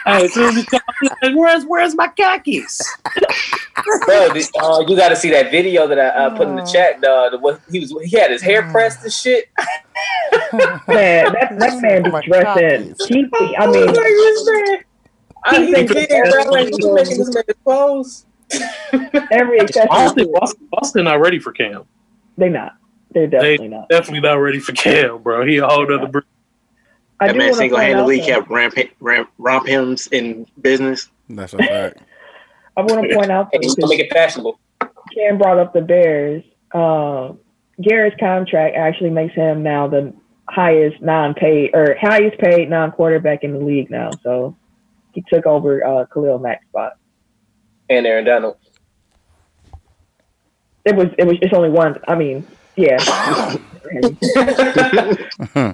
hey, 0.05 0.25
as 0.25 0.33
soon 0.33 0.49
as 0.49 0.55
he 0.55 0.63
comes, 0.65 1.35
where's 1.35 1.65
where's 1.65 1.95
my 1.95 2.07
cockies? 2.07 2.81
Bro, 4.05 4.33
this, 4.33 4.49
uh, 4.61 4.83
you 4.87 4.95
got 4.95 5.09
to 5.09 5.15
see 5.17 5.29
that 5.31 5.51
video 5.51 5.85
that 5.87 5.99
I 5.99 6.07
uh, 6.07 6.29
put 6.37 6.47
in 6.47 6.55
the 6.55 6.63
chat. 6.63 7.01
Dog, 7.01 7.33
the, 7.33 7.39
what 7.39 7.59
he 7.69 7.79
was, 7.81 7.93
he 8.05 8.17
had 8.17 8.31
his 8.31 8.41
hair 8.41 8.69
pressed 8.71 9.03
and 9.03 9.11
shit. 9.11 9.49
Man, 10.87 11.25
that, 11.33 11.55
that 11.59 11.81
man 11.81 12.09
My 12.11 12.21
be 12.21 12.27
dressing. 12.27 12.93
cockies. 12.95 13.07
He, 13.07 13.55
I 13.57 13.63
I'm 13.65 13.71
mean, 13.71 13.87
like. 13.87 14.85
I, 15.43 15.55
He 15.59 15.65
he 15.67 15.73
thinks 15.73 15.93
did, 15.93 16.09
that 16.09 16.31
bro. 16.31 16.51
Like, 16.51 16.65
he 16.67 16.91
making 16.93 17.17
this 17.17 17.35
man 17.35 17.43
clothes. 17.65 18.25
every 19.31 19.59
accessory. 19.59 19.87
Boston, 19.89 20.67
Boston 20.71 21.03
not 21.05 21.19
ready 21.19 21.39
for 21.39 21.51
Cam. 21.51 21.83
They 22.37 22.49
not. 22.49 22.75
They're 23.13 23.27
definitely 23.27 23.67
not. 23.67 23.89
Definitely 23.89 24.21
not 24.21 24.35
ready 24.35 24.59
for 24.59 24.71
Cam, 24.73 25.21
bro. 25.21 25.45
He 25.45 25.57
a 25.57 25.67
whole 25.67 25.83
other 25.83 26.07
breed. 26.07 26.23
I 27.19 27.27
That 27.27 27.33
do 27.33 27.39
man 27.39 27.53
single 27.53 27.79
handedly 27.79 28.19
kept 28.19 28.49
ramp, 28.49 28.75
ramp, 28.99 29.29
romp 29.38 29.67
hymns 29.67 30.07
in 30.07 30.47
business. 30.61 31.09
That's 31.29 31.53
a 31.53 31.57
fact. 31.57 31.99
I 32.77 32.81
want 32.81 33.07
to 33.07 33.15
point 33.15 33.31
out 33.31 33.49
And 33.53 33.63
he's 33.63 33.75
gonna 33.75 33.89
make 33.89 33.99
it 33.99 34.11
fashionable. 34.11 34.59
Cam 35.13 35.38
brought 35.38 35.59
up 35.59 35.73
the 35.73 35.81
Bears. 35.81 36.43
Um, 36.73 37.39
Garrett's 37.81 38.15
contract 38.19 38.75
actually 38.75 39.09
makes 39.09 39.35
him 39.35 39.61
now 39.61 39.88
the 39.88 40.13
highest 40.49 41.01
non-paid 41.01 41.71
or 41.73 41.95
highest 41.99 42.38
paid 42.39 42.69
non-quarterback 42.69 43.43
in 43.43 43.53
the 43.53 43.59
league 43.59 43.89
now. 43.89 44.11
So 44.23 44.55
he 45.13 45.23
took 45.31 45.45
over 45.45 45.85
uh, 45.85 46.05
Khalil 46.05 46.39
Mack's 46.39 46.65
spot. 46.67 46.93
And 47.89 48.05
Aaron 48.05 48.25
Donald. 48.25 48.57
It 50.85 50.95
was 50.95 51.07
it 51.17 51.27
was 51.27 51.38
it's 51.41 51.53
only 51.53 51.69
one. 51.69 51.99
I 52.07 52.15
mean, 52.15 52.47
yeah. 52.81 53.55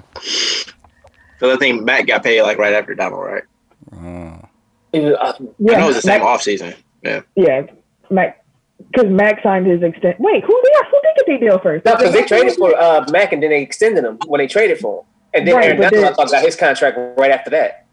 So 1.40 1.52
I 1.52 1.56
think 1.56 1.84
Mack 1.84 2.08
got 2.08 2.24
paid 2.24 2.42
like 2.42 2.58
right 2.58 2.72
after 2.72 2.94
Donald, 2.96 3.24
right? 3.24 3.44
Uh, 3.92 4.44
He 4.92 4.98
was- 5.00 5.14
uh, 5.14 5.32
I 5.38 5.40
know 5.40 5.54
yeah, 5.60 5.84
it 5.84 5.86
was 5.86 5.94
the 5.96 6.02
same 6.02 6.20
Mack, 6.20 6.26
off 6.28 6.42
season. 6.42 6.74
Yeah. 7.02 7.20
yeah, 7.36 7.62
Mack. 8.10 8.44
Because 8.90 9.08
Mack 9.08 9.40
signed 9.44 9.66
his 9.66 9.80
extent. 9.84 10.18
Wait, 10.18 10.42
who 10.44 10.62
did 10.64 10.72
who 10.90 11.00
did 11.02 11.16
get 11.16 11.26
the 11.26 11.46
deal 11.46 11.58
first? 11.60 11.84
No, 11.84 11.94
because 11.96 12.12
they 12.12 12.22
traded 12.24 12.54
for 12.54 12.76
uh, 12.76 13.06
Mack 13.12 13.32
and 13.32 13.40
then 13.40 13.50
they 13.50 13.62
extended 13.62 14.02
him 14.04 14.18
when 14.26 14.38
they 14.40 14.48
traded 14.48 14.78
for 14.80 15.00
him. 15.02 15.06
And 15.34 15.46
then 15.46 15.54
Right, 15.56 15.64
Aaron 15.66 15.80
Donald, 15.80 16.04
I 16.18 16.24
then- 16.24 16.26
got 16.32 16.42
his 16.44 16.56
contract 16.56 16.98
right 17.16 17.30
after 17.30 17.50
that. 17.50 17.86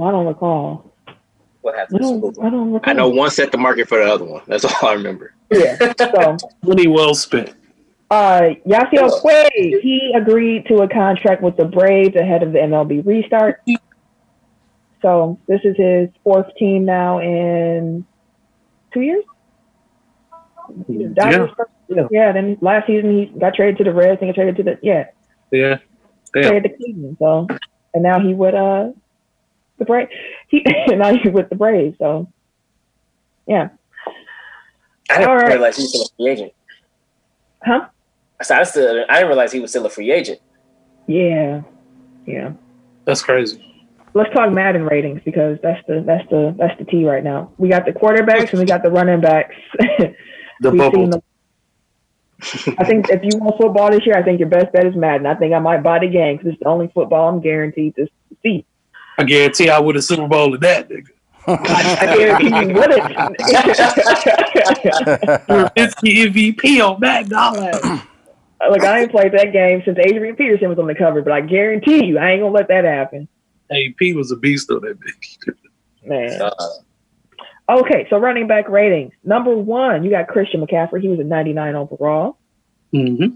I 0.00 0.10
don't 0.10 0.26
recall. 0.26 0.90
What 1.60 1.76
I 1.76 1.80
happened? 1.80 2.00
don't. 2.00 2.38
I 2.44 2.50
don't 2.50 2.72
recall. 2.72 2.90
I 2.90 2.94
know 2.94 3.08
one 3.08 3.30
set 3.30 3.52
the 3.52 3.58
market 3.58 3.86
for 3.88 3.98
the 4.04 4.10
other 4.12 4.24
one. 4.24 4.42
That's 4.48 4.64
all 4.64 4.88
I 4.88 4.94
remember. 4.94 5.34
Yeah. 5.52 5.76
So, 5.98 6.36
Money 6.64 6.88
well 6.88 7.14
spent. 7.14 7.54
Uh, 8.12 8.54
Yasiel 8.66 9.08
Puig, 9.22 9.80
he 9.80 10.12
agreed 10.14 10.66
to 10.66 10.82
a 10.82 10.88
contract 10.88 11.42
with 11.42 11.56
the 11.56 11.64
Braves 11.64 12.14
ahead 12.14 12.42
of 12.42 12.52
the 12.52 12.58
MLB 12.58 13.06
restart. 13.06 13.62
So 15.00 15.38
this 15.48 15.60
is 15.64 15.74
his 15.78 16.10
fourth 16.22 16.54
team 16.58 16.84
now 16.84 17.20
in 17.20 18.04
two 18.92 19.00
years. 19.00 19.24
First- 20.86 21.54
Yeah. 21.88 22.06
yeah. 22.10 22.32
Then 22.32 22.58
last 22.60 22.86
season 22.86 23.10
he 23.18 23.26
got 23.38 23.54
traded 23.54 23.78
to 23.78 23.84
the 23.84 23.92
Reds. 23.94 24.20
and 24.20 24.28
he 24.28 24.34
got 24.34 24.34
traded 24.34 24.56
to 24.56 24.62
the 24.62 24.78
yeah, 24.82 25.06
Yeah. 25.50 25.78
Yeah. 26.34 26.48
traded 26.48 26.70
to 26.72 26.76
Cleveland. 26.76 27.16
So 27.18 27.46
and 27.94 28.02
now 28.02 28.20
he 28.20 28.34
with 28.34 28.54
uh 28.54 28.90
the 29.78 29.84
Braves. 29.86 30.10
He 30.48 30.62
now 30.88 31.14
he's 31.14 31.32
with 31.32 31.48
the 31.48 31.56
Braves. 31.56 31.96
So 31.98 32.28
yeah, 33.46 33.70
I 35.10 35.14
didn't 35.18 35.28
All 35.30 35.36
right. 35.36 35.48
realize 35.48 35.76
he 35.78 35.84
was 35.84 36.12
free 36.16 36.28
agent. 36.30 36.52
huh? 37.64 37.88
I 38.50 38.60
I, 38.60 38.62
still, 38.64 39.04
I 39.08 39.14
didn't 39.14 39.28
realize 39.28 39.52
he 39.52 39.60
was 39.60 39.70
still 39.70 39.86
a 39.86 39.90
free 39.90 40.10
agent. 40.12 40.40
Yeah, 41.06 41.62
yeah. 42.26 42.52
That's 43.04 43.22
crazy. 43.22 43.64
let's 44.14 44.32
talk 44.34 44.52
Madden 44.52 44.84
ratings 44.84 45.20
because 45.24 45.58
that's 45.62 45.84
the 45.88 46.02
that's 46.06 46.28
the 46.30 46.54
that's 46.58 46.78
the 46.78 46.84
T 46.84 47.04
right 47.04 47.24
now. 47.24 47.50
We 47.58 47.68
got 47.68 47.84
the 47.84 47.92
quarterbacks 47.92 48.50
and 48.50 48.60
we 48.60 48.64
got 48.66 48.82
the 48.82 48.90
running 48.90 49.20
backs. 49.20 49.54
The 50.60 50.70
We've 50.70 50.78
bubble. 50.78 51.08
the- 51.08 51.22
I 52.78 52.84
think 52.84 53.08
if 53.10 53.20
you 53.24 53.36
want 53.38 53.56
football 53.60 53.90
this 53.90 54.06
year, 54.06 54.16
I 54.16 54.22
think 54.22 54.38
your 54.38 54.48
best 54.48 54.72
bet 54.72 54.86
is 54.86 54.94
Madden. 54.94 55.26
I 55.26 55.34
think 55.34 55.52
I 55.54 55.58
might 55.58 55.82
buy 55.82 55.98
the 55.98 56.06
game 56.08 56.36
because 56.36 56.52
it's 56.52 56.60
the 56.60 56.68
only 56.68 56.86
football 56.94 57.28
I'm 57.28 57.40
guaranteed 57.40 57.96
to 57.96 58.06
see. 58.44 58.64
I 59.18 59.24
guarantee 59.24 59.70
I 59.70 59.80
would 59.80 59.96
a 59.96 60.02
Super 60.02 60.28
Bowl 60.28 60.54
of 60.54 60.60
that 60.60 60.88
nigga. 60.88 61.08
I 61.48 62.16
guarantee 62.16 62.68
you 62.68 62.74
wouldn't. 62.74 63.10
It's 65.76 65.94
the 66.00 66.26
MVP 66.26 66.80
on 66.80 67.00
Mac 67.00 67.26
Dollar. 68.62 68.72
Look, 68.72 68.84
I 68.84 69.00
ain't 69.00 69.10
played 69.10 69.32
that 69.32 69.52
game 69.52 69.82
since 69.84 69.98
Adrian 69.98 70.36
Peterson 70.36 70.68
was 70.68 70.78
on 70.78 70.86
the 70.86 70.94
cover, 70.94 71.22
but 71.22 71.32
I 71.32 71.40
guarantee 71.40 72.04
you, 72.04 72.18
I 72.18 72.30
ain't 72.30 72.42
gonna 72.42 72.54
let 72.54 72.68
that 72.68 72.84
happen. 72.84 73.28
Hey, 73.70 73.94
P 73.98 74.14
was 74.14 74.30
a 74.30 74.36
beast 74.36 74.70
on 74.70 74.80
that 74.82 74.98
bitch. 74.98 75.54
Man. 76.04 76.42
Uh, 76.42 76.50
Okay, 77.68 78.06
so 78.10 78.18
running 78.18 78.46
back 78.46 78.68
ratings. 78.68 79.12
Number 79.24 79.56
one, 79.56 80.04
you 80.04 80.10
got 80.10 80.28
Christian 80.28 80.64
McCaffrey. 80.64 81.00
He 81.00 81.08
was 81.08 81.20
a 81.20 81.24
99 81.24 81.74
overall. 81.74 82.36
Mm-hmm. 82.92 83.34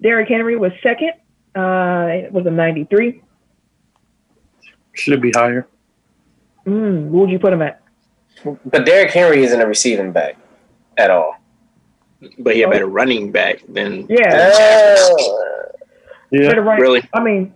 Derrick 0.00 0.28
Henry 0.28 0.56
was 0.56 0.72
second. 0.82 1.12
Uh, 1.54 2.06
it 2.08 2.32
was 2.32 2.46
a 2.46 2.50
93. 2.50 3.22
Should 4.94 5.20
be 5.20 5.32
higher. 5.32 5.66
Mm, 6.66 7.08
what 7.08 7.22
would 7.22 7.30
you 7.30 7.38
put 7.38 7.52
him 7.52 7.62
at? 7.62 7.80
but 8.44 8.86
Derrick 8.86 9.10
Henry 9.10 9.44
isn't 9.44 9.60
a 9.60 9.66
receiving 9.66 10.12
back 10.12 10.36
at 10.96 11.10
all. 11.10 11.36
But 12.38 12.54
he 12.54 12.60
had 12.60 12.68
oh. 12.68 12.72
better 12.72 12.86
running 12.86 13.32
back 13.32 13.62
than 13.68 14.06
Yeah, 14.08 15.08
Yeah. 16.30 16.48
better 16.48 16.62
really. 16.62 17.02
I 17.12 17.22
mean, 17.22 17.54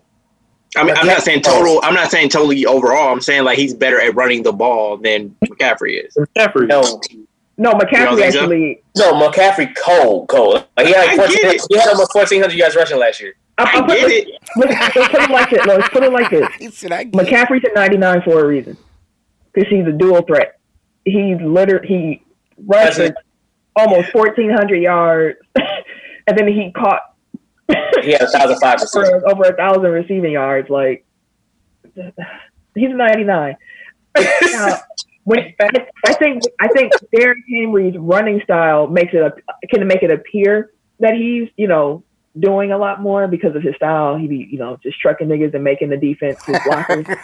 I 0.76 0.84
mean, 0.84 0.94
I'm 0.96 1.06
not 1.06 1.22
saying 1.22 1.42
total. 1.42 1.80
I'm 1.82 1.94
not 1.94 2.10
saying 2.10 2.28
totally 2.28 2.66
overall. 2.66 3.12
I'm 3.12 3.20
saying 3.20 3.44
like 3.44 3.58
he's 3.58 3.72
better 3.74 4.00
at 4.00 4.14
running 4.14 4.42
the 4.42 4.52
ball 4.52 4.96
than 4.96 5.34
McCaffrey 5.44 6.04
is. 6.04 6.14
McCaffrey. 6.14 6.66
no, 6.68 7.00
no, 7.58 7.72
McCaffrey 7.72 8.16
think 8.16 8.32
so? 8.32 8.40
actually. 8.40 8.82
no, 8.96 9.14
McCaffrey 9.14 9.74
cold, 9.76 10.28
cold. 10.28 10.66
Like, 10.76 10.86
he 10.86 10.92
had 10.92 11.08
I 11.08 11.14
like 11.14 11.30
get 11.30 11.40
14, 11.42 11.50
it. 11.50 11.66
he 11.70 11.78
had 11.78 11.88
almost 11.88 12.14
1,400 12.14 12.54
yards 12.54 12.76
rushing 12.76 12.98
last 12.98 13.20
year. 13.20 13.34
I, 13.58 13.62
I 13.62 13.66
I 13.66 13.80
put, 13.80 13.88
get 13.88 14.10
it. 14.10 14.28
Let's, 14.56 14.96
let's 14.96 15.08
put 15.08 15.22
it 15.22 15.30
like 15.30 15.50
this. 15.50 15.66
Let's 15.66 15.88
put 15.88 16.02
it 16.02 16.12
like 16.12 16.30
this. 16.30 16.48
He 16.58 16.70
said, 16.70 16.92
it. 16.92 17.12
McCaffrey's 17.12 17.64
at 17.64 17.74
99 17.74 18.22
for 18.22 18.44
a 18.44 18.46
reason. 18.46 18.76
Because 19.52 19.70
he's 19.70 19.86
a 19.86 19.92
dual 19.92 20.20
threat. 20.22 20.58
He's 21.06 21.40
literally, 21.40 21.88
he 21.88 22.22
rushed 22.58 22.98
That's 22.98 23.10
it. 23.10 23.16
Almost 23.76 24.14
1,400 24.14 24.76
yards. 24.76 25.38
and 26.26 26.36
then 26.38 26.48
he 26.48 26.72
caught 26.72 27.02
He 28.02 28.12
had 28.12 28.22
a 28.22 28.28
thousand 28.30 28.58
five 28.60 28.78
percent. 28.80 29.22
over 29.24 29.44
a 29.44 29.56
thousand 29.56 29.82
receiving 29.90 30.32
yards. 30.32 30.68
Like, 30.70 31.04
he's 32.74 32.90
99. 32.90 33.56
Now, 34.52 34.78
when, 35.24 35.54
I, 35.60 35.68
I 36.06 36.14
think 36.14 36.42
I 36.58 36.68
think 36.68 36.92
Derrick 37.14 37.38
Henry's 37.52 37.96
running 37.98 38.40
style 38.44 38.86
makes 38.86 39.12
it 39.12 39.20
a, 39.20 39.32
can 39.68 39.86
make 39.86 40.02
it 40.02 40.10
appear 40.10 40.70
that 41.00 41.14
he's 41.14 41.48
you 41.56 41.68
know 41.68 42.02
doing 42.38 42.72
a 42.72 42.78
lot 42.78 43.02
more 43.02 43.28
because 43.28 43.54
of 43.56 43.62
his 43.62 43.74
style. 43.74 44.16
He 44.16 44.26
be 44.26 44.48
you 44.50 44.58
know 44.58 44.78
just 44.82 44.98
trucking 45.00 45.28
niggas 45.28 45.52
and 45.52 45.62
making 45.64 45.90
the 45.90 45.98
defense 45.98 46.42
his 46.46 46.56
blockers. 46.60 47.18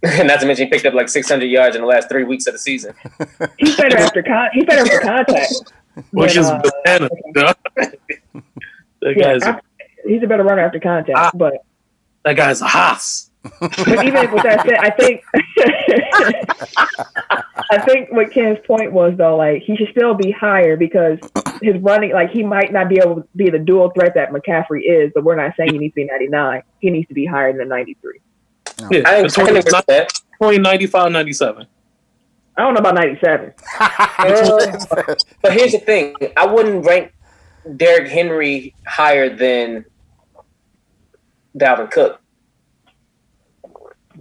Not 0.02 0.40
to 0.40 0.46
mention, 0.46 0.66
he 0.66 0.70
picked 0.70 0.86
up 0.86 0.94
like 0.94 1.08
600 1.08 1.46
yards 1.46 1.74
in 1.74 1.82
the 1.82 1.88
last 1.88 2.08
three 2.08 2.24
weeks 2.24 2.46
of 2.46 2.52
the 2.52 2.58
season. 2.58 2.94
he's 3.58 3.76
better 3.76 3.98
after 3.98 4.22
con- 4.22 4.50
he's 4.52 4.64
better 4.64 4.82
after 4.82 5.00
contact. 5.00 5.52
Which 6.12 6.34
than, 6.34 6.44
is 6.44 6.50
uh, 6.50 6.62
banana. 6.84 7.08
dog. 7.32 7.56
that 7.74 7.98
yeah, 9.02 9.14
guy's 9.14 9.42
a, 9.42 9.56
I- 9.56 9.60
he's 10.06 10.22
a 10.22 10.26
better 10.28 10.44
runner 10.44 10.62
after 10.62 10.78
contact. 10.78 11.18
Ah. 11.18 11.30
But 11.34 11.64
that 12.24 12.36
guy's 12.36 12.60
a 12.60 12.66
hoss. 12.66 13.30
but 13.60 14.04
even 14.04 14.30
with 14.30 14.42
that 14.42 14.64
said, 14.66 14.78
I 14.78 14.90
think 14.90 15.22
I 17.70 17.80
think 17.80 18.12
what 18.12 18.32
Ken's 18.32 18.58
point 18.66 18.92
was 18.92 19.14
though, 19.16 19.36
like 19.36 19.62
he 19.62 19.76
should 19.76 19.88
still 19.90 20.14
be 20.14 20.30
higher 20.30 20.76
because 20.76 21.18
his 21.62 21.80
running, 21.80 22.12
like 22.12 22.30
he 22.30 22.42
might 22.42 22.72
not 22.72 22.88
be 22.88 22.98
able 22.98 23.16
to 23.16 23.28
be 23.36 23.50
the 23.50 23.58
dual 23.58 23.90
threat 23.90 24.14
that 24.14 24.30
McCaffrey 24.30 24.82
is, 24.84 25.12
but 25.14 25.24
we're 25.24 25.36
not 25.36 25.54
saying 25.56 25.72
he 25.72 25.78
needs 25.78 25.92
to 25.92 26.02
be 26.02 26.04
99. 26.04 26.62
He 26.80 26.90
needs 26.90 27.08
to 27.08 27.14
be 27.14 27.26
higher 27.26 27.56
than 27.56 27.68
93. 27.68 28.20
Yeah, 28.90 29.02
I, 29.06 29.10
I 29.10 29.14
can 29.16 29.22
between, 29.24 29.46
agree 29.48 29.62
with 29.64 29.86
that. 29.86 30.12
between 30.38 30.62
95 30.62 31.12
97. 31.12 31.66
I 32.56 32.62
don't 32.62 32.74
know 32.74 32.80
about 32.80 32.94
97. 32.94 33.52
Uh, 33.78 35.14
but 35.42 35.52
here's 35.52 35.72
the 35.72 35.78
thing: 35.78 36.14
I 36.36 36.46
wouldn't 36.46 36.84
rank 36.84 37.12
Derrick 37.76 38.08
Henry 38.08 38.74
higher 38.86 39.34
than 39.34 39.84
Dalvin 41.56 41.90
Cook. 41.90 42.20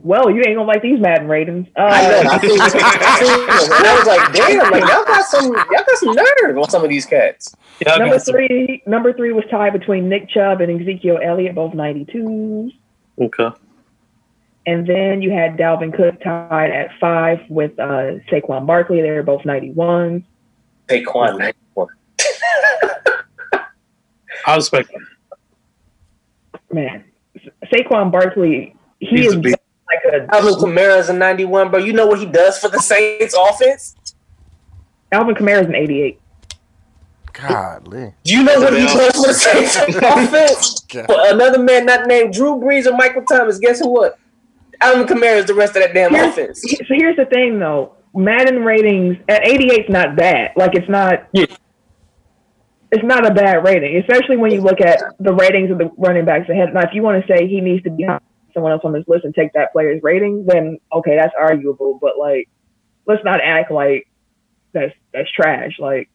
Well, 0.03 0.29
you 0.29 0.43
ain't 0.45 0.55
gonna 0.55 0.63
like 0.67 0.83
these 0.83 0.99
Madden 0.99 1.27
ratings. 1.27 1.67
Uh, 1.75 1.81
I 1.81 2.01
know. 2.23 2.29
I, 2.29 2.37
seen- 2.37 2.59
I 2.61 3.19
seen 3.19 3.27
them, 3.39 3.77
and 3.77 3.87
I 3.87 3.95
was 3.97 4.07
like, 4.07 4.33
damn, 4.33 4.71
like 4.71 4.83
y'all 4.83 5.03
got 5.03 5.25
some, 5.25 5.45
y'all 5.47 5.85
got 5.85 5.97
some 5.97 6.15
nerve 6.15 6.57
on 6.59 6.69
some 6.69 6.83
of 6.83 6.89
these 6.89 7.05
cats. 7.05 7.55
Yeah, 7.81 7.95
number 7.95 8.15
got 8.15 8.21
some- 8.21 8.35
three, 8.35 8.83
number 8.85 9.11
three 9.13 9.31
was 9.33 9.43
tied 9.49 9.73
between 9.73 10.07
Nick 10.07 10.29
Chubb 10.29 10.61
and 10.61 10.79
Ezekiel 10.79 11.19
Elliott, 11.23 11.55
both 11.55 11.73
92s. 11.73 12.73
Okay. 13.19 13.49
And 14.67 14.85
then 14.85 15.21
you 15.21 15.31
had 15.31 15.55
Dalvin 15.55 15.95
Cook 15.95 16.21
tied 16.21 16.71
at 16.71 16.91
five 16.99 17.39
with 17.49 17.79
uh, 17.79 18.19
Saquon 18.29 18.67
Barkley. 18.67 19.01
They 19.01 19.11
were 19.11 19.23
both 19.23 19.43
91s. 19.43 20.25
Saquon, 20.89 21.39
91. 21.39 21.87
I 24.45 24.55
respect 24.55 24.89
him. 24.91 25.07
Man, 26.73 27.05
Saquon 27.71 28.11
Barkley, 28.11 28.75
he 28.99 29.07
He's 29.07 29.27
is 29.27 29.35
a 29.35 29.37
like 29.37 30.03
a 30.13 30.35
Alvin 30.35 30.55
Kamara's 30.55 31.07
a 31.07 31.13
91, 31.13 31.71
bro. 31.71 31.79
You 31.79 31.93
know 31.93 32.05
what 32.05 32.19
he 32.19 32.25
does 32.25 32.59
for 32.59 32.67
the 32.67 32.79
Saints 32.79 33.33
offense? 33.39 33.95
Alvin 35.13 35.35
Kamara's 35.35 35.67
an 35.67 35.75
88. 35.75 36.19
Godly. 37.31 38.13
Do 38.25 38.35
you 38.35 38.43
know 38.43 38.59
what 38.59 38.73
he 38.73 38.85
does 38.85 39.15
for 39.15 39.27
the 39.27 39.33
Saints 39.33 39.77
offense? 39.77 40.81
For 40.91 41.33
another 41.33 41.59
man 41.59 41.85
not 41.85 42.07
named 42.07 42.33
Drew 42.33 42.55
Brees 42.55 42.85
or 42.85 42.97
Michael 42.97 43.23
Thomas, 43.23 43.59
guess 43.59 43.79
who 43.79 43.89
what? 43.89 44.19
Alvin 44.81 45.05
Kamara 45.07 45.37
is 45.37 45.45
the 45.45 45.53
rest 45.53 45.75
of 45.75 45.81
that 45.83 45.93
damn 45.93 46.11
Here's- 46.11 46.33
offense. 46.33 46.61
So 46.61 46.93
here's 46.95 47.15
the 47.15 47.25
thing, 47.25 47.59
though. 47.59 47.93
Madden 48.13 48.63
ratings 48.63 49.17
at 49.29 49.45
88 49.47 49.85
is 49.85 49.89
not 49.89 50.15
bad. 50.15 50.51
Like 50.55 50.73
it's 50.75 50.89
not. 50.89 51.27
Yeah. 51.33 51.45
It's 52.91 53.03
not 53.03 53.29
a 53.29 53.33
bad 53.33 53.63
rating, 53.65 53.97
especially 53.97 54.37
when 54.37 54.51
you 54.51 54.61
look 54.61 54.79
at 54.79 55.01
the 55.19 55.33
ratings 55.33 55.69
of 55.71 55.77
the 55.77 55.91
running 55.97 56.23
backs 56.25 56.49
ahead. 56.49 56.73
Now, 56.73 56.81
if 56.81 56.91
you 56.93 57.03
want 57.03 57.21
to 57.21 57.27
say 57.27 57.45
he 57.47 57.59
needs 57.59 57.83
to 57.83 57.89
be 57.91 58.05
on 58.05 58.19
someone 58.53 58.71
else 58.71 58.81
on 58.85 58.93
this 58.93 59.03
list 59.07 59.25
and 59.25 59.35
take 59.35 59.51
that 59.53 59.73
player's 59.73 60.01
rating, 60.03 60.45
then 60.45 60.77
okay, 60.93 61.15
that's 61.17 61.33
arguable. 61.37 61.99
But 62.01 62.17
like, 62.17 62.49
let's 63.05 63.23
not 63.25 63.41
act 63.43 63.71
like 63.71 64.07
that's 64.73 64.93
that's 65.13 65.29
trash. 65.31 65.73
Like, 65.79 66.09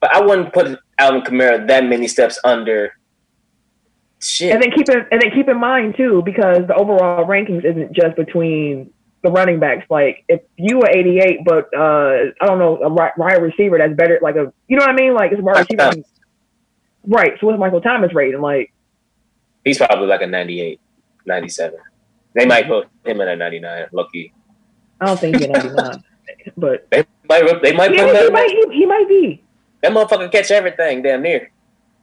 But 0.00 0.14
I 0.16 0.22
wouldn't 0.22 0.52
put 0.54 0.78
Alvin 0.98 1.20
Kamara 1.20 1.68
that 1.68 1.84
many 1.84 2.08
steps 2.08 2.40
under. 2.44 2.92
Shit. 4.22 4.52
and 4.52 4.62
then 4.62 4.70
keep 4.70 4.88
in 4.88 5.06
and 5.10 5.22
then 5.22 5.30
keep 5.34 5.48
in 5.48 5.58
mind 5.58 5.96
too, 5.96 6.22
because 6.24 6.66
the 6.66 6.74
overall 6.74 7.26
rankings 7.26 7.64
isn't 7.64 7.92
just 7.92 8.16
between 8.16 8.92
the 9.22 9.30
running 9.30 9.60
backs. 9.60 9.86
Like, 9.90 10.24
if 10.28 10.40
you 10.56 10.80
are 10.80 10.90
88, 10.90 11.44
but 11.44 11.68
uh, 11.76 12.32
I 12.40 12.46
don't 12.46 12.58
know, 12.58 12.76
a 12.82 12.88
wide 12.88 13.42
receiver 13.42 13.78
that's 13.78 13.94
better, 13.94 14.18
like 14.22 14.36
a, 14.36 14.52
you 14.68 14.76
know 14.76 14.84
what 14.84 14.90
I 14.90 14.94
mean? 14.94 15.14
Like, 15.14 15.32
it's 15.32 15.42
wide 15.42 15.66
receiver. 15.70 16.02
Right. 17.06 17.32
So 17.40 17.46
what's 17.46 17.58
Michael 17.58 17.80
Thomas 17.80 18.14
rating? 18.14 18.40
Like, 18.40 18.72
He's 19.64 19.76
probably 19.78 20.06
like 20.06 20.22
a 20.22 20.26
98, 20.26 20.80
97. 21.26 21.78
They 22.34 22.46
might 22.46 22.66
put 22.66 22.88
him 23.04 23.20
in 23.20 23.28
a 23.28 23.36
99, 23.36 23.86
lucky. 23.92 24.32
I 25.00 25.06
don't 25.06 25.20
think 25.20 25.36
he's 25.36 25.46
a 25.46 25.48
99, 25.48 26.04
but 26.56 26.86
They 26.90 27.04
might, 27.28 27.62
they 27.62 27.72
might 27.72 27.94
yeah, 27.94 28.06
put 28.06 28.16
him 28.16 28.20
he 28.20 28.26
in 28.26 28.32
might, 28.32 28.50
he, 28.50 28.78
he 28.78 28.86
might 28.86 29.08
be. 29.08 29.44
That 29.82 29.92
motherfucker 29.92 30.32
catch 30.32 30.50
everything 30.50 31.02
damn 31.02 31.22
near. 31.22 31.50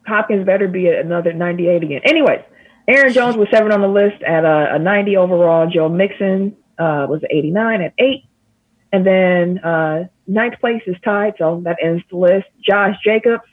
Hopkins 0.08 0.46
better 0.46 0.68
be 0.68 0.88
at 0.88 1.06
another 1.06 1.34
98 1.34 1.84
again. 1.84 2.02
Anyways, 2.04 2.42
Aaron 2.88 3.14
Jones 3.14 3.36
was 3.36 3.48
seven 3.52 3.72
on 3.72 3.82
the 3.82 3.88
list 3.88 4.22
at 4.24 4.46
a, 4.46 4.76
a 4.76 4.80
90 4.80 5.18
overall. 5.18 5.70
Joe 5.70 5.90
Mixon 5.90 6.56
uh, 6.80 7.06
was 7.10 7.22
89 7.30 7.82
at 7.82 7.94
eight. 7.98 8.24
And 8.94 9.06
then 9.06 9.60
uh, 9.60 10.06
ninth 10.26 10.60
place 10.62 10.82
is 10.88 10.96
tied, 11.04 11.34
so 11.38 11.62
that 11.66 11.78
ends 11.84 12.04
the 12.10 12.18
list. 12.18 12.46
Josh 12.62 12.96
Jacobs, 13.04 13.44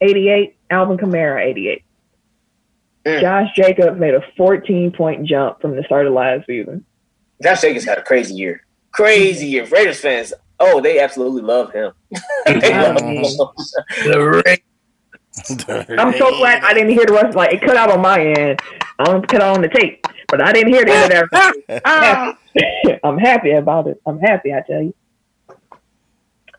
88. 0.00 0.56
Alvin 0.70 0.96
Kamara, 0.96 1.44
88. 1.44 1.84
Mm. 3.04 3.20
Josh 3.20 3.48
Jacobs 3.54 3.98
made 3.98 4.14
a 4.14 4.22
14 4.36 4.92
point 4.92 5.26
jump 5.26 5.60
from 5.60 5.76
the 5.76 5.82
start 5.84 6.06
of 6.06 6.14
last 6.14 6.46
season. 6.46 6.84
Josh 7.42 7.60
Jacobs 7.60 7.84
had 7.84 7.98
a 7.98 8.02
crazy 8.02 8.34
year. 8.34 8.64
Crazy 8.92 9.48
year. 9.48 9.66
Raiders 9.66 10.00
fans, 10.00 10.32
oh, 10.58 10.80
they 10.80 10.98
absolutely 10.98 11.42
love 11.42 11.72
him. 11.72 11.92
they 12.46 12.70
love 12.70 13.00
him. 13.00 13.22
The 14.04 14.42
Ra- 14.46 14.69
I'm 15.98 16.12
so 16.18 16.36
glad 16.38 16.62
I 16.62 16.74
didn't 16.74 16.90
hear 16.90 17.06
the 17.06 17.12
rest. 17.12 17.36
Like, 17.36 17.52
it 17.52 17.62
cut 17.62 17.76
out 17.76 17.90
on 17.90 18.00
my 18.00 18.20
end. 18.20 18.60
I 18.98 19.04
don't 19.04 19.26
cut 19.26 19.40
out 19.40 19.56
on 19.56 19.62
the 19.62 19.68
tape, 19.68 20.06
but 20.28 20.42
I 20.42 20.52
didn't 20.52 20.72
hear 20.72 20.84
the 20.84 20.92
end 20.92 21.12
of 21.12 21.30
that. 21.30 22.36
I'm 23.04 23.18
happy 23.18 23.52
about 23.52 23.86
it. 23.86 24.00
I'm 24.06 24.18
happy, 24.18 24.52
I 24.52 24.62
tell 24.66 24.82
you. 24.82 24.94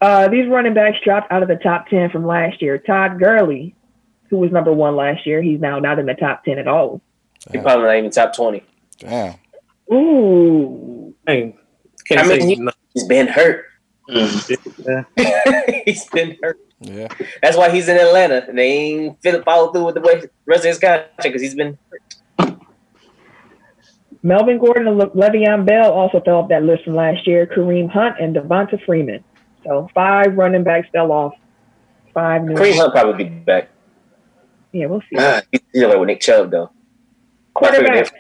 Uh, 0.01 0.27
these 0.29 0.47
running 0.47 0.73
backs 0.73 0.97
dropped 1.03 1.31
out 1.31 1.43
of 1.43 1.47
the 1.47 1.57
top 1.57 1.87
10 1.87 2.09
from 2.09 2.25
last 2.25 2.61
year. 2.61 2.77
Todd 2.79 3.19
Gurley, 3.19 3.75
who 4.29 4.37
was 4.37 4.51
number 4.51 4.73
one 4.73 4.95
last 4.95 5.27
year, 5.27 5.41
he's 5.41 5.59
now 5.59 5.79
not 5.79 5.99
in 5.99 6.07
the 6.07 6.15
top 6.15 6.43
10 6.43 6.57
at 6.57 6.67
all. 6.67 7.01
He 7.51 7.59
probably 7.59 7.85
not 7.85 7.97
even 7.97 8.11
top 8.11 8.35
20. 8.35 8.63
Damn. 8.97 9.35
Ooh. 9.91 11.13
Hey, 11.27 11.55
I 12.11 12.27
mean, 12.27 12.47
he, 12.47 12.69
he's 12.93 13.03
been 13.05 13.27
hurt. 13.27 13.65
Yeah. 14.07 15.03
he's 15.85 16.05
been 16.05 16.37
hurt. 16.41 16.59
Yeah. 16.81 17.07
That's 17.43 17.55
why 17.55 17.69
he's 17.69 17.87
in 17.87 17.97
Atlanta. 17.97 18.45
And 18.47 18.57
they 18.57 18.67
ain't 18.71 19.21
fit 19.21 19.43
follow 19.45 19.71
through 19.71 19.85
with 19.85 19.95
the 19.95 20.01
way 20.01 20.23
rest 20.45 20.65
of 20.65 20.69
his 20.69 20.79
contract 20.79 21.21
because 21.21 21.41
he's 21.41 21.53
been 21.55 21.77
Melvin 24.23 24.59
Gordon 24.59 24.87
and 24.87 24.97
Le- 24.97 25.09
Le'Veon 25.11 25.65
Bell 25.65 25.91
also 25.91 26.19
fell 26.21 26.37
off 26.37 26.49
that 26.49 26.63
list 26.63 26.83
from 26.83 26.95
last 26.95 27.25
year. 27.27 27.45
Kareem 27.45 27.89
Hunt 27.89 28.15
and 28.19 28.35
Devonta 28.35 28.83
Freeman. 28.85 29.23
So 29.63 29.89
five 29.93 30.35
running 30.35 30.63
backs 30.63 30.87
fell 30.91 31.11
off. 31.11 31.33
Five 32.13 32.43
new. 32.43 32.55
Kareem 32.55 32.75
Hunt 32.77 32.91
probably 32.91 33.25
be 33.25 33.29
back. 33.29 33.69
Yeah, 34.71 34.87
we'll 34.87 35.01
see. 35.01 35.17
Ah, 35.17 35.41
he's 35.51 35.61
dealing 35.73 35.99
with 35.99 36.07
Nick 36.07 36.21
Chubb 36.21 36.49
though. 36.49 36.71
Quarterback. 37.53 38.11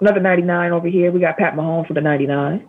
another 0.00 0.20
99 0.20 0.72
over 0.72 0.88
here. 0.88 1.12
We 1.12 1.20
got 1.20 1.36
Pat 1.36 1.54
Mahomes 1.54 1.86
for 1.86 1.94
the 1.94 2.00
99. 2.00 2.66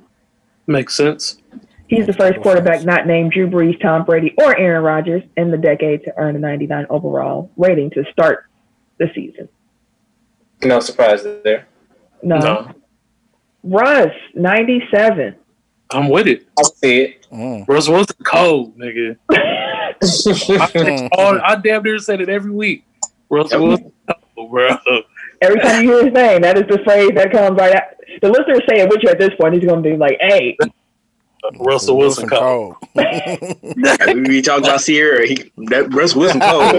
Makes 0.67 0.95
sense. 0.95 1.41
He's 1.87 2.05
the 2.05 2.13
first 2.13 2.41
quarterback 2.41 2.83
not 2.83 3.07
named 3.07 3.31
Drew 3.31 3.49
Brees, 3.49 3.81
Tom 3.81 4.03
Brady, 4.03 4.33
or 4.37 4.57
Aaron 4.57 4.83
Rodgers 4.83 5.23
in 5.37 5.51
the 5.51 5.57
decade 5.57 6.03
to 6.03 6.13
earn 6.17 6.35
a 6.35 6.39
99 6.39 6.85
overall 6.89 7.49
rating 7.55 7.89
to 7.91 8.03
start 8.11 8.45
the 8.97 9.09
season. 9.15 9.47
No 10.63 10.79
surprise 10.79 11.23
there. 11.23 11.67
No. 12.21 12.37
No. 12.39 12.71
Russ, 13.63 14.13
97. 14.33 15.35
I'm 15.91 16.09
with 16.09 16.27
it. 16.27 16.47
I 16.59 16.63
see 16.63 17.01
it. 17.01 17.27
Mm. 17.31 17.67
Russell 17.67 17.93
Wilson 17.93 18.17
cold, 18.23 18.77
nigga. 18.77 19.17
I, 19.31 21.09
all, 21.13 21.39
I 21.41 21.55
damn 21.55 21.83
near 21.83 21.99
said 21.99 22.19
it 22.21 22.29
every 22.29 22.51
week. 22.51 22.83
Russell 23.29 23.65
Wilson 23.65 23.93
cold, 24.35 24.51
bro. 24.51 24.77
Every 25.41 25.59
time 25.59 25.83
you 25.83 25.91
hear 25.91 26.05
his 26.05 26.13
name, 26.13 26.41
that 26.41 26.57
is 26.57 26.65
the 26.67 26.83
phrase 26.83 27.11
that 27.15 27.31
comes 27.31 27.57
right 27.57 27.75
out. 27.75 27.83
The 28.21 28.29
listeners 28.29 28.61
say 28.67 28.81
it 28.81 28.89
with 28.89 29.03
you 29.03 29.09
at 29.09 29.19
this 29.19 29.29
point. 29.39 29.53
He's 29.53 29.63
going 29.63 29.83
to 29.83 29.89
be 29.89 29.95
like, 29.95 30.17
hey, 30.19 30.57
Russell 31.59 31.97
Wilson 31.97 32.29
cold. 32.29 32.75
Like, 32.95 33.39
we 34.07 34.21
be 34.23 34.41
talking 34.41 34.65
about 34.65 34.81
Sierra. 34.81 35.27
He, 35.27 35.51
that 35.69 35.93
Russ 35.93 36.15
Wilson 36.15 36.39
cold. 36.39 36.75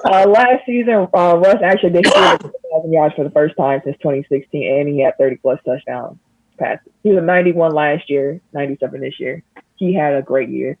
uh, 0.04 0.28
last 0.28 0.66
season, 0.66 1.08
uh, 1.14 1.36
Russ 1.36 1.62
actually 1.62 1.90
did 1.90 2.04
2,000 2.04 2.92
yards 2.92 3.14
for 3.14 3.24
the 3.24 3.30
first 3.30 3.56
time 3.56 3.80
since 3.84 3.96
2016, 3.98 4.80
and 4.80 4.88
he 4.88 5.00
had 5.00 5.16
30 5.18 5.36
plus 5.36 5.58
touchdowns 5.64 6.18
passes. 6.60 6.92
He 7.02 7.08
was 7.08 7.18
a 7.18 7.22
91 7.22 7.72
last 7.72 8.08
year, 8.08 8.40
97 8.52 9.00
this 9.00 9.18
year. 9.18 9.42
He 9.76 9.94
had 9.94 10.14
a 10.14 10.22
great 10.22 10.50
year. 10.50 10.78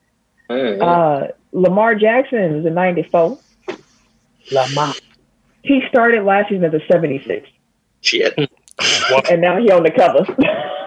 Uh, 0.48 1.28
Lamar 1.52 1.94
Jackson 1.94 2.56
was 2.56 2.66
a 2.66 2.70
94. 2.70 3.38
Lamar. 4.52 4.94
He 5.62 5.82
started 5.88 6.24
last 6.24 6.48
season 6.48 6.64
as 6.64 6.74
a 6.74 6.80
76, 6.86 7.48
Shit. 8.02 8.34
And 9.30 9.40
now 9.40 9.58
he 9.58 9.70
on 9.70 9.82
the 9.82 9.90
cover. 9.90 10.24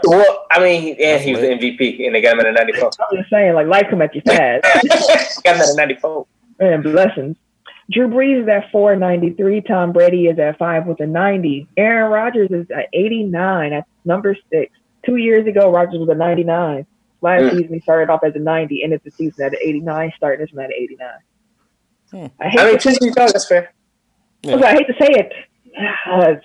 well, 0.06 0.46
I 0.52 0.60
mean, 0.64 0.96
yeah, 1.00 1.18
he 1.18 1.32
was 1.34 1.42
the 1.42 1.48
MVP, 1.48 2.06
and 2.06 2.16
they 2.16 2.22
got 2.22 2.34
him 2.34 2.40
at 2.42 2.48
a 2.48 2.52
94. 2.52 2.92
I'm 3.12 3.18
just 3.18 3.30
saying, 3.30 3.54
like 3.54 3.68
life 3.68 3.88
come 3.90 4.02
at 4.02 4.14
you 4.16 4.22
fast. 4.22 4.64
got 5.44 5.56
him 5.56 5.62
at 5.62 5.70
a 5.70 5.76
94. 5.76 6.28
and 6.60 6.84
blessings. 6.84 7.38
Drew 7.92 8.08
Brees 8.08 8.44
is 8.44 8.48
at 8.48 8.72
493. 8.72 9.62
Tom 9.62 9.92
Brady 9.92 10.28
is 10.28 10.40
at 10.40 10.58
five 10.58 10.86
with 10.88 11.00
a 11.02 11.06
90. 11.06 11.68
Aaron 11.78 12.12
Rodgers 12.12 12.50
is 12.50 12.66
at 12.72 12.88
89 12.94 13.74
at 13.74 13.86
number 14.06 14.38
six. 14.52 14.72
Two 15.06 15.18
years 15.18 15.46
ago, 15.48 15.70
Rodgers 15.70 16.00
was 16.00 16.10
a 16.10 16.16
99. 16.16 16.86
Last 17.22 17.42
Mm. 17.42 17.52
season, 17.52 17.74
he 17.74 17.80
started 17.82 18.10
off 18.12 18.22
as 18.24 18.36
a 18.36 18.40
90, 18.40 18.84
ended 18.84 19.02
the 19.04 19.12
season 19.12 19.46
at 19.46 19.52
an 19.54 19.60
89, 19.62 20.14
starting 20.16 20.46
this 20.46 20.54
one 20.54 20.64
at 20.66 20.72
an 20.72 20.76
89. 20.78 21.10
Hmm. 22.12 22.26
I 22.40 22.50
hate, 22.50 22.60
I 22.60 22.66
mean, 22.66 22.74
to, 22.74 22.80
truth 22.80 23.00
be 23.02 23.10
that's 23.10 23.48
fair. 23.48 23.74
I 24.46 24.72
hate 24.74 24.88
to 24.88 24.94
say 25.00 25.08
it. 25.10 25.32
Uh, 26.12 26.36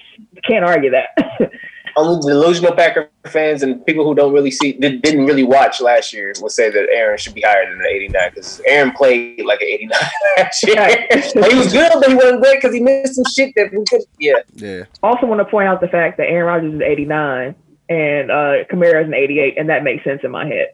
can't 0.49 0.65
argue 0.65 0.91
that. 0.91 1.09
Only 1.97 2.21
delusional 2.31 2.73
Packer 2.75 3.11
fans 3.27 3.63
and 3.63 3.85
people 3.85 4.05
who 4.05 4.15
don't 4.15 4.33
really 4.33 4.51
see, 4.53 4.73
did, 4.73 5.03
didn't 5.03 5.27
really 5.27 5.43
watch 5.43 5.81
last 5.81 6.13
year, 6.13 6.33
will 6.41 6.49
say 6.49 6.71
that 6.71 6.89
Aaron 6.93 7.19
should 7.19 7.35
be 7.35 7.41
higher 7.43 7.69
than 7.69 7.81
an 7.81 7.87
89 7.87 8.31
because 8.31 8.61
Aaron 8.67 8.93
played 8.93 9.45
like 9.45 9.61
an 9.61 9.67
89 9.69 9.99
last 10.39 10.67
year. 10.67 10.77
Like, 10.77 11.13
he 11.51 11.59
was 11.59 11.73
good, 11.73 11.93
but 12.01 12.09
he 12.09 12.15
wasn't 12.15 12.41
great 12.41 12.61
because 12.63 12.73
he 12.73 12.81
missed 12.81 13.17
some 13.17 13.25
shit 13.35 13.53
that 13.57 13.73
we 13.73 13.85
could. 13.85 14.03
Yeah, 14.19 14.35
Yeah. 14.55 14.85
also 15.03 15.27
want 15.27 15.41
to 15.41 15.45
point 15.45 15.69
out 15.69 15.81
the 15.81 15.89
fact 15.89 16.17
that 16.19 16.29
Aaron 16.29 16.47
Rodgers 16.47 16.75
is 16.75 16.81
89 16.81 17.55
and 17.89 18.31
uh, 18.31 18.65
Kamara 18.71 19.03
is 19.03 19.09
an 19.09 19.15
88, 19.15 19.59
and 19.59 19.69
that 19.69 19.83
makes 19.83 20.05
sense 20.05 20.21
in 20.23 20.31
my 20.31 20.47
head. 20.47 20.69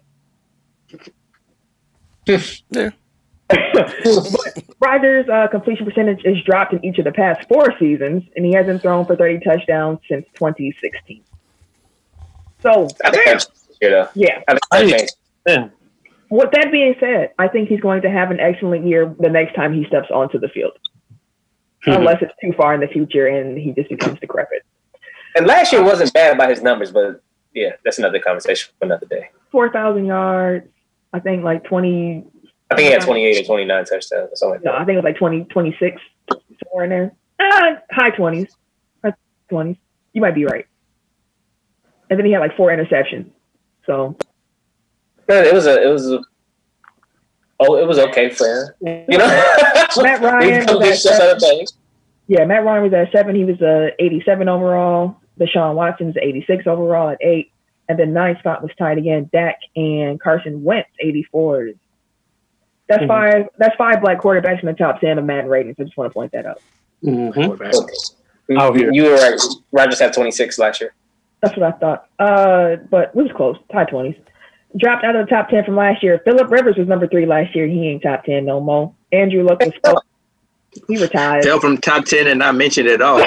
Yeah. 2.26 2.90
Rodgers' 4.80 5.28
uh, 5.28 5.48
completion 5.48 5.84
percentage 5.84 6.24
is 6.24 6.42
dropped 6.44 6.72
in 6.72 6.84
each 6.84 6.98
of 6.98 7.04
the 7.04 7.12
past 7.12 7.46
four 7.48 7.76
seasons, 7.78 8.22
and 8.36 8.44
he 8.44 8.52
hasn't 8.52 8.82
thrown 8.82 9.04
for 9.04 9.16
30 9.16 9.40
touchdowns 9.40 9.98
since 10.08 10.24
2016. 10.34 11.22
So, 12.60 12.88
I 13.04 13.10
think 13.10 13.26
that's 13.26 13.46
you 13.80 13.90
know. 13.90 14.08
yeah. 14.14 14.42
I 14.72 14.88
think. 14.88 15.10
Yeah. 15.46 15.68
With 16.30 16.50
that 16.52 16.72
being 16.72 16.94
said, 16.98 17.32
I 17.38 17.48
think 17.48 17.68
he's 17.68 17.80
going 17.80 18.02
to 18.02 18.10
have 18.10 18.30
an 18.30 18.40
excellent 18.40 18.86
year 18.86 19.14
the 19.20 19.28
next 19.28 19.54
time 19.54 19.74
he 19.74 19.84
steps 19.84 20.08
onto 20.10 20.38
the 20.38 20.48
field, 20.48 20.72
unless 21.86 22.22
it's 22.22 22.32
too 22.40 22.52
far 22.56 22.74
in 22.74 22.80
the 22.80 22.88
future 22.88 23.26
and 23.26 23.58
he 23.58 23.72
just 23.72 23.90
becomes 23.90 24.18
decrepit. 24.18 24.64
And 25.36 25.46
last 25.46 25.72
year 25.72 25.82
wasn't 25.82 26.12
bad 26.12 26.38
by 26.38 26.48
his 26.48 26.62
numbers, 26.62 26.92
but 26.92 27.22
yeah, 27.52 27.72
that's 27.84 27.98
another 27.98 28.18
conversation 28.20 28.72
for 28.78 28.86
another 28.86 29.06
day. 29.06 29.30
4,000 29.52 30.06
yards, 30.06 30.66
I 31.12 31.20
think 31.20 31.44
like 31.44 31.64
20, 31.64 32.24
I 32.70 32.76
think 32.76 32.86
he 32.86 32.92
had 32.92 33.02
28 33.02 33.42
or 33.42 33.44
29 33.44 33.84
touchdowns 33.84 34.10
or 34.12 34.36
something 34.36 34.54
like 34.56 34.64
no. 34.64 34.72
I 34.72 34.84
think 34.84 34.94
it 34.94 34.96
was 34.96 35.04
like 35.04 35.16
20, 35.16 35.44
26, 35.44 36.02
somewhere 36.64 36.84
in 36.84 36.90
there. 36.90 37.14
Uh, 37.38 37.74
high 37.90 38.10
20s. 38.10 38.48
High 39.04 39.14
20s. 39.50 39.76
You 40.12 40.20
might 40.20 40.34
be 40.34 40.44
right. 40.44 40.66
And 42.10 42.18
then 42.18 42.26
he 42.26 42.32
had 42.32 42.40
like 42.40 42.56
four 42.56 42.70
interceptions. 42.70 43.30
So, 43.86 44.16
It 45.28 45.52
was 45.52 45.66
a, 45.66 45.82
it 45.82 45.92
was 45.92 46.10
a, 46.10 46.20
oh, 47.60 47.76
it 47.76 47.86
was 47.86 47.98
okay 47.98 48.30
for 48.30 48.74
him. 48.80 49.04
You 49.08 49.18
know? 49.18 49.26
Matt 49.98 50.20
Ryan 50.22 50.66
was 50.68 50.88
at 50.88 50.98
shots 50.98 51.20
out 51.20 51.36
of 51.36 51.40
things. 51.40 51.72
Yeah, 52.26 52.44
Matt 52.46 52.64
Ryan 52.64 52.82
was 52.84 52.92
at 52.94 53.12
seven. 53.12 53.34
He 53.34 53.44
was 53.44 53.60
a 53.60 53.90
87 53.98 54.48
overall. 54.48 55.16
Deshaun 55.38 55.74
Watson 55.74 56.06
was 56.06 56.16
86 56.20 56.66
overall 56.66 57.10
at 57.10 57.18
eight. 57.20 57.52
And 57.88 57.98
then 57.98 58.14
ninth 58.14 58.38
spot 58.38 58.62
was 58.62 58.70
tied 58.78 58.96
again. 58.96 59.28
Dak 59.32 59.58
and 59.76 60.18
Carson 60.20 60.62
Wentz, 60.62 60.88
84s. 61.04 61.78
That's 62.88 63.02
Mhm. 63.04 63.08
five. 63.08 63.48
That's 63.58 63.74
five 63.76 64.00
black 64.02 64.20
quarterbacks 64.20 64.60
in 64.60 64.66
the 64.66 64.74
top 64.74 65.00
ten 65.00 65.18
of 65.18 65.24
Madden 65.24 65.48
ratings. 65.50 65.76
I 65.78 65.84
just 65.84 65.96
want 65.96 66.10
to 66.10 66.14
point 66.14 66.32
that 66.32 66.44
out. 66.46 66.60
Mhm. 67.02 67.36
Okay. 67.60 68.58
Out 68.58 68.76
here. 68.76 68.90
You 68.92 69.04
were 69.04 69.14
right. 69.16 69.40
Rodgers 69.72 69.98
had 70.00 70.12
26 70.12 70.58
last 70.58 70.80
year. 70.80 70.92
That's 71.40 71.56
what 71.56 71.74
I 71.74 71.78
thought. 71.78 72.06
Uh, 72.18 72.76
but 72.90 73.08
it 73.08 73.14
was 73.16 73.32
close. 73.32 73.56
High 73.72 73.84
20s. 73.86 74.16
Dropped 74.76 75.04
out 75.04 75.14
of 75.16 75.26
the 75.26 75.30
top 75.34 75.48
10 75.48 75.64
from 75.64 75.76
last 75.76 76.02
year. 76.02 76.20
Philip 76.24 76.50
Rivers 76.50 76.76
was 76.76 76.86
number 76.88 77.06
three 77.06 77.26
last 77.26 77.54
year. 77.54 77.66
He 77.66 77.88
ain't 77.88 78.02
top 78.02 78.24
10 78.24 78.44
no 78.44 78.60
more. 78.60 78.92
Andrew 79.12 79.42
Luck 79.44 79.60
was 79.60 79.72
four. 79.84 80.02
He 80.88 81.00
retired. 81.00 81.42
Tell 81.44 81.60
from 81.60 81.78
top 81.78 82.04
10 82.04 82.26
and 82.26 82.40
not 82.40 82.54
mentioned 82.56 82.88
it 82.88 83.00
all. 83.00 83.18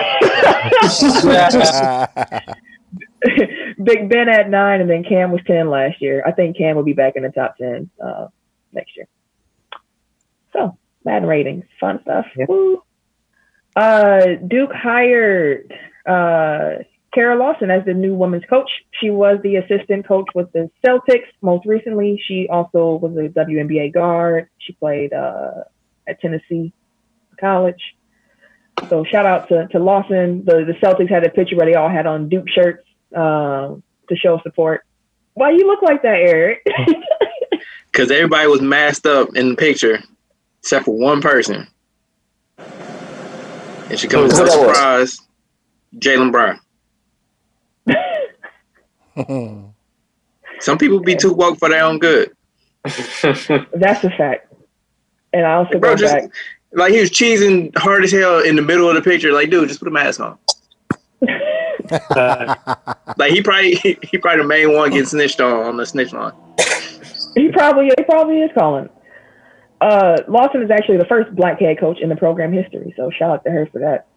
Big 3.84 4.10
Ben 4.10 4.30
at 4.30 4.50
nine, 4.50 4.82
and 4.82 4.90
then 4.90 5.04
Cam 5.04 5.32
was 5.32 5.42
10 5.48 5.70
last 5.70 6.02
year. 6.02 6.24
I 6.26 6.32
think 6.32 6.58
Cam 6.58 6.76
will 6.76 6.84
be 6.84 6.94
back 6.94 7.16
in 7.16 7.24
the 7.24 7.30
top 7.30 7.58
10 7.58 7.90
uh, 8.04 8.28
next 8.74 8.96
year. 8.96 9.08
So, 10.58 10.78
Madden 11.06 11.28
ratings. 11.28 11.66
Fun 11.80 12.00
stuff. 12.02 12.26
Woo. 12.48 12.84
Uh, 13.76 14.36
Duke 14.48 14.74
hired 14.74 15.72
uh, 16.06 16.84
Kara 17.14 17.36
Lawson 17.38 17.70
as 17.70 17.86
the 17.86 17.94
new 17.94 18.16
women's 18.16 18.46
coach. 18.46 18.70
She 19.00 19.12
was 19.12 19.40
the 19.44 19.58
assistant 19.58 20.08
coach 20.08 20.26
with 20.34 20.52
the 20.52 20.70
Celtics. 20.86 21.28
Most 21.42 21.66
recently, 21.66 22.22
she 22.28 22.48
also 22.50 22.96
was 22.96 23.16
a 23.18 23.30
WNBA 23.30 23.94
guard. 23.94 24.50
She 24.58 24.74
played 24.74 25.14
uh, 25.14 25.64
at 26.08 26.20
Tennessee 26.20 26.74
College. 27.40 27.82
So 28.90 29.04
shout 29.04 29.26
out 29.26 29.48
to, 29.50 29.68
to 29.70 29.80
Lawson. 29.80 30.44
The 30.46 30.64
the 30.66 30.74
Celtics 30.74 31.10
had 31.10 31.26
a 31.26 31.30
picture 31.30 31.56
where 31.56 31.66
they 31.66 31.76
all 31.76 31.90
had 31.90 32.06
on 32.06 32.30
Duke 32.30 32.48
shirts 32.50 32.86
um, 33.16 33.82
to 34.10 34.16
show 34.16 34.40
support. 34.44 34.86
Why 35.34 35.52
you 35.52 35.68
look 35.68 35.82
like 35.82 36.02
that, 36.04 36.16
Eric? 36.16 36.66
Because 37.98 38.12
everybody 38.12 38.48
was 38.48 38.62
masked 38.62 39.08
up 39.08 39.36
in 39.36 39.50
the 39.50 39.56
picture, 39.56 40.04
except 40.68 40.84
for 40.84 40.98
one 40.98 41.22
person. 41.22 41.65
And 43.89 43.98
she 43.98 44.10
comes 44.10 44.34
as 44.34 44.39
Who 44.39 44.44
a 44.44 44.49
surprise, 44.49 45.18
Jaylen 45.95 46.30
Brown. 46.30 46.60
Some 50.60 50.77
people 50.77 50.99
be 50.99 51.15
too 51.15 51.31
woke 51.31 51.57
for 51.57 51.69
their 51.69 51.85
own 51.85 51.99
good. 51.99 52.34
That's 52.84 54.03
a 54.03 54.10
fact. 54.18 54.53
And 55.31 55.45
I 55.45 55.53
also 55.53 55.80
Bro, 55.80 55.91
go 55.91 55.95
just 55.95 56.14
back. 56.14 56.30
like 56.73 56.91
he 56.94 56.99
was 56.99 57.11
cheesing 57.11 57.73
hard 57.77 58.03
as 58.03 58.11
hell 58.11 58.39
in 58.44 58.57
the 58.57 58.61
middle 58.61 58.89
of 58.89 58.95
the 58.95 59.02
picture. 59.02 59.31
Like, 59.31 59.49
dude, 59.49 59.69
just 59.69 59.80
put 59.80 59.88
a 59.88 59.91
mask 59.91 60.19
on. 60.19 60.38
Uh, 62.11 62.56
Like 63.18 63.31
he 63.31 63.41
probably 63.41 63.76
he 63.76 64.18
probably 64.18 64.41
the 64.41 64.48
main 64.48 64.73
one 64.73 64.89
getting 64.89 65.06
snitched 65.06 65.39
on 65.39 65.65
on 65.65 65.77
the 65.77 65.85
snitch 65.85 66.11
line. 66.11 66.34
He 67.35 67.49
probably 67.53 67.85
he 67.98 68.03
probably 68.03 68.41
is 68.41 68.52
calling. 68.53 68.89
Uh, 69.80 70.18
Lawson 70.28 70.62
is 70.64 70.72
actually 70.72 70.98
the 70.98 71.06
first 71.06 71.34
black 71.36 71.60
head 71.60 71.80
coach 71.80 71.99
in 72.02 72.10
the 72.10 72.16
program 72.16 72.52
history, 72.52 72.94
so 72.98 73.12
shout 73.12 73.32
out 73.32 73.44
to 73.45 73.52
her 73.52 73.68
for 73.72 73.80
that. 73.80 74.08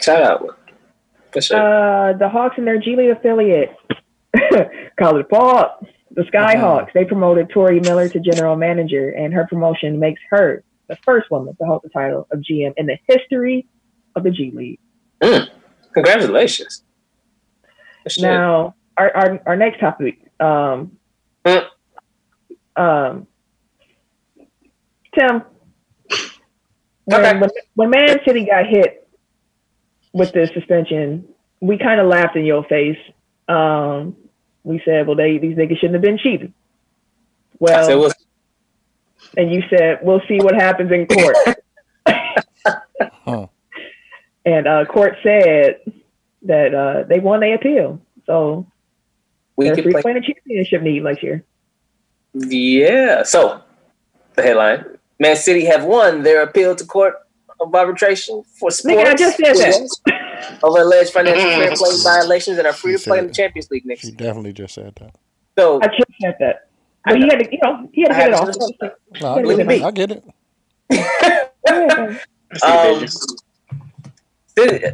Shout 0.00 0.22
out. 0.22 0.58
For 1.32 1.40
sure. 1.40 1.56
Uh, 1.58 2.12
the 2.14 2.28
Hawks 2.28 2.56
and 2.58 2.66
their 2.66 2.78
G 2.78 2.96
League 2.96 3.10
affiliate, 3.10 3.74
College 4.98 5.26
Park, 5.28 5.72
the 6.10 6.22
Skyhawks, 6.22 6.92
they 6.94 7.04
promoted 7.04 7.50
Tori 7.50 7.80
Miller 7.80 8.08
to 8.08 8.18
general 8.20 8.56
manager, 8.56 9.10
and 9.10 9.32
her 9.34 9.46
promotion 9.46 9.98
makes 10.00 10.20
her 10.30 10.64
the 10.88 10.96
first 11.04 11.30
woman 11.30 11.54
to 11.56 11.64
hold 11.64 11.82
the 11.84 11.90
title 11.90 12.26
of 12.32 12.40
GM 12.40 12.72
in 12.76 12.86
the 12.86 12.98
history 13.06 13.66
of 14.16 14.24
the 14.24 14.30
G 14.30 14.50
League. 14.54 14.80
Congratulations. 15.92 16.82
For 18.04 18.10
sure. 18.10 18.28
Now, 18.28 18.74
our, 18.96 19.14
our 19.16 19.42
our 19.46 19.56
next 19.56 19.80
topic, 19.80 20.18
um, 20.40 20.92
Mm. 21.44 21.64
um, 22.76 23.26
Tim, 25.18 25.42
when, 27.04 27.20
Okay. 27.20 27.38
when 27.38 27.50
when 27.74 27.90
Man 27.90 28.18
City 28.26 28.44
got 28.44 28.66
hit 28.66 29.08
with 30.12 30.32
the 30.32 30.46
suspension, 30.54 31.26
we 31.60 31.78
kind 31.78 32.00
of 32.00 32.06
laughed 32.06 32.36
in 32.36 32.44
your 32.44 32.64
face. 32.64 32.98
Um, 33.48 34.16
we 34.64 34.80
said, 34.84 35.06
"Well, 35.06 35.16
they 35.16 35.38
these 35.38 35.56
niggas 35.56 35.78
shouldn't 35.78 35.94
have 35.94 36.02
been 36.02 36.18
cheating." 36.18 36.52
Well, 37.58 37.84
said, 37.86 37.94
well, 37.96 38.12
and 39.36 39.50
you 39.52 39.62
said, 39.70 39.98
"We'll 40.02 40.22
see 40.28 40.38
what 40.38 40.54
happens 40.54 40.92
in 40.92 41.06
court." 41.06 41.36
Huh. 43.24 43.46
And 44.44 44.66
uh, 44.66 44.84
court 44.86 45.16
said 45.22 45.80
that 46.42 46.74
uh, 46.74 47.02
they 47.08 47.20
won 47.20 47.40
their 47.40 47.54
appeal, 47.54 48.00
so 48.26 48.66
we 49.56 49.66
they're 49.66 49.74
could 49.76 49.90
play. 49.90 50.02
playing 50.02 50.20
the 50.20 50.26
championship 50.26 50.82
need 50.82 51.02
next 51.04 51.22
year. 51.22 51.44
Yeah. 52.34 53.22
So 53.24 53.60
the 54.34 54.42
headline: 54.42 54.97
Man 55.18 55.36
City 55.36 55.64
have 55.64 55.84
won 55.84 56.22
their 56.22 56.42
appeal 56.42 56.74
to 56.76 56.84
court 56.84 57.14
of 57.60 57.74
arbitration 57.74 58.42
for 58.58 58.70
sports. 58.70 58.84
Nigga, 58.86 59.06
I 59.08 59.14
just 59.16 59.36
said 59.36 59.56
that. 59.56 60.58
over 60.62 60.80
alleged 60.82 61.12
financial 61.12 61.42
fair 61.50 61.74
play 61.76 61.90
violations 62.04 62.58
and 62.58 62.66
are 62.66 62.72
free 62.72 62.96
to 62.96 63.02
play 63.02 63.18
in 63.18 63.26
the 63.26 63.32
Champions 63.32 63.68
League 63.70 63.84
next 63.84 64.02
She 64.02 64.08
year. 64.08 64.16
definitely 64.16 64.52
just 64.52 64.74
said 64.74 64.94
that. 65.00 65.14
So 65.58 65.80
I 65.82 65.88
just 65.88 66.10
said 66.22 66.36
that. 66.38 66.68
But 67.04 67.16
he 67.16 67.22
had 67.22 67.38
to, 67.40 67.48
you 67.50 67.58
know, 67.64 67.88
he 67.92 68.02
had 68.02 68.08
to 68.10 68.14
I 68.14 68.18
get 68.18 68.28
it 68.28 68.34
had 68.34 68.40
off. 68.40 68.54
to- 68.80 68.94
No, 69.20 69.86
I 69.86 69.90
get 69.90 70.10
it. 70.10 70.24
I 70.90 70.90
get 70.90 72.10
it. 72.10 72.20
Um, 72.64 73.06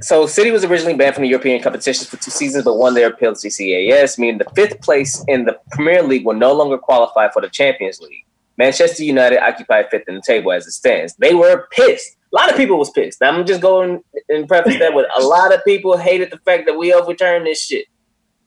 so 0.03 0.27
City 0.27 0.51
was 0.51 0.65
originally 0.65 0.95
banned 0.97 1.15
from 1.15 1.23
the 1.23 1.29
European 1.29 1.63
competitions 1.63 2.09
for 2.09 2.17
two 2.17 2.31
seasons, 2.33 2.65
but 2.65 2.75
won 2.77 2.95
their 2.95 3.07
appeal 3.11 3.33
to 3.35 3.49
CAS, 3.49 4.19
meaning 4.19 4.39
the 4.39 4.45
fifth 4.57 4.81
place 4.81 5.25
in 5.29 5.45
the 5.45 5.57
Premier 5.71 6.03
League 6.03 6.25
will 6.27 6.35
no 6.35 6.53
longer 6.53 6.77
qualify 6.77 7.31
for 7.31 7.41
the 7.41 7.49
Champions 7.49 8.01
League. 8.01 8.25
Manchester 8.57 9.03
United 9.03 9.43
occupied 9.43 9.87
fifth 9.91 10.09
in 10.09 10.15
the 10.15 10.23
table 10.23 10.53
as 10.53 10.67
it 10.67 10.73
stands. 10.73 11.15
They 11.17 11.35
were 11.35 11.67
pissed. 11.73 12.17
A 12.33 12.37
lot 12.37 12.51
of 12.51 12.57
people 12.57 12.79
was 12.79 12.91
pissed. 12.91 13.21
Now, 13.21 13.31
I'm 13.31 13.47
just 13.47 13.61
going 13.61 14.03
and 14.29 14.49
preface 14.49 14.79
that 14.79 14.95
with 14.95 15.07
a 15.17 15.23
lot 15.23 15.55
of 15.55 15.65
people 15.65 15.97
hated 15.97 16.31
the 16.31 16.39
fact 16.39 16.67
that 16.67 16.77
we 16.77 16.93
overturned 16.93 17.47
this 17.47 17.63
shit. 17.63 17.87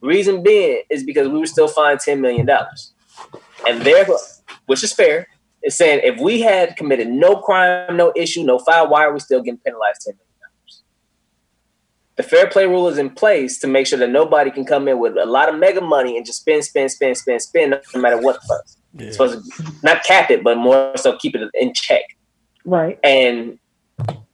Reason 0.01 0.43
being 0.43 0.83
is 0.89 1.03
because 1.03 1.27
we 1.27 1.39
were 1.39 1.45
still 1.45 1.67
fined 1.67 1.99
ten 1.99 2.21
million 2.21 2.45
dollars, 2.45 2.93
and 3.67 3.81
therefore, 3.81 4.19
which 4.67 4.83
is 4.83 4.93
fair, 4.93 5.27
is 5.63 5.75
saying 5.75 6.01
if 6.03 6.19
we 6.21 6.41
had 6.41 6.75
committed 6.77 7.07
no 7.07 7.37
crime, 7.37 7.97
no 7.97 8.13
issue, 8.15 8.43
no 8.43 8.59
foul, 8.59 8.89
why 8.89 9.03
are 9.03 9.13
we 9.13 9.19
still 9.19 9.41
getting 9.41 9.57
penalized 9.57 10.01
ten 10.05 10.13
million 10.13 10.27
dollars? 10.39 10.83
The 12.15 12.23
fair 12.23 12.47
play 12.47 12.67
rule 12.67 12.87
is 12.89 12.97
in 12.97 13.09
place 13.09 13.57
to 13.59 13.67
make 13.67 13.87
sure 13.87 13.97
that 13.99 14.09
nobody 14.09 14.51
can 14.51 14.65
come 14.65 14.87
in 14.87 14.99
with 14.99 15.17
a 15.17 15.25
lot 15.25 15.49
of 15.49 15.59
mega 15.59 15.81
money 15.81 16.15
and 16.15 16.25
just 16.25 16.41
spend, 16.41 16.63
spend, 16.63 16.91
spend, 16.91 17.17
spend, 17.17 17.41
spend, 17.41 17.81
no 17.95 18.01
matter 18.01 18.21
what 18.21 18.35
the 18.35 18.47
fuck. 18.47 18.65
Yeah. 18.97 19.07
It's 19.07 19.17
supposed 19.17 19.51
to 19.57 19.63
not 19.83 20.03
cap 20.03 20.31
it, 20.31 20.43
but 20.43 20.57
more 20.57 20.95
so 20.97 21.17
keep 21.17 21.35
it 21.35 21.49
in 21.53 21.73
check. 21.73 22.03
Right. 22.65 22.99
And 23.03 23.59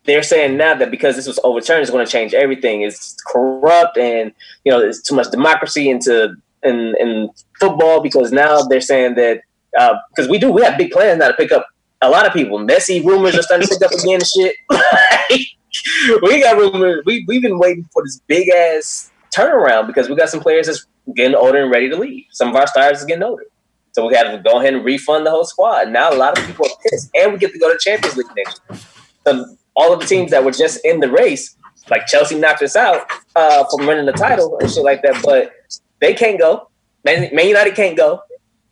they're 0.05 0.23
saying 0.23 0.57
now 0.57 0.75
that 0.75 0.91
because 0.91 1.15
this 1.15 1.27
was 1.27 1.39
overturned, 1.43 1.81
it's 1.81 1.91
going 1.91 2.05
to 2.05 2.11
change 2.11 2.33
everything. 2.33 2.81
It's 2.81 3.15
corrupt, 3.27 3.97
and 3.97 4.33
you 4.65 4.71
know, 4.71 4.79
there's 4.79 5.01
too 5.01 5.15
much 5.15 5.31
democracy 5.31 5.89
into 5.89 6.35
in 6.63 6.95
in 6.99 7.29
football. 7.59 8.01
Because 8.01 8.31
now 8.31 8.63
they're 8.63 8.81
saying 8.81 9.15
that 9.15 9.41
uh, 9.77 9.95
because 10.09 10.29
we 10.29 10.37
do, 10.39 10.51
we 10.51 10.61
have 10.63 10.77
big 10.77 10.91
plans 10.91 11.19
now 11.19 11.29
to 11.29 11.33
pick 11.33 11.51
up 11.51 11.67
a 12.01 12.09
lot 12.09 12.25
of 12.25 12.33
people. 12.33 12.59
Messi 12.59 13.03
rumors 13.03 13.37
are 13.37 13.43
starting 13.43 13.67
to 13.67 13.73
pick 13.73 13.85
up 13.85 13.91
again 13.91 14.19
and 14.19 14.27
shit. 14.27 14.55
we 16.21 16.41
got 16.41 16.57
rumors. 16.57 17.03
We 17.05 17.23
we've 17.27 17.41
been 17.41 17.59
waiting 17.59 17.87
for 17.93 18.03
this 18.03 18.19
big 18.27 18.49
ass 18.49 19.11
turnaround 19.33 19.87
because 19.87 20.09
we 20.09 20.15
got 20.15 20.29
some 20.29 20.41
players 20.41 20.67
that's 20.67 20.85
getting 21.15 21.35
older 21.35 21.63
and 21.63 21.71
ready 21.71 21.89
to 21.89 21.97
leave. 21.97 22.25
Some 22.31 22.49
of 22.49 22.55
our 22.55 22.67
stars 22.67 23.03
are 23.03 23.05
getting 23.05 23.23
older. 23.23 23.45
So 23.93 24.05
we 24.05 24.13
got 24.13 24.23
to 24.23 24.39
go 24.39 24.59
ahead 24.59 24.73
and 24.73 24.83
refund 24.83 25.25
the 25.25 25.31
whole 25.31 25.45
squad. 25.45 25.89
Now 25.89 26.11
a 26.11 26.17
lot 26.17 26.37
of 26.37 26.45
people 26.45 26.65
are 26.65 26.75
pissed, 26.83 27.11
and 27.15 27.31
we 27.31 27.39
get 27.39 27.51
to 27.53 27.59
go 27.59 27.71
to 27.71 27.77
Champions 27.79 28.17
League 28.17 28.27
next 28.35 28.61
year. 28.69 28.79
So 29.25 29.55
all 29.75 29.93
of 29.93 29.99
the 29.99 30.05
teams 30.05 30.31
that 30.31 30.43
were 30.43 30.51
just 30.51 30.83
in 30.83 30.99
the 30.99 31.09
race, 31.09 31.55
like 31.89 32.07
Chelsea 32.07 32.37
knocked 32.37 32.63
us 32.63 32.75
out 32.75 33.07
uh, 33.35 33.63
from 33.69 33.85
winning 33.85 34.05
the 34.05 34.13
title 34.13 34.57
and 34.59 34.69
shit 34.69 34.83
like 34.83 35.03
that, 35.03 35.21
but 35.23 35.53
they 36.01 36.13
can't 36.13 36.39
go. 36.39 36.69
Man, 37.05 37.33
Man 37.35 37.47
United 37.47 37.75
can't 37.75 37.95
go. 37.95 38.21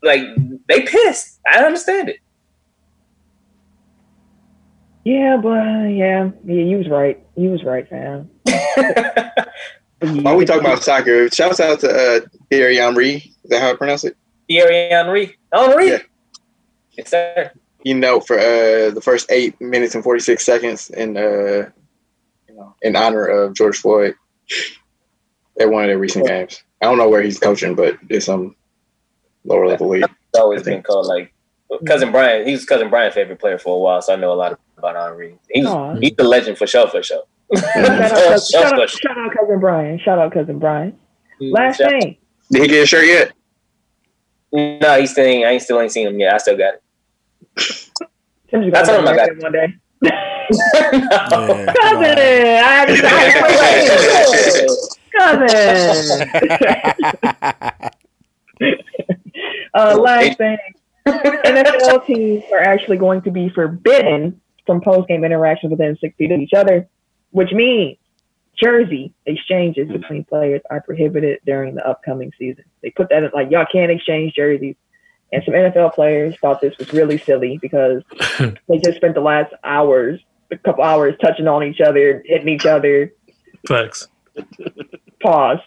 Like 0.01 0.21
they 0.67 0.81
pissed. 0.81 1.39
I 1.51 1.63
understand 1.63 2.09
it. 2.09 2.17
Yeah, 5.03 5.37
but 5.37 5.87
yeah, 5.87 6.29
yeah, 6.45 6.63
you 6.63 6.77
was 6.77 6.89
right. 6.89 7.23
You 7.35 7.49
was 7.49 7.63
right, 7.63 7.87
fam. 7.87 8.29
While 10.23 10.35
we 10.35 10.45
talk 10.45 10.59
about 10.59 10.83
soccer, 10.83 11.29
shouts 11.29 11.59
out 11.59 11.79
to 11.81 11.89
uh, 11.89 12.19
Thierry 12.49 12.77
Henry. 12.77 13.15
Is 13.43 13.49
that 13.49 13.61
how 13.61 13.71
I 13.71 13.75
pronounce 13.75 14.03
it? 14.03 14.15
Thierry 14.51 14.89
Henry. 14.89 15.37
Henry. 15.53 15.87
Yeah. 15.89 15.97
Yes, 16.97 17.09
sir. 17.09 17.51
You 17.83 17.95
know, 17.95 18.19
for 18.19 18.37
uh, 18.37 18.91
the 18.91 19.01
first 19.01 19.31
eight 19.31 19.59
minutes 19.61 19.95
and 19.95 20.03
forty 20.03 20.19
six 20.19 20.45
seconds 20.45 20.89
in 20.91 21.17
uh, 21.17 21.69
you 22.47 22.55
know, 22.55 22.75
in 22.81 22.95
honor 22.95 23.25
of 23.25 23.55
George 23.55 23.77
Floyd 23.77 24.13
at 25.59 25.69
one 25.69 25.83
of 25.83 25.87
their 25.87 25.97
recent 25.97 26.27
games. 26.27 26.63
I 26.81 26.85
don't 26.85 26.97
know 26.97 27.09
where 27.09 27.21
he's 27.21 27.39
coaching, 27.39 27.75
but 27.75 27.97
it's 28.09 28.25
some 28.25 28.55
lower 29.45 29.67
level 29.67 29.89
league. 29.89 30.03
It's 30.03 30.39
always 30.39 30.63
been 30.63 30.83
called 30.83 31.07
like 31.07 31.33
cousin 31.87 32.11
Brian. 32.11 32.45
He 32.45 32.51
was 32.51 32.65
cousin 32.65 32.89
Brian's 32.89 33.15
favorite 33.15 33.39
player 33.39 33.57
for 33.57 33.75
a 33.75 33.79
while, 33.79 34.01
so 34.01 34.13
I 34.13 34.15
know 34.17 34.33
a 34.33 34.35
lot 34.35 34.59
about 34.77 34.95
Henry. 34.95 35.37
He's 35.49 35.65
Aw. 35.65 35.95
he's 35.95 36.13
a 36.19 36.23
legend 36.23 36.57
for 36.57 36.67
sure, 36.67 36.87
for 36.87 37.01
sure. 37.01 37.23
Shout 37.55 37.65
out, 37.65 38.09
Shout 38.09 38.39
cousin, 38.41 38.63
out- 38.65 38.79
out, 38.81 38.89
shout 38.89 39.17
out, 39.17 39.31
cousin 39.35 39.59
Brian. 39.59 39.99
Shout 39.99 40.19
out, 40.19 40.33
cousin 40.33 40.59
Brian. 40.59 40.97
Last 41.39 41.77
Shout- 41.77 41.89
thing. 41.89 42.17
Did 42.51 42.61
he 42.63 42.67
get 42.67 42.83
a 42.83 42.85
shirt 42.85 43.05
yet? 43.07 43.31
No, 44.53 44.99
he's 44.99 45.11
still 45.11 45.25
ain't, 45.25 45.45
I 45.45 45.51
ain't 45.51 45.61
still 45.61 45.79
ain't 45.79 45.91
seen 45.91 46.07
him 46.07 46.19
yet. 46.19 46.33
I 46.33 46.37
still 46.37 46.57
got 46.57 46.75
it. 46.75 46.83
I 48.53 48.83
told 48.83 48.99
him 48.99 49.07
I 49.07 49.15
got 49.15 49.29
it 49.29 49.41
one 49.41 49.51
day. 49.51 49.75
Yeah. 50.01 50.31
Cousin, 50.51 52.17
I 52.57 52.71
had 52.73 52.85
to 52.87 52.95
cousin. 55.17 55.47
uh, 59.73 59.97
last 59.97 60.37
thing, 60.37 60.57
NFL 61.07 62.05
teams 62.05 62.43
are 62.51 62.59
actually 62.59 62.97
going 62.97 63.21
to 63.21 63.31
be 63.31 63.49
forbidden 63.49 64.41
from 64.65 64.81
post-game 64.81 65.23
interactions 65.23 65.71
within 65.71 65.97
six 65.97 66.15
feet 66.17 66.31
of 66.31 66.39
each 66.39 66.53
other, 66.53 66.87
which 67.31 67.51
means 67.51 67.97
jersey 68.61 69.13
exchanges 69.25 69.89
between 69.89 70.23
players 70.25 70.61
are 70.69 70.81
prohibited 70.81 71.39
during 71.45 71.75
the 71.75 71.87
upcoming 71.87 72.31
season. 72.37 72.63
They 72.81 72.91
put 72.91 73.09
that 73.09 73.23
in 73.23 73.31
like 73.33 73.49
y'all 73.51 73.65
can't 73.71 73.91
exchange 73.91 74.33
jerseys. 74.33 74.75
And 75.33 75.41
some 75.45 75.53
NFL 75.53 75.93
players 75.93 76.35
thought 76.41 76.59
this 76.59 76.77
was 76.77 76.91
really 76.91 77.17
silly 77.17 77.57
because 77.61 78.03
they 78.39 78.77
just 78.83 78.97
spent 78.97 79.15
the 79.15 79.21
last 79.21 79.53
hours, 79.63 80.19
a 80.51 80.57
couple 80.57 80.83
hours, 80.83 81.15
touching 81.21 81.47
on 81.47 81.63
each 81.63 81.79
other, 81.79 82.21
hitting 82.25 82.49
each 82.49 82.65
other. 82.65 83.13
Facts. 83.67 84.07
Pause. 85.21 85.59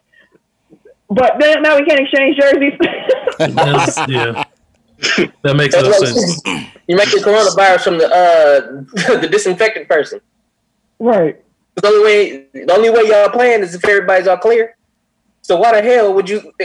But 1.08 1.36
then 1.40 1.62
now 1.62 1.78
we 1.78 1.84
can't 1.86 2.00
exchange 2.00 2.36
jerseys. 2.36 2.72
That's, 3.38 3.96
yeah. 4.08 4.44
That 5.42 5.56
makes 5.56 5.74
no 5.74 5.82
That's 5.82 6.00
like- 6.00 6.10
sense. 6.10 6.42
You 6.86 6.96
make 6.96 7.10
the 7.10 7.18
coronavirus 7.18 7.82
from 7.84 7.98
the 7.98 8.06
uh 8.06 9.18
the 9.20 9.28
disinfectant 9.28 9.88
person. 9.88 10.20
right. 10.98 11.42
The 11.76 11.86
only 11.88 12.04
way 12.04 12.46
the 12.52 12.72
only 12.74 12.90
way 12.90 13.02
y'all 13.08 13.28
playing 13.30 13.62
is 13.62 13.74
if 13.74 13.84
everybody's 13.84 14.28
all 14.28 14.36
clear. 14.36 14.76
So 15.42 15.56
why 15.56 15.80
the 15.80 15.86
hell 15.86 16.14
would 16.14 16.28
you? 16.28 16.52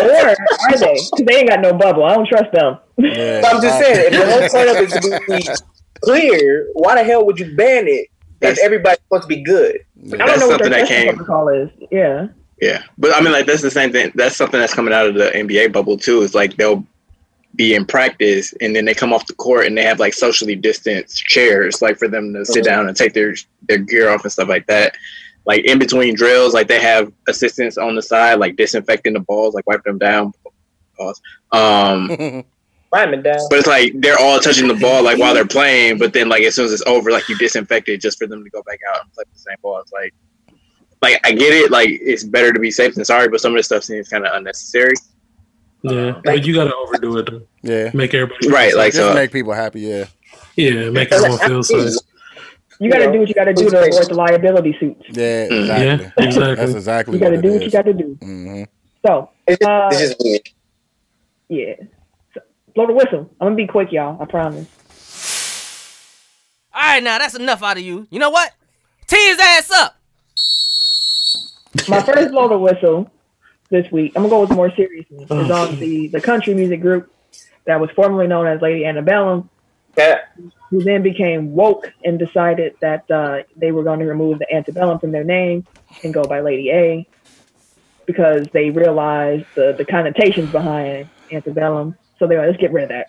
Or 0.00 0.04
are 0.08 0.34
they? 0.78 0.94
'Cause 0.94 1.10
they 1.26 1.36
ain't 1.40 1.48
got 1.48 1.60
no 1.60 1.74
bubble. 1.74 2.04
I 2.04 2.14
don't 2.14 2.26
trust 2.26 2.52
them. 2.52 2.78
Yeah, 2.96 3.42
I'm 3.46 3.60
just 3.60 3.78
saying, 3.78 4.12
if 4.12 4.18
the 4.18 4.30
whole 4.30 4.48
setup 4.48 4.82
is 4.82 4.92
to 4.92 5.20
be 5.28 5.46
clear, 6.00 6.68
why 6.74 6.94
the 6.94 7.04
hell 7.04 7.26
would 7.26 7.38
you 7.38 7.54
ban 7.56 7.86
it 7.86 7.90
if 7.90 8.08
That's- 8.40 8.58
everybody's 8.62 9.00
supposed 9.00 9.22
to 9.24 9.28
be 9.28 9.42
good? 9.42 9.80
I 10.06 10.08
don't 10.16 10.18
That's 10.18 10.40
know 10.40 10.46
what 10.48 10.52
something 10.60 10.70
their 10.70 10.80
that 10.80 10.88
testing 10.88 11.06
came- 11.08 11.16
protocol 11.16 11.48
is. 11.48 11.68
Yeah. 11.90 12.28
Yeah, 12.62 12.82
but 12.98 13.14
I 13.16 13.20
mean, 13.20 13.32
like 13.32 13.46
that's 13.46 13.62
the 13.62 13.70
same 13.70 13.90
thing. 13.90 14.12
That's 14.14 14.36
something 14.36 14.60
that's 14.60 14.72
coming 14.74 14.94
out 14.94 15.06
of 15.06 15.14
the 15.14 15.30
NBA 15.34 15.72
bubble 15.72 15.96
too. 15.98 16.22
It's 16.22 16.34
like 16.34 16.56
they'll 16.56 16.84
be 17.56 17.74
in 17.74 17.84
practice 17.84 18.54
and 18.60 18.74
then 18.76 18.84
they 18.84 18.94
come 18.94 19.12
off 19.12 19.26
the 19.26 19.34
court 19.34 19.66
and 19.66 19.76
they 19.76 19.82
have 19.82 19.98
like 19.98 20.14
socially 20.14 20.54
distanced 20.54 21.24
chairs, 21.24 21.82
like 21.82 21.98
for 21.98 22.06
them 22.08 22.32
to 22.32 22.44
sit 22.44 22.62
Mhm. 22.62 22.66
down 22.66 22.88
and 22.88 22.96
take 22.96 23.12
their 23.12 23.34
their 23.68 23.78
gear 23.78 24.08
off 24.10 24.22
and 24.22 24.32
stuff 24.32 24.48
like 24.48 24.66
that. 24.68 24.94
Like 25.46 25.64
in 25.64 25.78
between 25.78 26.14
drills, 26.14 26.54
like 26.54 26.68
they 26.68 26.80
have 26.80 27.12
assistants 27.28 27.76
on 27.78 27.94
the 27.96 28.02
side, 28.02 28.34
like 28.38 28.56
disinfecting 28.56 29.14
the 29.14 29.20
balls, 29.20 29.54
like 29.54 29.66
wiping 29.66 29.82
them 29.92 29.98
down. 29.98 30.32
Pause. 30.96 31.20
Um, 31.52 32.44
Lyman 32.92 33.22
down. 33.22 33.38
but 33.50 33.58
it's 33.60 33.68
like 33.68 33.92
they're 33.96 34.18
all 34.18 34.38
touching 34.40 34.66
the 34.68 34.74
ball 34.74 35.02
like 35.02 35.18
while 35.18 35.32
they're 35.34 35.46
playing, 35.58 35.98
but 35.98 36.12
then 36.12 36.28
like 36.28 36.42
as 36.42 36.54
soon 36.54 36.66
as 36.66 36.72
it's 36.72 36.82
over, 36.86 37.10
like 37.10 37.28
you 37.28 37.36
disinfect 37.38 37.88
it 37.88 37.98
just 38.00 38.18
for 38.18 38.26
them 38.26 38.42
to 38.44 38.50
go 38.50 38.62
back 38.64 38.78
out 38.92 39.02
and 39.02 39.12
play 39.12 39.24
the 39.32 39.38
same 39.38 39.56
ball. 39.62 39.80
It's 39.80 39.92
like, 39.92 40.12
like 41.02 41.18
I 41.24 41.32
get 41.32 41.52
it, 41.52 41.70
like 41.70 41.88
it's 41.90 42.22
better 42.24 42.52
to 42.52 42.60
be 42.60 42.70
safe 42.70 42.94
than 42.94 43.04
sorry, 43.04 43.28
but 43.28 43.40
some 43.40 43.52
of 43.52 43.56
this 43.56 43.66
stuff 43.66 43.84
seems 43.84 44.08
kind 44.08 44.26
of 44.26 44.34
unnecessary. 44.34 44.92
Yeah. 45.82 46.20
But 46.24 46.44
you 46.44 46.54
got 46.54 46.64
to 46.64 46.74
overdo 46.74 47.18
it 47.18 47.48
yeah. 47.62 47.90
make 47.94 48.12
everybody 48.14 48.48
Right, 48.48 48.74
like 48.76 48.92
Just 48.92 49.06
so. 49.08 49.14
make 49.14 49.32
people 49.32 49.52
happy. 49.52 49.80
Yeah. 49.80 50.04
Yeah, 50.56 50.90
make 50.90 51.10
everyone 51.12 51.38
feel 51.38 51.62
safe. 51.62 51.94
You 52.78 52.90
got 52.90 52.98
to 52.98 53.06
know, 53.06 53.12
do 53.12 53.18
what 53.20 53.28
you 53.28 53.34
got 53.34 53.44
to 53.44 53.52
do 53.54 53.68
to 53.70 53.78
avoid 53.78 54.08
the 54.08 54.14
liability 54.14 54.76
suits. 54.80 55.02
Yeah. 55.10 55.48
Mm. 55.48 55.60
Exactly. 55.60 55.86
Yeah, 55.86 56.24
exactly. 56.26 56.54
That's 56.56 56.72
exactly 56.74 57.14
You 57.14 57.20
got 57.20 57.28
to 57.30 57.36
what 57.36 57.42
do 57.42 57.48
it 57.48 57.52
what 57.52 57.62
you 57.62 57.70
got 57.70 57.84
to 57.84 57.92
do. 57.92 58.18
Mhm. 58.22 58.66
So, 59.06 59.30
It's 59.46 59.58
just, 59.58 59.68
Uh, 59.70 59.88
it's 59.92 60.00
just 60.00 60.16
weird. 60.20 60.48
yeah. 61.48 61.74
So, 62.34 62.40
blow 62.74 62.86
the 62.86 62.92
whistle. 62.94 63.30
I'm 63.40 63.48
going 63.48 63.56
to 63.56 63.62
be 63.62 63.66
quick, 63.66 63.92
y'all. 63.92 64.20
I 64.20 64.26
promise. 64.26 64.66
All 66.74 66.80
right, 66.82 67.02
now 67.02 67.18
that's 67.18 67.34
enough 67.34 67.62
out 67.62 67.76
of 67.78 67.82
you. 67.82 68.06
You 68.10 68.18
know 68.18 68.30
what? 68.30 68.52
Tee 69.06 69.28
his 69.28 69.38
ass 69.40 69.70
up. 69.72 69.96
My 71.88 72.02
first 72.02 72.30
blow 72.30 72.48
the 72.48 72.58
whistle 72.58 73.10
this 73.70 73.90
week, 73.92 74.12
I'm 74.16 74.22
gonna 74.22 74.30
go 74.30 74.40
with 74.42 74.50
more 74.50 74.74
serious 74.74 75.06
one, 75.08 75.26
Oh, 75.30 75.44
is 75.44 75.50
on 75.50 75.78
the, 75.78 76.08
the 76.08 76.20
country 76.20 76.54
music 76.54 76.80
group 76.80 77.12
that 77.66 77.80
was 77.80 77.90
formerly 77.94 78.26
known 78.26 78.46
as 78.46 78.60
Lady 78.60 78.84
Antebellum, 78.84 79.48
Yeah. 79.96 80.20
who 80.70 80.82
then 80.82 81.02
became 81.02 81.54
woke 81.54 81.92
and 82.04 82.18
decided 82.18 82.74
that 82.80 83.10
uh, 83.10 83.42
they 83.56 83.72
were 83.72 83.82
going 83.84 84.00
to 84.00 84.06
remove 84.06 84.38
the 84.38 84.52
antebellum 84.52 84.98
from 84.98 85.12
their 85.12 85.24
name 85.24 85.66
and 86.02 86.12
go 86.12 86.24
by 86.24 86.40
Lady 86.40 86.70
A 86.70 87.06
because 88.06 88.46
they 88.52 88.70
realized 88.70 89.44
the, 89.54 89.74
the 89.78 89.84
connotations 89.84 90.50
behind 90.50 91.08
antebellum. 91.30 91.96
So 92.18 92.26
they 92.26 92.34
were 92.36 92.42
like, 92.42 92.50
let's 92.50 92.60
get 92.60 92.72
rid 92.72 92.84
of 92.84 92.88
that. 92.90 93.06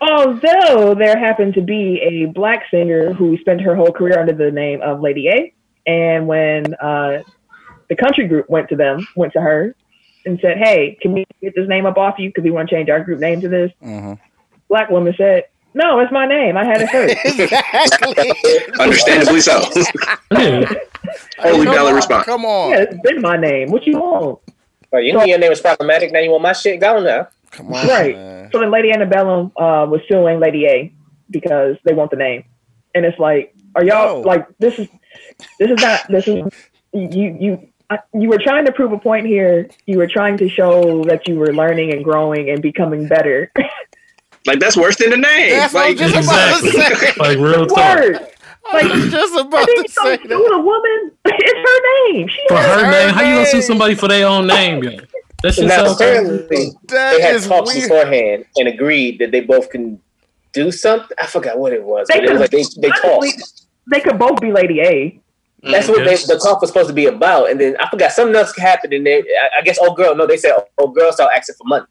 Although 0.00 0.94
there 0.94 1.18
happened 1.18 1.54
to 1.54 1.60
be 1.60 2.00
a 2.02 2.26
black 2.26 2.64
singer 2.70 3.12
who 3.12 3.36
spent 3.38 3.60
her 3.62 3.74
whole 3.74 3.90
career 3.92 4.18
under 4.20 4.32
the 4.32 4.50
name 4.50 4.80
of 4.80 5.00
Lady 5.00 5.28
A, 5.28 5.52
and 5.86 6.28
when 6.28 6.74
uh, 6.74 7.22
the 7.88 7.96
country 7.96 8.26
group 8.28 8.48
went 8.50 8.68
to 8.70 8.76
them, 8.76 9.06
went 9.16 9.32
to 9.34 9.40
her, 9.40 9.74
and 10.26 10.38
said, 10.40 10.58
"Hey, 10.58 10.96
can 11.00 11.12
we 11.12 11.24
get 11.40 11.54
this 11.54 11.68
name 11.68 11.86
up 11.86 11.96
off 11.96 12.18
you? 12.18 12.28
Because 12.28 12.44
we 12.44 12.50
want 12.50 12.68
to 12.68 12.74
change 12.74 12.88
our 12.90 13.00
group 13.02 13.20
name 13.20 13.40
to 13.40 13.48
this." 13.48 13.72
Mhm. 13.84 14.18
Black 14.68 14.90
woman 14.90 15.14
said, 15.16 15.44
"No, 15.74 15.98
it's 16.00 16.12
my 16.12 16.26
name. 16.26 16.56
I 16.56 16.64
had 16.64 16.82
it 16.82 16.90
first." 16.90 17.16
Understandably 18.80 19.40
so. 19.40 19.60
Holy 20.32 20.66
Only 21.44 21.66
valid 21.66 21.94
response. 21.94 22.24
Come 22.26 22.44
on. 22.44 22.70
yeah, 22.70 22.82
it's 22.82 23.00
been 23.02 23.20
my 23.22 23.36
name. 23.36 23.70
What 23.70 23.86
you 23.86 23.98
want? 23.98 24.40
Bro, 24.90 25.00
you 25.00 25.12
know 25.12 25.24
your 25.24 25.38
name 25.38 25.52
is 25.52 25.60
problematic. 25.60 26.12
Now 26.12 26.20
you 26.20 26.30
want 26.30 26.42
my 26.42 26.52
shit 26.52 26.80
gone 26.80 27.04
now. 27.04 27.28
Come 27.50 27.72
on. 27.72 27.86
Right. 27.86 28.14
Man. 28.16 28.50
So 28.52 28.58
then 28.60 28.70
Lady 28.70 28.92
Antebellum 28.92 29.52
uh, 29.56 29.86
was 29.88 30.00
suing 30.08 30.40
Lady 30.40 30.66
A 30.66 30.92
because 31.30 31.76
they 31.84 31.94
want 31.94 32.10
the 32.10 32.16
name, 32.16 32.44
and 32.94 33.04
it's 33.04 33.18
like, 33.18 33.54
are 33.74 33.84
y'all 33.84 34.22
No. 34.22 34.28
like 34.28 34.46
this 34.58 34.78
is 34.78 34.88
this 35.58 35.70
is 35.70 35.80
not 35.80 36.00
this 36.08 36.26
is 36.28 36.44
you 36.92 37.36
you. 37.40 37.68
I, 37.90 37.98
you 38.12 38.28
were 38.28 38.38
trying 38.38 38.66
to 38.66 38.72
prove 38.72 38.92
a 38.92 38.98
point 38.98 39.26
here. 39.26 39.68
You 39.86 39.98
were 39.98 40.06
trying 40.06 40.36
to 40.38 40.48
show 40.48 41.04
that 41.04 41.26
you 41.26 41.36
were 41.36 41.54
learning 41.54 41.92
and 41.92 42.04
growing 42.04 42.50
and 42.50 42.60
becoming 42.62 43.08
better. 43.08 43.50
Like 44.46 44.60
that's 44.60 44.76
worse 44.78 44.96
than 44.96 45.10
the 45.10 45.16
name. 45.18 45.50
That's 45.50 45.74
what 45.74 45.80
like 45.90 45.98
was 45.98 46.12
just 46.12 46.28
about 46.30 46.60
to 46.62 46.70
say. 46.70 47.12
Like 47.18 47.38
real 47.38 47.66
talk. 47.66 47.98
Word. 47.98 48.28
I 48.72 48.86
was 48.86 49.10
just 49.12 49.34
about 49.38 49.66
think 49.66 49.86
to 49.88 49.92
so 49.92 50.04
say 50.04 50.16
sue 50.22 50.28
that. 50.28 50.52
a 50.54 50.58
woman. 50.60 51.12
It's 51.26 51.70
her 51.70 52.12
name. 52.14 52.28
She 52.28 52.40
For 52.48 52.56
her 52.56 52.84
her 52.86 52.90
name, 52.90 53.14
how 53.14 53.22
you 53.22 53.34
gonna 53.34 53.46
sue 53.46 53.60
somebody 53.60 53.94
for 53.94 54.08
their 54.08 54.26
own 54.26 54.46
name, 54.46 54.82
yo? 54.82 54.92
That 55.42 55.54
shit 55.54 55.66
Now, 55.66 55.82
crazy. 55.82 55.94
apparently, 55.94 56.70
That 56.84 57.16
they 57.16 57.20
had 57.20 57.34
is 57.34 57.46
talks 57.46 57.74
weird. 57.74 57.88
beforehand 57.90 58.44
and 58.56 58.68
agreed 58.68 59.18
that 59.18 59.32
they 59.32 59.40
both 59.40 59.68
can 59.68 60.00
do 60.54 60.70
something. 60.72 61.16
I 61.20 61.26
forgot 61.26 61.58
what 61.58 61.72
it 61.74 61.82
was. 61.82 62.08
They 62.08 62.20
But 62.20 62.24
it 62.24 62.32
was 62.32 62.40
like 62.40 62.50
they, 62.50 62.62
they 62.80 62.88
honestly, 63.04 63.32
talked. 63.32 63.62
They 63.90 64.00
could 64.00 64.18
both 64.18 64.40
be 64.40 64.50
Lady 64.50 64.80
A. 64.80 65.20
Mm-hmm. 65.62 65.72
That's 65.72 65.88
what 65.88 66.04
they, 66.04 66.14
the 66.16 66.38
talk 66.42 66.60
was 66.60 66.70
supposed 66.70 66.88
to 66.88 66.94
be 66.94 67.06
about. 67.06 67.50
And 67.50 67.60
then 67.60 67.76
I 67.80 67.88
forgot 67.90 68.12
something 68.12 68.36
else 68.36 68.56
happened. 68.56 68.92
And 68.92 69.04
they, 69.04 69.18
I, 69.22 69.58
I 69.58 69.62
guess, 69.62 69.78
oh 69.80 69.92
girl, 69.94 70.14
no, 70.14 70.26
they 70.26 70.36
said, 70.36 70.52
oh 70.78 70.88
girl, 70.88 71.10
started 71.12 71.36
asking 71.36 71.56
for 71.56 71.64
money. 71.66 71.84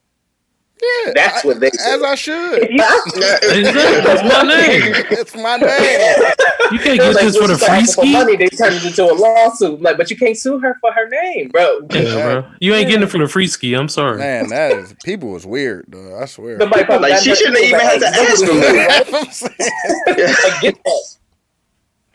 Yeah, 1.05 1.11
That's 1.15 1.43
I- 1.43 1.47
what 1.47 1.59
they 1.59 1.67
As 1.67 1.79
said. 1.81 2.01
I 2.03 2.15
should. 2.15 2.59
If 2.69 3.57
you, 3.57 3.73
That's 3.73 4.23
my 4.23 4.43
name. 4.43 4.93
it's 5.11 5.35
my 5.35 5.57
name. 5.57 6.31
You 6.71 6.79
can't 6.79 6.99
get 6.99 7.15
like, 7.15 7.25
this 7.25 7.35
for 7.35 7.43
she 7.47 7.53
the 7.53 7.57
free 7.57 7.67
asking 7.67 7.85
for 7.95 8.01
ski. 8.03 8.11
money, 8.13 8.35
they 8.37 8.47
turned 8.49 8.75
it 8.75 8.85
into 8.85 9.03
a 9.03 9.11
lawsuit. 9.13 9.81
Like, 9.81 9.97
but 9.97 10.09
you 10.11 10.17
can't 10.17 10.37
sue 10.37 10.59
her 10.59 10.75
for 10.79 10.91
her 10.93 11.09
name, 11.09 11.49
bro. 11.49 11.79
Yeah, 11.89 12.41
bro. 12.41 12.51
You 12.59 12.73
ain't 12.75 12.87
getting 12.89 13.03
it 13.03 13.09
for 13.09 13.17
the 13.17 13.27
free 13.27 13.47
ski. 13.47 13.73
I'm 13.73 13.89
sorry. 13.89 14.19
Man, 14.19 14.49
that 14.49 14.71
is 14.73 14.93
people 15.03 15.29
was 15.31 15.45
weird, 15.47 15.85
though. 15.87 16.19
I 16.19 16.25
swear. 16.25 16.57
Nobody 16.57 16.83
probably 16.85 17.09
Like, 17.09 17.23
she 17.23 17.33
shouldn't 17.35 17.57
to 17.57 17.63
even 17.63 17.73
with 17.79 17.81
have 17.83 17.93
to 17.95 17.99
that. 17.99 18.15
ask 18.15 18.45
for 18.45 18.53
money. 18.53 18.77
That's 19.23 19.41
what 19.41 20.53
I 20.53 20.59
get 20.61 20.75
that. 20.83 21.16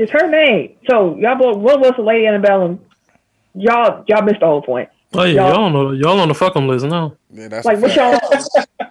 It's 0.02 0.10
her 0.10 0.28
name. 0.28 0.76
So 0.90 1.16
y'all 1.16 1.36
both, 1.38 1.58
what 1.58 1.78
was 1.78 1.92
the 1.96 2.02
Lady 2.02 2.26
Antebellum? 2.26 2.80
Y'all, 3.54 4.04
y'all 4.08 4.22
missed 4.22 4.40
the 4.40 4.46
whole 4.46 4.62
point. 4.62 4.88
Oh 5.14 5.22
yeah, 5.24 5.48
y'all 5.48 5.62
on 5.64 5.72
the 5.72 5.90
y'all 5.90 6.18
on 6.18 6.28
the 6.28 6.34
fuck 6.34 6.56
'em 6.56 6.66
list 6.66 6.86
now. 6.86 7.14
Yeah, 7.30 7.48
that's 7.48 7.64
Like 7.66 7.78
what 7.80 7.94
y'all? 7.94 8.18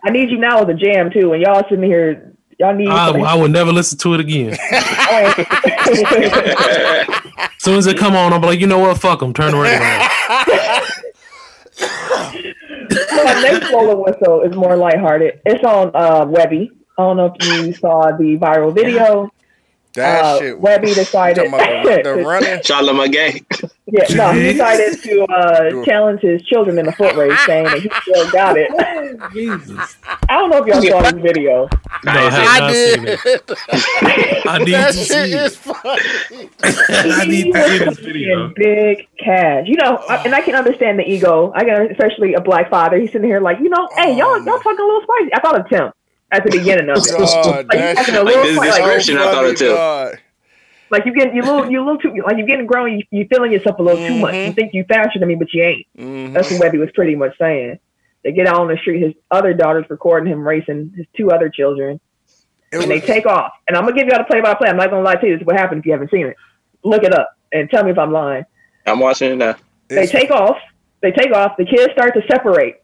I 0.05 0.09
need 0.11 0.29
you 0.29 0.38
now 0.38 0.59
with 0.59 0.69
a 0.69 0.73
jam 0.79 1.09
too, 1.11 1.33
and 1.33 1.41
y'all 1.41 1.63
sitting 1.67 1.83
here. 1.83 2.31
Y'all 2.59 2.75
need. 2.75 2.88
I, 2.88 3.09
I 3.09 3.35
would 3.35 3.51
never 3.51 3.71
listen 3.73 3.97
to 3.99 4.13
it 4.13 4.19
again. 4.19 4.55
As 4.71 5.35
soon 7.57 7.77
as 7.79 7.88
it 7.88 7.97
come 7.97 8.15
on, 8.15 8.31
I'm 8.33 8.41
like, 8.41 8.59
you 8.59 8.67
know 8.67 8.79
what? 8.79 8.99
Fuck 8.99 9.19
them. 9.19 9.33
Turn 9.33 9.51
the 9.51 9.57
radio 9.57 9.79
on. 9.79 10.07
My 13.25 13.41
next 13.41 13.71
roller 13.73 13.95
whistle 13.95 14.41
is 14.43 14.55
more 14.55 14.77
lighthearted. 14.77 15.41
It's 15.45 15.63
on 15.63 15.91
uh, 15.95 16.25
Webbie. 16.25 16.69
I 16.99 17.01
don't 17.03 17.17
know 17.17 17.33
if 17.38 17.47
you 17.65 17.73
saw 17.73 18.15
the 18.15 18.38
viral 18.38 18.73
video. 18.75 19.31
That 19.93 20.23
uh, 20.23 20.39
shit. 20.39 20.61
Webbie 20.61 20.95
decided. 20.95 21.35
Talking 21.49 21.53
about 21.53 21.84
the, 21.84 22.01
the 22.15 22.23
running. 22.23 22.49
Charlamagne 22.61 23.11
Gay. 23.11 23.41
yeah, 23.88 24.05
no, 24.15 24.31
he 24.31 24.53
decided 24.53 25.01
to 25.01 25.23
uh, 25.26 25.85
challenge 25.85 26.22
his 26.22 26.41
children 26.43 26.77
in 26.80 26.85
the 26.85 26.93
foot 26.93 27.15
race, 27.15 27.38
saying 27.45 27.65
that 27.65 27.80
he 27.81 27.89
still 28.01 28.31
got 28.31 28.55
it. 28.57 28.72
Jesus. 29.34 29.97
I 30.30 30.35
don't 30.38 30.49
know 30.49 30.63
if 30.63 30.68
y'all 30.68 30.81
saw 30.81 31.11
this 31.11 31.22
video. 31.22 31.68
No, 32.05 32.11
I 32.11 32.30
have 32.30 32.34
I 32.47 32.59
not 32.59 32.72
did. 32.72 32.99
seen 32.99 33.07
it. 33.26 33.51
I 34.47 34.57
need 34.59 34.72
that 34.73 34.93
to 34.93 34.97
shit 34.97 35.07
see 35.07 35.34
is 35.34 35.55
funny. 35.57 36.49
I 36.63 37.26
need 37.26 37.51
to 37.51 37.68
see 37.68 37.77
this 37.85 37.99
video. 37.99 38.45
in 38.45 38.53
big 38.55 39.07
cash. 39.19 39.65
You 39.68 39.76
know, 39.76 39.97
I- 40.09 40.23
and 40.23 40.34
I 40.34 40.41
can 40.41 40.55
understand 40.55 40.99
the 40.99 41.03
ego. 41.03 41.51
I 41.53 41.65
can, 41.65 41.91
especially 41.91 42.34
a 42.35 42.41
black 42.41 42.69
father. 42.69 42.97
He's 42.97 43.11
sitting 43.11 43.27
here 43.27 43.41
like, 43.41 43.59
you 43.59 43.69
know, 43.69 43.89
hey, 43.97 44.15
y'all, 44.15 44.38
y'all 44.45 44.59
talking 44.59 44.80
a 44.80 44.84
little 44.85 45.01
spicy. 45.03 45.34
I 45.34 45.39
thought 45.41 45.59
of 45.59 45.69
Tim 45.69 45.91
at 46.31 46.43
the 46.43 46.51
beginning 46.51 46.89
of 46.89 46.97
it. 46.97 47.11
God, 47.11 47.67
Like, 47.67 47.73
you 47.73 47.79
that 47.79 47.95
talking 47.97 48.25
Like 48.25 48.35
this 48.35 48.55
spicy. 48.55 48.57
Like, 48.57 48.75
description, 48.75 49.17
I 49.17 49.31
thought 49.31 49.45
it 49.45 49.57
too. 49.57 49.67
God. 49.73 50.19
like 50.89 51.05
you 51.05 51.13
getting 51.13 51.35
you 51.35 51.41
little 51.41 51.69
you 51.71 51.79
little 51.83 51.97
too 51.97 52.13
like 52.25 52.37
you 52.37 52.45
getting 52.45 52.65
grown. 52.65 52.97
You 52.97 53.03
you 53.11 53.27
feeling 53.29 53.51
yourself 53.51 53.79
a 53.79 53.83
little 53.83 54.05
too 54.05 54.17
much. 54.19 54.33
You 54.35 54.53
think 54.53 54.73
you 54.73 54.83
faster 54.85 55.19
than 55.19 55.27
me, 55.27 55.35
but 55.35 55.47
you 55.53 55.63
ain't. 55.63 55.85
Mhm. 55.97 56.33
That's 56.33 56.51
what 56.51 56.61
Webbie 56.61 56.79
was 56.79 56.89
pretty 56.93 57.15
much 57.15 57.37
saying. 57.37 57.79
They 58.23 58.31
get 58.33 58.47
out 58.47 58.59
on 58.59 58.67
the 58.67 58.77
street. 58.77 59.01
His 59.01 59.13
other 59.31 59.53
daughter's 59.53 59.89
recording 59.89 60.31
him 60.31 60.47
racing 60.47 60.93
his 60.95 61.05
two 61.17 61.31
other 61.31 61.49
children, 61.49 61.99
It 62.71 62.81
and 62.81 62.91
they 62.91 62.99
take 62.99 63.25
off. 63.25 63.51
And 63.67 63.75
I'm 63.75 63.83
gonna 63.83 63.95
give 63.95 64.07
y'all 64.07 64.19
the 64.19 64.25
play 64.25 64.41
by 64.41 64.53
play. 64.53 64.69
I'm 64.69 64.77
not 64.77 64.89
gonna 64.91 65.03
lie 65.03 65.15
to 65.15 65.25
you. 65.27 65.33
This 65.33 65.41
is 65.41 65.47
what 65.47 65.57
happened 65.57 65.79
if 65.79 65.85
you 65.85 65.91
haven't 65.93 66.11
seen 66.11 66.27
it. 66.27 66.35
Look 66.83 67.03
it 67.03 67.13
up 67.13 67.35
and 67.51 67.69
tell 67.69 67.83
me 67.83 67.91
if 67.91 67.97
I'm 67.97 68.11
lying. 68.11 68.45
I'm 68.85 68.99
watching 68.99 69.31
it 69.31 69.35
now. 69.37 69.55
They 69.87 70.03
it's- 70.03 70.11
take 70.11 70.29
off. 70.31 70.57
They 71.01 71.11
take 71.11 71.31
off. 71.33 71.57
The 71.57 71.65
kids 71.65 71.91
start 71.93 72.13
to 72.13 72.21
separate. 72.29 72.75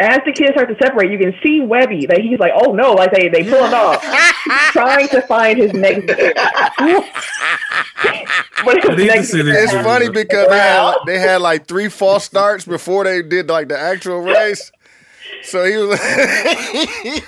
As 0.00 0.20
the 0.24 0.32
kids 0.32 0.52
start 0.52 0.68
to 0.68 0.76
separate, 0.80 1.10
you 1.10 1.18
can 1.18 1.34
see 1.42 1.60
Webbie 1.60 2.06
that 2.08 2.20
he's 2.20 2.38
like, 2.38 2.52
"Oh 2.54 2.72
no!" 2.72 2.92
Like 2.92 3.10
they 3.12 3.28
they 3.28 3.42
pull 3.42 3.64
him 3.64 3.74
off, 3.74 4.00
trying 4.72 5.08
to 5.08 5.20
find 5.22 5.58
his 5.58 5.72
next. 5.72 6.06
But 8.64 8.76
his 8.76 8.90
I 8.90 8.94
need 8.94 8.96
to 8.96 9.04
next- 9.06 9.34
It's 9.34 9.72
funny 9.72 10.08
because 10.08 10.48
they 10.48 10.58
had, 10.58 10.82
like, 10.84 10.96
they 11.06 11.18
had 11.18 11.40
like 11.40 11.66
three 11.66 11.88
false 11.88 12.24
starts 12.24 12.64
before 12.64 13.04
they 13.04 13.22
did 13.22 13.48
like 13.48 13.68
the 13.68 13.78
actual 13.78 14.18
race. 14.20 14.70
So 15.42 15.64
he 15.64 15.76
was. 15.76 15.98
God, 15.98 15.98
he, 17.02 17.22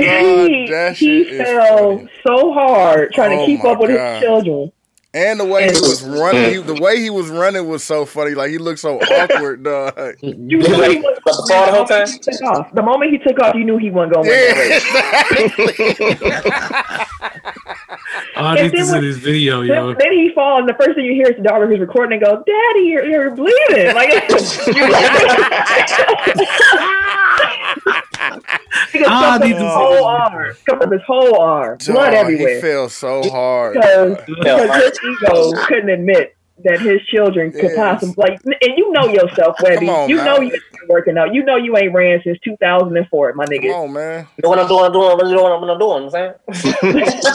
oh, 0.00 0.66
that 0.70 0.94
he 0.96 1.20
is 1.22 1.42
fell 1.42 1.96
funny. 1.98 2.10
so 2.26 2.52
hard 2.52 3.12
trying 3.12 3.38
Oh 3.38 3.40
to 3.40 3.46
keep 3.46 3.64
up 3.64 3.78
with 3.80 3.90
God. 3.90 4.14
his 4.14 4.22
children. 4.22 4.72
And 5.14 5.40
the 5.40 5.44
way 5.46 5.64
he 5.64 5.80
was 5.80 6.02
running, 6.04 6.50
he, 6.50 6.56
the 6.58 6.74
way 6.74 7.00
he 7.00 7.08
was 7.08 7.30
running 7.30 7.66
was 7.66 7.82
so 7.82 8.04
funny. 8.04 8.34
Like 8.34 8.50
he 8.50 8.58
looked 8.58 8.80
so 8.80 9.00
awkward, 9.00 9.64
dog. 9.64 10.16
You 10.20 10.34
knew 10.34 10.60
he 10.60 10.70
wasn't 10.70 11.02
but 11.24 11.24
before 11.24 11.46
the 11.46 11.72
whole 11.72 11.86
time? 11.86 12.06
he 12.08 12.18
took 12.18 12.42
off. 12.42 12.70
The 12.74 12.82
moment 12.82 13.12
he 13.12 13.18
took 13.18 13.40
off, 13.40 13.54
you 13.54 13.64
knew 13.64 13.78
he 13.78 13.90
wasn't 13.90 14.12
going 14.14 14.26
to 14.26 14.30
win 14.30 14.54
that 14.54 15.30
race. 15.30 17.08
I 18.36 18.62
need 18.62 18.72
to 18.72 18.84
see 18.84 19.00
this 19.00 19.16
video, 19.16 19.60
Then, 19.60 19.68
yo. 19.68 19.94
then 19.94 20.12
he 20.12 20.30
falls, 20.34 20.60
and 20.60 20.68
the 20.68 20.74
first 20.74 20.94
thing 20.94 21.06
you 21.06 21.14
hear 21.14 21.28
is 21.28 21.36
the 21.36 21.42
daughter 21.42 21.66
who's 21.66 21.80
recording 21.80 22.18
and 22.18 22.26
goes, 22.26 22.44
"Daddy, 22.46 22.84
you're, 22.86 23.04
you're 23.04 23.30
bleeding!" 23.34 23.94
Like, 23.94 24.10
he 28.92 28.98
goes, 28.98 29.08
Ah, 29.10 29.36
comes 29.38 29.44
these 29.44 29.54
his 29.56 29.62
whole 29.72 30.04
arm, 30.04 30.54
comes 30.68 30.82
up 30.84 30.92
his 30.92 31.02
whole 31.06 31.40
arm, 31.40 31.78
blood 31.86 32.14
everywhere. 32.14 32.54
He 32.56 32.60
fell 32.60 32.88
so 32.88 33.28
hard. 33.30 33.74
because 33.74 34.16
because 34.26 34.76
his 34.84 34.98
ego 35.22 35.52
couldn't 35.66 35.90
admit 35.90 36.34
that 36.64 36.80
his 36.80 37.00
children 37.06 37.52
could 37.52 37.62
Yes. 37.62 37.76
possibly 37.76 38.14
like 38.16 38.40
and 38.44 38.72
you 38.76 38.90
know 38.90 39.06
yourself, 39.08 39.56
Webbie. 39.58 39.88
On, 39.88 40.08
you 40.08 40.16
man. 40.16 40.24
know 40.24 40.40
you've 40.40 40.50
been 40.52 40.88
working 40.88 41.16
out. 41.16 41.32
You 41.32 41.44
know 41.44 41.54
you 41.54 41.76
ain't 41.76 41.94
ran 41.94 42.20
since 42.24 42.36
two 42.40 42.56
thousand 42.56 42.96
and 42.96 43.06
four, 43.08 43.32
my 43.34 43.44
nigga. 43.46 43.60
Come 43.60 43.70
nigga. 43.70 43.84
on, 43.84 43.92
man. 43.92 44.26
You 44.36 44.42
know 44.42 44.48
what 44.48 44.58
I'm 44.58 44.66
doing? 44.66 44.84
I'm 44.84 44.92
doing 44.92 45.04
what 45.04 45.24
I'm 45.24 45.30
doing. 45.30 45.42
What 45.42 45.52
I'm 45.52 45.78
doing. 45.78 46.02
You 46.04 46.10
know 46.10 46.10
what 46.10 46.48
I'm 46.48 46.54
saying? 46.54 47.14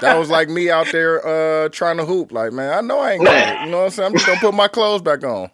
That 0.00 0.16
was 0.16 0.30
like 0.30 0.48
me 0.48 0.70
out 0.70 0.86
there 0.92 1.26
uh, 1.26 1.68
trying 1.70 1.96
to 1.96 2.04
hoop. 2.04 2.30
Like, 2.30 2.52
man, 2.52 2.72
I 2.72 2.80
know 2.80 3.00
I 3.00 3.12
ain't 3.12 3.24
got 3.24 3.34
it. 3.48 3.64
You 3.64 3.70
know 3.72 3.78
what 3.78 3.84
I'm 3.86 3.90
saying? 3.90 4.06
I'm 4.06 4.12
just 4.12 4.26
gonna 4.26 4.40
put 4.40 4.54
my 4.54 4.68
clothes 4.68 5.02
back 5.02 5.24
on. 5.24 5.50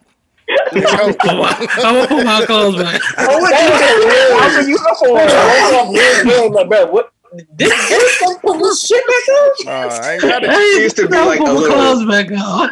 You? 0.47 0.57
I'm 0.73 1.13
gonna 1.13 2.07
put 2.07 2.23
my 2.25 2.43
clothes 2.45 2.75
back. 2.81 3.01
Oh, 3.17 3.39
what 3.39 4.67
you 4.67 4.77
uniform. 4.77 6.69
Bro, 6.69 6.91
what? 6.91 7.11
This 7.57 8.19
gonna 8.21 8.39
put 8.39 8.59
this 8.59 8.81
shit 8.85 9.03
back 9.07 9.27
on? 9.29 9.49
Nah, 9.65 9.95
I 10.05 10.13
ain't 10.13 10.21
got 10.21 10.43
it 10.43 10.47
There 10.49 10.81
used 10.81 10.95
to 10.97 11.07
be 11.09 11.17
like 11.17 11.39
a 11.39 11.43
little. 11.43 12.07
back 12.07 12.31
on. 12.31 12.69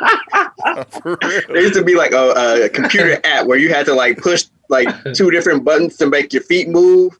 There 1.50 1.62
used 1.62 1.74
to 1.74 1.84
be 1.84 1.96
like 1.96 2.14
a, 2.14 2.64
a 2.66 2.70
computer 2.70 3.20
app 3.26 3.46
where 3.46 3.58
you 3.58 3.74
had 3.74 3.86
to 3.88 3.94
like 3.94 4.18
push 4.20 4.46
like 4.70 4.88
two 5.14 5.32
different 5.32 5.66
buttons 5.66 5.98
to 5.98 6.08
make 6.08 6.32
your 6.32 6.44
feet 6.44 6.70
move, 6.70 7.18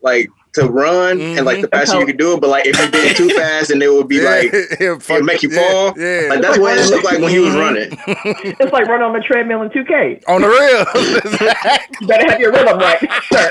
like 0.00 0.30
to 0.56 0.66
run 0.66 1.20
and 1.20 1.46
like 1.46 1.60
the 1.62 1.68
faster 1.68 1.98
you 2.00 2.06
could 2.06 2.18
do 2.18 2.34
it, 2.34 2.40
but 2.40 2.50
like 2.50 2.66
if 2.66 2.78
you 2.78 2.90
did 2.90 3.10
it 3.12 3.16
too 3.16 3.28
fast, 3.36 3.70
and 3.70 3.82
it 3.82 3.88
would 3.90 4.08
be 4.08 4.20
like 4.20 4.52
it'll 4.80 4.98
would 5.14 5.24
make 5.24 5.42
you 5.42 5.50
fall. 5.50 5.94
Yeah, 5.96 6.26
Like 6.30 6.42
that's 6.42 6.58
what 6.58 6.76
it 6.76 6.90
looked 6.90 7.04
like 7.04 7.20
when 7.20 7.30
he 7.30 7.38
was 7.38 7.54
running. 7.54 7.96
It's 8.58 8.72
like 8.72 8.86
running 8.88 9.04
on 9.06 9.12
the 9.12 9.20
treadmill 9.20 9.62
in 9.62 9.70
2K. 9.70 10.22
on 10.28 10.42
the 10.42 10.48
real. 10.48 10.84
You 12.00 12.06
better 12.06 12.30
have 12.30 12.40
your 12.40 12.52
rhythm 12.52 12.78
right, 12.78 12.98
sir. 13.30 13.50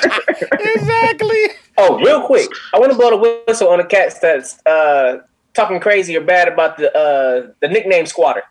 exactly. 0.60 1.42
Oh, 1.78 2.00
real 2.00 2.22
quick, 2.26 2.50
I 2.74 2.80
want 2.80 2.92
to 2.92 2.98
blow 2.98 3.10
the 3.12 3.44
whistle 3.48 3.70
on 3.70 3.80
the 3.80 3.84
cats 3.86 4.20
that's 4.20 4.66
uh, 4.66 5.20
talking 5.54 5.80
crazy 5.80 6.16
or 6.18 6.22
bad 6.22 6.48
about 6.48 6.78
the 6.78 6.96
uh, 6.96 7.52
the 7.62 7.68
nickname 7.68 8.06
squatter 8.06 8.44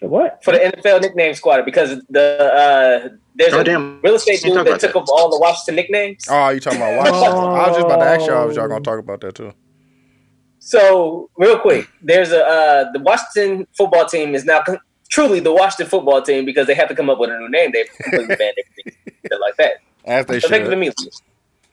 The 0.00 0.08
what? 0.08 0.42
for 0.44 0.52
the 0.52 0.58
NFL 0.58 1.00
nickname 1.02 1.34
squatter 1.34 1.62
because 1.64 2.00
the 2.08 3.08
uh, 3.12 3.16
there's 3.34 3.52
Oh, 3.54 3.60
a 3.60 3.64
damn. 3.64 4.00
real 4.02 4.14
estate 4.14 4.42
dude 4.42 4.54
that 4.66 4.80
took 4.80 4.92
that. 4.92 4.96
up 4.96 5.04
all 5.08 5.30
the 5.30 5.38
Washington 5.38 5.76
nicknames. 5.76 6.24
Oh, 6.28 6.48
you 6.50 6.60
talking 6.60 6.78
about 6.80 6.96
Washington? 6.98 7.22
I 7.32 7.68
was 7.68 7.76
just 7.76 7.86
about 7.86 7.96
to 7.98 8.04
ask 8.06 8.26
y'all 8.26 8.50
if 8.50 8.56
y'all 8.56 8.68
gonna 8.68 8.80
talk 8.84 8.98
about 8.98 9.20
that 9.22 9.34
too. 9.34 9.52
So, 10.58 11.28
real 11.36 11.58
quick, 11.58 11.88
there's 12.02 12.30
a 12.30 12.44
uh, 12.46 12.92
the 12.92 13.00
Washington 13.00 13.66
football 13.76 14.06
team 14.06 14.34
is 14.34 14.44
now 14.44 14.62
con- 14.62 14.78
truly 15.08 15.40
the 15.40 15.52
Washington 15.52 15.88
football 15.88 16.22
team 16.22 16.44
because 16.44 16.66
they 16.66 16.74
have 16.74 16.88
to 16.88 16.94
come 16.94 17.10
up 17.10 17.18
with 17.18 17.30
a 17.30 17.38
new 17.38 17.48
name. 17.50 17.72
They've 17.72 17.88
completely 18.00 18.36
banned 18.36 18.54
everything 18.80 19.38
like 19.40 19.56
that. 19.56 19.72
As 20.04 20.26
they 20.26 20.36
Effective 20.36 20.66
should. 20.66 20.72
immediately. 20.72 21.10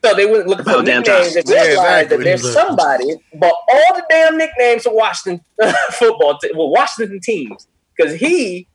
So 0.03 0.13
they 0.15 0.25
went 0.25 0.47
looking 0.47 0.63
for 0.65 0.71
About 0.71 0.85
damn 0.85 1.01
nicknames 1.01 1.35
and 1.35 1.45
time. 1.45 1.55
Yeah, 1.55 1.63
realized 1.67 2.09
that 2.09 2.19
there's 2.21 2.53
somebody 2.53 3.15
bought 3.35 3.53
all 3.71 3.95
the 3.95 4.03
damn 4.09 4.37
nicknames 4.37 4.83
for 4.83 4.95
Washington 4.95 5.43
football, 5.91 6.37
te- 6.39 6.51
well, 6.55 6.69
Washington 6.69 7.19
teams, 7.21 7.67
because 7.95 8.15
he, 8.15 8.67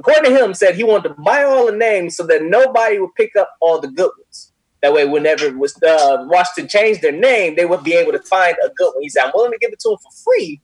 according 0.00 0.24
to 0.34 0.44
him, 0.44 0.52
said 0.54 0.74
he 0.74 0.82
wanted 0.84 1.08
to 1.10 1.14
buy 1.22 1.44
all 1.44 1.66
the 1.66 1.76
names 1.76 2.16
so 2.16 2.26
that 2.26 2.42
nobody 2.42 2.98
would 2.98 3.14
pick 3.16 3.36
up 3.36 3.50
all 3.60 3.80
the 3.80 3.88
good 3.88 4.10
ones. 4.18 4.52
That 4.82 4.92
way, 4.94 5.04
whenever 5.06 5.44
it 5.44 5.56
was 5.58 5.80
uh, 5.82 6.24
Washington 6.28 6.68
changed 6.68 7.02
their 7.02 7.12
name, 7.12 7.54
they 7.54 7.66
would 7.66 7.84
be 7.84 7.92
able 7.94 8.12
to 8.12 8.18
find 8.20 8.56
a 8.64 8.70
good 8.70 8.92
one. 8.94 9.02
He 9.02 9.10
said, 9.10 9.24
"I'm 9.26 9.32
willing 9.34 9.52
to 9.52 9.58
give 9.58 9.72
it 9.72 9.78
to 9.80 9.90
him 9.90 9.98
for 9.98 10.10
free." 10.24 10.60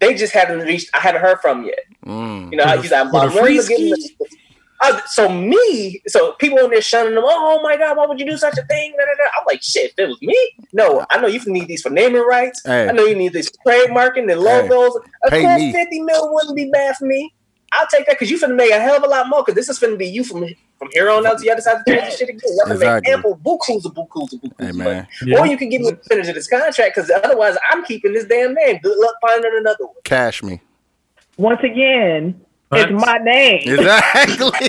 They 0.00 0.14
just 0.14 0.34
haven't 0.34 0.60
reached. 0.60 0.90
I 0.94 0.98
haven't 1.00 1.22
heard 1.22 1.38
from 1.40 1.60
'em 1.60 1.64
yet. 1.66 1.78
Mm. 2.04 2.50
You 2.50 2.58
know, 2.58 2.64
For 2.64 2.76
the- 2.76 2.82
he's 2.82 2.90
like, 2.90 3.00
I'm, 3.00 3.10
for 3.10 3.28
willing 3.42 3.60
to 3.62 3.66
give 3.68 3.78
him. 3.78 3.90
the- 3.90 4.10
Uh, 4.82 5.00
so 5.06 5.28
me, 5.30 6.02
so 6.08 6.32
people 6.32 6.58
in 6.58 6.68
there 6.68 6.82
shunning 6.82 7.14
them. 7.14 7.22
Oh 7.26 7.60
my 7.62 7.76
god, 7.78 7.96
why 7.96 8.04
would 8.06 8.20
you 8.20 8.26
do 8.26 8.36
such 8.36 8.58
a 8.58 8.64
thing? 8.66 8.92
Da, 8.98 9.04
da, 9.04 9.14
da. 9.16 9.30
I'm 9.38 9.44
like, 9.46 9.62
shit. 9.62 9.92
If 9.92 9.98
it 10.00 10.08
was 10.08 10.20
me, 10.20 10.36
no. 10.74 11.06
I 11.10 11.18
know 11.20 11.28
you 11.28 11.40
need 11.46 11.68
these 11.68 11.80
for 11.80 11.90
naming 11.90 12.26
rights. 12.26 12.60
Hey. 12.66 12.88
I 12.88 12.92
know 12.92 13.04
you 13.06 13.14
need 13.14 13.32
this 13.32 13.50
trademarking 13.66 14.30
and 14.30 14.40
logos. 14.40 14.96
Of 15.22 15.30
Pay 15.30 15.42
course, 15.42 15.60
me. 15.60 15.72
fifty 15.72 16.00
mil 16.02 16.34
wouldn't 16.34 16.56
be 16.56 16.68
bad 16.70 16.96
for 16.96 17.06
me. 17.06 17.32
I'll 17.74 17.86
take 17.88 18.06
that 18.06 18.12
because 18.18 18.30
you 18.30 18.38
finna 18.38 18.54
make 18.56 18.70
a 18.70 18.80
hell 18.80 18.96
of 18.96 19.02
a 19.02 19.06
lot 19.06 19.28
more. 19.28 19.42
Because 19.42 19.54
this 19.54 19.68
is 19.68 19.78
finna 19.78 19.98
be 19.98 20.06
you 20.06 20.24
from 20.24 20.44
from 20.78 20.88
here 20.92 21.10
on 21.10 21.26
out. 21.26 21.38
So 21.40 21.44
you 21.44 21.54
decide 21.54 21.82
to 21.86 21.92
change 21.92 22.10
the 22.12 22.16
shit 22.16 22.28
again. 22.30 22.40
Y'all 22.44 22.66
finna 22.66 22.72
Exactly. 22.74 23.10
make 23.10 23.16
ample 23.16 23.36
bukus 23.44 23.84
of 23.84 23.94
bukus 23.94 24.32
of 24.32 24.40
bukus. 24.40 24.64
Hey 24.66 24.72
man. 24.72 25.06
Yeah. 25.24 25.40
Or 25.40 25.46
you 25.46 25.56
can 25.56 25.68
give 25.68 25.82
me 25.82 25.88
a 25.90 25.94
percentage 25.96 26.28
of 26.28 26.34
this 26.34 26.48
contract 26.48 26.94
because 26.94 27.10
otherwise 27.10 27.56
I'm 27.70 27.84
keeping 27.84 28.12
this 28.12 28.24
damn 28.24 28.54
name. 28.54 28.78
Good 28.82 28.98
luck 28.98 29.14
finding 29.20 29.52
another 29.58 29.84
one. 29.86 29.94
cash 30.04 30.42
me. 30.42 30.60
Once 31.36 31.60
again, 31.64 32.40
Facts. 32.70 32.90
it's 32.92 33.04
my 33.04 33.18
name. 33.18 33.62
Exactly. 33.66 34.68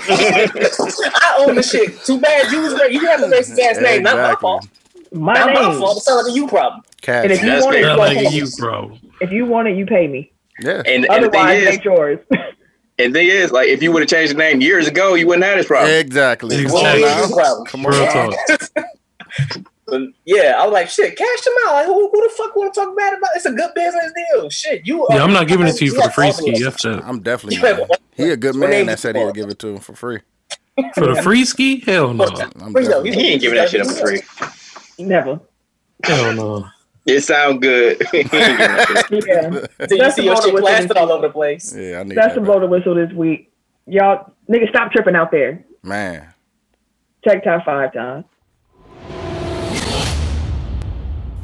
I 1.14 1.36
own 1.46 1.54
the 1.54 1.62
shit. 1.62 2.02
Too 2.04 2.20
bad 2.20 2.50
you 2.50 2.60
was 2.62 2.74
right. 2.74 2.90
You 2.92 3.06
have 3.06 3.22
a 3.22 3.26
racist 3.28 3.58
ass 3.60 3.78
name. 3.80 4.02
Not 4.02 4.16
my 4.16 4.34
fault. 4.40 4.66
My 5.12 5.34
Not 5.34 5.54
my 5.54 5.78
fault. 5.78 5.98
It 5.98 6.00
sounds 6.00 6.26
like 6.26 6.32
a 6.32 6.36
you 6.36 6.48
problem. 6.48 6.82
Cash. 7.00 7.24
And 7.24 7.32
if 7.32 7.42
you 7.42 7.48
That's 7.50 7.64
want 7.64 7.76
it, 7.76 7.82
fair. 7.82 7.90
you 7.92 7.96
Not 7.96 8.08
pay 8.08 8.14
like 8.16 8.32
me. 8.32 8.36
you, 8.36 8.46
bro. 8.58 8.98
If 9.20 9.30
you 9.32 9.46
want 9.46 9.68
it, 9.68 9.76
you 9.76 9.86
pay 9.86 10.08
me. 10.08 10.32
Yeah. 10.60 10.82
And, 10.86 11.04
and 11.04 11.24
Otherwise, 11.24 11.62
is, 11.62 11.68
make 11.68 11.84
yours. 11.84 12.18
and 12.98 13.14
the 13.14 13.18
thing 13.20 13.28
is, 13.28 13.52
like 13.52 13.68
if 13.68 13.82
you 13.82 13.92
would 13.92 14.02
have 14.02 14.08
changed 14.08 14.32
the 14.32 14.38
name 14.38 14.60
years 14.60 14.86
ago, 14.86 15.14
you 15.14 15.26
wouldn't 15.26 15.44
have 15.44 15.56
this 15.58 15.66
problem. 15.66 15.92
Exactly. 15.92 16.62
Come 16.64 16.72
Well, 16.72 16.86
on 16.86 16.96
it 16.98 17.00
now. 17.02 17.22
is 17.22 17.30
a 17.30 17.34
problem. 17.34 17.66
Come 17.66 17.86
on. 17.86 17.92
Real 17.92 18.06
talk. 18.06 18.86
Yeah, 20.24 20.56
I 20.58 20.64
was 20.64 20.72
like, 20.72 20.88
shit, 20.88 21.16
cash 21.16 21.40
them 21.42 21.54
out. 21.68 21.74
Like, 21.74 21.86
who, 21.86 22.10
who 22.10 22.28
the 22.28 22.34
fuck 22.36 22.56
want 22.56 22.74
to 22.74 22.80
talk 22.80 22.96
bad 22.96 23.16
about? 23.16 23.30
It's 23.36 23.46
a 23.46 23.52
good 23.52 23.70
business 23.72 24.12
deal. 24.32 24.50
Shit, 24.50 24.84
you. 24.84 25.06
Yeah, 25.10 25.22
I'm 25.22 25.32
not 25.32 25.46
giving 25.46 25.68
it 25.68 25.76
to 25.76 25.84
you 25.84 25.94
for 25.94 26.02
the 26.08 26.10
free 26.10 26.32
ski. 26.32 26.64
F. 26.66 26.84
I'm 26.84 27.20
definitely. 27.20 27.58
Not. 27.60 28.00
He 28.16 28.30
a 28.30 28.36
good 28.36 28.56
man 28.56 28.86
that 28.86 28.98
said 28.98 29.14
he'd 29.14 29.32
give 29.34 29.48
it 29.48 29.60
to 29.60 29.68
him 29.68 29.78
for 29.78 29.94
free. 29.94 30.18
For 30.94 31.14
the 31.14 31.22
free 31.22 31.44
ski? 31.44 31.80
Hell 31.86 32.12
no. 32.14 32.24
I'm 32.24 32.72
Free 32.72 32.82
though. 32.84 33.04
definitely- 33.04 33.12
He 33.12 33.28
ain't 33.28 33.40
giving 33.40 33.58
that 33.58 33.68
shit 33.70 33.80
up 33.82 33.86
for 33.86 34.06
free. 34.08 34.22
Never. 34.98 35.38
Hell 36.02 36.34
no. 36.34 36.66
It 37.06 37.20
sound 37.22 37.62
good. 37.62 38.02
He 38.10 38.18
ain't 38.18 38.30
giving 38.30 38.56
that 38.58 39.06
shit. 39.08 39.24
Yeah. 39.26 39.50
So 39.86 39.94
you 39.94 39.98
That's 40.02 40.16
see 40.16 40.22
the 40.22 40.26
your 40.26 40.34
motor 40.34 40.46
shit 40.46 40.54
with 40.54 40.62
plastered 40.64 40.90
it. 40.92 40.96
all 40.96 41.12
over 41.12 41.26
the 41.28 41.32
place. 41.32 41.74
Yeah, 41.76 42.00
I 42.00 42.02
need 42.02 42.16
That's 42.16 42.34
that. 42.34 42.40
the 42.40 42.44
blow 42.46 42.58
the 42.60 42.66
whistle 42.66 42.94
this 42.96 43.12
week. 43.12 43.52
Y'all, 43.86 44.32
niggas, 44.50 44.68
stop 44.70 44.90
tripping 44.92 45.14
out 45.14 45.30
there. 45.30 45.64
Man, 45.82 46.32
Check 47.24 47.44
top 47.44 47.64
five 47.64 47.92
times. 47.92 48.24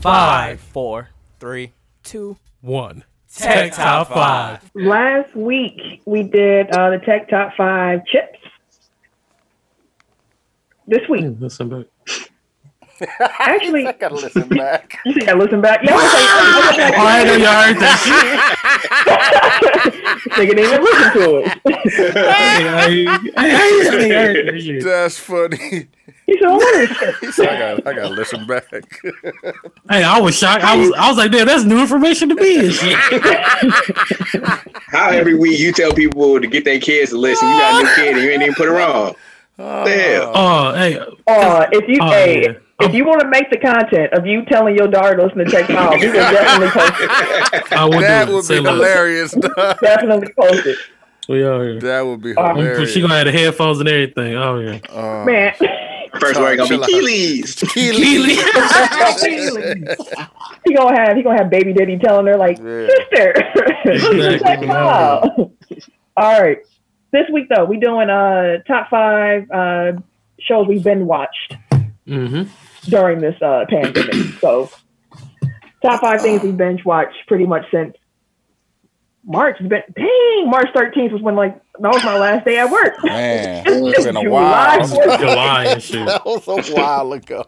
Five, 0.00 0.60
four, 0.60 1.10
three, 1.38 1.72
two. 2.02 2.36
One. 2.60 3.04
Tech 3.34 3.72
Top 3.72 4.08
Five. 4.08 4.70
Last 4.74 5.34
week 5.34 6.02
we 6.04 6.22
did 6.24 6.70
uh, 6.72 6.90
the 6.90 6.98
Tech 6.98 7.30
Top 7.30 7.54
Five 7.56 8.04
chips. 8.06 8.38
This 10.86 11.08
week, 11.08 11.22
Yeah, 11.22 11.30
listen 11.38 11.68
back. 11.68 11.86
actually, 13.38 13.86
I 13.86 13.92
gotta 13.92 14.14
listen 14.14 14.48
back. 14.48 14.98
you 15.06 15.12
think 15.14 15.28
I 15.28 15.34
listen 15.34 15.60
back? 15.60 15.80
Yeah, 15.82 15.94
I 15.94 16.92
Oh, 16.96 17.06
I 17.06 17.24
know 17.24 17.36
y'all 17.36 17.62
heard 17.62 17.76
that 17.80 17.98
shit. 18.04 18.38
Nigga 20.32 20.54
didn't 20.56 20.64
even 20.64 20.82
listen 20.82 21.12
to 21.12 21.36
it. 21.38 21.46
I, 23.36 23.36
I, 23.36 24.78
I. 24.78 24.82
That's 24.82 25.18
funny. 25.18 25.88
He 26.26 26.34
said, 26.38 26.46
"Oh, 26.46 26.86
He 27.20 27.32
said, 27.32 27.48
I 27.48 27.58
got, 27.58 27.86
I 27.86 27.92
gotta 27.92 28.14
listen 28.14 28.46
back. 28.46 28.64
Hey, 29.90 30.04
I 30.04 30.18
was 30.20 30.36
shocked. 30.38 30.62
I 30.64 30.76
was, 30.76 30.92
I 30.96 31.08
was 31.08 31.16
like, 31.18 31.32
damn, 31.32 31.46
that's 31.46 31.64
new 31.64 31.80
information 31.80 32.28
to 32.28 32.34
me. 32.36 32.72
How 34.88 35.10
every 35.10 35.34
week 35.34 35.58
you 35.58 35.72
tell 35.72 35.92
people 35.92 36.40
to 36.40 36.46
get 36.46 36.64
their 36.64 36.78
kids 36.80 37.10
to 37.10 37.18
listen, 37.18 37.48
you 37.48 37.58
got 37.58 37.80
a 37.80 37.84
new 37.84 37.90
kid 37.94 38.14
and 38.14 38.22
you 38.24 38.30
ain't 38.30 38.42
even 38.42 38.54
put 38.54 38.68
it 38.68 38.72
wrong. 38.72 39.14
What 39.56 39.84
the 39.84 39.90
hell? 39.90 40.32
Oh, 40.34 40.74
hey, 40.74 40.98
Uh, 41.26 41.66
if 41.72 41.88
you 41.88 41.98
Oh, 42.00 42.10
hey, 42.10 42.42
yeah. 42.42 42.52
If 42.82 42.94
you 42.94 43.04
want 43.04 43.20
to 43.20 43.28
make 43.28 43.50
the 43.50 43.58
content 43.58 44.12
of 44.12 44.26
you 44.26 44.44
telling 44.44 44.76
your 44.76 44.88
daughter 44.88 45.16
to 45.16 45.24
listen 45.24 45.38
to 45.38 45.44
Tech 45.44 45.66
Five, 45.66 46.00
we 46.00 46.06
will 46.06 46.12
definitely 46.14 46.68
post 46.70 46.94
it. 47.00 47.72
I 47.72 47.84
would 47.84 48.02
that 48.02 48.28
would 48.28 48.48
be 48.48 48.54
hilarious. 48.56 49.32
Definitely 49.82 50.32
post 50.38 50.66
it, 50.66 50.78
We 51.28 51.44
out 51.46 51.60
here. 51.62 51.80
that 51.80 52.02
would 52.02 52.20
be 52.22 52.34
hilarious. 52.34 52.92
She 52.92 53.00
gonna 53.00 53.14
have 53.16 53.26
the 53.26 53.32
headphones 53.32 53.80
and 53.80 53.88
everything. 53.88 54.34
Oh 54.36 54.58
yeah. 54.58 54.78
Uh, 54.90 55.24
man. 55.24 55.54
First 56.20 56.38
word 56.38 56.58
gonna 56.58 56.68
be 56.68 56.74
Chill 56.76 56.84
out. 56.84 56.90
Keely's. 56.90 57.54
Keely. 57.54 58.36
he 60.64 60.74
gonna 60.74 60.98
have 61.00 61.16
he 61.16 61.22
gonna 61.22 61.38
have 61.38 61.50
baby 61.50 61.72
daddy 61.72 61.98
telling 61.98 62.26
her 62.26 62.36
like 62.36 62.58
Yeah. 62.58 62.86
sister. 62.86 63.34
Exactly. 63.84 64.38
Check 64.38 64.62
it. 64.62 64.70
All 66.16 66.40
right. 66.40 66.58
This 67.12 67.26
week 67.32 67.48
though, 67.54 67.64
we 67.64 67.78
doing 67.78 68.10
uh 68.10 68.58
top 68.66 68.90
five 68.90 69.50
uh 69.50 69.92
shows 70.40 70.66
we've 70.66 70.84
been 70.84 71.06
watched 71.06 71.56
mm-hmm. 72.06 72.42
During 72.84 73.20
this 73.20 73.40
uh 73.42 73.64
pandemic. 73.68 74.14
So 74.40 74.70
top 75.82 76.00
five 76.00 76.20
things 76.20 76.42
we 76.42 76.52
binge 76.52 76.84
watched 76.84 77.16
pretty 77.26 77.46
much 77.46 77.64
since 77.70 77.96
March. 79.24 79.56
It's 79.60 79.68
been 79.68 79.82
dang 79.94 80.50
March 80.50 80.68
thirteenth 80.74 81.12
was 81.12 81.22
when 81.22 81.36
like 81.36 81.60
that 81.78 81.92
was 81.92 82.04
my 82.04 82.18
last 82.18 82.44
day 82.44 82.58
at 82.58 82.70
work. 82.70 82.94
Man, 83.04 83.64
It's 83.66 83.98
it's 83.98 84.06
been 84.06 84.16
a 84.16 84.22
July 84.22 84.78
while. 84.78 84.88
4th. 84.88 85.18
July 85.20 85.64
and 85.66 85.82
shit. 85.82 86.06
that 86.06 86.24
was 86.24 86.46
a 86.48 86.74
while 86.74 87.12
ago. 87.12 87.46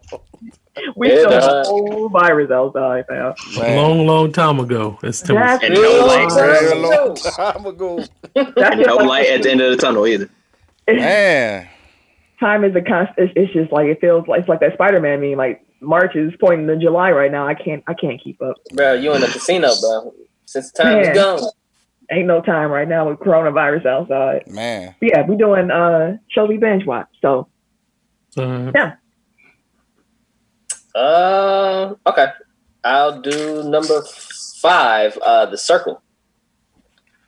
We 0.96 1.08
Yeah, 1.10 1.18
still 1.18 1.30
have 1.32 1.40
dog. 1.42 1.66
a 1.66 1.68
whole 1.68 2.08
virus 2.08 2.50
outside 2.50 3.04
now. 3.08 3.34
Man. 3.56 3.76
Long, 3.76 4.06
long 4.06 4.32
time 4.32 4.58
ago. 4.58 4.98
It's 5.04 5.20
Tim- 5.22 5.36
That's 5.36 5.62
And 5.62 5.74
no 5.74 6.04
lights. 6.06 6.34
Very 6.34 6.74
long 6.80 7.14
time 7.14 7.66
ago. 7.66 8.04
That's 8.34 8.76
No 8.86 8.96
light 8.96 9.28
at 9.28 9.42
the 9.44 9.50
end 9.52 9.60
of 9.60 9.70
the 9.70 9.76
tunnel 9.76 10.04
either. 10.06 10.28
Man, 10.88 11.68
time 12.44 12.64
is 12.64 12.74
a 12.76 12.82
constant. 12.82 13.16
It's, 13.18 13.32
it's 13.36 13.52
just 13.52 13.72
like 13.72 13.86
it 13.86 14.00
feels 14.00 14.26
like 14.28 14.40
it's 14.40 14.48
like 14.48 14.60
that 14.60 14.74
Spider-Man 14.74 15.20
meme. 15.20 15.38
Like 15.38 15.64
March 15.80 16.14
is 16.16 16.32
pointing 16.40 16.66
to 16.66 16.76
July 16.76 17.10
right 17.10 17.30
now. 17.32 17.46
I 17.46 17.54
can't. 17.54 17.82
I 17.86 17.94
can't 17.94 18.22
keep 18.22 18.40
up. 18.42 18.56
Bro, 18.72 18.94
you 18.94 19.12
in 19.14 19.20
the 19.20 19.26
casino, 19.28 19.70
bro. 19.80 20.14
Since 20.46 20.72
time 20.72 20.98
is 21.00 21.08
gone. 21.16 21.40
Ain't 22.10 22.26
no 22.26 22.42
time 22.42 22.70
right 22.70 22.86
now 22.86 23.08
with 23.08 23.18
coronavirus 23.18 23.86
outside. 23.86 24.46
man. 24.46 24.94
But 25.00 25.08
yeah, 25.08 25.26
we 25.26 25.36
doing 25.36 25.70
uh 25.70 26.18
shows 26.28 26.48
we 26.50 26.58
binge 26.58 26.84
watch. 26.86 27.08
So 27.22 27.48
Uh, 28.36 28.70
Uh, 30.94 31.94
okay. 32.06 32.26
I'll 32.84 33.20
do 33.20 33.62
number 33.64 34.02
five, 34.60 35.16
uh, 35.18 35.46
The 35.46 35.56
Circle. 35.58 36.02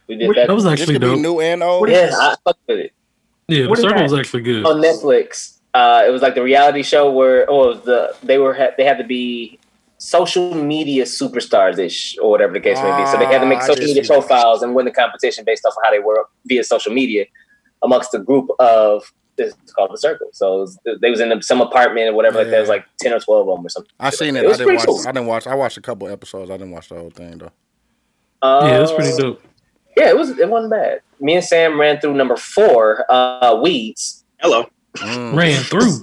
We 0.08 0.16
did 0.16 0.28
Which- 0.28 0.36
that. 0.36 0.48
that 0.48 0.54
was 0.54 0.66
actually 0.66 0.94
could 0.94 1.00
be 1.00 1.06
dope. 1.08 1.20
new 1.20 1.40
and 1.40 1.62
old. 1.62 1.88
yeah, 1.88 2.10
I 2.12 2.36
fucked 2.44 2.60
with 2.68 2.78
it. 2.78 2.92
Yeah, 3.48 3.62
the 3.64 3.68
What 3.68 3.78
is 3.78 3.82
circle 3.82 3.98
that? 3.98 4.02
was 4.10 4.14
actually 4.18 4.42
good. 4.42 4.64
on 4.66 4.80
Netflix. 4.80 5.58
Uh, 5.74 6.02
it 6.06 6.10
was 6.10 6.22
like 6.22 6.34
the 6.34 6.42
reality 6.42 6.82
show 6.82 7.10
where, 7.10 7.46
oh, 7.50 7.74
the 7.74 8.14
they 8.22 8.38
were 8.38 8.56
they 8.76 8.84
had 8.84 8.98
to 8.98 9.04
be 9.04 9.58
social 9.98 10.54
media 10.54 11.04
superstars 11.04 11.78
ish 11.78 12.16
or 12.20 12.30
whatever 12.30 12.52
the 12.52 12.60
case 12.60 12.76
may 12.82 12.96
be. 13.02 13.06
So 13.10 13.18
they 13.18 13.26
had 13.26 13.40
to 13.40 13.46
make 13.46 13.58
Ah, 13.58 13.66
social 13.66 13.84
media 13.84 14.02
see 14.04 14.08
that. 14.08 14.26
profiles 14.26 14.62
and 14.62 14.74
win 14.74 14.84
the 14.84 14.90
competition 14.90 15.44
based 15.44 15.64
off 15.66 15.74
of 15.76 15.82
how 15.84 15.90
they 15.90 15.98
were 15.98 16.24
via 16.46 16.64
social 16.64 16.92
media 16.92 17.26
amongst 17.82 18.12
a 18.14 18.18
group 18.18 18.48
of 18.58 19.10
it's 19.38 19.54
called 19.72 19.90
the 19.92 19.98
Circle. 19.98 20.28
So 20.32 20.60
was, 20.60 20.78
they 21.02 21.10
was 21.10 21.20
in 21.20 21.42
some 21.42 21.60
apartment 21.60 22.08
or 22.08 22.14
whatever. 22.14 22.38
Like 22.38 22.48
there 22.48 22.60
was 22.60 22.70
like 22.70 22.86
ten 22.98 23.12
or 23.12 23.20
twelve 23.20 23.46
of 23.48 23.56
them 23.56 23.66
or 23.66 23.68
something. 23.68 23.92
I 24.00 24.10
seen 24.10 24.34
it. 24.36 24.44
It 24.44 24.48
I 24.54 24.56
didn't 24.56 24.74
watch. 24.76 24.86
cool. 24.86 25.00
I 25.00 25.12
didn't 25.12 25.26
watch. 25.26 25.46
I 25.46 25.54
watched 25.54 25.76
a 25.76 25.82
couple 25.82 26.08
episodes. 26.08 26.50
I 26.50 26.54
didn't 26.56 26.72
watch 26.72 26.88
the 26.88 26.94
whole 26.96 27.10
thing 27.10 27.36
though. 27.38 27.52
yeah, 28.42 28.82
it's 28.82 28.92
pretty 28.92 29.12
Uh, 29.12 29.16
dope. 29.18 29.42
Yeah, 29.96 30.08
it 30.10 30.16
was. 30.16 30.38
It 30.38 30.48
wasn't 30.48 30.72
bad. 30.72 31.00
Me 31.20 31.34
and 31.34 31.44
Sam 31.44 31.80
ran 31.80 32.00
through 32.00 32.14
number 32.14 32.36
four, 32.36 33.04
uh, 33.10 33.58
Weeds. 33.62 34.24
Hello. 34.40 34.68
Mm. 34.96 35.34
Ran 35.34 35.62
through. 35.62 36.00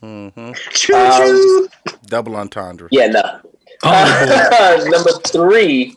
hmm 0.30 0.52
Choo 0.70 0.94
Um. 0.94 1.68
Double 2.06 2.36
entendre. 2.36 2.88
Yeah, 2.90 3.06
no. 3.06 3.40
Oh, 3.82 4.86
number 4.90 5.10
three, 5.26 5.96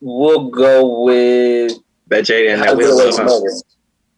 we'll 0.00 0.50
go 0.50 1.04
with 1.04 1.72
That 2.08 2.24
Jada 2.24 2.54
and 2.54 2.62
How 2.62 2.74
that 2.74 3.16
to 3.16 3.62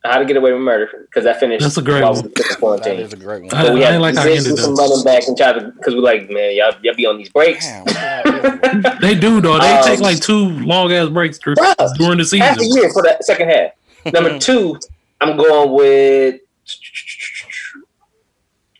How 0.02 0.18
to 0.18 0.24
Get 0.24 0.36
Away 0.38 0.52
with 0.52 0.62
Murder 0.62 0.88
because 1.02 1.26
I 1.26 1.34
finished. 1.34 1.62
That's 1.62 1.76
a 1.76 1.82
great 1.82 2.02
while 2.02 2.14
one. 2.14 2.22
we 2.22 2.28
were 2.28 2.28
in 2.28 2.32
That 2.48 2.56
quarantine. 2.58 3.00
is 3.00 3.12
a 3.12 3.16
great 3.16 3.42
one. 3.44 3.52
I- 3.54 3.62
But 3.64 3.74
we 3.74 3.82
had 3.82 3.92
ain't 3.94 4.02
like 4.02 4.14
we 4.14 4.18
how 4.20 4.24
did 4.24 4.38
it 4.38 4.44
do 4.44 4.48
ended, 4.50 4.64
some 4.64 4.74
though. 4.74 4.82
running 4.88 5.04
back 5.04 5.28
and 5.28 5.36
try 5.36 5.52
to 5.52 5.60
because 5.76 5.94
we're 5.94 6.00
like 6.00 6.30
man 6.30 6.56
y'all, 6.56 6.72
y'all 6.82 6.94
be 6.94 7.04
on 7.06 7.18
these 7.18 7.28
breaks. 7.28 7.66
Damn, 7.66 7.84
what 7.84 7.92
the 7.92 7.98
hell 7.98 8.46
is 8.76 8.82
this? 8.82 8.98
They 9.02 9.14
do 9.14 9.40
though. 9.42 9.58
They 9.58 9.72
Um, 9.72 9.84
take 9.84 10.00
like 10.00 10.20
two 10.20 10.48
long 10.64 10.90
ass 10.92 11.10
breaks 11.10 11.38
dur- 11.38 11.54
Bruh, 11.54 11.94
during 11.98 12.16
the 12.18 12.38
half 12.40 12.56
a 12.56 12.60
season. 12.60 12.76
year 12.82 12.90
for 12.92 13.02
the 13.02 13.18
second 13.20 13.50
half. 13.50 13.72
Number 14.14 14.38
two, 14.48 14.78
I'm 15.20 15.36
going 15.36 15.72
with. 15.72 16.40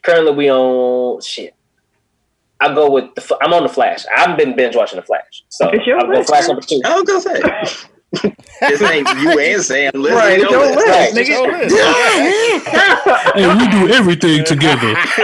Currently, 0.03 0.33
we 0.33 0.51
on 0.51 1.21
shit. 1.21 1.55
I'll 2.61 2.75
go 2.75 2.91
with 2.91 3.15
the. 3.15 3.37
I'm 3.43 3.53
on 3.53 3.63
the 3.65 3.69
Flash. 3.69 4.05
I've 4.17 4.37
been 4.39 4.57
binge 4.57 4.75
watching 4.77 4.97
the 4.97 5.03
Flash, 5.05 5.45
so 5.51 5.69
It's 5.69 5.87
your 5.87 5.99
I'll 5.99 6.07
go 6.11 6.23
Flash 6.23 6.47
number 6.49 6.63
two. 6.63 6.81
I 6.85 6.95
was 6.99 7.03
gonna 7.05 7.21
say. 7.21 7.87
this 8.13 8.83
ain't 8.83 9.09
you 9.21 9.39
and 9.39 9.63
Sam. 9.63 9.93
Listen, 9.95 10.17
Right, 10.19 10.37
to 10.39 10.43
it's 10.43 10.51
your 10.51 10.65
your 10.67 10.75
list. 10.75 10.77
list, 10.77 10.89
Right. 10.89 11.13
Nigga. 11.15 11.39
list. 11.61 13.37
Hey, 13.37 13.47
we 13.55 13.69
do 13.71 13.89
everything 13.95 14.45
together. 14.45 14.95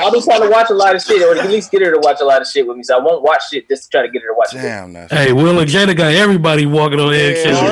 I'll 0.00 0.12
be 0.12 0.20
trying 0.22 0.42
to 0.42 0.48
watch 0.48 0.70
a 0.70 0.74
lot 0.74 0.94
of 0.94 1.02
shit, 1.02 1.20
or 1.22 1.36
at 1.40 1.48
least 1.50 1.70
get 1.72 1.82
her 1.82 1.90
to 1.92 1.98
watch 2.00 2.18
a 2.20 2.24
lot 2.24 2.40
of 2.40 2.46
shit 2.48 2.66
with 2.66 2.76
me. 2.76 2.82
So 2.84 2.96
I 2.98 3.02
won't 3.02 3.22
watch 3.22 3.48
shit 3.50 3.68
just 3.68 3.84
to 3.84 3.90
try 3.90 4.02
to 4.02 4.08
get 4.08 4.22
her 4.22 4.28
to 4.28 4.34
watch. 4.34 4.52
Damn, 4.52 4.92
that's 4.92 5.12
Hey, 5.12 5.32
Will 5.32 5.58
and 5.58 5.68
Jada 5.70 5.96
got 5.96 6.12
everybody 6.14 6.66
walking 6.66 7.00
on 7.00 7.12
eggshells. 7.12 7.58
I 7.60 7.64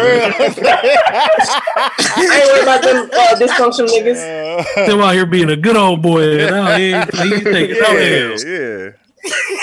ain't 2.18 2.47
worried 2.47 2.62
about 2.62 2.82
them 2.82 3.10
uh, 3.12 3.35
dysfunctional 3.36 3.89
niggas. 3.89 4.86
Them 4.86 5.01
out 5.01 5.14
here 5.14 5.27
being 5.27 5.51
a 5.51 5.56
good 5.56 5.77
old 5.77 6.02
boy, 6.02 6.40
and 6.47 6.55
out 6.55 6.78
here 6.78 7.05
he 7.23 7.40
taking 7.43 7.81
no 7.81 8.36
yeah. 8.44 8.90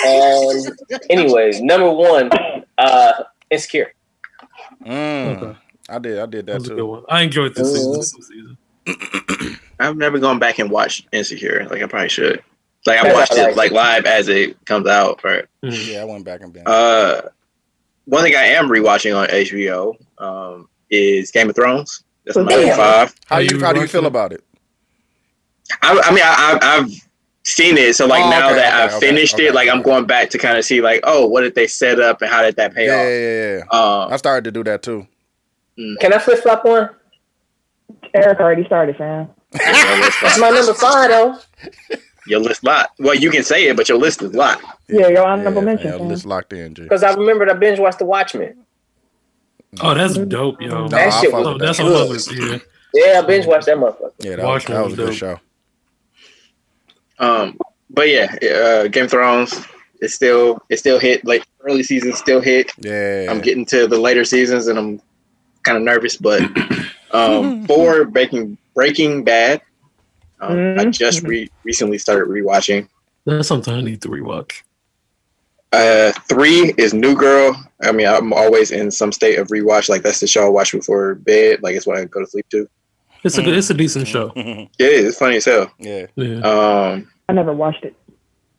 And 0.06 0.78
anyways, 1.10 1.60
number 1.62 1.90
one, 1.90 2.30
uh, 2.78 3.12
Insecure. 3.50 3.92
Mm. 4.84 5.42
Okay. 5.42 5.58
I 5.88 5.98
did. 5.98 6.18
I 6.18 6.26
did 6.26 6.46
That 6.46 6.52
that 6.52 6.54
was 6.60 6.66
a 6.66 6.70
good 6.70 6.76
too. 6.78 6.86
one. 6.86 7.02
I 7.08 7.22
enjoyed 7.22 7.54
this 7.54 7.72
season. 7.72 7.92
Mhm. 7.92 7.96
This 7.96 8.28
season. 8.28 9.60
I've 9.80 9.96
never 9.96 10.18
gone 10.18 10.38
back 10.38 10.58
and 10.58 10.70
watched 10.70 11.06
Insecure. 11.12 11.66
Like 11.70 11.82
I 11.82 11.86
probably 11.86 12.08
should. 12.08 12.42
Like 12.86 13.00
I 13.04 13.12
watched 13.12 13.32
it 13.34 13.56
like 13.56 13.72
live 13.72 14.04
as 14.06 14.28
it 14.28 14.62
comes 14.66 14.86
out. 14.86 15.22
Right. 15.24 15.44
Mhm. 15.62 15.92
Yeah, 15.92 16.02
I 16.02 16.04
went 16.04 16.24
back 16.24 16.40
and 16.42 16.52
been. 16.52 16.64
Uh, 16.66 17.22
one 18.06 18.22
thing 18.22 18.34
I 18.36 18.42
am 18.44 18.68
rewatching 18.68 19.16
on 19.16 19.28
HBO 19.28 19.94
um, 20.18 20.68
is 20.90 21.30
Game 21.30 21.48
of 21.48 21.56
Thrones. 21.56 22.04
That's 22.24 22.36
my 22.36 22.44
Damn. 22.44 22.60
number 22.60 22.74
five. 22.76 23.14
how 23.26 23.36
Are 23.36 23.42
you? 23.42 23.56
you 23.58 23.64
How 23.64 23.72
do 23.72 23.80
you 23.80 23.86
feel 23.86 24.06
about 24.06 24.32
it? 24.32 24.42
I, 25.82 25.98
I 26.04 26.10
mean, 26.10 26.22
I, 26.24 26.58
I, 26.62 26.76
I've 26.78 26.90
seen 27.44 27.76
it, 27.78 27.94
so 27.94 28.06
like 28.06 28.24
Oh, 28.24 28.30
now 28.30 28.46
okay, 28.48 28.56
that 28.56 28.74
okay, 28.74 28.82
I've 28.84 28.94
okay, 28.94 29.06
finished 29.08 29.34
okay, 29.34 29.46
it, 29.48 29.54
like 29.54 29.68
I'm 29.68 29.82
going 29.82 30.06
back 30.06 30.30
to 30.30 30.38
kind 30.38 30.58
of 30.58 30.64
see 30.64 30.80
like, 30.80 31.00
oh, 31.04 31.26
what 31.26 31.42
did 31.42 31.54
they 31.54 31.66
set 31.66 32.00
up 32.00 32.22
and 32.22 32.30
how 32.30 32.42
did 32.42 32.56
that 32.56 32.74
pay 32.74 32.86
Yeah, 32.86 32.94
off? 32.94 33.06
yeah, 33.06 33.58
yeah. 33.58 34.04
Um, 34.04 34.12
I 34.12 34.16
started 34.16 34.44
to 34.44 34.50
do 34.52 34.64
that 34.64 34.82
too. 34.82 35.06
Can 36.00 36.12
I 36.12 36.18
flip 36.18 36.42
flop 36.42 36.64
one? 36.64 36.90
Eric 38.14 38.40
already 38.40 38.64
started, 38.64 38.96
fam. 38.96 39.28
That's 39.52 40.38
my 40.38 40.50
number 40.50 40.74
five 40.74 41.10
though. 41.10 41.38
your 42.26 42.40
list 42.40 42.64
lot. 42.64 42.90
Well, 42.98 43.14
you 43.14 43.30
can 43.30 43.42
say 43.42 43.68
it, 43.68 43.76
but 43.76 43.88
your 43.88 43.98
list 43.98 44.22
is 44.22 44.34
lot. 44.34 44.60
Yeah, 44.88 45.08
your 45.08 45.26
honorable 45.26 45.60
yeah, 45.62 45.64
mention. 45.66 45.88
Yeah, 45.88 45.96
list 45.96 46.24
locked 46.24 46.52
in, 46.52 46.74
Because 46.74 47.02
I 47.02 47.12
remember 47.14 47.48
I 47.50 47.54
binge 47.54 47.78
watched 47.78 47.98
The 47.98 48.04
Watchmen. 48.04 48.56
Oh, 49.80 49.94
that's 49.94 50.16
dope, 50.16 50.60
yo. 50.60 50.86
No, 50.86 50.88
That 50.88 51.12
I 51.12 51.20
shit 51.20 51.30
fuck 51.30 51.44
was 51.44 51.46
Oh, 51.46 51.58
that's 51.58 51.78
that. 51.78 51.84
on 51.86 51.92
my 51.92 52.36
good. 52.36 52.62
Yeah. 52.94 53.12
Yeah, 53.14 53.18
I 53.18 53.26
binge 53.26 53.46
watched 53.46 53.66
that 53.66 53.76
motherfucker. 53.76 54.12
Yeah, 54.20 54.36
that 54.36 54.46
was, 54.46 54.64
that 54.66 54.84
was 54.84 54.92
a 54.92 54.96
was 54.96 54.96
good 54.96 55.14
show. 55.14 55.40
Um, 57.18 57.58
but 57.90 58.08
yeah, 58.08 58.34
uh, 58.42 58.88
Game 58.88 59.04
of 59.04 59.10
Thrones. 59.10 59.64
It 60.00 60.08
still 60.08 60.60
it 60.68 60.78
still 60.78 60.98
hit 60.98 61.24
like 61.24 61.46
early 61.60 61.82
seasons 61.82 62.18
still 62.18 62.40
hit. 62.40 62.70
Yeah. 62.78 63.26
I'm 63.30 63.40
getting 63.40 63.64
to 63.66 63.86
the 63.86 63.98
later 63.98 64.24
seasons 64.24 64.66
and 64.66 64.78
I'm 64.78 65.00
kind 65.62 65.78
of 65.78 65.84
nervous, 65.84 66.16
but 66.16 66.42
um, 67.12 67.64
for 67.66 68.04
Breaking 68.04 68.58
Breaking 68.74 69.24
Bad, 69.24 69.62
um, 70.40 70.78
I 70.78 70.84
just 70.86 71.22
re- 71.22 71.50
recently 71.64 71.98
started 71.98 72.28
rewatching. 72.28 72.88
That's 73.24 73.48
something 73.48 73.72
I 73.72 73.80
need 73.80 74.02
to 74.02 74.08
rewatch. 74.08 74.62
Uh, 75.72 76.12
three 76.28 76.72
is 76.76 76.94
New 76.94 77.16
Girl. 77.16 77.56
I 77.82 77.90
mean, 77.90 78.06
I'm 78.06 78.32
always 78.32 78.70
in 78.70 78.90
some 78.90 79.10
state 79.10 79.38
of 79.38 79.48
rewatch. 79.48 79.88
Like 79.88 80.02
that's 80.02 80.20
the 80.20 80.26
show 80.26 80.46
I 80.46 80.48
watch 80.48 80.72
before 80.72 81.16
bed. 81.16 81.62
Like 81.62 81.74
it's 81.74 81.86
what 81.86 81.96
I 81.96 82.04
go 82.04 82.20
to 82.20 82.26
sleep 82.26 82.48
to. 82.50 82.68
It's 83.24 83.38
a 83.38 83.42
good, 83.42 83.56
it's 83.56 83.70
a 83.70 83.74
decent 83.74 84.06
show. 84.06 84.32
Yeah, 84.36 84.66
It's 84.78 85.18
funny 85.18 85.36
as 85.36 85.44
hell. 85.46 85.72
yeah. 85.78 86.06
Yeah, 86.14 86.40
Um, 86.40 87.10
I 87.28 87.32
never 87.32 87.52
watched 87.52 87.84
it. 87.84 87.94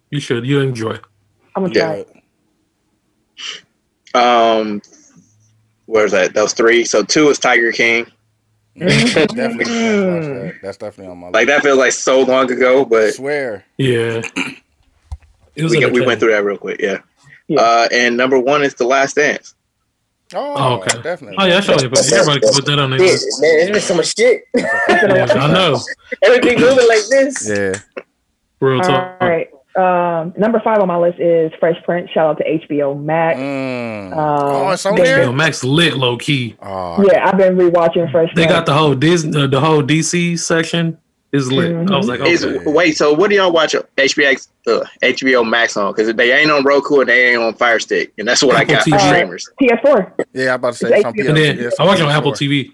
you 0.09 0.19
should. 0.19 0.45
You 0.45 0.59
enjoy. 0.61 0.97
I'm 1.55 1.63
gonna 1.63 1.73
Yeah. 1.73 1.85
try 1.85 2.05
it. 4.13 4.15
um, 4.15 4.81
where's 5.85 6.11
that? 6.11 6.33
That 6.33 6.41
was 6.43 6.53
three. 6.53 6.83
So 6.85 7.03
two 7.03 7.29
is 7.29 7.37
Tiger 7.39 7.71
King. 7.71 8.07
definitely. 8.77 9.65
can't 9.65 9.65
that. 9.65 10.53
That's 10.61 10.77
definitely 10.77 11.11
on 11.11 11.17
my 11.19 11.29
Like 11.29 11.47
that 11.47 11.61
feels 11.63 11.77
like 11.77 11.91
so 11.93 12.21
long 12.21 12.51
ago, 12.51 12.81
I 12.81 12.85
but 12.85 13.13
swear. 13.13 13.63
Yeah. 13.77 14.21
It 15.57 15.63
was 15.63 15.71
we, 15.71 15.79
got, 15.79 15.93
we 15.93 16.05
went 16.05 16.19
through 16.19 16.31
that 16.33 16.43
real 16.43 16.57
quick. 16.57 16.81
Yeah. 16.81 16.97
Yeah. 17.47 17.61
Uh, 17.61 17.87
and 17.93 18.17
number 18.17 18.37
one 18.37 18.61
is 18.61 18.73
The 18.73 18.83
Last 18.83 19.15
Dance. 19.15 19.54
Oh, 20.35 20.53
Oh, 20.57 20.73
okay. 20.79 21.01
definitely. 21.01 21.37
Oh 21.39 21.45
yeah, 21.45 21.53
that's 21.55 21.65
probably 21.67 21.85
everybody 21.85 22.39
can 22.41 22.53
put 22.53 22.65
that 22.65 22.79
on 22.79 22.89
there. 22.91 22.99
Shit, 22.99 23.11
list. 23.11 23.41
man, 23.41 23.57
there's 23.57 23.71
been 23.71 23.81
so 23.81 23.95
much 23.95 24.15
shit. 24.17 24.43
Yeah, 24.55 25.27
I 25.31 25.51
know. 25.51 25.79
Everything 26.23 26.59
moving 26.59 26.87
like 26.87 27.03
this. 27.09 27.47
Yeah. 27.49 28.03
Real 28.59 28.81
talk. 28.81 29.19
right. 29.21 29.49
Um, 29.77 30.33
number 30.37 30.61
five 30.63 30.79
on 30.79 30.87
my 30.87 30.95
list 30.97 31.19
is 31.19 31.51
Fresh 31.59 31.75
Prince. 31.83 32.09
Shout 32.11 32.27
out 32.27 32.37
to 32.37 32.43
HBO 32.45 32.97
Max. 32.97 33.37
Mm. 33.37 34.13
Um, 34.13 34.17
oh, 34.17 34.69
it's 34.71 34.85
on 34.85 34.95
they- 34.95 35.03
there. 35.03 35.23
Yo, 35.23 35.33
Max 35.33 35.63
lit 35.65 35.97
low 35.97 36.15
key. 36.17 36.55
Oh, 36.61 37.03
Yeah, 37.05 37.27
I've 37.27 37.37
been 37.37 37.57
rewatching 37.57 38.09
Fresh 38.09 38.29
They 38.35 38.43
Prince. 38.45 38.51
got 38.53 38.65
the 38.65 38.73
whole 38.73 38.95
Disney, 38.95 39.41
uh, 39.41 39.47
the 39.47 39.59
whole 39.59 39.81
DC 39.83 40.39
section 40.39 40.97
is 41.35 41.51
lit. 41.51 41.75
I 41.91 41.97
was 41.97 42.07
like, 42.07 42.19
okay. 42.21 42.31
Is 42.31 42.45
wait, 42.65 42.97
so 42.97 43.13
what 43.13 43.29
do 43.29 43.35
y'all 43.35 43.51
watch 43.51 43.73
HBO 43.97 44.47
uh, 44.67 44.83
HBO 45.03 45.47
Max 45.47 45.77
on? 45.77 45.93
Because 45.93 46.13
they 46.15 46.31
ain't 46.33 46.49
on 46.49 46.63
Roku 46.63 46.99
and 47.01 47.09
they 47.09 47.31
ain't 47.33 47.41
on 47.41 47.53
Fire 47.55 47.79
Stick, 47.79 48.13
and 48.17 48.27
that's 48.27 48.41
what 48.41 48.55
Apple 48.55 48.75
I 48.75 48.77
got 48.77 48.85
TV. 48.85 48.91
for 48.91 49.39
streamers. 49.39 49.49
PS4. 49.61 50.25
yeah. 50.33 50.49
I'm 50.49 50.55
about 50.55 50.73
to 50.73 50.77
say 50.79 50.89
It's 50.93 51.01
some 51.03 51.13
HBO. 51.13 51.27
and 51.29 51.37
then 51.37 51.69
PS 51.69 51.79
I 51.79 51.85
watch 51.85 51.99
it 51.99 52.03
on 52.05 52.11
Apple 52.11 52.31
TV. 52.31 52.71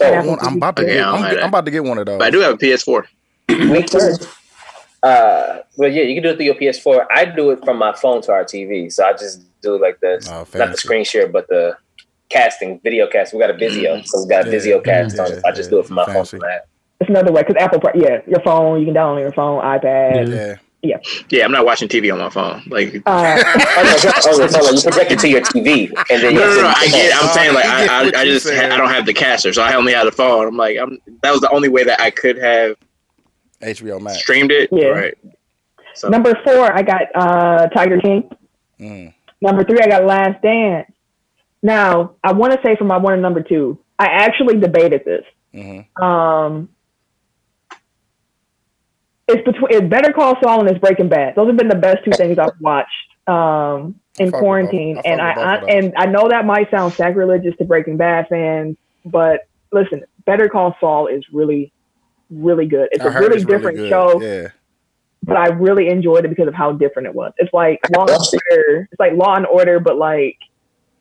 I'm, 0.00 0.28
I'm 0.40 0.56
about 0.56 0.76
to 0.76 0.84
get. 0.84 0.96
I 0.96 1.00
don't 1.02 1.14
I'm, 1.14 1.20
have 1.22 1.30
get- 1.30 1.34
that. 1.36 1.42
I'm 1.44 1.48
about 1.48 1.64
to 1.66 1.70
get 1.70 1.84
one 1.84 1.98
of 1.98 2.06
those. 2.06 2.18
But 2.18 2.26
I 2.26 2.30
do 2.30 2.40
have 2.40 2.54
a 2.54 2.58
PS4. 2.58 3.04
Me 3.48 3.82
too. 3.82 3.98
Uh, 5.02 5.58
but 5.76 5.92
yeah, 5.92 6.02
you 6.02 6.14
can 6.14 6.22
do 6.22 6.30
it 6.30 6.36
through 6.36 6.46
your 6.46 6.54
PS4. 6.54 7.06
I 7.10 7.26
do 7.26 7.50
it 7.50 7.62
from 7.64 7.78
my 7.78 7.92
phone 7.94 8.22
to 8.22 8.32
our 8.32 8.44
TV, 8.44 8.90
so 8.90 9.04
I 9.04 9.12
just 9.12 9.42
do 9.60 9.78
like 9.80 10.00
the 10.00 10.26
Oh, 10.30 10.46
not 10.58 10.70
the 10.72 10.76
screen 10.78 11.04
share, 11.04 11.28
but 11.28 11.46
the 11.48 11.76
casting, 12.30 12.80
video 12.80 13.06
cast. 13.06 13.34
We 13.34 13.38
got 13.40 13.50
a 13.50 13.54
Vizio, 13.54 14.04
so 14.06 14.22
we 14.22 14.28
got 14.28 14.46
a 14.46 14.50
Yeah, 14.50 14.56
Vizio 14.56 14.84
cast 14.84 15.18
on. 15.18 15.28
yeah, 15.30 15.36
it. 15.36 15.42
I 15.44 15.52
just 15.52 15.68
yeah, 15.68 15.76
do 15.76 15.78
it 15.80 15.86
from 15.86 15.96
my 15.96 16.04
phone 16.06 16.14
fancy. 16.14 16.30
from 16.38 16.48
that. 16.48 16.66
It's 17.04 17.10
another 17.10 17.32
way 17.32 17.42
because 17.42 17.62
Apple, 17.62 17.80
yeah, 17.94 18.22
your 18.26 18.40
phone, 18.40 18.80
you 18.80 18.86
can 18.86 18.94
download 18.94 19.20
your 19.20 19.32
phone, 19.32 19.62
iPad. 19.62 20.58
Yeah. 20.82 20.98
Yeah, 21.30 21.44
I'm 21.44 21.52
not 21.52 21.64
watching 21.64 21.88
TV 21.88 22.12
on 22.12 22.18
my 22.18 22.28
phone. 22.30 22.62
Like, 22.66 23.02
Uh, 23.06 23.42
Oh, 23.46 24.36
no, 24.36 24.44
oh, 24.44 24.46
no, 24.52 24.60
no, 24.60 24.70
you 24.70 24.82
project 24.82 25.12
it 25.12 25.18
to 25.20 25.28
your 25.28 25.40
TV, 25.40 25.88
and 26.10 26.22
then 26.22 26.34
no, 26.34 26.40
you 26.50 26.56
no, 26.56 26.62
no. 26.62 26.72
I 26.76 26.88
get. 26.88 27.22
I'm 27.22 27.28
saying 27.30 27.54
like 27.54 27.64
I 27.64 27.86
I, 27.86 28.04
I, 28.04 28.20
I 28.20 28.24
just. 28.24 28.46
I 28.46 28.76
don't 28.76 28.88
have 28.90 29.06
the 29.06 29.14
caster, 29.14 29.52
so 29.52 29.62
I 29.62 29.74
only 29.74 29.94
have 29.94 30.04
the 30.04 30.12
phone. 30.12 30.46
I'm 30.46 30.56
like, 30.56 30.76
I'm. 30.78 30.98
That 31.22 31.30
was 31.32 31.40
the 31.40 31.50
only 31.50 31.68
way 31.70 31.84
that 31.84 32.00
I 32.00 32.10
could 32.10 32.36
have 32.36 32.76
HBO 33.62 34.00
Max. 34.00 34.18
streamed 34.18 34.50
it. 34.50 34.68
Yeah. 34.72 34.88
Right. 34.88 35.14
So 35.94 36.08
number 36.08 36.34
four, 36.44 36.70
I 36.76 36.82
got 36.82 37.02
uh, 37.14 37.66
Tiger 37.68 37.98
King. 38.00 38.28
Mm. 38.78 39.14
Number 39.40 39.64
three, 39.64 39.78
I 39.80 39.86
got 39.88 40.04
Last 40.04 40.42
Dance. 40.42 40.90
Now, 41.62 42.16
I 42.22 42.32
want 42.32 42.52
to 42.52 42.60
say 42.62 42.76
for 42.76 42.84
my 42.84 42.98
one 42.98 43.14
and 43.14 43.22
number 43.22 43.42
two, 43.42 43.78
I 43.98 44.06
actually 44.06 44.58
debated 44.58 45.02
this. 45.06 45.24
hmm 45.54 46.02
Um, 46.04 46.68
it's 49.28 49.44
between 49.44 49.66
it's 49.70 49.88
Better 49.88 50.12
Call 50.12 50.36
Saul 50.42 50.60
and 50.60 50.68
it's 50.70 50.78
Breaking 50.78 51.08
Bad. 51.08 51.34
Those 51.34 51.48
have 51.48 51.56
been 51.56 51.68
the 51.68 51.74
best 51.74 52.04
two 52.04 52.10
things 52.12 52.38
I've 52.38 52.50
watched 52.60 52.90
um, 53.26 53.98
in 54.18 54.34
I 54.34 54.38
quarantine. 54.38 54.98
I 54.98 55.02
And 55.08 55.20
I, 55.20 55.32
I 55.32 55.56
and 55.64 55.94
I 55.96 56.06
know 56.06 56.28
that 56.28 56.44
might 56.44 56.70
sound 56.70 56.92
sacrilegious 56.92 57.56
to 57.58 57.64
Breaking 57.64 57.96
Bad 57.96 58.26
fans, 58.28 58.76
but 59.04 59.48
listen, 59.72 60.04
Better 60.26 60.48
Call 60.48 60.76
Saul 60.80 61.06
is 61.06 61.24
really, 61.32 61.72
really 62.30 62.66
good. 62.66 62.88
It's 62.92 63.04
I 63.04 63.08
a 63.08 63.10
heard 63.10 63.22
really 63.22 63.36
it's 63.36 63.44
different 63.44 63.76
good. 63.78 63.88
show, 63.88 64.20
Yeah. 64.20 64.48
but 65.22 65.36
I 65.36 65.48
really 65.48 65.88
enjoyed 65.88 66.24
it 66.24 66.28
because 66.28 66.48
of 66.48 66.54
how 66.54 66.72
different 66.72 67.08
it 67.08 67.14
was. 67.14 67.32
It's 67.38 67.52
like 67.52 67.80
Law 67.96 68.02
and 68.06 68.10
Order. 68.10 68.88
It's 68.92 69.00
like 69.00 69.12
Law 69.14 69.34
and 69.36 69.46
Order, 69.46 69.80
but 69.80 69.96
like 69.96 70.36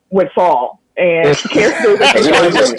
with 0.10 0.30
Saul 0.34 0.82
and 0.96 1.36
characters. 1.52 2.00
And 2.16 2.26
you 2.26 2.32
know, 2.32 2.44
you 2.44 2.52
just- 2.52 2.76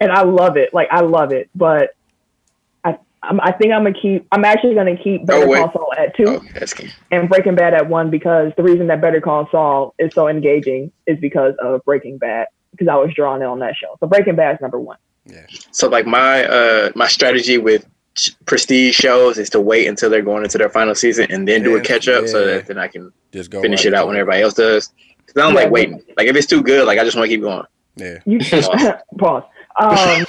and 0.00 0.12
I 0.12 0.22
love 0.22 0.56
it. 0.56 0.74
Like 0.74 0.88
I 0.90 1.00
love 1.00 1.32
it, 1.32 1.48
but 1.54 1.90
I 1.90 2.03
I'm, 3.28 3.40
I 3.40 3.52
think 3.52 3.72
I'm 3.72 3.84
gonna 3.84 3.94
keep. 4.00 4.26
I'm 4.32 4.44
actually 4.44 4.74
gonna 4.74 4.96
keep 4.96 5.26
Better 5.26 5.46
Oh. 5.46 5.54
Call 5.54 5.72
Saul 5.72 5.92
at 5.96 6.16
two 6.16 6.24
Oh, 6.28 6.88
and 7.10 7.28
Breaking 7.28 7.54
Bad 7.54 7.74
at 7.74 7.88
one 7.88 8.10
because 8.10 8.52
the 8.56 8.62
reason 8.62 8.86
that 8.88 9.00
Better 9.00 9.20
Call 9.20 9.48
Saul 9.50 9.94
is 9.98 10.12
so 10.14 10.28
engaging 10.28 10.92
is 11.06 11.18
because 11.18 11.54
of 11.62 11.84
Breaking 11.84 12.18
Bad 12.18 12.48
because 12.72 12.88
I 12.88 12.96
was 12.96 13.12
drawn 13.14 13.40
in 13.40 13.48
on 13.48 13.58
that 13.60 13.76
show. 13.76 13.96
So 14.00 14.06
Breaking 14.06 14.36
Bad 14.36 14.56
is 14.56 14.60
number 14.60 14.78
one. 14.80 14.98
Yeah. 15.26 15.46
So 15.70 15.88
like 15.88 16.06
my 16.06 16.44
uh 16.44 16.92
my 16.94 17.08
strategy 17.08 17.58
with 17.58 17.86
prestige 18.46 18.94
shows 18.94 19.38
is 19.38 19.50
to 19.50 19.60
wait 19.60 19.86
until 19.88 20.08
they're 20.08 20.22
going 20.22 20.44
into 20.44 20.58
their 20.58 20.68
final 20.68 20.94
season 20.94 21.26
and 21.30 21.48
then 21.48 21.62
do 21.62 21.76
a 21.76 21.80
catch 21.80 22.06
up 22.08 22.28
so 22.28 22.46
that 22.46 22.66
then 22.66 22.78
I 22.78 22.88
can 22.88 23.12
Just 23.32 23.50
go 23.50 23.60
finish 23.60 23.80
right 23.80 23.86
it 23.86 23.94
out 23.94 24.02
to 24.02 24.06
when 24.08 24.16
everybody 24.16 24.42
else 24.42 24.54
does. 24.54 24.88
Cause 25.26 25.36
I 25.36 25.40
don't 25.40 25.54
like 25.54 25.70
waiting. 25.70 26.00
Like 26.16 26.28
if 26.28 26.36
it's 26.36 26.46
too 26.46 26.62
good, 26.62 26.86
like 26.86 26.98
I 26.98 27.04
just 27.04 27.16
want 27.16 27.28
to 27.28 27.34
keep 27.34 27.40
going. 27.42 27.66
Yeah. 27.96 28.18
You 28.24 28.38
pause. 29.18 29.44
Um, 29.80 30.24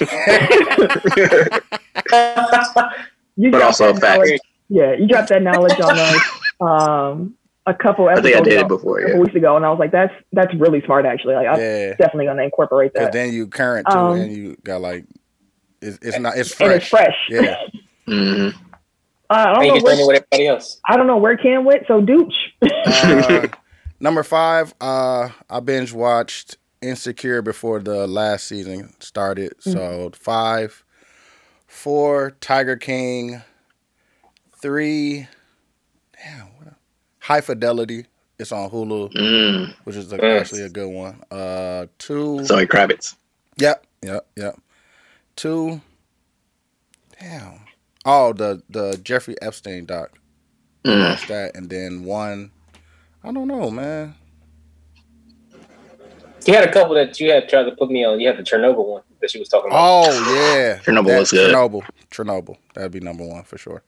you 3.36 3.50
But 3.50 3.62
also 3.62 3.92
that 3.92 3.96
a 3.96 4.00
fact. 4.00 4.40
Yeah, 4.68 4.94
you 4.94 5.06
dropped 5.06 5.28
that 5.28 5.42
knowledge 5.42 5.78
on 5.80 5.98
us 5.98 6.20
um, 6.60 7.34
a 7.66 7.74
couple 7.74 8.08
episodes. 8.08 8.26
I 8.26 8.30
episodes 8.30 8.32
think 8.32 8.36
I 8.36 8.40
did 8.40 8.52
ago, 8.58 8.60
it 8.64 8.68
before. 8.68 8.98
a 8.98 9.02
Yeah. 9.02 9.06
couple 9.08 9.20
weeks 9.22 9.34
ago, 9.36 9.56
and 9.56 9.64
I 9.64 9.70
was 9.70 9.78
like, 9.78 9.92
"That's 9.92 10.12
that's 10.32 10.52
really 10.56 10.80
smart, 10.84 11.06
actually. 11.06 11.34
Like, 11.36 11.46
I'm 11.46 11.60
Yeah. 11.60 11.90
definitely 11.98 12.26
gonna 12.26 12.42
incorporate 12.42 12.92
Because 12.92 13.06
that." 13.08 13.12
then 13.12 13.32
you 13.32 13.46
current 13.46 13.86
too, 13.90 13.96
Um, 13.96 14.20
and 14.20 14.32
you 14.32 14.56
got 14.64 14.80
like, 14.80 15.04
it's, 15.80 15.98
it's 16.02 16.18
not, 16.18 16.36
it's 16.36 16.58
and 16.60 16.72
it's 16.72 16.88
fresh. 16.88 17.14
fresh. 17.28 17.44
Yeah. 17.44 17.56
hmm 18.06 18.48
Uh, 19.28 19.34
I 19.34 19.54
don't 19.54 19.64
you 19.64 19.68
know 19.68 19.74
can 19.76 19.84
where, 19.84 20.06
with 20.06 20.16
everybody 20.32 20.46
else. 20.48 20.80
I 20.88 20.96
don't 20.96 21.06
know 21.06 21.18
where 21.18 21.36
Cam 21.36 21.64
went. 21.64 21.84
So 21.86 22.00
Dooch. 22.00 22.32
Uh, 22.86 23.46
number 24.00 24.22
five, 24.22 24.74
uh, 24.80 25.28
I 25.50 25.60
binge 25.60 25.92
watched 25.92 26.56
Insecure 26.82 27.42
before 27.42 27.80
the 27.80 28.06
last 28.06 28.46
season 28.46 28.92
started. 29.00 29.54
So 29.60 30.10
five, 30.14 30.84
four, 31.66 32.32
Tiger 32.40 32.76
King, 32.76 33.42
three, 34.60 35.26
damn, 36.22 36.46
what 36.56 36.68
a, 36.68 36.76
High 37.20 37.40
Fidelity. 37.40 38.06
It's 38.38 38.52
on 38.52 38.70
Hulu, 38.70 39.12
Mm. 39.14 39.74
which 39.84 39.96
is 39.96 40.12
a, 40.12 40.18
Yes. 40.20 40.42
actually 40.42 40.62
a 40.62 40.68
good 40.68 40.88
one. 40.88 41.22
Uh, 41.30 41.86
two, 41.98 42.44
Zoe 42.44 42.66
Kravitz. 42.66 43.16
Yep, 43.56 43.86
yep, 44.02 44.26
yep. 44.36 44.56
Two. 45.36 45.80
Damn. 47.18 47.60
Oh, 48.04 48.32
the 48.34 48.62
the 48.68 48.98
Jeffrey 49.02 49.36
Epstein 49.40 49.86
doc. 49.86 50.18
Mm. 50.84 51.10
Watch 51.10 51.26
that, 51.28 51.56
and 51.56 51.70
then 51.70 52.04
one. 52.04 52.50
I 53.24 53.32
don't 53.32 53.48
know, 53.48 53.70
man. 53.70 54.14
You 56.46 56.54
had 56.54 56.68
a 56.68 56.72
couple 56.72 56.94
that 56.94 57.18
you 57.20 57.30
had 57.30 57.48
tried 57.48 57.64
to 57.64 57.72
put 57.72 57.90
me 57.90 58.04
on. 58.04 58.20
You 58.20 58.28
had 58.28 58.36
the 58.38 58.42
Chernobyl 58.42 58.86
one 58.86 59.02
that 59.20 59.30
she 59.30 59.38
was 59.38 59.48
talking 59.48 59.70
about. 59.70 60.06
Oh 60.08 60.34
yeah, 60.34 60.78
Chernobyl 60.78 61.06
That- 61.08 61.18
was 61.20 61.30
good. 61.30 61.54
Chernobyl, 61.54 61.82
Chernobyl. 62.10 62.56
That'd 62.74 62.92
be 62.92 63.00
number 63.00 63.26
one 63.26 63.42
for 63.44 63.58
sure. 63.58 63.82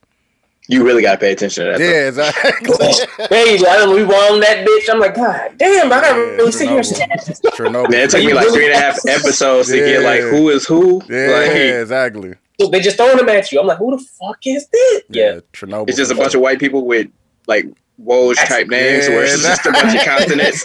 You 0.71 0.85
really 0.85 1.01
gotta 1.01 1.17
pay 1.19 1.33
attention 1.33 1.65
to 1.65 1.73
that. 1.73 1.79
though. 1.79 1.85
Yeah, 1.85 2.09
exactly. 2.09 3.27
Hey, 3.31 3.55
I 3.57 3.77
don't 3.79 3.89
know. 3.91 3.97
we 3.97 4.03
on 4.15 4.41
that 4.41 4.67
bitch. 4.67 4.93
I'm 4.93 5.01
like, 5.01 5.15
God 5.15 5.53
damn, 5.57 5.87
I 5.91 6.01
gotta 6.01 6.19
Yeah, 6.21 6.27
really 6.37 6.53
sit 6.53 6.69
here. 6.69 6.81
Chernobyl. 6.81 7.41
Chernobyl. 7.53 7.91
Man, 7.91 8.01
it 8.03 8.11
took 8.11 8.21
me 8.25 8.35
like 8.35 8.49
three 8.49 8.67
and 8.67 8.75
a 8.75 8.79
half 8.79 8.99
episodes 9.07 9.69
to 9.69 9.77
get 9.79 10.03
like 10.03 10.21
who 10.21 10.51
is 10.51 10.67
who. 10.67 11.01
Yeah, 11.09 11.29
Like 11.31 11.51
exactly. 11.53 12.35
They 12.71 12.81
just 12.81 12.97
throwing 12.97 13.17
them 13.17 13.29
at 13.29 13.51
you. 13.53 13.61
I'm 13.61 13.67
like, 13.67 13.79
who 13.79 13.97
the 13.97 14.05
fuck 14.05 14.39
is 14.47 14.67
this? 14.69 15.03
Yeah. 15.09 15.41
Chernobyl. 15.53 15.89
it's 15.89 15.97
just 15.97 16.11
a 16.13 16.15
bunch 16.17 16.35
of 16.35 16.41
white 16.43 16.59
people 16.59 16.85
with 16.85 17.09
like 17.47 17.65
Woj 18.03 18.37
type 18.47 18.69
names, 18.69 19.09
where 19.09 19.25
it's 19.25 19.43
just 19.43 19.67
a 19.67 19.73
bunch 19.73 19.95
of 19.97 20.03
continents. 20.03 20.65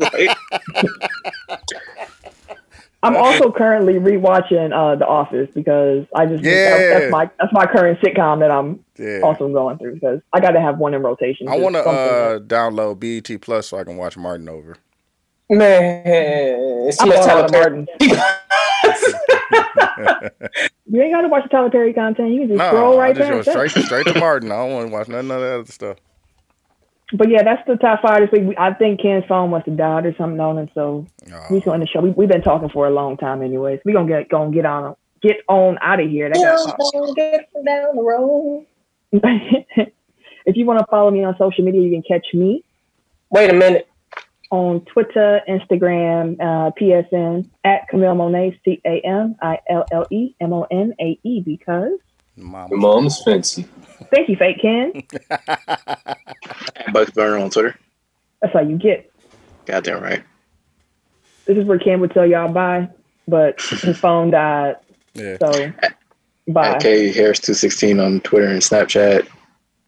like, 0.00 0.36
I'm 3.02 3.16
also 3.16 3.52
currently 3.52 3.94
rewatching 3.94 4.72
uh, 4.72 4.96
The 4.96 5.06
Office 5.06 5.50
because 5.54 6.06
I 6.14 6.24
just 6.26 6.42
Yeah. 6.42 6.64
that's, 6.64 6.90
that's 6.90 7.10
my 7.10 7.30
that's 7.38 7.52
my 7.52 7.66
current 7.66 7.98
sitcom 8.00 8.40
that 8.40 8.50
I'm 8.50 8.82
Yeah. 8.98 9.20
also 9.22 9.48
going 9.52 9.76
through 9.78 9.94
because 9.94 10.20
I 10.32 10.40
got 10.40 10.52
to 10.52 10.60
have 10.60 10.78
one 10.78 10.94
in 10.94 11.02
rotation. 11.02 11.48
I 11.48 11.56
want 11.58 11.74
to 11.74 11.86
uh, 11.86 12.38
download 12.38 13.00
BET 13.00 13.40
Plus 13.42 13.68
so 13.68 13.78
I 13.78 13.84
can 13.84 13.96
watch 13.98 14.16
Martin 14.16 14.48
over. 14.48 14.76
Man, 15.50 16.88
it's 16.88 16.98
I'm 17.00 17.08
much 17.08 17.18
Tyler 17.26 17.44
out 17.44 17.52
Perry. 17.52 17.86
You 20.86 21.02
ain't 21.02 21.12
got 21.14 21.22
to 21.22 21.28
watch 21.28 21.42
the 21.42 21.48
Tyler 21.50 21.70
Perry 21.70 21.92
content. 21.92 22.30
You 22.30 22.40
can 22.40 22.48
just 22.48 22.58
No, 22.58 22.68
scroll 22.68 22.98
right 22.98 23.10
I 23.10 23.18
just 23.18 23.28
go 23.30 23.36
past 23.36 23.46
that. 23.46 23.68
straight 23.68 23.84
straight 23.84 24.06
to 24.06 24.18
Martin. 24.18 24.50
I 24.50 24.56
don't 24.56 24.72
want 24.72 24.88
to 24.88 24.92
watch 24.92 25.08
none 25.08 25.30
of 25.30 25.40
that 25.40 25.54
other 25.60 25.64
stuff. 25.72 25.96
But 27.16 27.30
yeah, 27.30 27.42
that's 27.44 27.62
the 27.66 27.76
top 27.76 28.02
five 28.02 28.20
this 28.20 28.30
week. 28.32 28.42
We- 28.48 28.56
I 28.56 28.72
think 28.74 29.00
Ken's 29.00 29.24
phone 29.26 29.50
must 29.50 29.66
have 29.66 29.76
died 29.76 30.04
or 30.06 30.14
something 30.16 30.40
on 30.40 30.58
him, 30.58 30.68
so 30.74 31.06
Oh, 31.32 31.40
he's 31.48 31.62
going 31.64 31.80
to 31.80 31.86
show. 31.86 32.00
We, 32.00 32.10
we've 32.10 32.28
been 32.28 32.42
talking 32.42 32.68
for 32.68 32.86
a 32.86 32.90
long 32.90 33.16
time, 33.16 33.40
anyways. 33.42 33.80
We 33.84 33.92
gonna 33.92 34.08
get 34.08 34.28
gonna 34.28 34.50
get 34.50 34.66
on 34.66 34.96
get 35.22 35.36
on 35.48 35.78
out 35.80 36.00
of 36.00 36.10
here. 36.10 36.28
That 36.28 36.36
got 36.76 37.14
Get 37.14 37.48
down 37.64 37.96
the 37.96 38.02
road. 38.02 38.66
if 40.46 40.56
you 40.56 40.66
want 40.66 40.80
to 40.80 40.86
follow 40.90 41.10
me 41.10 41.24
on 41.24 41.36
social 41.38 41.64
media, 41.64 41.80
you 41.82 41.90
can 41.90 42.02
catch 42.02 42.26
me 42.34 42.64
Wait 43.30 43.50
a 43.50 43.54
minute. 43.54 43.88
on 44.50 44.80
Twitter, 44.86 45.40
Instagram, 45.48 46.36
uh, 46.40 46.70
PSN 46.78 47.48
at 47.64 47.88
Camille 47.88 48.14
Monae, 48.16 48.58
C 48.64 48.80
A 48.84 49.00
M 49.00 49.36
I 49.40 49.58
L 49.70 49.84
L 49.92 50.06
E 50.10 50.34
M 50.40 50.52
O 50.52 50.66
N 50.70 50.94
A 51.00 51.18
E. 51.22 51.40
Because 51.40 51.92
Mama. 52.36 52.74
mom's 52.76 53.22
fancy. 53.22 53.66
thank 54.12 54.28
you, 54.28 54.36
Fake 54.36 54.60
Ken. 54.60 54.92
Bugs 56.92 57.10
Burner 57.12 57.38
on 57.38 57.50
Twitter. 57.50 57.76
That's 58.40 58.52
how 58.52 58.60
you 58.60 58.76
get. 58.76 59.10
Goddamn 59.66 60.02
right. 60.02 60.22
This 61.46 61.56
is 61.58 61.64
where 61.64 61.78
Ken 61.78 62.00
would 62.00 62.10
tell 62.12 62.26
y'all 62.26 62.52
bye, 62.52 62.88
but 63.28 63.60
his 63.60 63.98
phone 64.04 64.30
died, 64.30 64.76
Yeah. 65.14 65.36
so 65.38 65.72
bye. 66.48 66.68
At 66.74 66.82
K 66.82 67.12
Harris 67.12 67.40
two 67.40 67.54
sixteen 67.54 68.00
on 68.00 68.20
Twitter 68.20 68.48
and 68.48 68.60
Snapchat. 68.60 69.28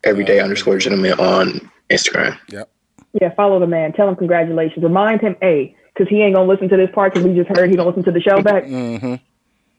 Everyday 0.05 0.41
underscore 0.41 0.79
gentleman 0.79 1.15
on 1.15 1.71
Instagram. 1.91 2.39
Yeah, 2.49 2.63
Yeah, 3.21 3.35
follow 3.35 3.59
the 3.59 3.67
man. 3.67 3.93
Tell 3.93 4.09
him 4.09 4.15
congratulations. 4.17 4.83
Remind 4.85 5.21
him, 5.21 5.35
A, 5.43 5.75
because 5.93 6.09
he 6.09 6.23
ain't 6.23 6.37
gonna 6.37 6.49
listen 6.49 6.69
to 6.69 6.77
this 6.77 6.91
part 6.95 7.13
because 7.13 7.27
we 7.27 7.35
just 7.35 7.49
heard 7.57 7.69
he 7.71 7.77
don't 7.77 7.87
listen 7.89 8.05
to 8.05 8.13
the 8.13 8.21
show 8.21 8.41
back. 8.41 8.65
Mm-hmm. 8.65 9.15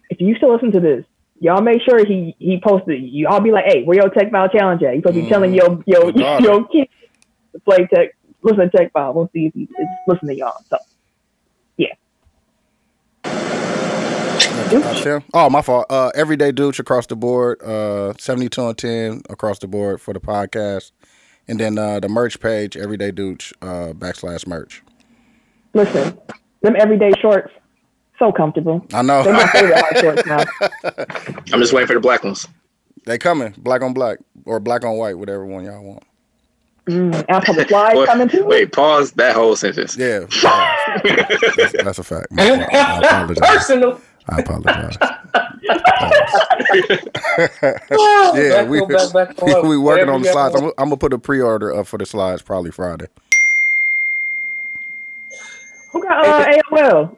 If 0.09 0.19
you 0.19 0.35
still 0.35 0.51
listen 0.51 0.71
to 0.73 0.79
this, 0.79 1.05
y'all 1.39 1.61
make 1.61 1.81
sure 1.81 2.05
he 2.05 2.35
he 2.39 2.59
posted. 2.63 3.01
You 3.03 3.27
all 3.27 3.39
be 3.39 3.51
like, 3.51 3.65
hey, 3.65 3.83
where 3.83 3.97
your 3.97 4.09
Tech 4.09 4.31
Five 4.31 4.51
challenge 4.51 4.83
at? 4.83 4.95
You 4.95 5.01
supposed 5.01 5.15
to 5.15 5.21
be 5.23 5.29
telling 5.29 5.53
your 5.53 5.83
your 5.85 6.11
Good 6.11 6.43
your 6.43 6.67
kids 6.67 6.89
to 7.53 7.59
play 7.59 7.87
tech, 7.93 8.15
listen 8.41 8.69
to 8.69 8.77
Tech 8.77 8.91
Five. 8.91 9.15
We'll 9.15 9.29
see 9.33 9.47
if 9.47 9.53
he 9.53 9.63
is 9.63 9.87
listening 10.07 10.35
to 10.35 10.39
y'all. 10.39 10.63
So 10.69 10.77
yeah. 11.77 11.93
Oh, 15.33 15.49
my 15.49 15.61
fault. 15.61 15.85
Uh, 15.89 16.11
everyday 16.15 16.51
Dooch 16.51 16.79
across 16.79 17.05
the 17.05 17.15
board. 17.15 17.61
Uh, 17.61 18.13
seventy-two 18.19 18.67
and 18.67 18.77
ten 18.77 19.21
across 19.29 19.59
the 19.59 19.67
board 19.67 20.01
for 20.01 20.13
the 20.13 20.19
podcast, 20.19 20.91
and 21.47 21.59
then 21.59 21.77
uh, 21.77 21.99
the 21.99 22.09
merch 22.09 22.39
page, 22.39 22.75
everyday 22.75 23.11
Dooch 23.11 23.53
uh, 23.61 23.93
backslash 23.93 24.47
merch. 24.47 24.83
listen, 25.73 26.17
them 26.61 26.75
everyday 26.77 27.11
shorts, 27.21 27.53
so 28.19 28.31
comfortable. 28.31 28.85
I 28.93 29.01
know 29.01 29.23
They're 29.23 29.33
my 29.33 29.47
favorite 29.47 29.77
hard 29.79 29.97
shorts 29.99 30.25
now. 30.25 30.43
I'm 31.53 31.59
just 31.59 31.73
waiting 31.73 31.87
for 31.87 31.93
the 31.93 31.99
black 31.99 32.23
ones. 32.23 32.47
they 33.05 33.17
coming, 33.17 33.53
black 33.57 33.81
on 33.81 33.93
black 33.93 34.19
or 34.45 34.59
black 34.59 34.83
on 34.85 34.97
white, 34.97 35.17
whatever 35.17 35.45
one 35.45 35.63
y'all 35.65 35.83
want. 35.83 36.03
Mm, 36.87 37.25
Alpha 37.27 37.51
the 37.51 37.65
Fly 37.65 37.93
Wait, 37.95 38.05
coming 38.07 38.29
too. 38.29 38.45
wait, 38.45 38.71
pause 38.71 39.11
that 39.13 39.35
whole 39.35 39.57
sentence. 39.57 39.97
Yeah, 39.97 40.19
that's, 41.57 41.73
that's 41.83 41.99
a 41.99 42.03
fact. 42.03 42.31
My 42.31 42.47
fault. 42.47 42.73
I 42.73 42.99
apologize. 43.03 43.49
Personal. 43.49 44.01
I 44.29 44.39
apologize. 44.39 44.97
yeah, 45.61 45.77
Yeah, 48.35 48.63
we 48.63 48.79
back, 48.85 49.11
back, 49.13 49.35
back, 49.35 49.41
we, 49.63 49.69
we 49.69 49.77
working 49.77 50.07
on 50.09 50.21
the 50.21 50.31
slides. 50.31 50.55
I'm, 50.55 50.65
I'm 50.77 50.85
gonna 50.87 50.97
put 50.97 51.11
a 51.13 51.17
pre-order 51.19 51.75
up 51.75 51.87
for 51.87 51.97
the 51.97 52.05
slides 52.05 52.41
probably 52.41 52.71
Friday. 52.71 53.07
Who 55.89 56.01
got 56.03 56.25
uh, 56.25 56.45
AOL? 56.71 57.15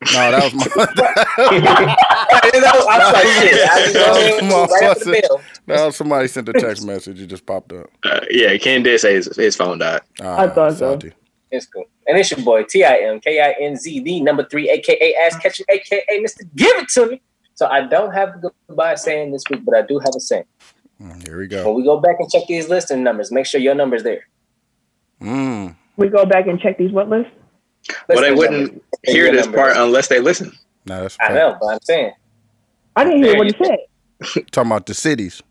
No, 0.00 0.30
that 0.30 0.44
was 0.44 0.54
my 0.54 0.64
That 0.76 2.72
was- 2.74 2.86
I 2.88 2.98
was 2.98 3.12
like, 3.12 3.26
shit. 3.26 3.68
I 3.68 3.80
just 3.80 3.94
go 3.94 4.12
ahead 4.12 4.42
and 4.42 4.50
right 4.52 4.82
after 4.82 5.04
the 5.04 5.10
what's 5.10 5.18
it? 5.18 5.28
bell. 5.28 5.40
that 5.66 5.86
was 5.86 5.96
somebody 5.96 6.28
sent 6.28 6.48
a 6.48 6.52
text 6.52 6.84
message. 6.86 7.20
It 7.20 7.26
just 7.26 7.44
popped 7.44 7.72
up. 7.72 7.90
Uh, 8.04 8.20
yeah, 8.30 8.56
Ken 8.58 8.82
did 8.82 9.00
say 9.00 9.14
his, 9.14 9.34
his 9.36 9.56
phone 9.56 9.78
died. 9.78 10.02
I 10.20 10.48
thought 10.48 10.72
so. 10.72 10.90
salty. 10.92 11.12
It's 11.50 11.66
cool. 11.66 11.84
And 12.06 12.16
it's 12.18 12.30
your 12.30 12.44
boy, 12.44 12.62
T 12.64 12.84
I 12.84 12.96
M 12.98 13.20
K 13.20 13.40
I 13.40 13.54
N 13.60 13.76
Z, 13.76 14.00
the 14.00 14.20
number 14.20 14.44
three, 14.48 14.70
aka 14.70 15.14
Ass 15.26 15.36
Catching, 15.38 15.66
aka 15.70 16.02
Mr. 16.22 16.40
Give 16.54 16.76
It 16.76 16.88
To 16.90 17.06
Me. 17.06 17.20
So 17.54 17.66
I 17.66 17.86
don't 17.86 18.12
have 18.14 18.36
a 18.36 18.52
goodbye 18.68 18.94
saying 18.94 19.32
this 19.32 19.42
week, 19.50 19.64
but 19.64 19.74
I 19.74 19.82
do 19.82 19.98
have 19.98 20.14
a 20.14 20.20
saying. 20.20 20.44
Mm, 21.02 21.26
Here 21.26 21.38
we 21.38 21.48
go. 21.48 21.56
When 21.64 21.64
go. 21.64 21.72
we 21.74 21.82
go 21.84 21.98
back 22.00 22.16
and 22.20 22.30
check 22.30 22.42
these 22.48 22.68
listing 22.68 23.02
numbers, 23.02 23.32
make 23.32 23.46
sure 23.46 23.60
your 23.60 23.74
number's 23.74 24.02
there. 24.04 24.26
Mm. 25.20 25.74
We 25.96 26.08
go 26.08 26.24
back 26.24 26.46
and 26.46 26.60
check 26.60 26.78
these 26.78 26.92
what 26.92 27.08
lists. 27.08 27.32
But 28.06 28.20
they 28.20 28.32
wouldn't 28.32 28.82
hear 29.04 29.32
this 29.32 29.46
part 29.46 29.76
unless 29.76 30.08
they 30.08 30.20
listen. 30.20 30.52
No, 30.86 31.02
that's 31.02 31.16
I 31.20 31.32
know, 31.32 31.56
but 31.60 31.66
I'm 31.66 31.80
saying. 31.82 32.12
I 32.96 33.04
didn't 33.04 33.22
hear 33.22 33.36
what 33.36 33.46
you 33.46 33.64
said. 33.64 33.78
Talking 34.50 34.70
about 34.70 34.86
the 34.86 34.94
cities. 34.94 35.42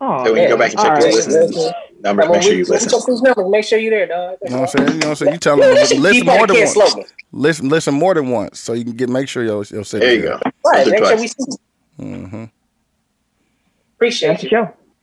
Oh, 0.00 0.24
so 0.24 0.32
when 0.32 0.34
man. 0.34 0.42
you 0.44 0.48
go 0.48 0.58
back 0.58 0.70
and 0.72 0.80
check 0.80 1.02
these 1.02 1.26
listens 1.26 1.72
numbers, 2.00 2.28
make 2.30 2.42
sure 2.42 2.54
you 2.54 2.64
listen. 2.64 3.50
Make 3.50 3.64
sure 3.64 3.78
you're 3.78 3.90
there, 3.90 4.06
dog. 4.06 4.38
You 4.42 4.50
know 4.50 4.60
what 4.60 4.74
I'm 4.74 4.86
saying? 4.86 4.88
You 4.88 5.00
know 5.00 5.08
what 5.08 5.10
I'm 5.10 5.16
saying? 5.16 5.32
You 5.34 5.38
tell 5.38 5.56
them 5.58 5.74
listen 6.00 6.26
more 6.26 6.46
than 6.46 6.56
once. 6.56 7.12
Listen, 7.32 7.68
listen 7.68 7.94
more 7.94 8.14
than 8.14 8.30
once, 8.30 8.58
so 8.58 8.72
you 8.72 8.84
can 8.84 8.94
get 8.94 9.10
make 9.10 9.28
sure 9.28 9.44
you'll 9.44 9.64
you'll 9.64 9.84
sit 9.84 10.00
there. 10.00 10.14
You 10.14 10.22
go. 10.22 10.40
Right, 10.64 10.86
make 10.86 11.04
sure 11.04 11.16
we 11.16 11.28
see. 11.28 11.44
Mm-hmm. 11.98 12.44
Appreciate 13.96 14.44
it. 14.44 14.74